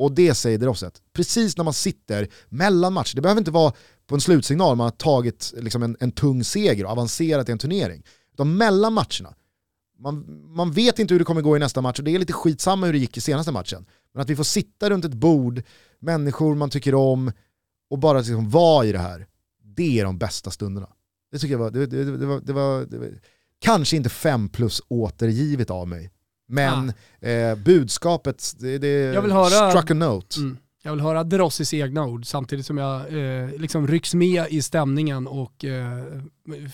Och 0.00 0.12
det 0.12 0.34
säger 0.34 0.58
Drosset. 0.58 1.02
Precis 1.12 1.56
när 1.56 1.64
man 1.64 1.74
sitter 1.74 2.28
mellan 2.48 2.92
matcher, 2.92 3.16
det 3.16 3.22
behöver 3.22 3.40
inte 3.40 3.50
vara 3.50 3.72
på 4.06 4.14
en 4.14 4.20
slutsignal 4.20 4.76
man 4.76 4.84
har 4.84 4.90
tagit 4.90 5.52
liksom 5.56 5.82
en, 5.82 5.96
en 6.00 6.12
tung 6.12 6.44
seger 6.44 6.84
och 6.84 6.90
avancerat 6.90 7.48
i 7.48 7.52
en 7.52 7.58
turnering. 7.58 8.02
Utan 8.32 8.56
mellan 8.56 8.92
matcherna, 8.92 9.34
man, 9.98 10.42
man 10.54 10.72
vet 10.72 10.98
inte 10.98 11.14
hur 11.14 11.18
det 11.18 11.24
kommer 11.24 11.40
gå 11.40 11.56
i 11.56 11.60
nästa 11.60 11.80
match 11.80 11.98
och 11.98 12.04
det 12.04 12.14
är 12.14 12.18
lite 12.18 12.32
skitsamma 12.32 12.86
hur 12.86 12.92
det 12.92 12.98
gick 12.98 13.16
i 13.16 13.20
senaste 13.20 13.52
matchen. 13.52 13.86
Men 14.14 14.22
att 14.22 14.30
vi 14.30 14.36
får 14.36 14.44
sitta 14.44 14.90
runt 14.90 15.04
ett 15.04 15.14
bord, 15.14 15.62
människor 15.98 16.54
man 16.54 16.70
tycker 16.70 16.94
om 16.94 17.32
och 17.90 17.98
bara 17.98 18.18
liksom 18.18 18.50
vara 18.50 18.86
i 18.86 18.92
det 18.92 18.98
här, 18.98 19.26
det 19.76 20.00
är 20.00 20.04
de 20.04 20.18
bästa 20.18 20.50
stunderna. 20.50 20.88
Det 21.32 21.38
tycker 21.38 21.54
jag 21.54 21.58
var, 21.58 21.70
det, 21.70 21.86
det, 21.86 22.04
det 22.04 22.26
var, 22.26 22.40
det 22.40 22.52
var, 22.52 22.86
det 22.86 22.98
var 22.98 23.08
kanske 23.58 23.96
inte 23.96 24.08
fem 24.08 24.48
plus 24.48 24.82
återgivet 24.88 25.70
av 25.70 25.88
mig. 25.88 26.10
Men 26.50 26.92
eh, 27.20 27.54
budskapet, 27.58 28.52
det, 28.58 28.78
det 28.78 28.88
Jag 28.88 29.22
vill 29.22 29.32
höra- 29.32 29.70
struck 29.70 29.90
a 29.90 29.94
note. 29.94 30.40
Mm. 30.40 30.56
Jag 30.82 30.92
vill 30.92 31.00
höra 31.00 31.24
Drossis 31.24 31.74
egna 31.74 32.06
ord 32.06 32.26
samtidigt 32.26 32.66
som 32.66 32.78
jag 32.78 33.00
eh, 33.00 33.50
liksom 33.58 33.86
rycks 33.86 34.14
med 34.14 34.44
i 34.50 34.62
stämningen 34.62 35.26
och 35.26 35.64
eh, 35.64 36.04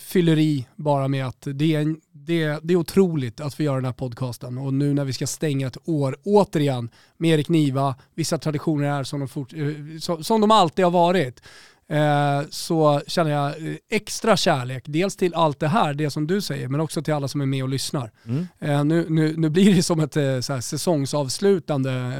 fyller 0.00 0.38
i 0.38 0.66
bara 0.76 1.08
med 1.08 1.26
att 1.26 1.48
det 1.54 1.74
är, 1.74 1.80
en, 1.80 2.00
det, 2.12 2.58
det 2.62 2.74
är 2.74 2.76
otroligt 2.76 3.40
att 3.40 3.60
vi 3.60 3.64
gör 3.64 3.74
den 3.76 3.84
här 3.84 3.92
podcasten 3.92 4.58
och 4.58 4.74
nu 4.74 4.94
när 4.94 5.04
vi 5.04 5.12
ska 5.12 5.26
stänga 5.26 5.66
ett 5.66 5.76
år 5.88 6.16
återigen 6.24 6.90
med 7.16 7.30
Erik 7.30 7.48
Niva, 7.48 7.94
vissa 8.14 8.38
traditioner 8.38 8.98
är 9.00 9.04
som 9.04 9.20
de, 9.20 9.28
fort, 9.28 9.52
eh, 9.52 9.98
som, 10.00 10.24
som 10.24 10.40
de 10.40 10.50
alltid 10.50 10.84
har 10.84 10.92
varit. 10.92 11.42
Eh, 11.88 12.42
så 12.50 13.02
känner 13.06 13.30
jag 13.30 13.48
eh, 13.48 13.76
extra 13.90 14.36
kärlek, 14.36 14.84
dels 14.86 15.16
till 15.16 15.34
allt 15.34 15.60
det 15.60 15.68
här, 15.68 15.94
det 15.94 16.10
som 16.10 16.26
du 16.26 16.40
säger, 16.40 16.68
men 16.68 16.80
också 16.80 17.02
till 17.02 17.14
alla 17.14 17.28
som 17.28 17.40
är 17.40 17.46
med 17.46 17.62
och 17.62 17.68
lyssnar. 17.68 18.10
Mm. 18.24 18.46
Eh, 18.60 18.84
nu, 18.84 19.06
nu, 19.08 19.36
nu 19.36 19.50
blir 19.50 19.74
det 19.74 19.82
som 19.82 20.00
ett 20.00 20.12
så 20.14 20.52
här, 20.52 20.60
säsongsavslutande 20.60 22.12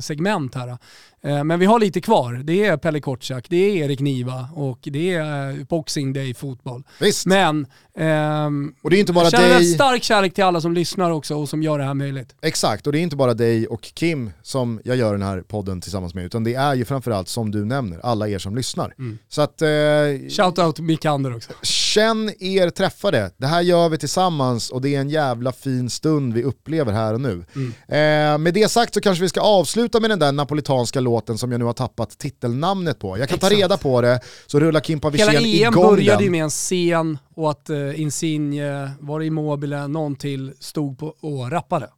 segment 0.00 0.54
här. 0.54 0.78
Eh, 1.22 1.44
men 1.44 1.58
vi 1.58 1.66
har 1.66 1.80
lite 1.80 2.00
kvar. 2.00 2.40
Det 2.44 2.66
är 2.66 2.76
Pelle 2.76 3.00
Kotschack, 3.00 3.46
det 3.48 3.56
är 3.56 3.84
Erik 3.84 4.00
Niva 4.00 4.48
och 4.54 4.78
det 4.82 5.14
är 5.14 5.50
eh, 5.50 5.64
Boxing 5.64 6.12
Day 6.12 6.34
fotboll. 6.34 6.82
Visst, 7.00 7.26
Men 7.26 7.66
ehm, 7.96 8.74
och 8.82 8.90
det 8.90 8.96
är 8.96 9.00
inte 9.00 9.12
bara 9.12 9.24
jag 9.24 9.32
känner 9.32 9.44
dig, 9.44 9.52
väldigt 9.52 9.74
stark 9.74 10.02
kärlek 10.02 10.34
till 10.34 10.44
alla 10.44 10.60
som 10.60 10.72
lyssnar 10.72 11.10
också 11.10 11.34
och 11.34 11.48
som 11.48 11.62
gör 11.62 11.78
det 11.78 11.84
här 11.84 11.94
möjligt. 11.94 12.34
exakt, 12.42 12.86
och 12.86 12.92
det 12.92 12.98
är 12.98 13.02
inte 13.02 13.16
bara 13.16 13.34
dig 13.34 13.66
och 13.66 13.82
Kim 13.82 14.30
som 14.42 14.80
jag 14.84 14.96
gör 14.96 15.12
den 15.12 15.22
här 15.22 15.40
podden 15.40 15.80
tillsammans 15.80 16.14
med, 16.14 16.24
utan 16.24 16.44
det 16.44 16.54
är 16.54 16.74
ju 16.74 16.84
framförallt 16.84 17.28
som 17.28 17.50
du 17.50 17.64
nämner, 17.64 18.00
alla 18.02 18.28
er 18.28 18.38
som 18.38 18.56
lyssnar. 18.56 18.94
Mm. 18.98 19.18
Så 19.28 19.42
att 19.42 19.62
eh, 19.62 20.72
till 20.72 20.84
Mikander 20.84 21.36
också. 21.36 21.52
Känn 21.90 22.32
er 22.38 22.70
träffade. 22.70 23.30
Det 23.36 23.46
här 23.46 23.60
gör 23.60 23.88
vi 23.88 23.98
tillsammans 23.98 24.70
och 24.70 24.80
det 24.80 24.94
är 24.94 25.00
en 25.00 25.10
jävla 25.10 25.52
fin 25.52 25.90
stund 25.90 26.34
vi 26.34 26.42
upplever 26.42 26.92
här 26.92 27.14
och 27.14 27.20
nu. 27.20 27.44
Mm. 27.54 27.72
Eh, 27.88 28.38
med 28.38 28.54
det 28.54 28.68
sagt 28.68 28.94
så 28.94 29.00
kanske 29.00 29.22
vi 29.22 29.28
ska 29.28 29.40
avsluta 29.40 30.00
med 30.00 30.10
den 30.10 30.18
där 30.18 30.32
napolitanska 30.32 31.00
låten 31.00 31.38
som 31.38 31.52
jag 31.52 31.58
nu 31.58 31.64
har 31.64 31.72
tappat 31.72 32.18
titelnamnet 32.18 32.98
på. 32.98 33.18
Jag 33.18 33.28
kan 33.28 33.38
ta 33.38 33.46
Exakt. 33.46 33.62
reda 33.62 33.76
på 33.76 34.00
det, 34.00 34.20
så 34.46 34.60
rullar 34.60 34.80
Kimpa 34.80 35.10
Hela 35.10 35.32
Wirsén 35.32 35.44
EM 35.44 35.72
igång 35.72 35.84
började 35.84 36.16
den. 36.16 36.24
ju 36.24 36.30
med 36.30 36.42
en 36.42 36.50
scen 36.50 37.18
och 37.34 37.50
att 37.50 37.70
uh, 37.70 38.00
Insigne, 38.00 38.90
var 39.00 39.20
det 39.20 39.26
Immobile, 39.26 39.86
någon 39.86 40.16
till 40.16 40.52
stod 40.60 40.98
på 40.98 41.06
och 41.20 41.50
rappade. 41.50 41.88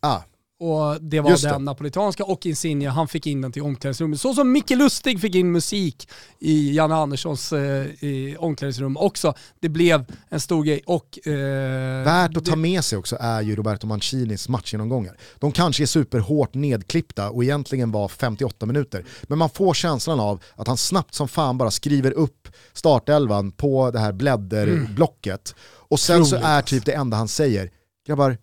Ah, 0.00 0.20
Och 0.62 1.02
det 1.02 1.20
var 1.20 1.30
Just 1.30 1.42
det. 1.44 1.50
den 1.50 1.64
napolitanska 1.64 2.24
och 2.24 2.46
Insigne, 2.46 2.88
han 2.88 3.08
fick 3.08 3.26
in 3.26 3.40
den 3.40 3.52
till 3.52 3.62
omklädningsrummet. 3.62 4.20
Så 4.20 4.34
som 4.34 4.52
Micke 4.52 4.70
Lustig 4.70 5.20
fick 5.20 5.34
in 5.34 5.52
musik 5.52 6.08
i 6.38 6.72
Janne 6.76 6.94
Anderssons 6.94 7.52
eh, 7.52 7.86
i 8.04 8.36
omklädningsrum 8.38 8.96
också. 8.96 9.34
Det 9.60 9.68
blev 9.68 10.04
en 10.28 10.40
stor 10.40 10.64
grej 10.64 10.82
och... 10.86 11.26
Eh, 11.28 12.04
Värt 12.04 12.36
att 12.36 12.44
ta 12.44 12.50
det- 12.50 12.56
med 12.56 12.84
sig 12.84 12.98
också 12.98 13.16
är 13.20 13.40
ju 13.42 13.56
Roberto 13.56 13.86
Mancinis 13.86 14.48
matchgenomgångar. 14.48 15.16
De 15.38 15.52
kanske 15.52 15.82
är 15.84 15.86
superhårt 15.86 16.54
nedklippta 16.54 17.30
och 17.30 17.44
egentligen 17.44 17.90
var 17.92 18.08
58 18.08 18.66
minuter. 18.66 19.04
Men 19.22 19.38
man 19.38 19.50
får 19.50 19.74
känslan 19.74 20.20
av 20.20 20.42
att 20.56 20.66
han 20.68 20.76
snabbt 20.76 21.14
som 21.14 21.28
fan 21.28 21.58
bara 21.58 21.70
skriver 21.70 22.10
upp 22.12 22.48
startelvan 22.72 23.52
på 23.52 23.90
det 23.90 23.98
här 23.98 24.12
blädderblocket. 24.12 25.54
Och 25.88 26.00
sen 26.00 26.24
så 26.26 26.36
Otroligt, 26.36 26.46
är 26.46 26.62
typ 26.62 26.84
det 26.84 26.92
enda 26.92 27.16
han 27.16 27.28
säger, 27.28 27.70
grabbar, 28.06 28.38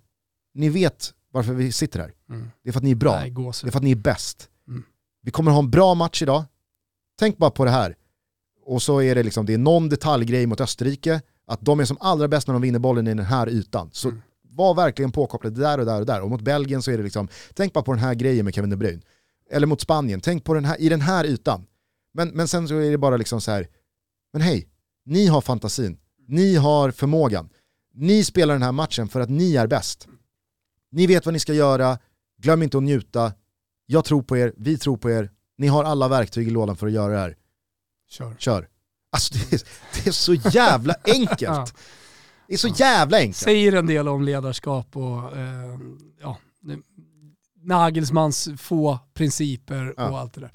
ni 0.53 0.69
vet 0.69 1.13
varför 1.37 1.53
vi 1.53 1.71
sitter 1.71 1.99
här. 1.99 2.13
Mm. 2.29 2.47
Det 2.63 2.69
är 2.69 2.73
för 2.73 2.79
att 2.79 2.83
ni 2.83 2.91
är 2.91 2.95
bra. 2.95 3.15
Nej, 3.19 3.31
Det 3.31 3.67
är 3.67 3.71
för 3.71 3.77
att 3.79 3.83
ni 3.83 3.91
är 3.91 3.95
bäst. 3.95 4.49
Mm. 4.67 4.83
Vi 5.21 5.31
kommer 5.31 5.51
ha 5.51 5.59
en 5.59 5.69
bra 5.69 5.95
match 5.95 6.21
idag. 6.21 6.43
Tänk 7.19 7.37
bara 7.37 7.49
på 7.51 7.65
det 7.65 7.71
här. 7.71 7.95
Och 8.65 8.81
så 8.81 9.01
är 9.01 9.15
det 9.15 9.23
liksom, 9.23 9.45
det 9.45 9.53
är 9.53 9.57
någon 9.57 9.89
detaljgrej 9.89 10.45
mot 10.45 10.61
Österrike, 10.61 11.21
att 11.47 11.61
de 11.61 11.79
är 11.79 11.85
som 11.85 11.97
allra 11.99 12.27
bäst 12.27 12.47
när 12.47 12.53
de 12.53 12.61
vinner 12.61 12.79
bollen 12.79 13.07
i 13.07 13.13
den 13.13 13.25
här 13.25 13.49
ytan. 13.49 13.89
Så 13.93 14.09
Mm. 14.09 14.21
var 14.41 14.73
verkligen 14.75 15.11
påkopplade 15.11 15.61
där 15.61 15.77
och 15.77 15.85
där 15.85 15.99
och 15.99 16.05
där. 16.05 16.21
Och 16.21 16.29
mot 16.29 16.41
Belgien 16.41 16.81
så 16.81 16.91
är 16.91 16.97
det 16.97 17.03
liksom, 17.03 17.27
tänk 17.53 17.73
bara 17.73 17.83
på 17.83 17.91
den 17.93 18.01
här 18.03 18.13
grejen 18.13 18.45
med 18.45 18.53
Kevin 18.55 18.69
De 18.69 18.75
Bruyne. 18.75 19.01
Eller 19.51 19.67
mot 19.67 19.81
Spanien, 19.81 20.21
tänk 20.21 20.43
på 20.43 20.53
den 20.53 20.65
här, 20.65 20.81
i 20.81 20.89
den 20.89 21.01
här 21.01 21.25
ytan. 21.25 21.65
Men, 22.13 22.29
men 22.29 22.47
sen 22.47 22.67
så 22.67 22.75
är 22.75 22.91
det 22.91 22.97
bara 22.97 23.17
liksom 23.17 23.41
så 23.41 23.51
här, 23.51 23.67
men 24.33 24.41
hej, 24.41 24.67
ni 25.05 25.27
har 25.27 25.41
fantasin, 25.41 25.97
ni 26.27 26.55
har 26.55 26.91
förmågan. 26.91 27.49
Ni 27.93 28.23
spelar 28.23 28.53
den 28.53 28.63
här 28.63 28.71
matchen 28.71 29.07
för 29.07 29.19
att 29.19 29.29
ni 29.29 29.55
är 29.55 29.67
bäst. 29.67 30.07
Ni 30.91 31.07
vet 31.07 31.25
vad 31.25 31.33
ni 31.33 31.39
ska 31.39 31.53
göra, 31.53 31.97
glöm 32.41 32.63
inte 32.63 32.77
att 32.77 32.83
njuta. 32.83 33.33
Jag 33.85 34.05
tror 34.05 34.21
på 34.21 34.37
er, 34.37 34.53
vi 34.57 34.77
tror 34.77 34.97
på 34.97 35.09
er. 35.09 35.29
Ni 35.57 35.67
har 35.67 35.83
alla 35.83 36.07
verktyg 36.07 36.47
i 36.47 36.51
lådan 36.51 36.75
för 36.75 36.87
att 36.87 36.93
göra 36.93 37.13
det 37.13 37.19
här. 37.19 37.35
Kör. 38.09 38.35
Kör. 38.39 38.67
Alltså 39.11 39.33
det 39.33 39.53
är, 39.53 39.61
det 39.93 40.07
är 40.07 40.11
så 40.11 40.33
jävla 40.33 40.95
enkelt. 41.03 41.41
Ja. 41.41 41.67
Det 42.47 42.53
är 42.53 42.57
så 42.57 42.67
jävla 42.67 43.17
enkelt. 43.17 43.37
Säger 43.37 43.71
en 43.73 43.87
del 43.87 44.07
om 44.07 44.23
ledarskap 44.23 44.97
och 44.97 45.37
eh, 45.37 45.79
ja, 46.21 46.37
Nagelsmans 47.63 48.49
få 48.57 48.99
principer 49.13 49.93
Ja. 49.97 50.09
och 50.09 50.19
allt 50.19 50.33
det 50.33 50.41
där. 50.41 50.51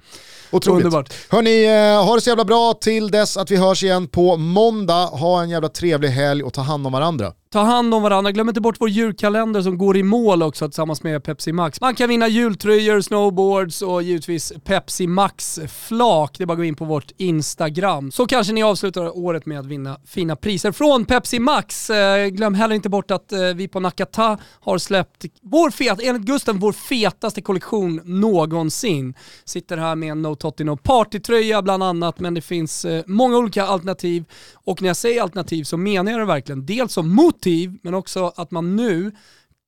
Otroligt. 0.51 0.85
Underbart. 0.85 1.12
Hörni, 1.30 1.64
eh, 1.64 2.05
ha 2.05 2.14
det 2.14 2.20
så 2.20 2.30
jävla 2.30 2.45
bra 2.45 2.74
till 2.74 3.11
dess 3.11 3.37
att 3.37 3.51
vi 3.51 3.57
hörs 3.57 3.83
igen 3.83 4.09
på 4.09 4.37
måndag. 4.37 5.07
Ha 5.07 5.43
en 5.43 5.51
jävla 5.51 5.68
trevlig 5.68 6.09
helg 6.09 6.43
och 6.43 6.53
ta 6.53 6.61
hand 6.61 6.87
om 6.87 6.93
varandra. 6.93 7.35
Ta 7.53 7.61
hand 7.61 7.95
om 7.95 8.03
varandra, 8.03 8.33
glöm 8.33 8.49
inte 8.49 8.61
bort 8.61 8.77
vår 8.81 8.89
julkalender 8.89 9.63
som 9.63 9.79
går 9.79 9.97
i 9.97 10.03
mål 10.03 10.43
också 10.43 10.69
tillsammans 10.69 11.03
med 11.03 11.24
Pepsi 11.24 11.53
Max. 11.53 11.81
Man 11.81 11.95
kan 11.95 12.09
vinna 12.09 12.29
jultröjor, 12.29 13.01
snowboards 13.01 13.83
och 13.83 14.03
givetvis 14.03 14.53
Pepsi 14.65 15.07
Max-flak. 15.07 16.39
Det 16.39 16.45
är 16.45 16.47
bara 16.47 16.53
att 16.53 16.59
gå 16.59 16.65
in 16.65 16.74
på 16.74 16.85
vårt 16.85 17.12
Instagram. 17.16 18.12
Så 18.12 18.27
kanske 18.27 18.53
ni 18.53 18.62
avslutar 18.62 19.19
året 19.19 19.47
med 19.47 19.59
att 19.59 19.66
vinna 19.66 20.01
fina 20.07 20.37
priser 20.37 20.73
från 20.73 21.05
Pepsi 21.05 21.39
Max. 21.39 21.91
Eh, 21.91 22.27
glöm 22.27 22.55
heller 22.55 22.74
inte 22.74 22.89
bort 22.89 23.11
att 23.11 23.33
eh, 23.33 23.41
vi 23.41 23.69
på 23.69 23.81
Nakata 23.81 24.39
har 24.61 24.79
släppt 24.79 25.24
vår 25.43 25.70
fet, 25.70 25.99
enligt 26.03 26.23
Gusten, 26.23 26.59
vår 26.59 26.73
fetaste 26.73 27.43
kollektion 27.43 28.01
någonsin. 28.05 29.15
Sitter 29.45 29.77
här 29.77 29.95
med 29.95 30.11
en 30.11 30.23
No 30.23 30.35
Totti 30.35 30.65
partytröja 30.83 31.62
bland 31.62 31.83
annat, 31.83 32.20
men 32.20 32.35
det 32.35 32.41
finns 32.41 32.85
eh, 32.85 33.03
många 33.07 33.37
olika 33.37 33.65
alternativ. 33.65 34.24
Och 34.55 34.83
när 34.83 34.89
jag 34.89 34.97
säger 34.97 35.23
alternativ 35.23 35.65
så 35.65 35.77
menar 35.77 36.12
jag 36.12 36.20
det 36.20 36.27
verkligen. 36.27 36.66
Dels 36.66 36.93
som 36.93 37.15
mot 37.15 37.41
motiv, 37.43 37.78
men 37.82 37.94
också 37.94 38.32
att 38.36 38.51
man 38.51 38.77
nu 38.77 39.12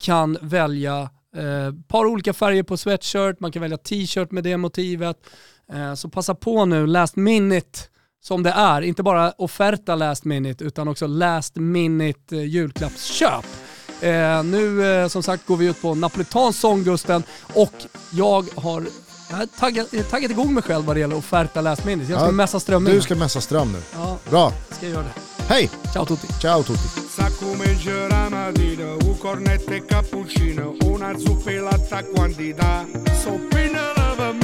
kan 0.05 0.39
välja 0.41 1.11
eh, 1.37 1.75
par 1.89 2.07
olika 2.07 2.33
färger 2.33 2.63
på 2.63 2.77
sweatshirt, 2.77 3.41
man 3.41 3.53
kan 3.53 3.63
välja 3.63 3.77
t-shirt 3.79 4.31
med 4.31 4.45
det 4.45 4.57
motivet. 4.57 5.17
Eh, 5.73 5.95
så 5.95 6.09
passa 6.09 6.35
på 6.35 6.65
nu, 6.65 6.87
last 6.87 7.17
minute 7.17 7.79
som 8.23 8.43
det 8.43 8.51
är. 8.51 8.83
Inte 8.83 9.03
bara 9.03 9.33
offerta 9.39 9.95
last 9.95 10.25
minute 10.25 10.65
utan 10.65 10.89
också 10.89 11.07
last 11.07 11.57
minute 11.57 12.37
eh, 12.37 12.45
julklappsköp. 12.45 13.45
Eh, 14.01 14.45
nu 14.45 14.87
eh, 14.87 15.09
som 15.09 15.23
sagt 15.23 15.47
går 15.47 15.57
vi 15.57 15.67
ut 15.67 15.83
på 15.83 15.95
napolitansk 15.95 16.61
sånggusten 16.61 17.23
och 17.55 17.75
jag 18.13 18.45
har 18.57 18.83
jag 19.35 19.39
har 19.39 19.47
taggat, 19.47 20.11
taggat 20.11 20.31
igång 20.31 20.55
mig 20.55 20.63
själv 20.63 20.85
vad 20.85 20.97
det 20.97 21.01
gäller 21.01 21.17
att 21.17 21.33
last 21.33 21.55
läsminnet. 21.55 22.09
Jag 22.09 22.19
ska 22.19 22.29
ja, 22.29 22.33
messa 22.33 22.61
strömmen. 22.61 22.95
Du 22.95 23.01
ska 23.01 23.15
messa 23.15 23.41
ström 23.41 23.73
nu. 23.73 23.79
Ja. 23.93 24.19
Bra. 24.31 24.53
Ska 24.71 24.87
göra 24.87 25.03
det. 25.03 25.45
Hej! 25.49 25.71
Ciao 25.93 26.05
Tutti. 26.07 26.27
Ciao 26.41 26.63
Tutti. 26.63 26.89
Sa 27.17 27.31
come 27.41 27.65
c'era 27.85 28.31
mattina, 28.31 28.95
un 28.95 29.19
cornetto 29.19 29.73
e 29.73 29.87
cappuccino, 29.87 30.75
una 30.85 31.19
zuppa 31.19 31.51
e 31.51 31.59
latta 31.59 32.03
quantità. 32.05 32.87
Soppina 33.23 33.93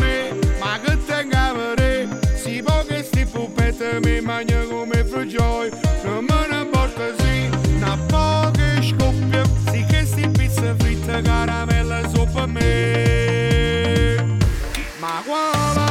me, 0.01 0.33
ma 0.59 0.81
che 0.81 0.99
tengava 1.07 1.75
re, 1.75 2.09
si 2.43 2.63
può 2.63 2.85
che 2.87 3.03
sti 3.03 3.27
pupette 3.27 4.01
mi 4.03 4.21
mangia 4.21 4.65
come 4.65 5.05
frugioi, 5.05 5.71
non 6.05 6.25
me 6.25 6.47
ne 6.51 6.61
importa 6.61 7.03
sì, 7.19 7.51
una 7.77 7.97
poche 8.09 8.83
scoppia, 8.83 9.45
sì 9.71 9.85
che 9.89 10.05
sti 10.05 10.29
pizza 10.29 10.75
fritta, 10.79 11.21
caramella 11.21 12.09
sopra 12.09 12.47
me. 12.47 13.30
Aguada. 15.11 15.90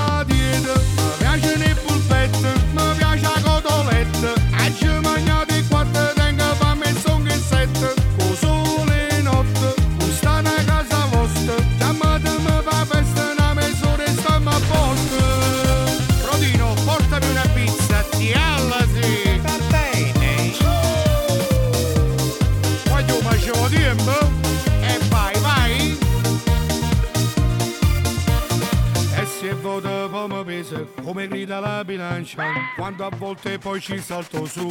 fuori 31.40 31.45
dalla 31.45 31.84
bilancia 31.86 32.44
quando 32.76 33.06
a 33.06 33.10
volte 33.16 33.57
poi 33.57 33.80
ci 33.80 33.99
salto 33.99 34.45
su. 34.45 34.68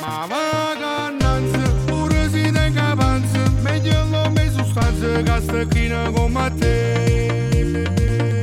Ma 0.00 0.26
vacanza 0.26 1.70
pure 1.86 2.28
si 2.28 2.50
tenga 2.50 2.94
panza 2.96 3.50
meglio 3.62 4.04
l'uomo 4.04 4.50
sostanza 4.50 5.22
che 5.22 5.40
stecchina 5.40 6.10
come 6.10 6.52
te. 6.58 8.40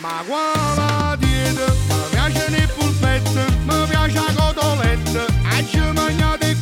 Ma 0.00 0.22
guarda 0.26 1.16
dieta 1.16 1.66
mi 1.88 2.08
piace 2.10 2.46
il 2.56 2.68
pulpetto 2.76 3.40
mi 3.64 3.86
piace 3.88 4.14
la 4.14 4.32
cotoletta 4.34 5.24
e 5.56 5.66
ci 5.66 5.78
mangiate 5.78 6.56